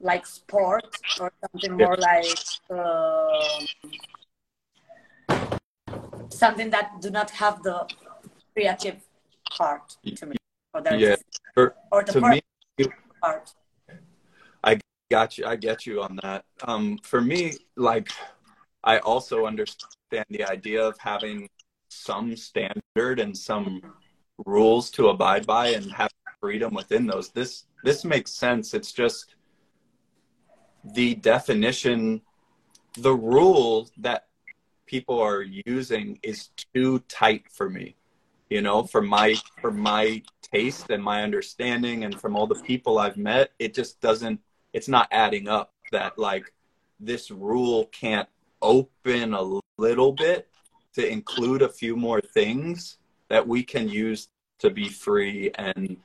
like 0.00 0.26
sport 0.26 0.98
or 1.20 1.32
something 1.40 1.72
more 1.72 1.96
like 1.96 2.38
um 2.70 3.66
something 6.30 6.70
that 6.70 7.00
do 7.00 7.10
not 7.10 7.30
have 7.30 7.62
the 7.62 7.86
creative 8.52 9.00
part 9.50 9.96
to 10.16 10.26
me 10.26 10.36
or 10.74 10.82
Yeah. 10.96 11.16
For, 11.54 11.74
or 11.90 12.02
the 12.02 12.12
to 12.12 12.20
me, 12.20 12.42
part. 13.20 13.54
Got 15.10 15.38
you. 15.38 15.46
I 15.46 15.56
get 15.56 15.86
you 15.86 16.02
on 16.02 16.18
that. 16.22 16.44
Um, 16.62 16.98
for 17.02 17.20
me, 17.20 17.54
like, 17.76 18.10
I 18.84 18.98
also 18.98 19.46
understand 19.46 20.26
the 20.30 20.44
idea 20.44 20.82
of 20.84 20.96
having 20.98 21.48
some 21.88 22.36
standard 22.36 23.20
and 23.20 23.36
some 23.36 23.82
rules 24.44 24.90
to 24.92 25.08
abide 25.08 25.46
by 25.46 25.68
and 25.68 25.90
have 25.92 26.10
freedom 26.40 26.74
within 26.74 27.06
those. 27.06 27.30
This 27.30 27.64
this 27.82 28.04
makes 28.04 28.32
sense. 28.32 28.74
It's 28.74 28.92
just 28.92 29.36
the 30.94 31.14
definition, 31.16 32.20
the 32.98 33.14
rule 33.14 33.88
that 33.98 34.26
people 34.86 35.20
are 35.20 35.42
using 35.42 36.18
is 36.22 36.50
too 36.74 37.00
tight 37.08 37.44
for 37.50 37.68
me. 37.68 37.96
You 38.50 38.62
know, 38.62 38.84
for 38.84 39.02
my 39.02 39.34
for 39.60 39.72
my 39.72 40.22
taste 40.42 40.90
and 40.90 41.02
my 41.02 41.22
understanding 41.22 42.04
and 42.04 42.20
from 42.20 42.36
all 42.36 42.46
the 42.46 42.62
people 42.62 42.98
I've 42.98 43.16
met, 43.16 43.50
it 43.58 43.74
just 43.74 44.00
doesn't 44.00 44.40
it's 44.76 44.88
not 44.88 45.08
adding 45.10 45.48
up 45.48 45.72
that 45.90 46.12
like 46.18 46.52
this 47.00 47.30
rule 47.30 47.86
can't 48.02 48.28
open 48.60 49.32
a 49.32 49.44
little 49.78 50.12
bit 50.12 50.48
to 50.94 51.02
include 51.16 51.62
a 51.62 51.68
few 51.68 51.96
more 51.96 52.20
things 52.20 52.98
that 53.28 53.46
we 53.52 53.62
can 53.62 53.88
use 53.88 54.28
to 54.58 54.68
be 54.70 54.88
free 54.88 55.50
and 55.56 55.96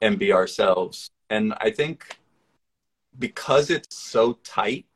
and 0.00 0.18
be 0.18 0.32
ourselves 0.32 1.10
and 1.30 1.44
i 1.60 1.70
think 1.70 2.18
because 3.18 3.66
it's 3.70 3.96
so 3.96 4.24
tight 4.44 4.86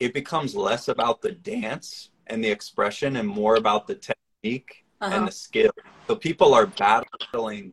it 0.00 0.12
becomes 0.12 0.54
less 0.54 0.88
about 0.88 1.22
the 1.22 1.32
dance 1.32 2.10
and 2.26 2.42
the 2.44 2.48
expression 2.58 3.16
and 3.16 3.28
more 3.28 3.56
about 3.56 3.86
the 3.86 3.94
technique 4.10 4.72
Uh-huh. 5.00 5.14
and 5.14 5.28
the 5.28 5.32
skill 5.32 5.72
so 6.06 6.12
people 6.28 6.50
are 6.58 6.66
battling 6.66 7.72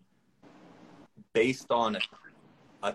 based 1.33 1.69
on 1.71 1.95
a, 1.95 2.01
a 2.89 2.91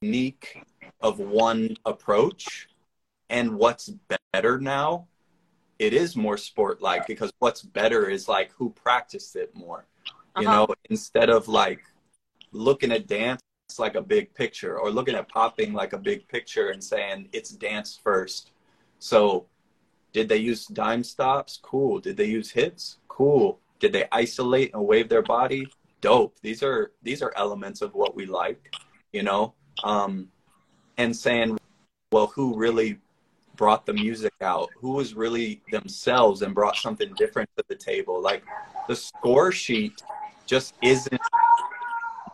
technique 0.00 0.62
of 1.00 1.18
one 1.18 1.76
approach 1.84 2.68
and 3.28 3.56
what's 3.56 3.90
better 4.32 4.58
now 4.60 5.06
it 5.78 5.92
is 5.92 6.16
more 6.16 6.36
sport 6.38 6.80
like 6.80 7.06
because 7.06 7.32
what's 7.38 7.62
better 7.62 8.08
is 8.08 8.28
like 8.28 8.50
who 8.52 8.70
practiced 8.70 9.36
it 9.36 9.54
more. 9.54 9.86
You 10.38 10.46
Uh-huh. 10.46 10.66
know 10.66 10.74
instead 10.90 11.28
of 11.30 11.48
like 11.48 11.82
looking 12.52 12.92
at 12.92 13.06
dance 13.06 13.40
like 13.78 13.94
a 13.94 14.02
big 14.02 14.32
picture 14.34 14.78
or 14.78 14.90
looking 14.90 15.14
at 15.14 15.28
popping 15.28 15.72
like 15.72 15.92
a 15.92 15.98
big 15.98 16.26
picture 16.28 16.70
and 16.70 16.82
saying 16.82 17.28
it's 17.32 17.50
dance 17.50 17.98
first. 18.02 18.52
So 18.98 19.46
did 20.12 20.28
they 20.28 20.38
use 20.38 20.66
dime 20.66 21.04
stops? 21.04 21.58
Cool. 21.62 22.00
Did 22.00 22.16
they 22.16 22.24
use 22.26 22.50
hits? 22.50 22.98
Cool. 23.08 23.60
Did 23.80 23.92
they 23.92 24.04
isolate 24.12 24.72
and 24.72 24.86
wave 24.86 25.08
their 25.10 25.22
body? 25.22 25.72
Dope. 26.00 26.38
These 26.40 26.62
are 26.62 26.92
these 27.02 27.22
are 27.22 27.32
elements 27.36 27.82
of 27.82 27.94
what 27.94 28.14
we 28.14 28.24
like 28.26 28.72
you 29.12 29.22
know 29.22 29.54
um 29.84 30.28
and 30.98 31.14
saying 31.14 31.58
well 32.12 32.28
who 32.28 32.56
really 32.56 32.98
brought 33.56 33.86
the 33.86 33.92
music 33.92 34.32
out 34.42 34.68
who 34.78 34.90
was 34.92 35.14
really 35.14 35.60
themselves 35.70 36.42
and 36.42 36.54
brought 36.54 36.76
something 36.76 37.12
different 37.16 37.48
to 37.56 37.64
the 37.68 37.74
table 37.74 38.20
like 38.20 38.42
the 38.88 38.96
score 38.96 39.50
sheet 39.50 40.02
just 40.46 40.74
isn't 40.82 41.20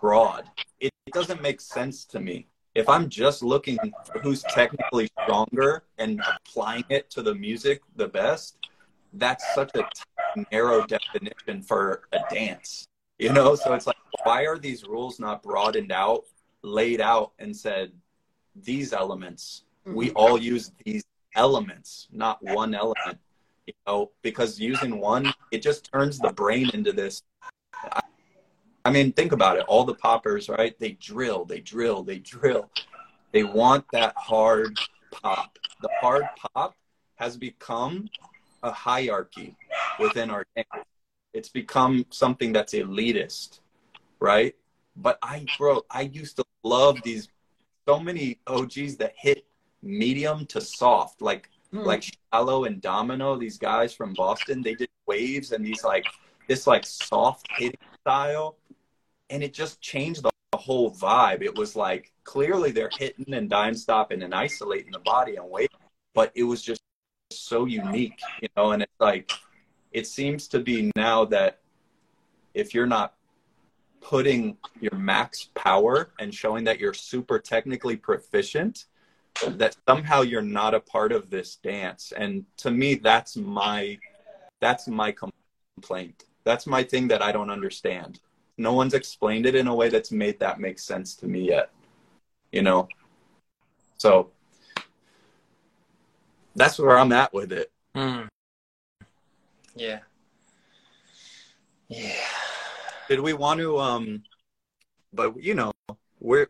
broad 0.01 0.45
it 0.81 0.93
it 1.07 1.13
doesn't 1.15 1.43
make 1.43 1.61
sense 1.61 2.05
to 2.07 2.21
me. 2.21 2.47
If 2.75 2.89
I'm 2.89 3.09
just 3.09 3.43
looking 3.43 3.77
for 4.07 4.19
who's 4.21 4.43
technically 4.45 5.11
stronger 5.23 5.83
and 5.99 6.23
applying 6.47 6.85
it 6.89 7.11
to 7.11 7.23
the 7.23 7.35
music 7.35 7.83
the 7.97 8.09
best, 8.09 8.57
that's 9.13 9.45
such 9.55 9.71
a 9.75 9.85
narrow 10.51 10.87
definition 10.87 11.63
for 11.63 12.05
a 12.13 12.21
dance. 12.31 12.87
You 13.19 13.33
know, 13.33 13.55
so 13.57 13.75
it's 13.75 13.87
like, 13.87 13.97
why 14.25 14.47
are 14.47 14.57
these 14.57 14.85
rules 14.85 15.21
not 15.21 15.43
broadened 15.43 15.93
out, 15.93 16.25
laid 16.63 17.01
out, 17.01 17.33
and 17.39 17.57
said, 17.57 17.93
these 18.55 18.93
elements, 18.93 19.65
we 19.85 20.09
mm-hmm. 20.09 20.17
all 20.17 20.39
use 20.39 20.73
these 20.85 21.05
elements, 21.35 22.09
not 22.13 22.43
one 22.43 22.75
element, 22.75 23.19
you 23.67 23.75
know, 23.87 24.11
because 24.23 24.61
using 24.61 24.99
one, 24.99 25.33
it 25.51 25.63
just 25.63 25.91
turns 25.91 26.19
the 26.19 26.33
brain 26.33 26.71
into 26.75 26.93
this. 26.93 27.23
I 28.85 28.91
mean, 28.91 29.13
think 29.13 29.33
about 29.33 29.57
it. 29.59 29.65
All 29.69 29.85
the 29.85 29.95
poppers, 29.95 30.49
right? 30.49 30.79
They 30.79 30.93
drill, 30.93 31.45
they 31.45 31.61
drill, 31.61 32.03
they 32.03 32.19
drill. 32.19 32.71
They 33.33 33.45
want 33.45 33.85
that 33.93 34.15
hard 34.17 34.77
pop. 35.11 35.59
The 35.81 35.89
hard 36.01 36.25
pop 36.37 36.75
has 37.17 37.37
become 37.37 38.09
a 38.63 38.71
hierarchy 38.73 39.57
within 39.99 40.31
our 40.31 40.45
dance. 40.55 40.87
It's 41.33 41.49
become 41.49 42.05
something 42.11 42.53
that's 42.53 42.75
elitist, 42.75 43.61
right? 44.21 44.55
But 44.97 45.19
I, 45.23 45.47
bro, 45.59 45.83
I 45.91 46.03
used 46.03 46.37
to 46.37 46.45
love 46.63 47.03
these 47.03 47.29
so 47.89 47.99
many 47.99 48.39
OGs 48.47 48.97
that 48.97 49.15
hit 49.17 49.47
medium 49.83 50.47
to 50.47 50.61
soft, 50.61 51.21
like 51.23 51.49
mm. 51.73 51.85
like 51.85 52.05
Shallow 52.33 52.65
and 52.65 52.81
Domino. 52.81 53.37
These 53.37 53.59
guys 53.59 53.95
from 53.95 54.15
Boston, 54.15 54.63
they 54.63 54.75
did 54.75 54.91
waves 55.07 55.53
and 55.53 55.65
these 55.65 55.85
like 55.85 56.07
this 56.49 56.67
like 56.67 56.85
soft 56.85 57.47
hitting 57.57 57.79
style, 58.01 58.57
and 59.31 59.43
it 59.43 59.55
just 59.55 59.81
changed 59.81 60.23
the 60.23 60.31
whole 60.55 60.93
vibe. 60.93 61.43
It 61.43 61.57
was 61.57 61.75
like 61.75 62.13
clearly 62.25 62.71
they're 62.71 62.91
hitting 62.97 63.35
and 63.35 63.49
dime 63.49 63.75
stopping 63.75 64.23
and 64.23 64.35
isolating 64.35 64.93
the 64.93 65.01
body 65.01 65.37
and 65.37 65.49
weight, 65.49 65.73
but 66.15 66.31
it 66.35 66.45
was 66.45 66.63
just 66.63 66.83
so 67.31 67.65
unique, 67.65 68.21
you 68.41 68.49
know. 68.57 68.73
And 68.73 68.83
it's 68.83 69.01
like 69.01 69.33
it 69.91 70.07
seems 70.07 70.49
to 70.49 70.61
be 70.61 70.91
now 70.97 71.25
that 71.27 71.61
if 72.55 72.75
you're 72.75 72.87
not 72.87 73.15
putting 74.03 74.57
your 74.81 74.95
max 74.95 75.49
power 75.55 76.11
and 76.19 76.35
showing 76.35 76.65
that 76.65 76.79
you're 76.79 76.95
super 76.95 77.39
technically 77.39 77.97
proficient 77.97 78.87
that 79.47 79.77
somehow 79.89 80.21
you're 80.21 80.43
not 80.43 80.75
a 80.75 80.81
part 80.81 81.13
of 81.13 81.31
this 81.31 81.57
dance. 81.57 82.13
And 82.17 82.45
to 82.59 82.71
me 82.71 82.97
that's 82.97 83.37
my 83.37 83.99
that's 84.61 84.89
my 84.89 85.15
complaint. 85.77 86.25
That's 86.45 86.67
my 86.67 86.83
thing 86.83 87.09
that 87.09 87.23
i 87.23 87.33
don't 87.33 87.51
understand. 87.51 88.21
No 88.59 88.75
one's 88.75 88.95
explained 88.95 89.47
it 89.47 89.55
in 89.55 89.67
a 89.67 89.75
way 89.75 89.89
that's 89.89 90.13
made 90.13 90.39
that 90.41 90.61
make 90.61 90.79
sense 90.79 91.15
to 91.17 91.27
me 91.27 91.49
yet 91.49 91.71
you 92.53 92.63
know? 92.63 92.87
So 93.97 94.31
that's 96.55 96.79
where 96.79 96.99
i'm 96.99 97.13
at 97.13 97.33
with 97.33 97.51
it. 97.51 97.73
Mm. 97.97 98.29
yeah. 99.75 100.01
Yeah 101.89 102.32
did 103.13 103.21
we 103.21 103.33
want 103.33 103.61
to 103.61 103.79
um 103.79 104.23
but 105.13 105.37
you 105.43 105.55
know 105.55 105.73
we're 106.21 106.49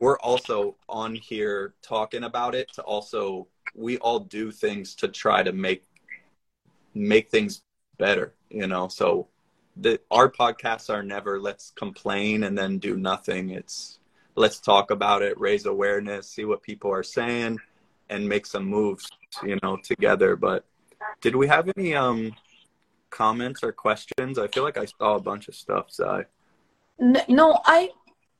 we're 0.00 0.18
also 0.18 0.74
on 0.88 1.14
here 1.14 1.74
talking 1.82 2.24
about 2.24 2.54
it 2.54 2.72
to 2.72 2.82
also 2.82 3.46
we 3.74 3.96
all 3.98 4.18
do 4.18 4.50
things 4.50 4.94
to 4.94 5.06
try 5.06 5.42
to 5.42 5.52
make 5.52 5.84
make 6.94 7.28
things 7.28 7.62
better 7.98 8.34
you 8.50 8.66
know? 8.66 8.88
So 8.88 9.28
the 9.76 10.00
our 10.10 10.30
podcasts 10.30 10.92
are 10.92 11.02
never 11.02 11.40
let's 11.40 11.70
complain 11.70 12.42
and 12.42 12.58
then 12.58 12.78
do 12.78 12.96
nothing. 12.96 13.50
It's 13.50 14.00
let's 14.34 14.58
talk 14.58 14.90
about 14.90 15.22
it 15.22 15.38
raise 15.40 15.66
awareness 15.66 16.28
see 16.28 16.44
what 16.44 16.62
people 16.62 16.90
are 16.90 17.02
saying 17.02 17.58
and 18.08 18.28
make 18.28 18.46
some 18.46 18.64
moves 18.64 19.08
you 19.42 19.58
know 19.62 19.78
together. 19.82 20.36
But 20.36 20.64
did 21.20 21.36
we 21.36 21.46
have 21.46 21.70
any 21.76 21.94
um 21.94 22.34
comments 23.10 23.62
or 23.62 23.72
questions? 23.72 24.38
I 24.38 24.48
feel 24.48 24.62
like 24.62 24.78
I 24.78 24.86
saw 24.86 25.16
a 25.16 25.20
bunch 25.20 25.48
of 25.48 25.54
stuff, 25.54 25.86
Sai. 25.90 26.24
No, 26.98 27.60
I 27.64 27.90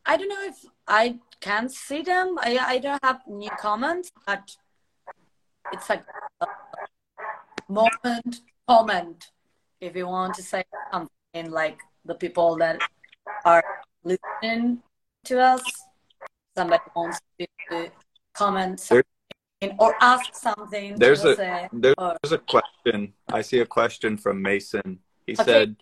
I 0.07 0.17
don't 0.17 0.29
know 0.29 0.45
if 0.45 0.65
I 0.87 1.19
can 1.41 1.69
see 1.69 2.03
them. 2.03 2.39
I 2.41 2.59
I 2.59 2.79
don't 2.79 3.03
have 3.03 3.21
new 3.27 3.51
comments, 3.59 4.11
but 4.27 4.57
it's 5.73 5.89
like 5.89 6.05
a 6.41 6.47
moment 7.69 8.41
comment 8.69 9.31
if 9.81 9.97
you 9.97 10.07
want 10.07 10.35
to 10.35 10.43
say 10.43 10.65
something 10.93 11.51
like 11.51 11.79
the 12.05 12.15
people 12.15 12.57
that 12.57 12.81
are 13.45 13.65
listening 14.05 14.83
to 15.25 15.41
us. 15.41 15.63
Somebody 16.57 16.83
wants 16.95 17.21
to 17.39 17.91
comment 18.35 18.81
something 18.81 19.20
or 19.79 19.95
ask 20.01 20.35
something. 20.35 20.97
There's 20.97 21.25
a 21.25 21.37
say, 21.37 21.69
there's, 21.73 21.95
or... 21.99 22.17
a 22.31 22.39
question. 22.39 23.13
I 23.29 23.43
see 23.43 23.61
a 23.61 23.67
question 23.67 24.17
from 24.17 24.41
Mason. 24.41 24.99
He 25.27 25.35
okay. 25.35 25.45
said, 25.45 25.77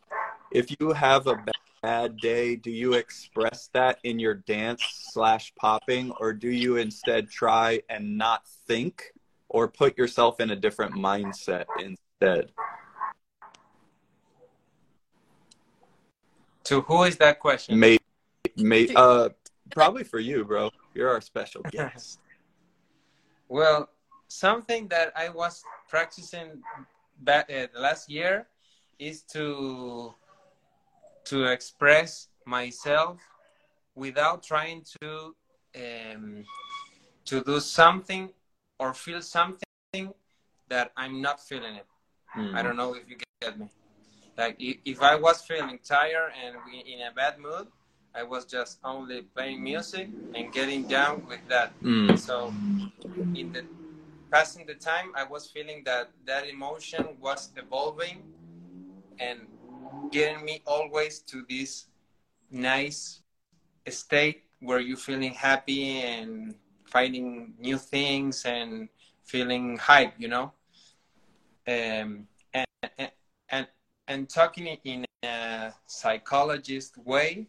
"If 0.51 0.75
you 0.81 0.93
have 0.93 1.27
a 1.27 1.45
bad 1.83 2.17
day, 2.17 2.57
do 2.57 2.71
you 2.71 2.95
express 2.95 3.69
that 3.75 3.99
in 4.03 4.19
your 4.19 4.35
dance 4.35 4.83
slash 5.13 5.53
popping, 5.55 6.11
or 6.19 6.33
do 6.33 6.49
you 6.49 6.77
instead 6.77 7.31
try 7.31 7.81
and 7.89 8.19
not 8.19 8.47
think, 8.67 9.13
or 9.49 9.69
put 9.69 9.97
yourself 9.97 10.41
in 10.41 10.51
a 10.51 10.57
different 10.57 10.95
mindset 10.95 11.65
instead?" 11.79 12.51
To 16.65 16.81
who 16.83 17.05
is 17.05 17.17
that 17.19 17.39
question? 17.39 17.79
May, 17.79 17.99
may, 18.57 18.93
uh, 18.95 19.31
probably 19.71 20.05
for 20.05 20.19
you, 20.19 20.45
bro. 20.45 20.71
You're 20.95 21.09
our 21.11 21.21
special 21.21 21.63
guest. 21.71 22.19
Well, 23.49 23.89
something 24.29 24.89
that 24.89 25.13
I 25.17 25.31
was 25.31 25.63
practicing 25.89 26.63
back 27.21 27.51
uh, 27.51 27.67
last 27.79 28.11
year 28.11 28.47
is 28.99 29.23
to 29.33 30.15
to 31.25 31.45
express 31.45 32.29
myself 32.47 33.21
without 33.95 34.43
trying 34.43 34.85
to 35.01 35.35
um, 35.77 36.45
to 37.25 37.43
do 37.43 37.61
something 37.61 38.31
or 38.79 38.95
feel 38.95 39.23
something 39.23 40.13
that 40.69 40.93
I'm 40.97 41.21
not 41.21 41.41
feeling 41.41 41.77
it. 41.77 41.87
Mm. 42.37 42.55
I 42.55 42.63
don't 42.63 42.77
know 42.77 42.95
if 42.95 43.09
you 43.09 43.17
get 43.41 43.59
me. 43.59 43.69
Like 44.37 44.57
if 44.59 45.03
I 45.03 45.17
was 45.17 45.43
feeling 45.43 45.79
tired 45.83 46.33
and 46.45 46.57
in 46.87 47.01
a 47.01 47.13
bad 47.13 47.39
mood, 47.39 47.67
I 48.19 48.25
was 48.25 48.47
just 48.47 48.81
only 48.83 49.23
playing 49.23 49.63
music 49.63 50.09
and 50.35 50.53
getting 50.53 50.89
down 50.89 51.25
with 51.29 51.39
that. 51.49 51.71
Mm. 51.81 52.19
So 52.19 52.53
in 53.15 53.53
the 53.53 53.63
passing 54.33 54.67
the 54.67 54.75
time, 54.75 55.13
I 55.15 55.23
was 55.23 55.47
feeling 55.47 55.85
that 55.85 56.11
that 56.27 56.49
emotion 56.49 57.17
was 57.21 57.53
evolving 57.57 58.25
and 59.21 59.47
getting 60.11 60.45
me 60.45 60.63
always 60.67 61.21
to 61.31 61.47
this 61.49 61.87
nice 62.51 63.21
state 63.89 64.43
where 64.59 64.81
you're 64.81 64.97
feeling 64.97 65.33
happy 65.33 66.01
and 66.03 66.57
finding 66.87 67.55
new 67.61 67.79
things 67.79 68.45
and 68.45 68.89
feeling 69.23 69.79
hype, 69.79 70.15
you 70.19 70.27
know. 70.27 70.51
Um, 71.69 72.27
and, 72.53 72.67
and 72.99 73.11
and 73.51 73.67
and 74.09 74.29
talking 74.29 74.77
in 74.83 75.05
a 75.23 75.73
psychologist 75.87 76.99
way 76.99 77.47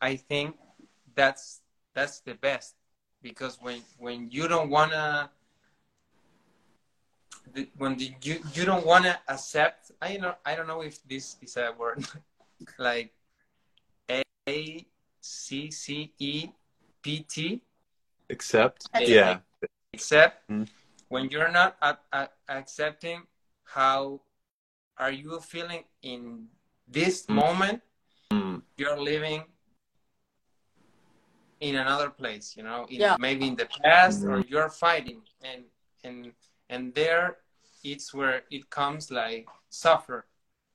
I 0.00 0.16
think 0.16 0.56
that's 1.14 1.60
that's 1.94 2.20
the 2.20 2.34
best 2.34 2.74
because 3.22 3.58
when 3.60 3.80
when 3.98 4.30
you 4.30 4.48
don't 4.48 4.70
wanna 4.70 5.30
when 7.78 7.96
the, 7.96 8.12
you 8.22 8.38
you 8.54 8.64
don't 8.64 8.84
wanna 8.84 9.18
accept 9.28 9.92
I 10.00 10.16
know 10.18 10.34
I 10.44 10.54
don't 10.54 10.66
know 10.66 10.82
if 10.82 11.02
this 11.08 11.36
is 11.40 11.56
a 11.56 11.72
word 11.72 12.04
like 12.78 13.12
A 14.46 14.86
C 15.20 15.70
C 15.70 16.12
E 16.18 16.50
P 17.02 17.24
T 17.28 17.62
accept 18.28 18.88
yeah 19.00 19.38
accept 19.94 20.48
mm. 20.50 20.68
when 21.08 21.30
you're 21.30 21.50
not 21.50 21.76
accepting 22.48 23.22
how 23.64 24.20
are 24.98 25.12
you 25.12 25.40
feeling 25.40 25.84
in 26.02 26.46
this 26.86 27.24
mm. 27.26 27.34
moment 27.34 27.80
mm. 28.30 28.60
you're 28.76 28.98
living 29.00 29.44
in 31.60 31.76
another 31.76 32.10
place 32.10 32.54
you 32.56 32.62
know 32.62 32.86
in, 32.90 33.00
yeah. 33.00 33.16
maybe 33.18 33.46
in 33.46 33.56
the 33.56 33.68
past 33.82 34.24
or 34.24 34.40
you're 34.48 34.68
fighting 34.68 35.22
and 35.42 35.64
and 36.04 36.32
and 36.68 36.94
there 36.94 37.38
it's 37.92 38.12
where 38.12 38.42
it 38.50 38.68
comes 38.70 39.10
like 39.10 39.46
suffer. 39.68 40.26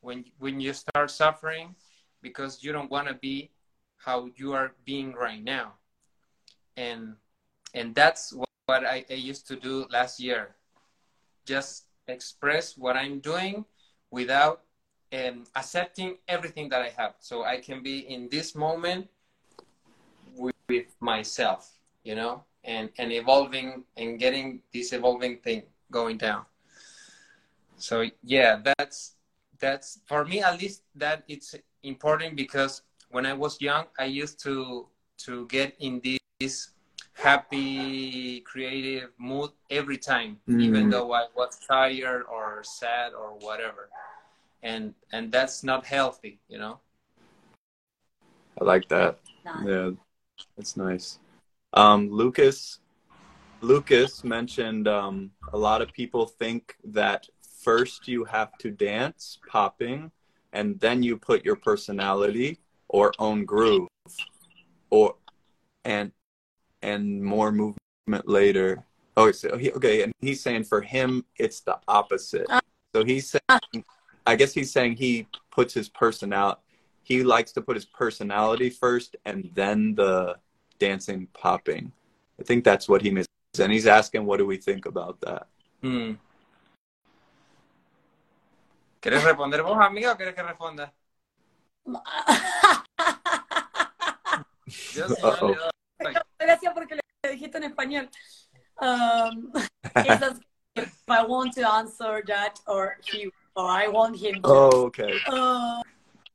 When 0.02 0.26
when 0.40 0.60
you 0.60 0.74
start 0.74 1.12
suffering 1.12 1.76
because 2.22 2.64
you 2.64 2.72
don't 2.72 2.90
want 2.90 3.08
to 3.08 3.14
be 3.14 3.52
how 3.98 4.30
you 4.36 4.54
are 4.54 4.74
being 4.86 5.14
right 5.14 5.44
now. 5.44 5.74
And 6.78 7.16
and 7.74 7.94
that's 7.94 8.34
what, 8.34 8.50
what 8.66 8.86
I, 8.86 9.06
I 9.10 9.14
used 9.14 9.48
to 9.48 9.56
do 9.56 9.86
last 9.92 10.20
year. 10.20 10.56
Just 11.46 11.86
express 12.08 12.78
what 12.78 12.98
i'm 12.98 13.20
doing 13.20 13.64
without 14.10 14.64
um, 15.14 15.46
accepting 15.56 16.18
everything 16.28 16.68
that 16.70 16.82
i 16.82 16.90
have. 16.90 17.14
So 17.20 17.44
i 17.44 17.58
can 17.58 17.84
be 17.84 18.00
in 18.00 18.28
this 18.30 18.56
moment 18.56 19.08
with, 20.36 20.56
with 20.68 20.88
myself, 21.00 21.70
you 22.04 22.16
know, 22.16 22.44
and 22.64 22.90
and 22.98 23.12
evolving 23.12 23.84
and 23.98 24.20
getting 24.20 24.62
this 24.74 24.94
evolving 24.94 25.38
thing 25.38 25.64
going 25.90 26.18
down. 26.18 26.46
So 27.78 28.06
yeah, 28.24 28.62
that's 28.64 29.16
that's 29.60 30.00
for 30.06 30.26
me 30.26 30.42
at 30.42 30.60
least 30.60 30.84
that 30.96 31.24
it's 31.28 31.56
important 31.84 32.36
because 32.36 32.82
when 33.10 33.26
I 33.26 33.34
was 33.34 33.60
young, 33.62 33.86
I 34.00 34.06
used 34.06 34.40
to 34.44 34.88
to 35.26 35.46
get 35.48 35.76
in 35.80 36.02
this 36.40 36.72
happy, 37.14 38.42
creative 38.42 39.10
mood 39.18 39.52
every 39.70 39.98
time, 39.98 40.40
mm. 40.50 40.62
even 40.62 40.90
though 40.90 41.14
I 41.14 41.28
was 41.36 41.60
tired 41.68 42.24
or 42.32 42.64
sad 42.64 43.14
or 43.14 43.38
whatever, 43.40 43.90
and 44.64 44.94
and 45.12 45.32
that's 45.32 45.64
not 45.64 45.86
healthy, 45.86 46.40
you 46.50 46.58
know. 46.58 46.80
I 48.60 48.64
like 48.64 48.88
that. 48.90 49.20
Nice. 49.46 49.66
Yeah, 49.66 49.92
that's 50.56 50.78
nice. 50.78 51.20
Um, 51.74 52.10
Lucas, 52.10 52.80
Lucas 53.62 54.24
mentioned 54.24 54.88
um, 54.88 55.32
a 55.54 55.58
lot 55.58 55.82
of 55.82 55.92
people 55.94 56.26
think 56.26 56.76
that 56.84 57.28
first 57.64 58.08
you 58.08 58.24
have 58.26 58.58
to 58.58 58.72
dance 58.72 59.40
popping, 59.50 60.12
and 60.54 60.80
then 60.80 61.04
you 61.04 61.18
put 61.18 61.46
your 61.46 61.56
personality 61.56 62.60
or 62.90 63.14
own 63.20 63.46
groove, 63.46 63.88
or 64.90 65.16
and 65.86 66.12
and 66.82 67.24
more 67.24 67.52
movement 67.52 68.28
later. 68.28 68.84
Oh, 69.18 69.32
so 69.32 69.58
he, 69.58 69.72
okay, 69.74 70.04
and 70.04 70.14
he's 70.20 70.42
saying 70.42 70.64
for 70.64 70.82
him 70.82 71.26
it's 71.38 71.62
the 71.62 71.78
opposite. 71.88 72.48
Uh, 72.50 72.62
so 72.96 73.04
he's 73.06 73.30
saying, 73.30 73.86
I 74.26 74.36
guess 74.36 74.54
he's 74.54 74.72
saying 74.72 74.96
he 74.96 75.28
puts 75.52 75.74
his 75.74 75.90
personality 75.90 76.62
he 77.04 77.24
likes 77.24 77.52
to 77.54 77.62
put 77.62 77.76
his 77.76 77.86
personality 77.86 78.70
first 78.70 79.16
and 79.26 79.50
then 79.54 79.96
the 79.96 80.38
dancing 80.80 81.28
popping. 81.34 81.92
I 82.40 82.44
think 82.44 82.64
that's 82.64 82.88
what 82.88 83.02
he 83.02 83.12
misses. 83.12 83.28
And 83.60 83.72
he's 83.72 83.88
asking, 83.88 84.26
what 84.26 84.38
do 84.38 84.46
we 84.46 84.58
think 84.58 84.86
about 84.86 85.20
that? 85.22 85.48
Hmm. 85.82 86.14
¿Quieres 89.02 89.24
responder 89.24 89.64
vos, 89.64 89.80
amiga, 89.80 90.12
o 90.12 90.16
quieres 90.16 90.36
que 90.36 90.44
responda? 90.44 90.94
Gracias 96.40 96.74
porque 96.74 96.96
le 96.96 97.32
dijiste 97.32 97.58
en 97.58 97.64
español. 97.64 98.10
Um, 98.80 99.52
if 100.76 100.94
I 101.08 101.24
want 101.24 101.54
to 101.54 101.70
answer 101.70 102.24
that 102.28 102.60
or 102.68 102.98
he 103.04 103.30
or 103.56 103.68
I 103.68 103.88
want 103.88 104.18
him 104.18 104.36
to. 104.36 104.42
Oh, 104.44 104.86
okay. 104.88 105.14
Uh, 105.28 105.82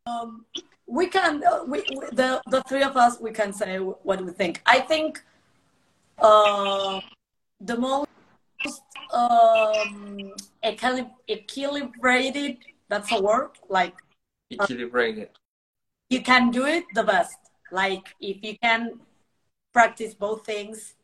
um, 0.06 0.44
we 0.86 1.08
can 1.08 1.42
uh, 1.44 1.64
we, 1.64 1.82
we, 1.90 2.06
the 2.12 2.40
the 2.50 2.62
three 2.68 2.82
of 2.82 2.96
us 2.96 3.20
we 3.20 3.32
can 3.32 3.52
say 3.52 3.78
what 3.78 4.24
we 4.24 4.32
think. 4.32 4.62
I 4.66 4.80
think 4.80 5.22
uh, 6.18 7.00
the 7.60 7.76
most 7.76 8.08
um, 9.12 10.32
equilibrated 10.64 12.58
that's 12.88 13.12
a 13.12 13.20
word 13.20 13.50
like 13.68 13.94
equilibrated. 14.52 15.28
you 16.08 16.22
can 16.22 16.50
do 16.50 16.64
it 16.66 16.84
the 16.94 17.02
best. 17.02 17.36
Like 17.72 18.14
if 18.20 18.42
you 18.42 18.56
can 18.62 19.00
practice 19.72 20.14
both 20.14 20.46
things 20.46 20.94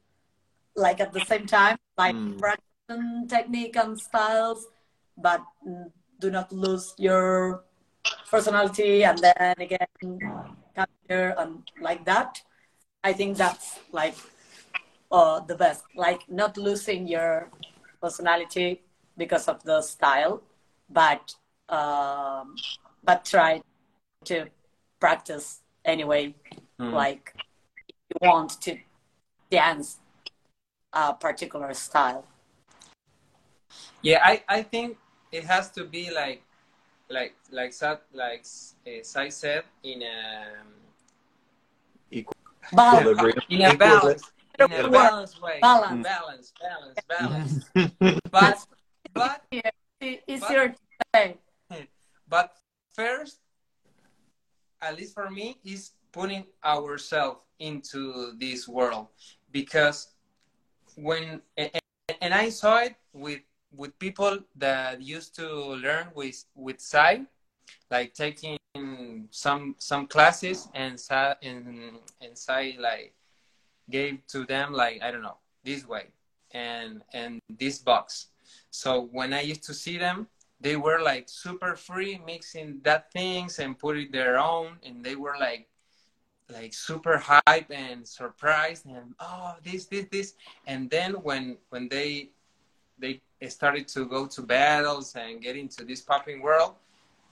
like 0.77 1.01
at 1.01 1.13
the 1.13 1.25
same 1.27 1.47
time, 1.47 1.77
like 1.99 2.15
mm. 2.15 2.39
practice 2.39 2.65
technique 3.29 3.77
and 3.77 3.99
styles, 3.99 4.67
but 5.19 5.43
do 6.21 6.31
not 6.31 6.53
lose 6.53 6.95
your 6.99 7.65
personality 8.31 9.05
and 9.05 9.19
then 9.19 9.55
again 9.59 10.19
character 10.75 11.35
and 11.39 11.63
like 11.81 12.05
that. 12.05 12.43
I 13.05 13.13
think 13.13 13.37
that's 13.37 13.81
like 13.93 14.15
uh, 15.11 15.41
the 15.41 15.55
best. 15.55 15.85
Like 15.97 16.23
not 16.29 16.57
losing 16.57 17.07
your 17.09 17.51
personality 18.01 18.83
because 19.17 19.49
of 19.49 19.63
the 19.65 19.83
style 19.83 20.43
but 20.89 21.35
um, 21.69 22.57
but 23.05 23.25
try 23.25 23.61
to 24.25 24.47
practice 25.01 25.61
anyway. 25.85 26.35
Mm. 26.81 26.93
like 26.93 27.35
you 28.11 28.29
want 28.29 28.61
to 28.63 28.79
dance 29.51 29.99
a 30.93 31.13
particular 31.15 31.75
style. 31.75 32.25
Yeah 34.03 34.21
i 34.25 34.43
i 34.49 34.63
think 34.63 34.99
it 35.31 35.45
has 35.45 35.71
to 35.71 35.85
be 35.85 36.11
like 36.11 36.43
like 37.13 37.35
like 37.51 37.77
that 37.79 38.03
like 38.13 38.45
uh, 38.87 39.03
Sai 39.03 39.29
said 39.29 39.65
in 39.83 40.03
a 40.03 40.61
um, 40.61 40.69
equal 42.11 42.35
balance. 42.73 43.45
in 43.49 43.63
a 43.63 43.77
balance. 43.77 44.31
in 44.59 44.73
a 44.73 44.91
balance 44.91 45.41
way. 45.41 45.59
Balance. 45.61 46.07
balance 46.07 46.53
balance 47.09 47.69
balance. 47.75 48.19
But 48.31 48.67
but 49.13 49.45
it's 50.01 50.51
your 50.51 50.75
time 51.15 51.39
but 52.33 52.57
first 52.95 53.39
at 54.81 54.97
least 54.97 55.15
for 55.15 55.31
me 55.31 55.59
is 55.65 55.93
putting 56.13 56.45
ourselves 56.65 57.41
into 57.59 58.33
this 58.39 58.67
world. 58.67 59.07
Because 59.53 60.09
when 60.97 61.41
and, 61.57 61.71
and 62.21 62.35
i 62.35 62.49
saw 62.51 62.81
it 62.81 62.97
with 63.13 63.41
with 63.75 63.99
people 63.99 64.39
that 64.57 65.01
used 65.01 65.35
to 65.37 65.49
learn 65.75 66.09
with 66.15 66.45
with 66.55 66.81
Sai, 66.81 67.23
like 67.91 68.15
taking 68.15 68.59
some 69.31 69.75
some 69.79 70.07
classes 70.07 70.69
and 70.75 70.99
Sai 70.99 71.37
and, 71.43 71.99
and 72.21 72.37
Sai 72.37 72.77
like 72.79 73.15
gave 73.91 74.27
to 74.29 74.45
them 74.45 74.73
like 74.73 75.03
I 75.03 75.11
don't 75.11 75.23
know 75.23 75.39
this 75.65 75.87
way 75.87 76.07
and 76.53 77.03
and 77.13 77.41
this 77.49 77.79
box. 77.79 78.29
So 78.71 79.09
when 79.13 79.33
I 79.33 79.41
used 79.43 79.65
to 79.65 79.75
see 79.75 79.99
them, 79.99 80.29
they 80.61 80.77
were 80.77 81.01
like 81.01 81.29
super 81.29 81.77
free 81.77 82.21
mixing 82.25 82.81
that 82.83 83.13
things 83.13 83.59
and 83.59 83.79
putting 83.79 84.11
their 84.13 84.39
own, 84.39 84.77
and 84.85 85.05
they 85.05 85.17
were 85.17 85.37
like 85.39 85.69
like 86.51 86.75
super 86.75 87.17
hype 87.19 87.71
and 87.71 88.07
surprised 88.07 88.85
and 88.85 89.15
oh 89.21 89.55
this 89.65 89.87
this 89.87 90.07
this 90.11 90.35
and 90.67 90.91
then 90.91 91.13
when 91.23 91.57
when 91.71 91.89
they 91.89 92.29
they 92.99 93.21
started 93.49 93.89
to 93.89 94.07
go 94.07 94.27
to 94.27 94.43
battles 94.43 95.15
and 95.17 95.41
get 95.41 95.57
into 95.57 95.85
this 95.85 96.01
popping 96.01 96.43
world, 96.43 96.75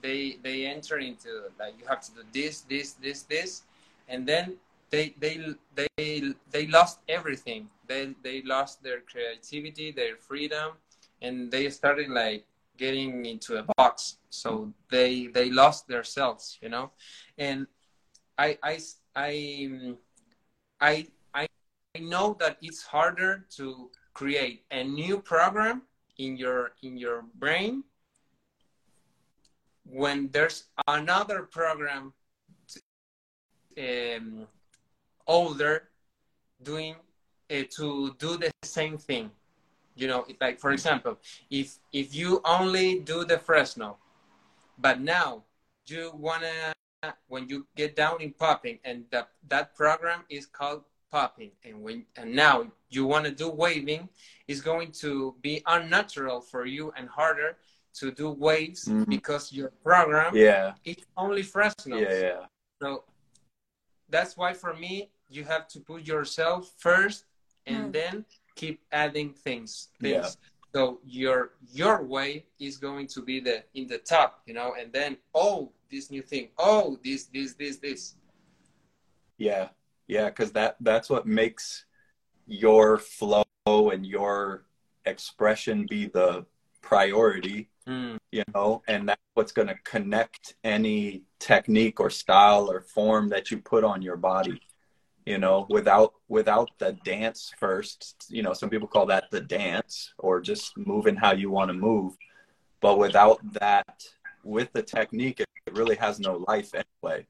they 0.03 0.39
they 0.43 0.67
enter 0.67 0.99
into 0.99 1.29
like 1.59 1.75
you 1.79 1.87
have 1.87 2.01
to 2.01 2.11
do 2.13 2.23
this, 2.33 2.63
this, 2.63 2.93
this, 2.95 3.23
this, 3.23 3.63
and 4.09 4.27
then 4.27 4.57
they 4.91 5.15
they 5.19 5.55
they 5.77 6.35
they 6.51 6.67
lost 6.67 6.99
everything. 7.09 7.69
They 7.87 8.15
they 8.23 8.43
lost 8.43 8.83
their 8.83 9.01
creativity, 9.01 9.93
their 9.93 10.17
freedom, 10.17 10.73
and 11.23 11.51
they 11.51 11.71
started 11.71 12.09
like 12.09 12.45
getting 12.77 13.27
into 13.27 13.59
a 13.59 13.65
box. 13.77 14.17
So 14.31 14.73
they 14.91 15.29
they 15.29 15.51
lost 15.51 15.87
themselves, 15.87 16.59
you 16.61 16.69
know, 16.69 16.91
and 17.39 17.67
I 18.37 18.59
I 18.63 18.79
I 19.15 19.95
I 20.81 21.07
I 21.35 21.47
know 21.99 22.37
that 22.41 22.57
it's 22.63 22.83
harder 22.83 23.47
to 23.57 23.91
create 24.15 24.65
a 24.71 24.83
new 24.83 25.21
program 25.21 25.83
in 26.21 26.37
your 26.37 26.73
in 26.83 26.97
your 26.97 27.25
brain 27.35 27.83
when 29.85 30.29
there's 30.31 30.69
another 30.87 31.43
program 31.43 32.13
um, 33.79 34.47
older 35.27 35.89
doing 36.63 36.95
uh, 37.51 37.63
to 37.71 38.15
do 38.19 38.37
the 38.37 38.51
same 38.63 38.99
thing. 38.99 39.31
You 39.97 40.07
know 40.09 40.25
like 40.41 40.61
for 40.61 40.71
example 40.71 41.19
if 41.51 41.79
if 41.93 42.15
you 42.15 42.41
only 42.45 43.01
do 43.01 43.25
the 43.25 43.39
fresno 43.39 43.99
but 44.79 45.01
now 45.01 45.45
you 45.87 46.13
wanna 46.15 46.73
when 47.29 47.49
you 47.49 47.67
get 47.77 47.97
down 47.97 48.23
in 48.23 48.33
popping 48.33 48.79
and 48.85 49.05
that 49.11 49.29
that 49.49 49.75
program 49.75 50.25
is 50.31 50.47
called 50.47 50.85
popping. 51.11 51.51
And 51.65 51.83
when 51.83 52.05
and 52.17 52.35
now 52.35 52.67
you 52.89 53.07
want 53.07 53.25
to 53.25 53.31
do 53.31 53.49
waving 53.49 54.09
it's 54.49 54.61
going 54.61 54.91
to 54.91 55.37
be 55.41 55.63
unnatural 55.67 56.41
for 56.41 56.67
you 56.67 56.93
and 56.97 57.09
harder 57.09 57.57
to 57.95 58.11
do 58.11 58.31
waves 58.31 58.87
mm-hmm. 58.87 59.05
because 59.05 59.53
your 59.53 59.71
program 59.83 60.35
yeah. 60.35 60.73
it's 60.85 61.05
only 61.17 61.43
fresno 61.43 61.97
yeah 61.97 62.21
yeah. 62.21 62.41
So 62.83 63.05
that's 64.09 64.37
why 64.37 64.53
for 64.53 64.75
me 64.75 65.11
you 65.29 65.45
have 65.45 65.69
to 65.69 65.81
put 65.81 66.07
yourself 66.07 66.73
first 66.79 67.25
and 67.67 67.87
mm. 67.87 67.93
then 67.93 68.25
keep 68.57 68.81
adding 68.91 69.33
things 69.33 69.89
things. 70.01 70.37
Yeah. 70.37 70.75
so 70.75 71.01
your 71.05 71.53
your 71.73 72.03
way 72.03 72.47
is 72.59 72.77
going 72.77 73.07
to 73.09 73.23
be 73.23 73.39
the 73.39 73.63
in 73.75 73.87
the 73.87 73.99
top 73.99 74.43
you 74.47 74.55
know 74.55 74.75
and 74.79 74.93
then 74.93 75.17
oh 75.35 75.71
this 75.91 76.11
new 76.11 76.23
thing. 76.23 76.49
Oh 76.59 76.99
this 77.05 77.25
this 77.27 77.55
this 77.55 77.77
this. 77.77 78.15
Yeah 79.39 79.69
yeah, 80.11 80.29
because 80.29 80.51
that 80.53 80.77
that's 80.81 81.09
what 81.09 81.25
makes 81.25 81.85
your 82.49 82.99
flow 82.99 83.45
and 83.67 84.05
your 84.05 84.65
expression 85.07 85.87
be 85.89 86.07
the 86.07 86.45
priority. 86.83 87.71
Mm. 87.87 88.19
You 88.33 88.43
know, 88.53 88.83
and 88.89 89.09
that's 89.09 89.23
what's 89.35 89.53
going 89.53 89.69
to 89.69 89.79
connect 89.85 90.57
any 90.65 91.23
technique 91.39 92.01
or 92.01 92.11
style 92.11 92.71
or 92.71 92.81
form 92.81 93.29
that 93.29 93.51
you 93.53 93.59
put 93.59 93.85
on 93.85 94.03
your 94.03 94.17
body. 94.17 94.61
you 95.27 95.39
know, 95.39 95.67
without 95.71 96.15
without 96.29 96.71
the 96.79 96.93
dance 97.05 97.53
first. 97.59 98.27
You 98.29 98.43
know, 98.43 98.53
some 98.53 98.71
people 98.71 98.89
call 98.89 99.07
that 99.07 99.31
the 99.31 99.41
dance 99.41 100.13
or 100.19 100.41
just 100.41 100.77
moving 100.77 101.17
how 101.17 101.33
you 101.33 101.51
want 101.51 101.69
to 101.69 101.75
move. 101.75 102.17
But 102.81 102.99
without 102.99 103.39
that, 103.61 104.03
with 104.43 104.73
the 104.73 104.83
technique, 104.83 105.41
it 105.41 105.49
really 105.73 105.97
has 105.97 106.19
no 106.19 106.45
life 106.49 106.75
anyway. 106.75 107.27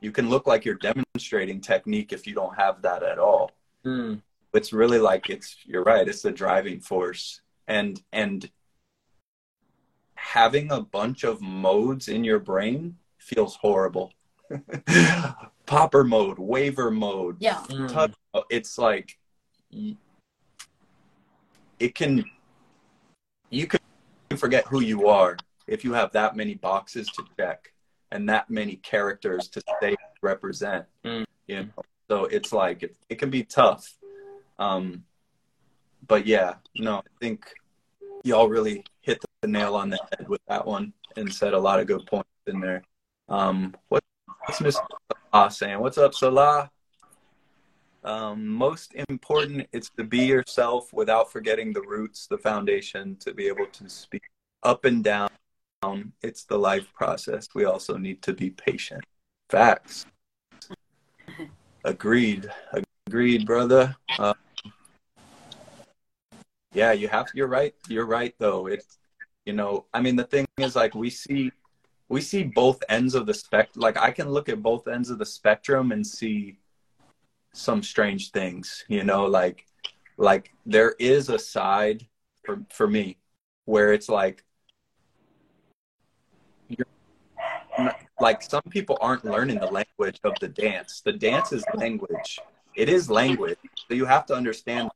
You 0.00 0.12
can 0.12 0.30
look 0.30 0.46
like 0.46 0.64
you're 0.64 0.76
demonstrating 0.76 1.60
technique 1.60 2.12
if 2.12 2.26
you 2.26 2.34
don't 2.34 2.56
have 2.56 2.82
that 2.82 3.02
at 3.02 3.18
all. 3.18 3.52
Mm. 3.84 4.22
It's 4.52 4.72
really 4.72 4.98
like 4.98 5.30
it's 5.30 5.56
you're 5.64 5.82
right, 5.84 6.08
it's 6.08 6.22
the 6.22 6.32
driving 6.32 6.80
force. 6.80 7.40
And 7.68 8.02
and 8.12 8.50
having 10.14 10.70
a 10.72 10.80
bunch 10.80 11.24
of 11.24 11.40
modes 11.40 12.08
in 12.08 12.24
your 12.24 12.38
brain 12.38 12.96
feels 13.18 13.56
horrible. 13.56 14.12
Popper 15.66 16.02
mode, 16.02 16.38
waver 16.38 16.90
mode, 16.90 17.36
Yeah. 17.38 17.62
Mm. 17.68 18.14
It's 18.48 18.78
like 18.78 19.18
it 21.78 21.94
can 21.94 22.24
you 23.50 23.66
can 23.66 23.80
forget 24.36 24.66
who 24.66 24.80
you 24.80 25.08
are 25.08 25.36
if 25.66 25.84
you 25.84 25.92
have 25.92 26.12
that 26.12 26.36
many 26.36 26.54
boxes 26.54 27.08
to 27.08 27.24
check 27.38 27.72
and 28.12 28.28
that 28.28 28.50
many 28.50 28.76
characters 28.76 29.48
to 29.48 29.62
say 29.80 29.96
represent. 30.22 30.84
Mm. 31.04 31.24
You 31.46 31.62
know, 31.62 31.82
so 32.08 32.24
it's 32.24 32.52
like 32.52 32.82
it, 32.82 32.96
it 33.08 33.16
can 33.16 33.30
be 33.30 33.42
tough. 33.44 33.94
Um, 34.58 35.04
but 36.06 36.26
yeah, 36.26 36.54
no, 36.76 36.96
I 36.98 37.10
think 37.20 37.46
y'all 38.24 38.48
really 38.48 38.84
hit 39.00 39.24
the 39.40 39.48
nail 39.48 39.74
on 39.74 39.90
the 39.90 39.98
head 40.10 40.28
with 40.28 40.40
that 40.48 40.66
one 40.66 40.92
and 41.16 41.32
said 41.32 41.54
a 41.54 41.58
lot 41.58 41.80
of 41.80 41.86
good 41.86 42.04
points 42.06 42.28
in 42.46 42.60
there. 42.60 42.82
Um, 43.28 43.74
what, 43.88 44.02
what's 44.44 44.60
Miss 44.60 44.78
Salah 45.32 45.50
saying? 45.50 45.80
What's 45.80 45.98
up, 45.98 46.14
Salah? 46.14 46.70
Um, 48.02 48.48
most 48.48 48.94
important, 49.08 49.66
it's 49.72 49.90
to 49.98 50.04
be 50.04 50.24
yourself 50.24 50.92
without 50.92 51.30
forgetting 51.30 51.72
the 51.72 51.82
roots, 51.82 52.26
the 52.26 52.38
foundation, 52.38 53.16
to 53.20 53.34
be 53.34 53.46
able 53.46 53.66
to 53.66 53.88
speak 53.88 54.22
up 54.62 54.84
and 54.84 55.04
down. 55.04 55.28
It's 56.22 56.44
the 56.44 56.58
life 56.58 56.92
process. 56.92 57.48
We 57.54 57.64
also 57.64 57.96
need 57.96 58.20
to 58.22 58.34
be 58.34 58.50
patient. 58.50 59.02
Facts. 59.48 60.06
Agreed. 61.84 62.50
Agreed, 63.06 63.46
brother. 63.46 63.96
Uh, 64.18 64.34
yeah, 66.72 66.92
you 66.92 67.08
have. 67.08 67.28
You're 67.34 67.48
right. 67.48 67.74
You're 67.88 68.06
right, 68.06 68.34
though. 68.38 68.66
It's 68.66 68.98
you 69.46 69.54
know. 69.54 69.86
I 69.94 70.00
mean, 70.00 70.16
the 70.16 70.24
thing 70.24 70.46
is, 70.58 70.76
like, 70.76 70.94
we 70.94 71.08
see 71.08 71.50
we 72.08 72.20
see 72.20 72.44
both 72.44 72.82
ends 72.88 73.14
of 73.14 73.24
the 73.24 73.34
spect. 73.34 73.76
Like, 73.76 73.96
I 73.96 74.10
can 74.10 74.28
look 74.28 74.48
at 74.48 74.62
both 74.62 74.86
ends 74.86 75.08
of 75.10 75.18
the 75.18 75.26
spectrum 75.26 75.92
and 75.92 76.06
see 76.06 76.58
some 77.52 77.82
strange 77.82 78.30
things. 78.32 78.84
You 78.88 79.04
know, 79.04 79.24
like 79.24 79.66
like 80.16 80.52
there 80.66 80.94
is 80.98 81.30
a 81.30 81.38
side 81.38 82.06
for 82.44 82.62
for 82.70 82.86
me 82.86 83.16
where 83.64 83.92
it's 83.92 84.08
like 84.08 84.44
you're 86.68 86.86
like 88.20 88.42
some 88.42 88.62
people 88.70 88.98
aren't 89.00 89.24
learning 89.24 89.58
the 89.58 89.66
language 89.66 90.20
of 90.24 90.34
the 90.40 90.48
dance. 90.48 91.02
The 91.04 91.12
dance 91.12 91.52
is 91.52 91.64
language. 91.74 92.38
It 92.74 92.88
is 92.88 93.10
language. 93.10 93.58
So 93.88 93.94
you 93.94 94.04
have 94.04 94.26
to 94.26 94.34
understand 94.34 94.90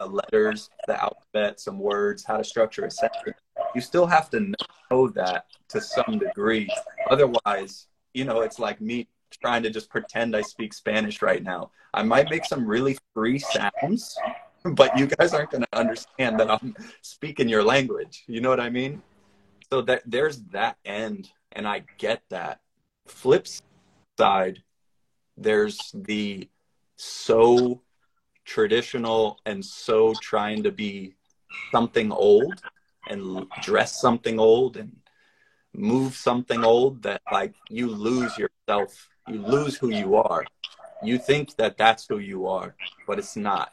the 0.00 0.06
letters, 0.06 0.70
the 0.86 1.00
alphabet, 1.02 1.60
some 1.60 1.78
words, 1.78 2.24
how 2.24 2.38
to 2.38 2.44
structure 2.44 2.84
a 2.84 2.90
sentence. 2.90 3.36
You 3.74 3.80
still 3.80 4.06
have 4.06 4.30
to 4.30 4.52
know 4.90 5.08
that 5.08 5.46
to 5.68 5.80
some 5.80 6.18
degree. 6.18 6.68
Otherwise, 7.10 7.86
you 8.14 8.24
know, 8.24 8.40
it's 8.40 8.58
like 8.58 8.80
me 8.80 9.08
trying 9.42 9.62
to 9.62 9.70
just 9.70 9.90
pretend 9.90 10.34
I 10.34 10.42
speak 10.42 10.72
Spanish 10.72 11.20
right 11.20 11.42
now. 11.42 11.70
I 11.92 12.02
might 12.02 12.30
make 12.30 12.44
some 12.44 12.66
really 12.66 12.98
free 13.14 13.38
sounds, 13.38 14.16
but 14.64 14.96
you 14.98 15.06
guys 15.06 15.34
aren't 15.34 15.50
going 15.50 15.64
to 15.70 15.78
understand 15.78 16.40
that 16.40 16.50
I'm 16.50 16.74
speaking 17.02 17.48
your 17.48 17.62
language. 17.62 18.24
You 18.26 18.40
know 18.40 18.48
what 18.48 18.60
I 18.60 18.70
mean? 18.70 19.02
So 19.70 19.82
that 19.82 20.02
there's 20.06 20.38
that 20.52 20.76
end, 20.84 21.30
and 21.52 21.66
I 21.66 21.84
get 21.98 22.22
that. 22.30 22.60
Flip 23.06 23.46
side, 24.18 24.62
there's 25.36 25.90
the 25.94 26.48
so 26.96 27.82
traditional 28.44 29.38
and 29.46 29.64
so 29.64 30.14
trying 30.14 30.62
to 30.62 30.72
be 30.72 31.14
something 31.70 32.10
old 32.10 32.62
and 33.08 33.46
dress 33.62 34.00
something 34.00 34.38
old 34.38 34.76
and 34.76 34.96
move 35.74 36.14
something 36.14 36.64
old 36.64 37.02
that 37.02 37.20
like 37.30 37.54
you 37.68 37.88
lose 37.88 38.36
yourself 38.38 39.08
you 39.28 39.42
lose 39.42 39.76
who 39.76 39.90
you 39.90 40.16
are. 40.16 40.46
You 41.04 41.18
think 41.18 41.54
that 41.56 41.76
that's 41.76 42.06
who 42.06 42.18
you 42.18 42.46
are 42.46 42.74
but 43.06 43.18
it's 43.18 43.36
not 43.36 43.72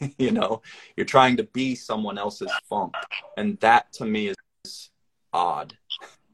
you 0.18 0.30
know? 0.30 0.62
You're 0.96 1.06
trying 1.06 1.36
to 1.36 1.44
be 1.44 1.74
someone 1.74 2.18
else's 2.18 2.52
funk. 2.68 2.94
And 3.36 3.58
that 3.60 3.92
to 3.94 4.04
me 4.04 4.32
is 4.64 4.90
odd 5.32 5.76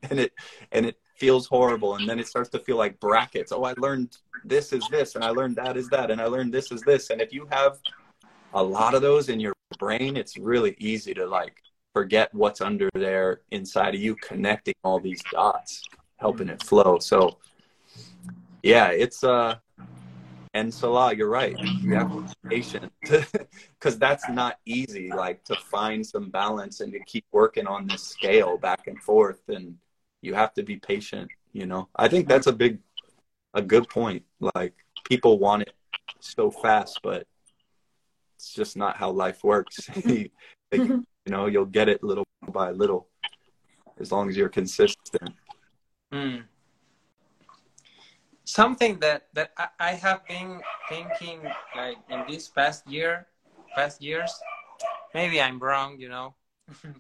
and 0.11 0.21
it 0.21 0.33
and 0.73 0.87
it 0.87 0.97
feels 1.17 1.47
horrible 1.47 1.97
and 1.97 2.09
then 2.09 2.19
it 2.19 2.27
starts 2.27 2.49
to 2.49 2.59
feel 2.59 2.77
like 2.77 2.99
brackets 2.99 3.53
oh 3.53 3.65
i 3.65 3.75
learned 3.77 4.17
this 4.45 4.73
is 4.73 4.83
this 4.91 5.15
and 5.17 5.25
i 5.25 5.29
learned 5.29 5.55
that 5.55 5.77
is 5.77 5.89
that 5.89 6.11
and 6.11 6.21
i 6.21 6.25
learned 6.25 6.53
this 6.53 6.73
is 6.73 6.81
this 6.83 7.11
and 7.11 7.21
if 7.21 7.33
you 7.33 7.47
have 7.51 7.79
a 8.55 8.63
lot 8.63 8.95
of 8.95 9.03
those 9.03 9.29
in 9.29 9.39
your 9.39 9.53
brain 9.79 10.17
it's 10.17 10.39
really 10.39 10.75
easy 10.79 11.13
to 11.13 11.27
like 11.27 11.63
forget 11.93 12.33
what's 12.33 12.61
under 12.63 12.89
there 12.95 13.43
inside 13.51 13.95
of 13.95 14.01
you 14.01 14.15
connecting 14.17 14.75
all 14.83 14.99
these 14.99 15.21
dots 15.31 15.83
helping 16.17 16.49
it 16.49 16.63
flow 16.63 16.99
so 16.99 17.37
yeah 18.63 18.89
it's 18.89 19.23
uh 19.23 19.55
and 20.55 20.73
Salah, 20.73 21.15
you're 21.15 21.29
right. 21.29 21.57
You 21.59 21.95
have 21.95 22.35
patient 22.49 22.93
because 23.03 23.99
that's 23.99 24.29
not 24.29 24.59
easy. 24.67 25.11
Like 25.11 25.45
to 25.45 25.55
find 25.55 26.05
some 26.05 26.29
balance 26.29 26.81
and 26.81 26.93
to 26.93 26.99
keep 27.05 27.25
working 27.31 27.67
on 27.67 27.87
this 27.87 28.03
scale 28.03 28.59
back 28.59 28.89
and 28.89 29.01
forth, 29.01 29.43
and 29.49 29.77
you 30.23 30.35
have 30.35 30.55
to 30.55 30.63
be 30.63 30.77
patient. 30.77 31.31
You 31.53 31.67
know, 31.67 31.89
I 31.97 32.09
think 32.09 32.29
that's 32.29 32.47
a 32.47 32.53
big, 32.53 32.79
a 33.55 33.63
good 33.63 33.89
point. 33.89 34.25
Like 34.55 34.75
people 35.05 35.39
want 35.39 35.63
it 35.63 35.75
so 36.21 36.51
fast, 36.51 37.01
but 37.03 37.27
it's 38.37 38.53
just 38.53 38.77
not 38.77 38.97
how 38.97 39.11
life 39.11 39.43
works. 39.45 39.89
Like, 40.73 40.83
you 40.83 41.05
know, 41.27 41.47
you'll 41.47 41.65
get 41.65 41.89
it 41.89 42.05
little 42.05 42.25
by 42.47 42.71
little 42.71 43.09
as 43.99 44.13
long 44.13 44.29
as 44.29 44.37
you're 44.37 44.49
consistent. 44.49 45.35
Mm. 46.13 46.45
Something 48.45 49.01
that 49.01 49.27
that 49.35 49.51
I, 49.59 49.69
I 49.81 49.93
have 49.93 50.27
been 50.29 50.61
thinking 50.89 51.43
like 51.77 51.99
in 52.09 52.23
this 52.29 52.47
past 52.47 52.87
year, 52.87 53.27
past 53.75 54.01
years, 54.01 54.33
maybe 55.13 55.41
I'm 55.41 55.59
wrong, 55.59 55.99
you 55.99 56.09
know, 56.09 56.35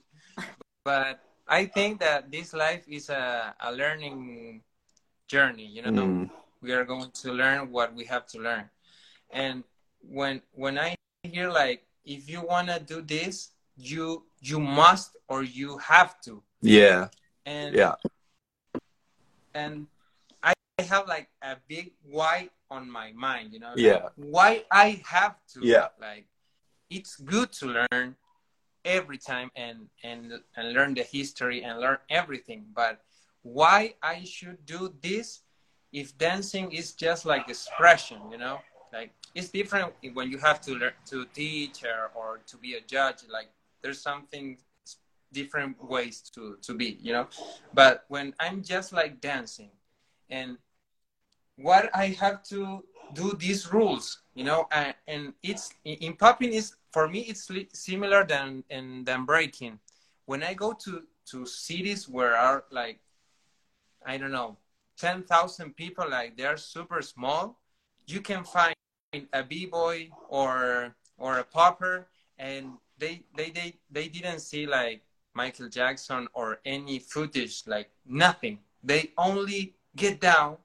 but 0.84 1.20
I 1.50 1.66
think 1.66 1.98
that 2.00 2.30
this 2.30 2.54
life 2.54 2.86
is 2.86 3.10
a, 3.10 3.54
a 3.58 3.72
learning 3.74 4.62
journey. 5.26 5.66
You 5.66 5.82
know, 5.82 5.90
Mm. 5.90 6.30
we 6.62 6.72
are 6.72 6.84
going 6.84 7.10
to 7.10 7.32
learn 7.32 7.70
what 7.72 7.92
we 7.94 8.04
have 8.06 8.26
to 8.28 8.38
learn, 8.38 8.70
and 9.30 9.64
when 10.00 10.42
when 10.54 10.78
I 10.78 10.94
hear 11.22 11.50
like 11.50 11.82
if 12.04 12.28
you 12.30 12.40
wanna 12.46 12.78
do 12.78 13.02
this, 13.02 13.50
you 13.76 14.24
you 14.40 14.60
must 14.60 15.16
or 15.28 15.42
you 15.42 15.78
have 15.78 16.20
to, 16.22 16.42
Yeah, 16.62 17.08
and 17.44 17.74
yeah, 17.74 17.94
and 19.54 19.86
I 20.42 20.54
have 20.78 21.06
like 21.08 21.28
a 21.42 21.56
big 21.68 21.92
why 22.02 22.50
on 22.70 22.90
my 22.90 23.12
mind, 23.12 23.52
you 23.52 23.58
know? 23.60 23.70
like, 23.70 23.78
Yeah. 23.78 24.08
why 24.16 24.64
I 24.70 25.02
have 25.06 25.36
to. 25.54 25.64
Yeah. 25.64 25.88
Like, 26.00 26.26
it's 26.88 27.16
good 27.16 27.52
to 27.60 27.66
learn 27.66 28.16
every 28.84 29.18
time 29.18 29.50
and 29.56 29.88
and 30.02 30.32
and 30.56 30.72
learn 30.72 30.94
the 30.94 31.02
history 31.02 31.62
and 31.62 31.80
learn 31.80 31.98
everything, 32.08 32.66
but 32.74 33.00
why 33.42 33.94
I 34.02 34.24
should 34.24 34.64
do 34.66 34.94
this 35.02 35.40
if 35.92 36.16
dancing 36.18 36.72
is 36.72 36.92
just 36.92 37.24
like 37.24 37.48
expression, 37.48 38.18
you 38.30 38.38
know? 38.38 38.60
Like 38.92 39.12
it's 39.34 39.48
different 39.48 39.92
when 40.14 40.30
you 40.30 40.38
have 40.38 40.60
to 40.62 40.74
learn 40.74 40.92
to 41.06 41.24
teach 41.26 41.84
or, 41.84 42.10
or 42.14 42.40
to 42.46 42.56
be 42.56 42.74
a 42.74 42.80
judge. 42.80 43.18
Like 43.30 43.48
there's 43.82 44.00
something 44.00 44.58
different 45.32 45.82
ways 45.82 46.20
to 46.34 46.56
to 46.62 46.74
be, 46.74 46.98
you 47.00 47.12
know. 47.12 47.28
But 47.72 48.04
when 48.08 48.34
I'm 48.40 48.62
just 48.62 48.92
like 48.92 49.20
dancing, 49.20 49.70
and 50.28 50.58
what 51.56 51.90
I 51.94 52.08
have 52.20 52.42
to 52.44 52.84
do 53.14 53.32
these 53.38 53.72
rules, 53.72 54.22
you 54.34 54.44
know, 54.44 54.66
and, 54.72 54.94
and 55.06 55.34
it's 55.42 55.72
in 55.84 56.14
popping 56.16 56.52
is 56.52 56.74
for 56.92 57.08
me 57.08 57.20
it's 57.20 57.50
similar 57.72 58.24
than 58.24 58.64
in 58.70 59.04
than 59.04 59.24
breaking. 59.24 59.78
When 60.26 60.42
I 60.42 60.54
go 60.54 60.72
to 60.84 61.02
to 61.30 61.46
cities 61.46 62.08
where 62.08 62.36
are 62.36 62.64
like 62.70 63.00
I 64.04 64.16
don't 64.16 64.32
know 64.32 64.56
ten 64.96 65.22
thousand 65.22 65.76
people, 65.76 66.08
like 66.08 66.36
they're 66.36 66.56
super 66.56 67.02
small, 67.02 67.58
you 68.06 68.20
can 68.20 68.44
find 68.44 68.74
a 69.32 69.42
b 69.42 69.66
boy 69.66 70.10
or 70.28 70.94
or 71.18 71.38
a 71.38 71.44
popper, 71.44 72.08
and 72.38 72.72
they 72.98 73.22
they 73.36 73.50
they 73.50 73.74
they 73.90 74.08
didn't 74.08 74.40
see 74.40 74.66
like 74.66 75.02
Michael 75.34 75.68
Jackson 75.68 76.28
or 76.32 76.60
any 76.64 76.98
footage, 76.98 77.62
like 77.66 77.90
nothing. 78.06 78.58
They 78.82 79.12
only 79.18 79.74
get 79.96 80.20
down 80.20 80.56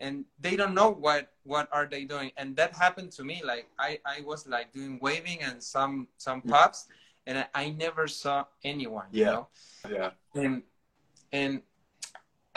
and 0.00 0.24
they 0.40 0.56
don't 0.56 0.74
know 0.74 0.90
what 0.90 1.32
what 1.44 1.68
are 1.72 1.86
they 1.86 2.04
doing 2.04 2.30
and 2.36 2.56
that 2.56 2.74
happened 2.74 3.12
to 3.12 3.22
me 3.24 3.42
like 3.44 3.68
i 3.78 3.98
i 4.04 4.20
was 4.22 4.46
like 4.46 4.72
doing 4.72 4.98
waving 5.00 5.40
and 5.42 5.62
some 5.62 6.08
some 6.16 6.42
pops 6.42 6.86
and 7.26 7.38
i, 7.38 7.46
I 7.54 7.70
never 7.70 8.08
saw 8.08 8.44
anyone 8.64 9.06
yeah 9.12 9.24
you 9.26 9.32
know 9.32 9.48
yeah 9.88 10.10
and 10.34 10.62
and 11.32 11.62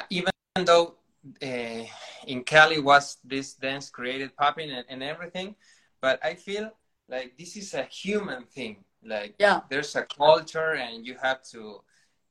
even 0.10 0.32
though 0.66 0.96
uh, 1.44 1.84
in 2.26 2.44
Cali 2.44 2.80
was 2.80 3.18
this 3.24 3.54
dance 3.54 3.90
created 3.90 4.36
popping 4.38 4.72
and, 4.72 4.86
and 4.90 5.04
everything, 5.04 5.56
but 6.02 6.24
I 6.24 6.36
feel 6.36 6.72
like 7.10 7.38
this 7.38 7.58
is 7.58 7.74
a 7.74 7.84
human 7.84 8.44
thing. 8.46 8.84
Like 9.04 9.36
Yeah. 9.40 9.62
there's 9.70 9.96
a 9.96 10.04
culture 10.04 10.76
and 10.76 11.06
you 11.06 11.16
have 11.22 11.44
to 11.52 11.82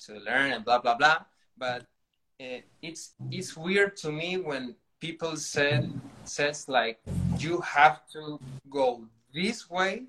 to 0.07 0.19
learn 0.21 0.53
and 0.53 0.65
blah 0.65 0.79
blah 0.79 0.97
blah. 0.97 1.25
But 1.57 1.83
uh, 2.41 2.61
it's 2.83 3.15
it's 3.31 3.57
weird 3.57 3.97
to 3.99 4.13
me 4.13 4.37
when 4.37 4.77
people 5.07 5.37
said 5.37 5.83
says 6.25 6.69
like 6.69 6.99
you 7.39 7.61
have 7.61 7.99
to 8.11 8.41
go 8.69 9.05
this 9.33 9.71
way, 9.71 10.03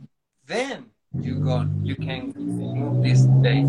then 0.54 0.78
you 1.14 1.36
go 1.48 1.70
you 1.84 1.96
can 1.96 2.34
move 2.36 3.04
this 3.04 3.22
day 3.46 3.62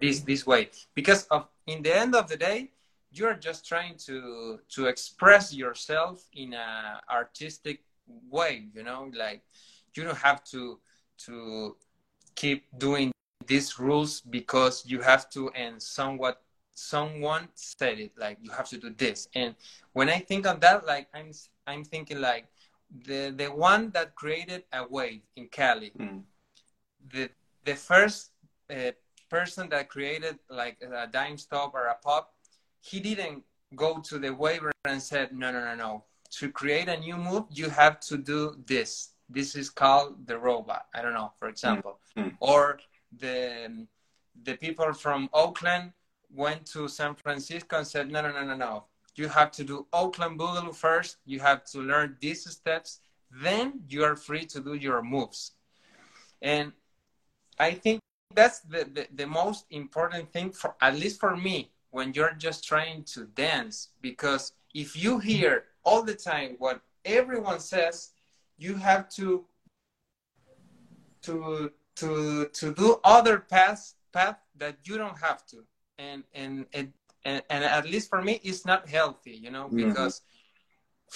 this 0.00 0.20
this 0.20 0.46
way. 0.46 0.70
Because 0.94 1.22
of 1.34 1.48
in 1.66 1.82
the 1.82 1.94
end 2.02 2.14
of 2.14 2.28
the 2.28 2.36
day 2.36 2.70
you're 3.10 3.38
just 3.48 3.66
trying 3.66 3.96
to 4.06 4.60
to 4.74 4.86
express 4.86 5.52
yourself 5.52 6.16
in 6.42 6.54
a 6.54 7.00
artistic 7.10 7.78
way 8.30 8.70
you 8.74 8.84
know? 8.84 9.10
Like 9.24 9.42
you 9.94 10.04
don't 10.04 10.22
have 10.30 10.44
to 10.54 10.78
to 11.26 11.76
keep 12.36 12.60
doing 12.78 13.10
these 13.50 13.80
rules 13.80 14.20
because 14.20 14.86
you 14.86 15.00
have 15.00 15.28
to 15.30 15.50
and 15.50 15.82
somewhat 15.82 16.36
someone 16.80 17.48
said 17.54 17.98
it 18.00 18.12
like 18.16 18.38
you 18.42 18.50
have 18.50 18.68
to 18.68 18.78
do 18.78 18.90
this. 19.04 19.28
And 19.34 19.54
when 19.92 20.08
i 20.08 20.18
think 20.18 20.46
of 20.46 20.56
that 20.64 20.86
like 20.86 21.06
i'm 21.18 21.30
i'm 21.66 21.84
thinking 21.84 22.20
like 22.20 22.46
the 23.08 23.20
the 23.40 23.48
one 23.70 23.90
that 23.96 24.14
created 24.22 24.60
a 24.72 24.82
wave 24.96 25.22
in 25.36 25.44
cali 25.58 25.90
Mm. 25.98 26.22
the 27.14 27.24
the 27.68 27.74
first 27.74 28.30
uh, 28.76 28.92
person 29.28 29.68
that 29.72 29.84
created 29.88 30.34
like 30.60 30.76
a 30.82 31.06
dime 31.18 31.38
stop 31.46 31.68
or 31.74 31.84
a 31.86 31.96
pop 32.06 32.24
he 32.90 32.98
didn't 33.08 33.42
go 33.84 33.90
to 34.08 34.14
the 34.24 34.32
waiver 34.44 34.72
and 34.92 35.00
said 35.02 35.26
no 35.42 35.48
no 35.54 35.60
no 35.70 35.74
no. 35.86 35.92
To 36.38 36.44
create 36.60 36.88
a 36.88 36.98
new 37.06 37.16
move 37.28 37.44
you 37.60 37.68
have 37.82 37.96
to 38.10 38.14
do 38.32 38.40
this. 38.72 38.90
This 39.36 39.50
is 39.60 39.68
called 39.82 40.10
the 40.30 40.36
robot. 40.48 40.82
I 40.96 40.98
don't 41.02 41.16
know 41.20 41.30
for 41.40 41.48
example. 41.54 41.94
Mm. 42.16 42.32
or 42.50 42.62
the 43.24 43.36
the 44.46 44.54
people 44.64 44.90
from 45.04 45.20
oakland 45.44 45.86
went 46.34 46.64
to 46.66 46.88
san 46.88 47.14
francisco 47.14 47.78
and 47.78 47.86
said 47.86 48.10
no 48.10 48.22
no 48.22 48.32
no 48.32 48.44
no 48.44 48.56
no. 48.56 48.84
You 49.16 49.28
have 49.28 49.50
to 49.52 49.64
do 49.64 49.86
oakland 49.92 50.38
boogaloo 50.38 50.74
first. 50.74 51.16
You 51.26 51.40
have 51.40 51.64
to 51.72 51.80
learn 51.80 52.16
these 52.20 52.48
steps. 52.50 53.00
Then 53.30 53.80
you 53.88 54.04
are 54.04 54.16
free 54.16 54.46
to 54.46 54.60
do 54.60 54.74
your 54.74 55.02
moves. 55.02 55.52
And 56.42 56.72
I 57.58 57.72
think 57.72 58.00
that's 58.34 58.60
the, 58.60 58.88
the, 58.94 59.06
the 59.14 59.26
most 59.26 59.66
important 59.70 60.32
thing 60.32 60.52
for 60.52 60.74
at 60.80 60.94
least 60.94 61.20
for 61.20 61.36
me 61.36 61.70
when 61.90 62.14
you're 62.14 62.34
just 62.38 62.64
trying 62.64 63.02
to 63.04 63.24
dance. 63.26 63.88
Because 64.00 64.52
if 64.74 64.96
you 64.96 65.18
hear 65.18 65.64
all 65.84 66.02
the 66.02 66.14
time 66.14 66.56
what 66.58 66.80
everyone 67.04 67.60
says 67.60 68.10
you 68.58 68.74
have 68.74 69.08
to 69.08 69.44
to 71.22 71.72
to 71.96 72.46
to 72.52 72.74
do 72.74 73.00
other 73.04 73.38
paths 73.38 73.94
path 74.12 74.36
that 74.56 74.76
you 74.84 74.96
don't 74.96 75.18
have 75.18 75.44
to 75.46 75.64
and 76.04 76.24
and 76.40 76.66
and, 76.72 76.92
and, 77.24 77.42
and 77.50 77.64
at 77.64 77.84
least 77.92 78.08
for 78.08 78.20
me 78.22 78.34
it's 78.48 78.64
not 78.64 78.88
healthy 78.88 79.36
you 79.44 79.50
know 79.50 79.66
Mhm. 79.68 79.76
because 79.84 80.14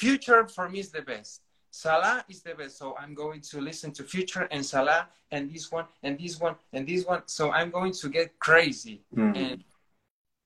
future 0.02 0.46
for 0.56 0.68
me 0.68 0.78
is 0.84 0.90
the 0.90 1.02
best 1.02 1.40
Salah 1.74 2.24
is 2.28 2.40
the 2.42 2.54
best, 2.54 2.78
so 2.78 2.94
I'm 2.96 3.14
going 3.14 3.40
to 3.50 3.60
listen 3.60 3.90
to 3.94 4.04
Future 4.04 4.46
and 4.52 4.64
Salah 4.64 5.08
and 5.32 5.52
this 5.52 5.72
one 5.72 5.86
and 6.04 6.16
this 6.16 6.38
one 6.38 6.54
and 6.72 6.86
this 6.86 7.04
one. 7.04 7.22
So 7.26 7.50
I'm 7.50 7.70
going 7.72 7.92
to 7.94 8.08
get 8.08 8.38
crazy. 8.38 9.02
Mm. 9.12 9.36
And 9.36 9.64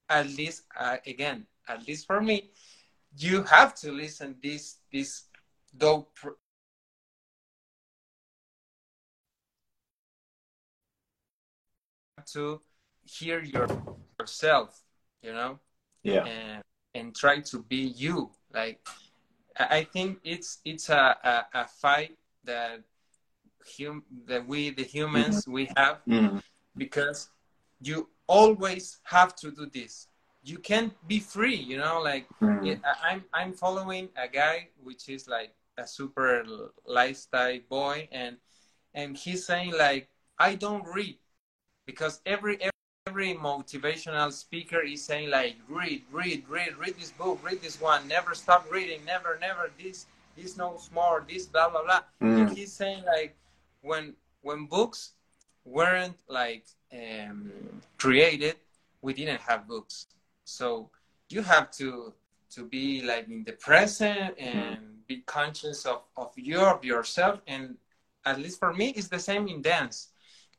at 0.09 0.27
least, 0.27 0.62
uh, 0.81 0.97
again, 1.06 1.44
at 1.69 1.86
least 1.86 2.06
for 2.06 2.23
me, 2.23 2.36
you 3.19 3.43
have 3.43 3.74
to 3.82 3.93
listen 3.93 4.36
this 4.43 4.78
this 4.90 5.24
dope. 5.77 6.15
pr- 6.15 6.40
To 12.32 12.60
hear 13.09 13.43
your, 13.43 13.66
yourself, 14.20 14.82
you 15.22 15.32
know? 15.32 15.59
Yeah. 16.02 16.24
And 16.24 16.62
and 16.94 17.14
try 17.14 17.40
to 17.40 17.62
be 17.62 17.76
you. 18.05 18.30
Like 18.52 18.80
i 19.59 19.82
think 19.82 20.18
it's 20.22 20.59
it's 20.64 20.89
a, 20.89 21.16
a, 21.32 21.36
a 21.62 21.66
fight 21.66 22.16
that 22.44 22.80
hum, 23.76 24.05
that 24.26 24.47
we 24.47 24.70
the 24.70 24.85
humans 24.85 25.47
we 25.48 25.68
have 25.76 25.98
Mm. 26.06 26.40
because 26.76 27.28
you 27.80 28.09
always 28.28 28.98
have 29.02 29.35
to 29.43 29.51
do 29.51 29.66
this. 29.66 30.06
You 30.43 30.59
can't 30.59 30.93
be 31.09 31.18
free 31.18 31.56
you 31.70 31.76
know? 31.78 32.01
Like 32.10 32.26
Mm. 32.40 32.80
I- 32.85 33.01
I'm 33.10 33.24
I'm 33.39 33.52
following 33.52 34.09
a 34.16 34.28
guy 34.28 34.68
which 34.86 35.09
is 35.09 35.28
like 35.28 35.52
a 35.76 35.86
super 35.86 36.44
lifestyle 36.86 37.59
boy 37.68 38.09
and 38.12 38.36
and 38.94 39.16
he's 39.16 39.44
saying 39.47 39.72
like 39.86 40.09
I 40.39 40.55
don't 40.55 40.86
read 40.97 41.18
because 41.86 42.20
every 42.24 42.56
every 42.66 42.77
motivational 43.27 44.32
speaker 44.32 44.81
is 44.81 45.05
saying 45.05 45.31
like 45.31 45.57
read 45.69 46.03
read 46.12 46.45
read 46.49 46.77
read 46.77 46.95
this 46.99 47.11
book 47.12 47.39
read 47.43 47.61
this 47.61 47.81
one. 47.81 48.07
Never 48.09 48.35
stop 48.35 48.66
reading. 48.70 49.01
Never 49.05 49.39
never 49.40 49.70
this 49.82 50.07
this 50.36 50.57
knows 50.57 50.89
more 50.95 51.24
this 51.28 51.47
blah 51.47 51.69
blah 51.70 51.82
blah. 51.85 52.03
And 52.20 52.49
Mm. 52.49 52.57
he's 52.57 52.73
saying 52.73 53.05
like 53.05 53.36
when 53.82 54.15
when 54.43 54.66
books 54.66 55.12
weren't 55.65 56.19
like 56.28 56.65
um, 56.93 57.53
created 57.99 58.57
we 59.03 59.12
didn't 59.15 59.40
have 59.43 59.66
books. 59.69 60.07
So 60.45 60.90
you 61.28 61.43
have 61.43 61.70
to 61.73 62.15
to 62.51 62.65
be 62.65 63.03
like 63.03 63.28
in 63.28 63.45
the 63.45 63.53
present 63.53 64.39
and 64.39 65.07
be 65.07 65.19
conscious 65.27 65.85
of 65.86 66.03
of 66.16 66.32
you 66.36 66.61
of 66.61 66.85
yourself. 66.85 67.40
And 67.47 67.77
at 68.24 68.39
least 68.39 68.59
for 68.59 68.73
me 68.73 68.90
it's 68.97 69.09
the 69.09 69.19
same 69.19 69.49
in 69.49 69.62
dance. 69.62 70.09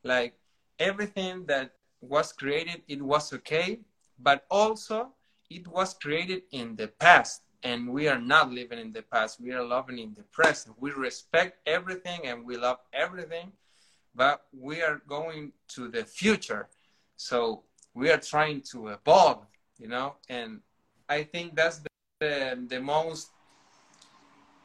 Like 0.04 0.34
everything 0.78 1.44
that 1.46 1.72
was 2.00 2.32
created 2.32 2.82
it 2.88 3.02
was 3.02 3.32
okay 3.32 3.80
but 4.18 4.44
also 4.50 5.08
it 5.50 5.66
was 5.68 5.94
created 5.94 6.42
in 6.52 6.76
the 6.76 6.88
past 6.88 7.42
and 7.62 7.88
we 7.88 8.08
are 8.08 8.18
not 8.18 8.50
living 8.50 8.78
in 8.78 8.90
the 8.92 9.02
past. 9.02 9.38
We 9.38 9.52
are 9.52 9.62
living 9.62 9.98
in 9.98 10.14
the 10.14 10.22
present. 10.22 10.76
We 10.80 10.92
respect 10.92 11.58
everything 11.66 12.20
and 12.24 12.46
we 12.46 12.56
love 12.56 12.78
everything 12.92 13.52
but 14.14 14.46
we 14.58 14.80
are 14.80 15.02
going 15.06 15.52
to 15.68 15.88
the 15.88 16.04
future. 16.04 16.68
So 17.16 17.64
we 17.94 18.10
are 18.10 18.18
trying 18.18 18.62
to 18.72 18.88
evolve 18.88 19.46
you 19.78 19.88
know 19.88 20.14
and 20.28 20.60
i 21.08 21.22
think 21.22 21.56
that's 21.56 21.78
the, 21.78 21.88
the, 22.20 22.66
the 22.68 22.80
most 22.80 23.30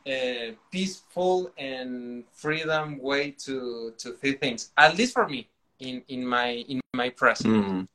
uh, 0.08 0.52
peaceful 0.72 1.52
and 1.58 2.24
freedom 2.32 3.00
way 3.00 3.32
to 3.32 3.94
to 3.98 4.16
see 4.22 4.34
things 4.34 4.72
at 4.78 4.96
least 4.96 5.14
for 5.14 5.28
me 5.28 5.48
in 5.80 6.04
in 6.08 6.26
my 6.26 6.48
in 6.68 6.80
my 6.94 7.10
present 7.10 7.54
Mm. 7.54 7.88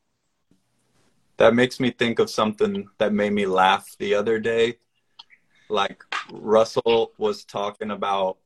That 1.36 1.55
makes 1.55 1.81
me 1.81 1.90
think 1.90 2.19
of 2.19 2.28
something 2.28 2.86
that 2.98 3.15
made 3.15 3.32
me 3.32 3.47
laugh 3.47 3.97
the 3.98 4.15
other 4.15 4.39
day. 4.39 4.77
Like 5.70 6.05
Russell 6.31 7.12
was 7.16 7.44
talking 7.47 7.90
about 7.93 8.36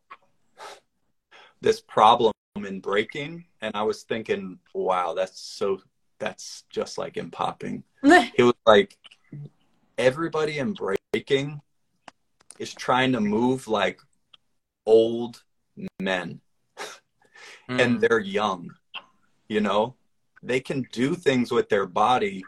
this 1.61 1.81
problem 1.81 2.33
in 2.57 2.79
breaking, 2.81 3.47
and 3.61 3.75
I 3.75 3.83
was 3.83 4.05
thinking, 4.05 4.61
wow, 4.75 5.13
that's 5.15 5.41
so 5.41 5.81
that's 6.21 6.65
just 6.71 6.97
like 6.99 7.17
in 7.17 7.31
popping. 7.31 7.83
It 8.37 8.43
was 8.45 8.55
like 8.67 8.97
everybody 9.99 10.59
in 10.59 10.75
breaking 10.75 11.61
is 12.59 12.73
trying 12.75 13.13
to 13.13 13.21
move 13.21 13.67
like 13.67 14.01
old 14.87 15.43
men 16.01 16.41
and 17.69 17.97
Mm. 17.97 18.01
they're 18.01 18.21
young. 18.21 18.71
You 19.55 19.61
know, 19.61 19.95
they 20.43 20.59
can 20.59 20.83
do 20.91 21.15
things 21.15 21.53
with 21.53 21.69
their 21.69 21.87
body 21.87 22.43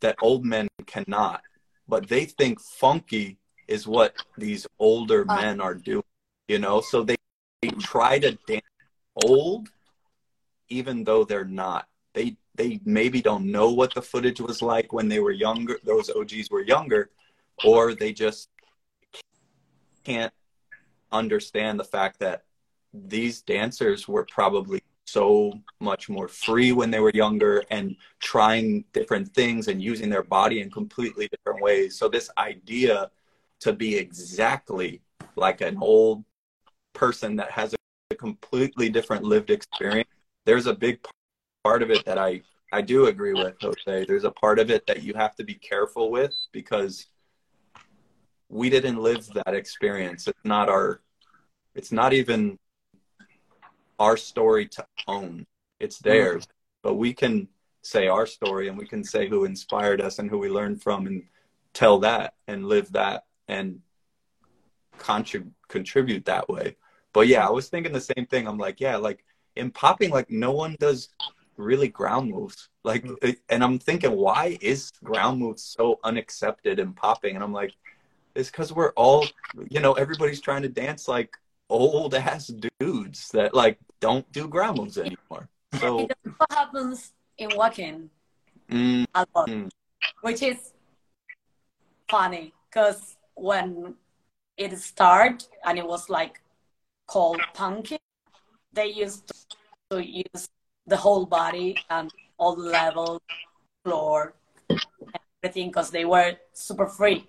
that 0.00 0.16
old 0.22 0.42
men 0.42 0.68
cannot, 0.86 1.42
but 1.86 2.08
they 2.08 2.24
think 2.24 2.62
funky 2.62 3.36
is 3.68 3.86
what 3.86 4.14
these 4.38 4.66
older 4.78 5.26
Uh. 5.28 5.34
men 5.34 5.60
are 5.60 5.74
doing, 5.74 6.10
you 6.48 6.58
know? 6.58 6.80
So 6.80 7.02
they, 7.02 7.16
they 7.60 7.68
try 7.92 8.18
to 8.20 8.38
dance 8.46 8.64
old 9.26 9.68
even 10.70 11.04
though 11.04 11.24
they're 11.24 11.44
not. 11.44 11.88
They 12.14 12.38
they 12.54 12.80
maybe 12.86 13.20
don't 13.20 13.52
know 13.56 13.68
what 13.70 13.92
the 13.92 14.00
footage 14.00 14.40
was 14.40 14.62
like 14.62 14.94
when 14.94 15.08
they 15.08 15.20
were 15.20 15.36
younger, 15.46 15.78
those 15.84 16.08
OGs 16.08 16.50
were 16.50 16.62
younger, 16.62 17.10
or 17.66 17.94
they 17.94 18.14
just 18.14 18.48
can't 20.04 20.32
understand 21.12 21.78
the 21.78 21.84
fact 21.96 22.18
that 22.20 22.44
these 22.94 23.42
dancers 23.42 24.08
were 24.08 24.26
probably 24.30 24.80
so 25.06 25.52
much 25.80 26.08
more 26.08 26.28
free 26.28 26.72
when 26.72 26.90
they 26.90 27.00
were 27.00 27.12
younger 27.14 27.62
and 27.70 27.96
trying 28.20 28.84
different 28.92 29.32
things 29.34 29.68
and 29.68 29.82
using 29.82 30.08
their 30.08 30.22
body 30.22 30.60
in 30.60 30.70
completely 30.70 31.28
different 31.28 31.62
ways. 31.62 31.98
So 31.98 32.08
this 32.08 32.30
idea 32.38 33.10
to 33.60 33.72
be 33.72 33.96
exactly 33.96 35.00
like 35.36 35.60
an 35.60 35.78
old 35.80 36.24
person 36.94 37.36
that 37.36 37.50
has 37.50 37.74
a 38.10 38.14
completely 38.14 38.88
different 38.88 39.24
lived 39.24 39.50
experience. 39.50 40.08
There's 40.44 40.66
a 40.66 40.74
big 40.74 41.00
part 41.62 41.82
of 41.82 41.90
it 41.90 42.04
that 42.04 42.18
I 42.18 42.42
I 42.72 42.80
do 42.80 43.06
agree 43.06 43.34
with 43.34 43.54
Jose. 43.60 44.04
There's 44.06 44.24
a 44.24 44.32
part 44.32 44.58
of 44.58 44.70
it 44.70 44.86
that 44.86 45.02
you 45.02 45.14
have 45.14 45.36
to 45.36 45.44
be 45.44 45.54
careful 45.54 46.10
with 46.10 46.32
because 46.50 47.06
we 48.48 48.68
didn't 48.68 48.98
live 48.98 49.26
that 49.34 49.54
experience. 49.54 50.26
It's 50.26 50.44
not 50.44 50.68
our 50.68 51.00
it's 51.74 51.92
not 51.92 52.12
even 52.12 52.58
our 53.98 54.16
story 54.16 54.68
to 54.68 54.86
own. 55.06 55.46
It's 55.80 55.98
mm-hmm. 55.98 56.08
theirs. 56.10 56.48
But 56.82 56.94
we 56.94 57.14
can 57.14 57.48
say 57.82 58.08
our 58.08 58.26
story 58.26 58.68
and 58.68 58.78
we 58.78 58.86
can 58.86 59.04
say 59.04 59.28
who 59.28 59.44
inspired 59.44 60.00
us 60.00 60.18
and 60.18 60.28
who 60.28 60.38
we 60.38 60.48
learned 60.48 60.82
from 60.82 61.06
and 61.06 61.24
tell 61.72 61.98
that 62.00 62.34
and 62.46 62.66
live 62.66 62.92
that 62.92 63.24
and 63.48 63.80
contrib- 64.98 65.52
contribute 65.68 66.24
that 66.26 66.48
way. 66.48 66.76
But 67.12 67.28
yeah, 67.28 67.46
I 67.46 67.50
was 67.50 67.68
thinking 67.68 67.92
the 67.92 68.00
same 68.00 68.26
thing. 68.26 68.46
I'm 68.46 68.58
like, 68.58 68.80
yeah, 68.80 68.96
like 68.96 69.24
in 69.56 69.70
popping, 69.70 70.10
like 70.10 70.30
no 70.30 70.52
one 70.52 70.76
does 70.78 71.10
really 71.56 71.88
ground 71.88 72.30
moves. 72.30 72.68
Like, 72.82 73.04
mm-hmm. 73.04 73.30
and 73.48 73.62
I'm 73.62 73.78
thinking, 73.78 74.12
why 74.12 74.58
is 74.60 74.90
ground 75.02 75.40
moves 75.40 75.62
so 75.62 76.00
unaccepted 76.04 76.78
in 76.78 76.92
popping? 76.92 77.34
And 77.34 77.44
I'm 77.44 77.52
like, 77.52 77.74
it's 78.34 78.50
because 78.50 78.72
we're 78.72 78.92
all, 78.92 79.26
you 79.70 79.80
know, 79.80 79.92
everybody's 79.92 80.40
trying 80.40 80.62
to 80.62 80.68
dance 80.68 81.06
like 81.06 81.36
old 81.68 82.14
ass 82.14 82.52
dudes 82.78 83.28
that 83.30 83.54
like 83.54 83.78
don't 84.00 84.30
do 84.32 84.48
ground 84.48 84.78
moves 84.78 84.98
anymore. 84.98 85.48
So 85.80 86.08
what 86.36 86.52
happens 86.52 87.12
in 87.38 87.50
waacking 87.50 88.08
mm, 88.70 89.06
a 89.14 89.26
lot, 89.34 89.48
mm. 89.48 89.70
which 90.22 90.42
is 90.42 90.72
funny 92.08 92.52
because 92.68 93.16
when 93.34 93.94
it 94.56 94.76
started 94.78 95.44
and 95.64 95.78
it 95.78 95.86
was 95.86 96.08
like 96.08 96.40
called 97.06 97.40
punking, 97.54 97.98
they 98.72 98.86
used 98.86 99.32
to 99.90 100.04
use 100.04 100.48
the 100.86 100.96
whole 100.96 101.26
body 101.26 101.76
and 101.90 102.12
all 102.38 102.54
the 102.56 102.68
levels, 102.68 103.20
floor, 103.84 104.34
everything 105.42 105.68
because 105.68 105.90
they 105.90 106.04
were 106.04 106.36
super 106.52 106.86
free, 106.86 107.26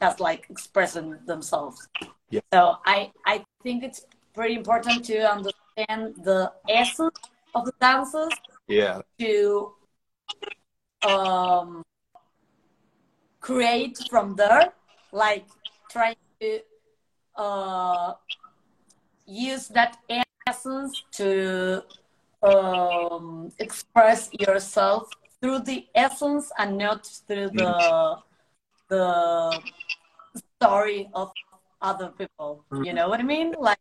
just 0.00 0.20
like 0.20 0.46
expressing 0.50 1.18
themselves. 1.26 1.88
Yeah. 2.30 2.40
So 2.52 2.76
I 2.86 3.12
I 3.26 3.44
think 3.62 3.82
it's 3.82 4.06
pretty 4.34 4.54
important 4.54 5.04
to 5.06 5.18
understand 5.30 6.14
the 6.22 6.52
essence 6.68 7.18
of 7.54 7.64
the 7.64 7.72
dances 7.80 8.32
yeah, 8.68 9.00
to 9.18 9.72
um, 11.02 11.82
create 13.40 13.98
from 14.10 14.36
there, 14.36 14.72
like 15.12 15.46
trying 15.90 16.16
to 16.40 16.60
uh, 17.36 18.12
use 19.26 19.68
that 19.68 19.96
essence 20.46 21.02
to 21.12 21.82
um, 22.42 23.50
express 23.58 24.30
yourself 24.38 25.08
through 25.40 25.60
the 25.60 25.86
essence 25.94 26.50
and 26.58 26.76
not 26.76 27.06
through 27.26 27.50
the 27.50 28.18
the 28.88 29.60
story 30.60 31.08
of 31.14 31.32
other 31.80 32.08
people. 32.08 32.64
You 32.82 32.92
know 32.92 33.08
what 33.08 33.20
I 33.20 33.22
mean? 33.22 33.54
Like 33.58 33.78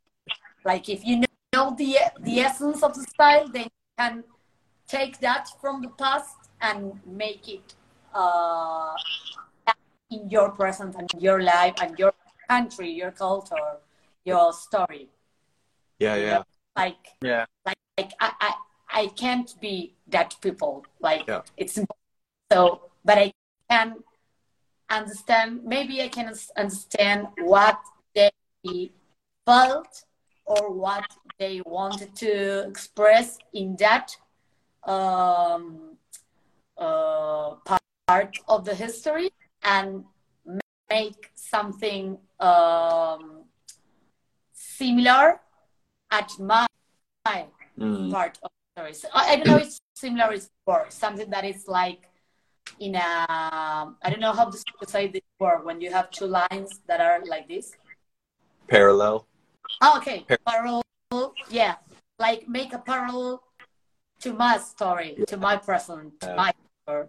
like 0.63 0.89
if 0.89 1.05
you 1.05 1.23
know 1.53 1.75
the 1.77 1.97
the 2.21 2.39
essence 2.39 2.83
of 2.83 2.93
the 2.95 3.03
style, 3.03 3.47
then 3.47 3.63
you 3.63 3.93
can 3.97 4.23
take 4.87 5.19
that 5.19 5.49
from 5.61 5.81
the 5.81 5.89
past 5.89 6.35
and 6.61 6.99
make 7.05 7.47
it 7.47 7.75
uh, 8.13 8.95
in 10.09 10.29
your 10.29 10.51
present 10.51 10.95
and 10.95 11.09
your 11.21 11.41
life 11.43 11.75
and 11.81 11.97
your 11.99 12.13
country, 12.49 12.89
your 12.91 13.11
culture, 13.11 13.77
your 14.23 14.53
story. 14.53 15.09
yeah, 15.99 16.15
yeah, 16.15 16.43
Like 16.75 17.15
Yeah. 17.21 17.45
like, 17.65 17.77
like 17.97 18.11
I, 18.19 18.31
I 18.39 18.53
I 19.01 19.07
can't 19.07 19.49
be 19.59 19.93
that 20.07 20.35
people. 20.41 20.85
Like 20.99 21.25
Yeah. 21.27 21.41
it's 21.57 21.79
so, 22.51 22.81
but 23.03 23.17
I 23.17 23.33
can 23.69 24.03
understand. 24.89 25.63
Maybe 25.63 26.01
I 26.01 26.07
can 26.07 26.33
understand 26.55 27.27
what 27.39 27.79
they 28.15 28.31
felt 29.45 30.03
or 30.45 30.71
what 30.71 31.05
they 31.39 31.61
wanted 31.65 32.15
to 32.17 32.67
express 32.67 33.37
in 33.53 33.75
that 33.77 34.15
um, 34.83 35.97
uh, 36.77 37.55
part 38.07 38.37
of 38.47 38.65
the 38.65 38.73
history 38.75 39.29
and 39.63 40.03
make 40.89 41.31
something 41.35 42.17
um, 42.39 43.43
similar 44.53 45.41
at 46.11 46.31
my 46.39 46.65
Mm, 47.79 48.09
part 48.11 48.39
of 48.41 48.49
the 48.49 48.81
story. 48.81 48.93
So, 48.93 49.07
I 49.13 49.33
I 49.33 49.35
don't 49.35 49.47
know 49.47 49.57
if 49.57 49.77
similar 49.95 50.33
is 50.33 50.49
word, 50.65 50.91
something 50.91 51.29
that 51.29 51.45
is 51.45 51.67
like 51.67 52.06
in 52.79 52.95
a, 52.95 53.25
I 53.29 54.09
don't 54.09 54.19
know 54.19 54.33
how 54.33 54.49
to 54.49 54.57
say 54.87 55.07
this 55.07 55.21
word, 55.39 55.63
when 55.65 55.81
you 55.81 55.91
have 55.91 56.09
two 56.11 56.25
lines 56.27 56.79
that 56.87 57.01
are 57.01 57.23
like 57.25 57.47
this. 57.47 57.73
parallel. 58.67 59.25
Oh, 59.81 59.97
okay, 59.97 60.25
Par- 60.27 60.37
parallel, 60.47 61.33
yeah, 61.49 61.75
like 62.19 62.47
make 62.47 62.73
a 62.73 62.79
parallel 62.79 63.43
to 64.21 64.33
my 64.33 64.57
story, 64.57 65.17
to 65.27 65.37
my 65.37 65.57
present, 65.57 66.19
to 66.21 66.27
Yeah. 66.27 66.35
my 66.35 66.53
story, 66.83 67.07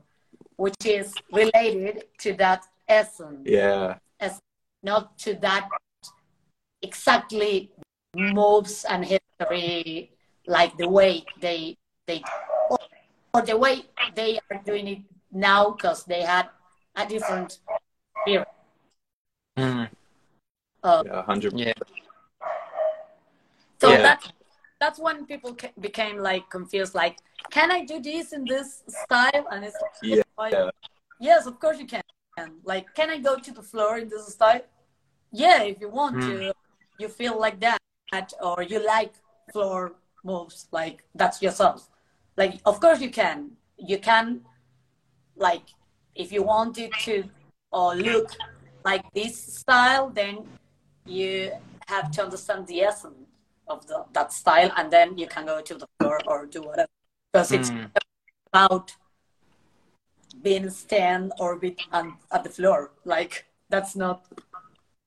which 0.57 0.77
is 0.85 1.15
related 1.33 2.05
to 2.19 2.35
that 2.35 2.67
essence. 2.89 3.43
Yeah, 3.45 3.99
As 4.21 4.41
not 4.83 5.19
to 5.19 5.35
that 5.35 5.69
exactly 6.83 7.71
moves 8.15 8.85
and 8.85 9.05
history 9.05 10.13
like 10.47 10.77
the 10.79 10.89
way 10.89 11.25
they 11.41 11.77
they 12.07 12.23
or, 12.71 12.79
or 13.35 13.43
the 13.43 13.57
way 13.57 13.85
they 14.15 14.39
are 14.51 14.63
doing 14.65 14.87
it 14.89 14.99
now 15.33 15.71
because 15.71 16.05
they 16.05 16.23
had 16.23 16.49
a 16.97 17.07
different 17.07 17.59
period. 18.25 18.47
Mm. 19.57 19.89
Uh, 20.83 21.03
yeah, 21.07 21.23
hundred. 21.23 21.59
Yeah. 21.59 21.73
so 23.81 23.91
Yeah. 23.91 24.03
that 24.03 24.33
that's 24.81 24.99
when 24.99 25.27
people 25.27 25.55
ca- 25.55 25.73
became 25.81 26.19
like 26.19 26.49
confused. 26.51 26.95
Like, 26.95 27.19
can 27.51 27.71
I 27.73 27.85
do 27.85 28.01
this 28.01 28.33
in 28.33 28.45
this 28.45 28.85
style? 28.87 29.47
And 29.51 29.65
it's 29.65 29.77
Yeah. 30.03 30.23
like, 30.37 30.55
yes, 31.19 31.47
of 31.47 31.59
course 31.59 31.79
you 31.79 31.87
can. 31.87 32.03
Like, 32.63 32.95
can 32.95 33.11
I 33.11 33.19
go 33.19 33.37
to 33.37 33.51
the 33.53 33.63
floor 33.63 33.99
in 33.99 34.09
this 34.09 34.33
style? 34.33 34.63
Yeah, 35.33 35.63
if 35.65 35.81
you 35.81 35.89
want 35.91 36.23
to, 36.23 36.55
you 36.99 37.09
feel 37.09 37.39
like 37.39 37.59
that, 37.61 38.33
or 38.41 38.63
you 38.63 38.79
like 38.87 39.15
floor 39.53 39.97
moves, 40.23 40.69
like 40.71 41.03
that's 41.15 41.43
yourself. 41.43 41.91
Like, 42.37 42.61
of 42.65 42.79
course 42.81 43.01
you 43.01 43.11
can. 43.11 43.57
You 43.77 43.99
can, 43.99 44.45
like, 45.39 45.63
if 46.15 46.33
you 46.33 46.43
wanted 46.43 46.93
to 47.01 47.25
or 47.71 47.95
look 47.95 48.31
like 48.85 49.05
this 49.13 49.37
style, 49.61 50.11
then 50.11 50.47
you 51.07 51.53
have 51.87 52.11
to 52.13 52.25
understand 52.25 52.67
the 52.67 52.83
essence 52.83 53.15
of 53.67 53.87
the, 53.87 54.05
that 54.13 54.33
style, 54.33 54.71
and 54.77 54.91
then 54.91 55.17
you 55.19 55.27
can 55.27 55.47
go 55.47 55.61
to 55.61 55.75
the 55.75 55.87
floor 55.99 56.19
or 56.27 56.47
do 56.47 56.63
whatever. 56.63 56.89
Because 57.33 57.53
it's 57.53 57.71
Mm. 57.71 57.91
about 58.53 58.97
being 60.43 60.71
stand 60.71 61.33
or 61.39 61.57
be 61.57 61.77
on, 61.93 62.17
at 62.33 62.45
the 62.45 62.51
floor. 62.51 62.93
Like 63.05 63.47
that's 63.69 63.95
not 63.97 64.25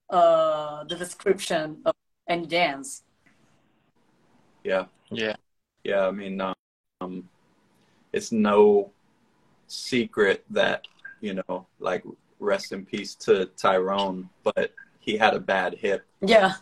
uh, 0.09 0.83
the 0.83 0.95
description 0.95 1.81
of 1.85 1.95
any 2.27 2.45
dance. 2.45 3.03
Yeah, 4.63 4.85
Yeah. 5.09 5.35
yeah. 5.83 6.07
I 6.07 6.11
mean, 6.11 6.41
um, 7.01 7.29
it's 8.13 8.31
no 8.31 8.91
secret 9.72 10.43
that 10.49 10.85
you 11.22 11.35
know, 11.35 11.68
like, 11.80 12.03
rest 12.39 12.72
in 12.72 12.85
peace 12.85 13.15
to 13.15 13.45
Tyrone, 13.57 14.27
but 14.43 14.73
he 14.99 15.15
had 15.18 15.35
a 15.35 15.39
bad 15.39 15.76
hip. 15.76 16.06
Yeah, 16.19 16.53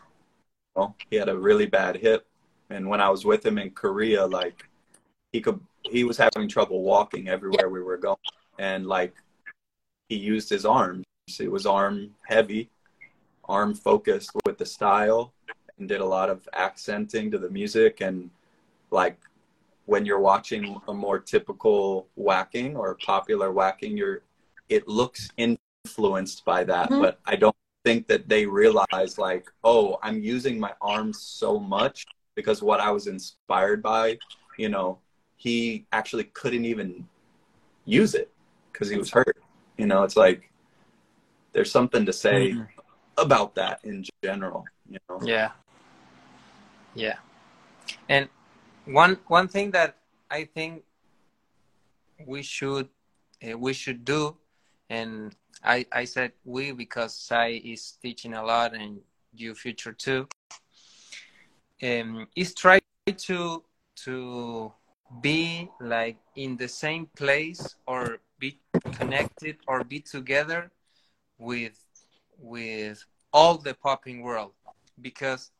know? 0.75 0.95
He 1.09 1.15
had 1.15 1.29
a 1.29 1.37
really 1.37 1.65
bad 1.65 1.95
hip, 1.95 2.27
and 2.69 2.87
when 2.87 3.01
I 3.01 3.09
was 3.09 3.25
with 3.25 3.45
him 3.45 3.57
in 3.57 3.71
Korea, 3.71 4.25
like 4.25 4.69
he 5.31 5.41
could, 5.41 5.59
he 5.83 6.03
was 6.03 6.17
having 6.17 6.47
trouble 6.47 6.83
walking 6.83 7.29
everywhere 7.29 7.69
we 7.69 7.81
were 7.81 7.97
going, 7.97 8.17
and 8.59 8.85
like 8.85 9.13
he 10.09 10.15
used 10.15 10.49
his 10.49 10.65
arms. 10.65 11.05
It 11.39 11.51
was 11.51 11.65
arm 11.65 12.15
heavy, 12.27 12.69
arm 13.47 13.73
focused 13.75 14.31
with 14.45 14.57
the 14.57 14.65
style, 14.65 15.33
and 15.77 15.87
did 15.87 16.01
a 16.01 16.05
lot 16.05 16.29
of 16.29 16.47
accenting 16.53 17.31
to 17.31 17.37
the 17.37 17.49
music, 17.49 18.01
and 18.01 18.29
like 18.91 19.17
when 19.89 20.05
you're 20.05 20.19
watching 20.19 20.79
a 20.87 20.93
more 20.93 21.17
typical 21.17 22.07
whacking 22.15 22.77
or 22.77 22.93
popular 23.03 23.51
whacking, 23.51 23.97
you're 23.97 24.21
it 24.69 24.87
looks 24.87 25.29
influenced 25.37 26.45
by 26.45 26.63
that, 26.63 26.91
Mhm. 26.91 27.01
but 27.01 27.19
I 27.25 27.35
don't 27.35 27.55
think 27.83 28.05
that 28.05 28.29
they 28.29 28.45
realize 28.45 29.17
like, 29.17 29.49
oh, 29.63 29.97
I'm 30.03 30.21
using 30.21 30.59
my 30.59 30.73
arms 30.79 31.19
so 31.23 31.57
much 31.59 32.05
because 32.35 32.61
what 32.61 32.79
I 32.79 32.91
was 32.91 33.07
inspired 33.07 33.81
by, 33.81 34.19
you 34.59 34.69
know, 34.69 34.99
he 35.37 35.87
actually 35.91 36.25
couldn't 36.25 36.65
even 36.65 37.09
use 37.85 38.13
it 38.13 38.31
because 38.71 38.89
he 38.89 38.97
was 38.97 39.09
hurt. 39.09 39.37
You 39.79 39.87
know, 39.87 40.03
it's 40.03 40.15
like 40.15 40.51
there's 41.53 41.71
something 41.71 42.05
to 42.05 42.13
say 42.13 42.51
Mhm. 42.51 42.67
about 43.17 43.55
that 43.55 43.83
in 43.83 44.05
general. 44.23 44.65
You 44.87 44.99
know. 45.09 45.19
Yeah. 45.23 45.51
Yeah. 46.93 47.17
And 48.07 48.29
one 48.91 49.19
one 49.27 49.47
thing 49.47 49.71
that 49.71 49.97
I 50.29 50.45
think 50.45 50.83
we 52.25 52.41
should 52.41 52.89
uh, 53.43 53.57
we 53.57 53.73
should 53.73 54.03
do, 54.03 54.35
and 54.89 55.35
I 55.63 55.85
I 55.91 56.05
said 56.05 56.33
we 56.43 56.71
because 56.71 57.13
Sai 57.13 57.61
is 57.63 57.97
teaching 58.01 58.33
a 58.33 58.43
lot 58.43 58.73
and 58.73 58.99
you 59.33 59.53
future 59.53 59.93
too. 59.93 60.27
Um, 61.81 62.27
is 62.35 62.53
try 62.53 62.79
to 63.07 63.63
to 64.05 64.73
be 65.21 65.69
like 65.79 66.17
in 66.35 66.57
the 66.57 66.67
same 66.67 67.07
place 67.15 67.75
or 67.87 68.19
be 68.39 68.59
connected 68.93 69.57
or 69.67 69.83
be 69.83 69.99
together 69.99 70.71
with 71.37 71.77
with 72.37 73.05
all 73.31 73.57
the 73.57 73.73
popping 73.73 74.21
world 74.21 74.51
because 75.01 75.51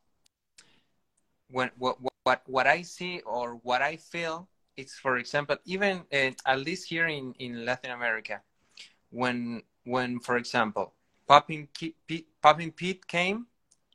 when 1.50 1.70
what 1.78 2.09
what 2.24 2.42
what 2.46 2.66
I 2.66 2.82
see 2.82 3.20
or 3.20 3.54
what 3.62 3.82
I 3.82 3.96
feel 3.96 4.48
it's 4.76 4.94
for 4.98 5.18
example 5.18 5.56
even 5.64 6.02
uh, 6.12 6.30
at 6.46 6.60
least 6.60 6.88
here 6.88 7.06
in 7.06 7.34
in 7.38 7.64
Latin 7.64 7.90
America 7.90 8.40
when 9.10 9.62
when 9.84 10.20
for 10.20 10.36
example 10.36 10.94
Popin 11.28 11.68
Pete, 11.74 12.26
Popin 12.42 12.72
Pete 12.72 13.06
came 13.06 13.46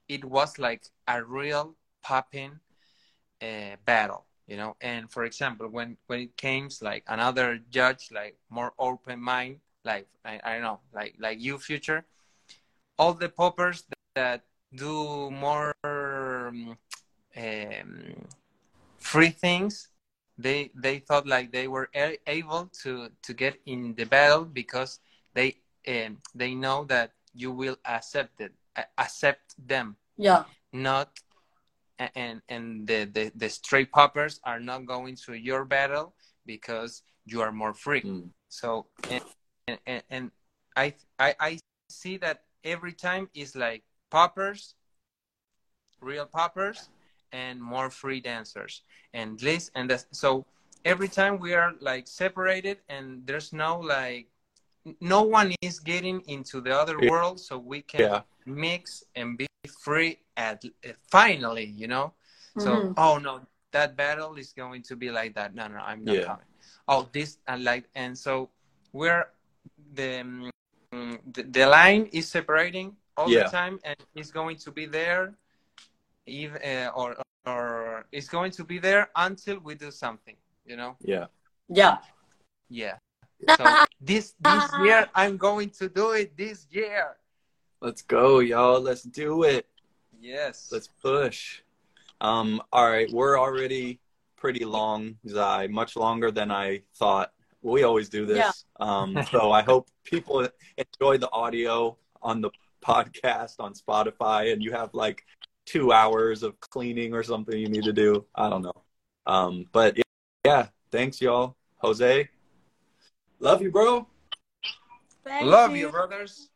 it 0.08 0.24
was 0.24 0.58
like 0.60 0.84
a 1.08 1.24
real 1.24 1.76
popping 2.02 2.60
uh, 3.42 3.76
battle 3.86 4.26
you 4.48 4.58
know? 4.58 4.76
And 4.82 5.10
for 5.10 5.26
example 5.26 5.68
when 5.68 5.98
when 6.08 6.20
it 6.20 6.38
came 6.38 6.70
like 6.82 7.04
another 7.08 7.60
judge 7.70 8.10
like 8.12 8.38
more 8.50 8.74
open 8.78 9.20
mind 9.20 9.60
like 9.84 10.08
I, 10.24 10.40
I 10.44 10.54
don't 10.54 10.64
know 10.64 10.80
like 10.94 11.16
like 11.20 11.40
you 11.40 11.58
future 11.58 12.06
all 12.98 13.14
the 13.14 13.30
poppers 13.30 13.84
that, 13.84 13.98
that 14.16 14.42
do 14.76 15.30
more 15.32 15.76
um, 15.84 16.78
um, 17.38 18.28
free 18.98 19.30
things 19.30 19.90
they 20.38 20.72
they 20.76 21.00
thought 21.00 21.26
like 21.28 21.52
they 21.52 21.68
were 21.68 21.90
able 22.28 22.70
to 22.84 23.10
to 23.22 23.34
get 23.34 23.60
in 23.66 23.96
the 23.96 24.04
battle 24.06 24.44
because 24.44 25.00
they 25.34 25.56
um, 25.88 26.18
they 26.34 26.54
know 26.54 26.84
that 26.86 27.12
you 27.34 27.52
will 27.52 27.78
accept 27.86 28.42
it 28.42 28.54
accept 28.98 29.56
them. 29.68 29.96
Yeah. 30.18 30.44
Not 30.74 31.20
and 31.98 32.42
and 32.50 32.88
the, 32.88 33.06
the 33.06 33.32
the 33.36 33.50
straight 33.50 33.92
poppers 33.92 34.40
are 34.44 34.60
not 34.60 34.86
going 34.86 35.16
to 35.26 35.34
your 35.34 35.64
battle 35.64 36.14
because 36.46 37.04
you 37.26 37.42
are 37.42 37.52
more 37.52 37.74
free. 37.74 38.02
Mm. 38.02 38.30
so 38.50 38.88
and, 39.10 39.80
and 39.88 40.04
and 40.10 40.32
I, 40.76 40.94
I 41.18 41.36
i 41.40 41.60
see 41.90 42.18
that 42.18 42.44
every 42.64 42.92
time 42.92 43.30
is 43.34 43.56
like 43.56 43.84
poppers 44.12 44.76
real 46.02 46.26
poppers 46.26 46.90
and 47.36 47.62
more 47.62 47.90
free 47.90 48.22
dancers 48.32 48.74
and 49.14 49.38
this 49.40 49.64
and 49.76 49.90
that 49.90 50.06
so 50.12 50.46
every 50.86 51.10
time 51.20 51.34
we 51.46 51.52
are 51.54 51.72
like 51.82 52.08
separated 52.08 52.78
and 52.88 53.06
there's 53.28 53.52
no 53.52 53.72
like 53.80 54.28
no 55.02 55.22
one 55.24 55.54
is 55.62 55.80
getting 55.80 56.22
into 56.36 56.62
the 56.62 56.74
other 56.82 56.98
yeah. 57.02 57.10
world 57.12 57.38
so 57.40 57.54
we 57.58 57.82
can 57.82 58.02
yeah. 58.02 58.22
mix 58.46 59.04
and 59.16 59.38
be 59.38 59.48
free 59.86 60.18
at 60.38 60.64
finally 61.12 61.74
you 61.82 61.88
know 61.88 62.14
so 62.58 62.70
mm-hmm. 62.72 62.94
oh 62.98 63.18
no 63.18 63.42
that 63.72 63.98
battle 63.98 64.36
is 64.36 64.54
going 64.54 64.82
to 64.82 64.96
be 64.96 65.10
like 65.12 65.34
that 65.36 65.54
no 65.56 65.68
no 65.68 65.80
i'm 65.80 66.04
not 66.06 66.16
yeah. 66.16 66.24
coming 66.32 66.52
oh 66.88 67.02
this 67.12 67.40
and 67.48 67.64
like 67.64 67.86
and 67.96 68.18
so 68.18 68.50
we're 68.94 69.26
the, 69.96 70.22
um, 70.22 71.20
the 71.34 71.44
the 71.44 71.66
line 71.66 72.08
is 72.14 72.30
separating 72.30 72.96
all 73.18 73.28
the 73.28 73.50
time 73.60 73.80
and 73.84 73.98
it's 74.16 74.32
going 74.32 74.58
to 74.58 74.72
be 74.72 74.86
there 74.86 75.34
even 76.28 76.58
uh, 76.64 76.92
or 76.96 77.16
or 77.46 78.06
it's 78.12 78.28
going 78.28 78.52
to 78.52 78.64
be 78.64 78.80
there 78.80 79.10
until 79.16 79.60
we 79.60 79.76
do 79.76 79.92
something 79.92 80.36
you 80.66 80.76
know? 80.76 80.96
Yeah. 81.02 81.26
Yeah. 81.70 81.98
Yeah. 82.70 82.96
So 83.58 83.66
this 84.00 84.34
this 84.40 84.64
year 84.82 85.08
i'm 85.14 85.36
going 85.38 85.70
to 85.72 85.90
do 85.90 86.12
it 86.12 86.38
this 86.38 86.66
year. 86.72 87.18
Let's 87.82 88.02
go 88.02 88.40
y'all. 88.40 88.80
Let's 88.80 89.04
do 89.04 89.44
it. 89.44 89.68
Yes. 90.20 90.70
Let's 90.72 90.88
push. 90.88 91.62
Um 92.22 92.62
all 92.72 92.90
right. 92.90 93.12
We're 93.12 93.38
already 93.38 94.00
pretty 94.38 94.64
long 94.64 95.18
Sai. 95.28 95.68
Much 95.68 95.96
longer 95.98 96.32
than 96.32 96.50
i 96.50 96.82
thought. 96.96 97.34
We 97.62 97.84
always 97.84 98.10
do 98.10 98.26
this. 98.26 98.38
Yeah. 98.38 98.52
um 98.80 99.18
so 99.32 99.52
i 99.52 99.62
hope 99.62 99.90
people 100.06 100.48
enjoy 100.78 101.18
the 101.18 101.30
audio 101.32 101.98
on 102.24 102.42
the 102.42 102.50
podcast 102.82 103.56
on 103.60 103.74
spotify 103.74 104.54
and 104.54 104.64
you 104.64 104.72
have 104.72 104.94
like 104.94 105.26
two 105.66 105.92
hours 105.92 106.44
of 106.44 106.60
cleaning 106.60 107.14
or 107.14 107.24
something 107.24 107.58
you 107.58 107.70
need 107.70 107.84
to 107.84 107.94
do. 107.94 108.26
I 108.36 108.50
don't 108.50 108.62
know. 108.62 108.84
Um, 109.26 109.66
but 109.72 109.98
yeah, 110.46 110.68
thanks 110.92 111.22
y'all. 111.22 111.56
Jose, 111.78 112.30
love 113.40 113.62
you, 113.62 113.72
bro. 113.72 114.08
Thank 115.24 115.48
love 115.48 115.72
you, 115.72 115.88
you 115.88 115.90
brothers. 115.90 116.50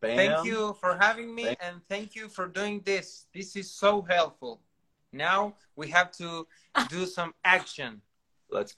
Bam. 0.00 0.16
Thank 0.16 0.46
you 0.46 0.76
for 0.80 0.96
having 1.00 1.34
me 1.34 1.44
thank 1.44 1.58
and 1.62 1.80
thank 1.88 2.14
you 2.14 2.28
for 2.28 2.46
doing 2.48 2.82
this. 2.84 3.26
This 3.32 3.56
is 3.56 3.70
so 3.70 4.02
helpful. 4.02 4.60
Now 5.12 5.54
we 5.76 5.88
have 5.88 6.10
to 6.12 6.46
do 6.88 7.06
some 7.06 7.34
action. 7.44 8.02
Let's 8.50 8.74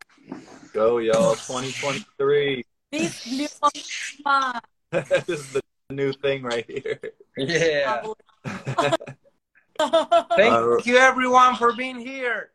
go, 0.73 0.98
y'all. 0.98 1.35
2023. 1.35 2.65
This 2.90 3.24
this 4.93 5.28
is 5.28 5.52
the 5.52 5.60
new 5.90 6.12
thing 6.12 6.43
right 6.43 6.65
here. 6.66 7.01
Yeah. 7.36 8.02
Thank 9.79 10.53
uh, 10.53 10.79
you, 10.85 10.97
everyone, 10.97 11.57
for 11.57 11.73
being 11.73 11.99
here. 11.99 12.51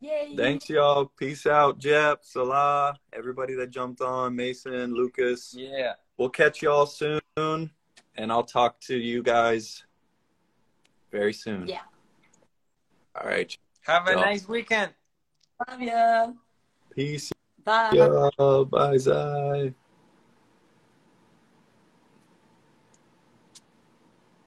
Yay. 0.00 0.34
Thanks, 0.36 0.68
y'all. 0.68 1.06
Peace 1.18 1.46
out, 1.46 1.78
Jep, 1.78 2.20
Salah, 2.22 2.98
everybody 3.12 3.54
that 3.54 3.70
jumped 3.70 4.00
on, 4.00 4.34
Mason, 4.34 4.94
Lucas. 4.94 5.54
Yeah. 5.56 5.92
We'll 6.16 6.30
catch 6.30 6.62
y'all 6.62 6.86
soon, 6.86 7.20
and 7.36 8.30
I'll 8.32 8.44
talk 8.44 8.80
to 8.82 8.96
you 8.96 9.22
guys 9.22 9.84
very 11.10 11.32
soon. 11.32 11.66
Yeah. 11.66 11.80
All 13.14 13.26
right. 13.26 13.56
Have 13.82 14.06
a 14.06 14.14
nice 14.14 14.48
weekend. 14.48 14.92
Love 15.68 15.80
ya. 15.80 16.32
Peace. 16.94 17.32
Bye. 17.64 17.92
Yo, 17.92 18.64
bye, 18.64 18.96
Sai. 18.96 19.74